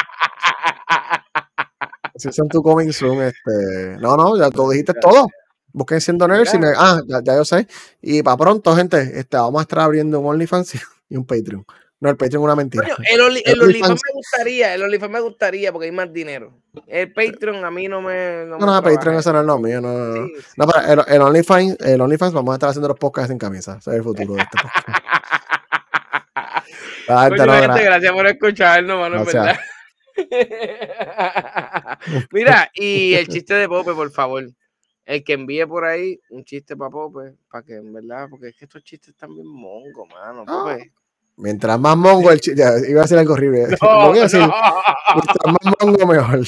Sí 2.16 2.32
son 2.32 2.48
tu 2.50 2.64
coming 2.64 2.92
soon. 2.92 3.22
Este. 3.22 3.98
No, 4.00 4.18
no, 4.18 4.38
ya 4.38 4.50
tú 4.50 4.70
dijiste 4.72 4.94
todo. 5.00 5.28
Busquen 5.74 6.02
siendo 6.02 6.28
nerds 6.28 6.54
y 6.56 6.60
me. 6.60 6.70
Ah, 6.76 7.00
ya, 7.08 7.22
ya, 7.24 7.36
yo 7.36 7.46
sé. 7.46 7.68
Y 8.02 8.24
para 8.24 8.38
pronto, 8.38 8.76
gente, 8.76 9.20
este, 9.20 9.38
vamos 9.38 9.60
a 9.60 9.64
estar 9.64 9.80
abriendo 9.80 10.20
un 10.20 10.26
OnlyFans 10.26 10.76
y 11.10 11.16
un 11.16 11.26
Patreon. 11.26 11.66
No, 12.02 12.10
el 12.10 12.18
Patreon 12.18 12.42
es 12.42 12.46
una 12.46 12.56
mentira. 12.56 12.88
el, 13.12 13.22
OnlyFans 13.22 14.02
me 14.08 14.14
gustaría, 14.14 14.74
el 14.74 14.82
OnlyFans 14.82 15.12
me 15.12 15.20
gustaría 15.20 15.72
porque 15.72 15.86
hay 15.86 15.92
más 15.92 16.12
dinero. 16.12 16.52
El 16.88 17.14
Patreon 17.14 17.64
a 17.64 17.70
mí 17.70 17.88
no 17.88 18.02
me. 18.02 18.44
No, 18.48 18.58
no, 18.58 18.76
el 18.76 18.84
Patreon 18.84 19.18
eso 19.18 19.32
no 19.32 19.42
es 19.42 19.46
lo 19.46 19.60
mío. 19.60 19.80
No, 19.80 20.26
no 20.58 20.68
pero 20.68 21.06
el, 21.06 21.22
OnlyFans, 21.22 21.78
el 21.80 22.02
OnlyFans 22.02 22.34
vamos 22.34 22.54
a 22.54 22.56
estar 22.56 22.70
haciendo 22.70 22.88
los 22.88 22.98
podcasts 22.98 23.30
sin 23.30 23.38
camisa. 23.38 23.78
Ese 23.80 23.92
es 23.92 23.98
el 23.98 24.04
futuro 24.04 24.34
de 24.34 24.42
este 24.42 24.58
podcast. 24.64 24.88
gracias 27.08 28.12
por 28.12 28.26
escucharnos, 28.26 29.00
mano, 29.00 29.24
verdad. 29.24 29.60
Mira, 32.32 32.72
y 32.74 33.14
el 33.14 33.28
chiste 33.28 33.54
de 33.54 33.70
Pope, 33.70 33.94
por 33.94 34.10
favor. 34.10 34.50
El 35.06 35.24
que 35.24 35.34
envíe 35.34 35.68
por 35.68 35.86
ahí 35.86 36.20
un 36.32 36.44
chiste 36.46 36.76
para 36.76 36.90
Pope, 36.90 37.36
para 37.52 37.64
que 37.64 37.76
en 37.76 37.94
verdad, 37.94 38.26
porque 38.28 38.48
es 38.48 38.56
que 38.56 38.66
estos 38.66 38.84
chistes 38.84 39.10
están 39.10 39.36
bien 39.36 39.48
mongos, 39.48 40.10
mano. 40.10 40.46
Pope. 40.46 40.92
Mientras 41.38 41.80
más 41.80 41.98
mongo 41.98 42.32
el 42.32 42.40
chiste, 42.40 42.62
iba 42.88 43.02
a 43.02 43.04
decir 43.04 43.18
algo 43.18 43.34
horrible. 43.34 43.68
Mientras 45.16 45.46
más 45.46 45.76
mongo, 45.82 46.08
mejor. 46.08 46.40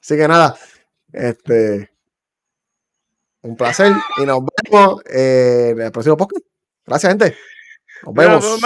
Así 0.00 0.16
que 0.16 0.28
nada, 0.28 0.56
este. 1.12 1.90
Un 3.42 3.56
placer 3.56 3.92
y 4.16 4.24
nos 4.24 4.40
vemos 4.44 5.02
en 5.04 5.80
el 5.80 5.92
próximo 5.92 6.16
podcast. 6.16 6.44
Gracias, 6.86 7.12
gente. 7.12 7.36
Nos 8.02 8.14
vemos. 8.14 8.60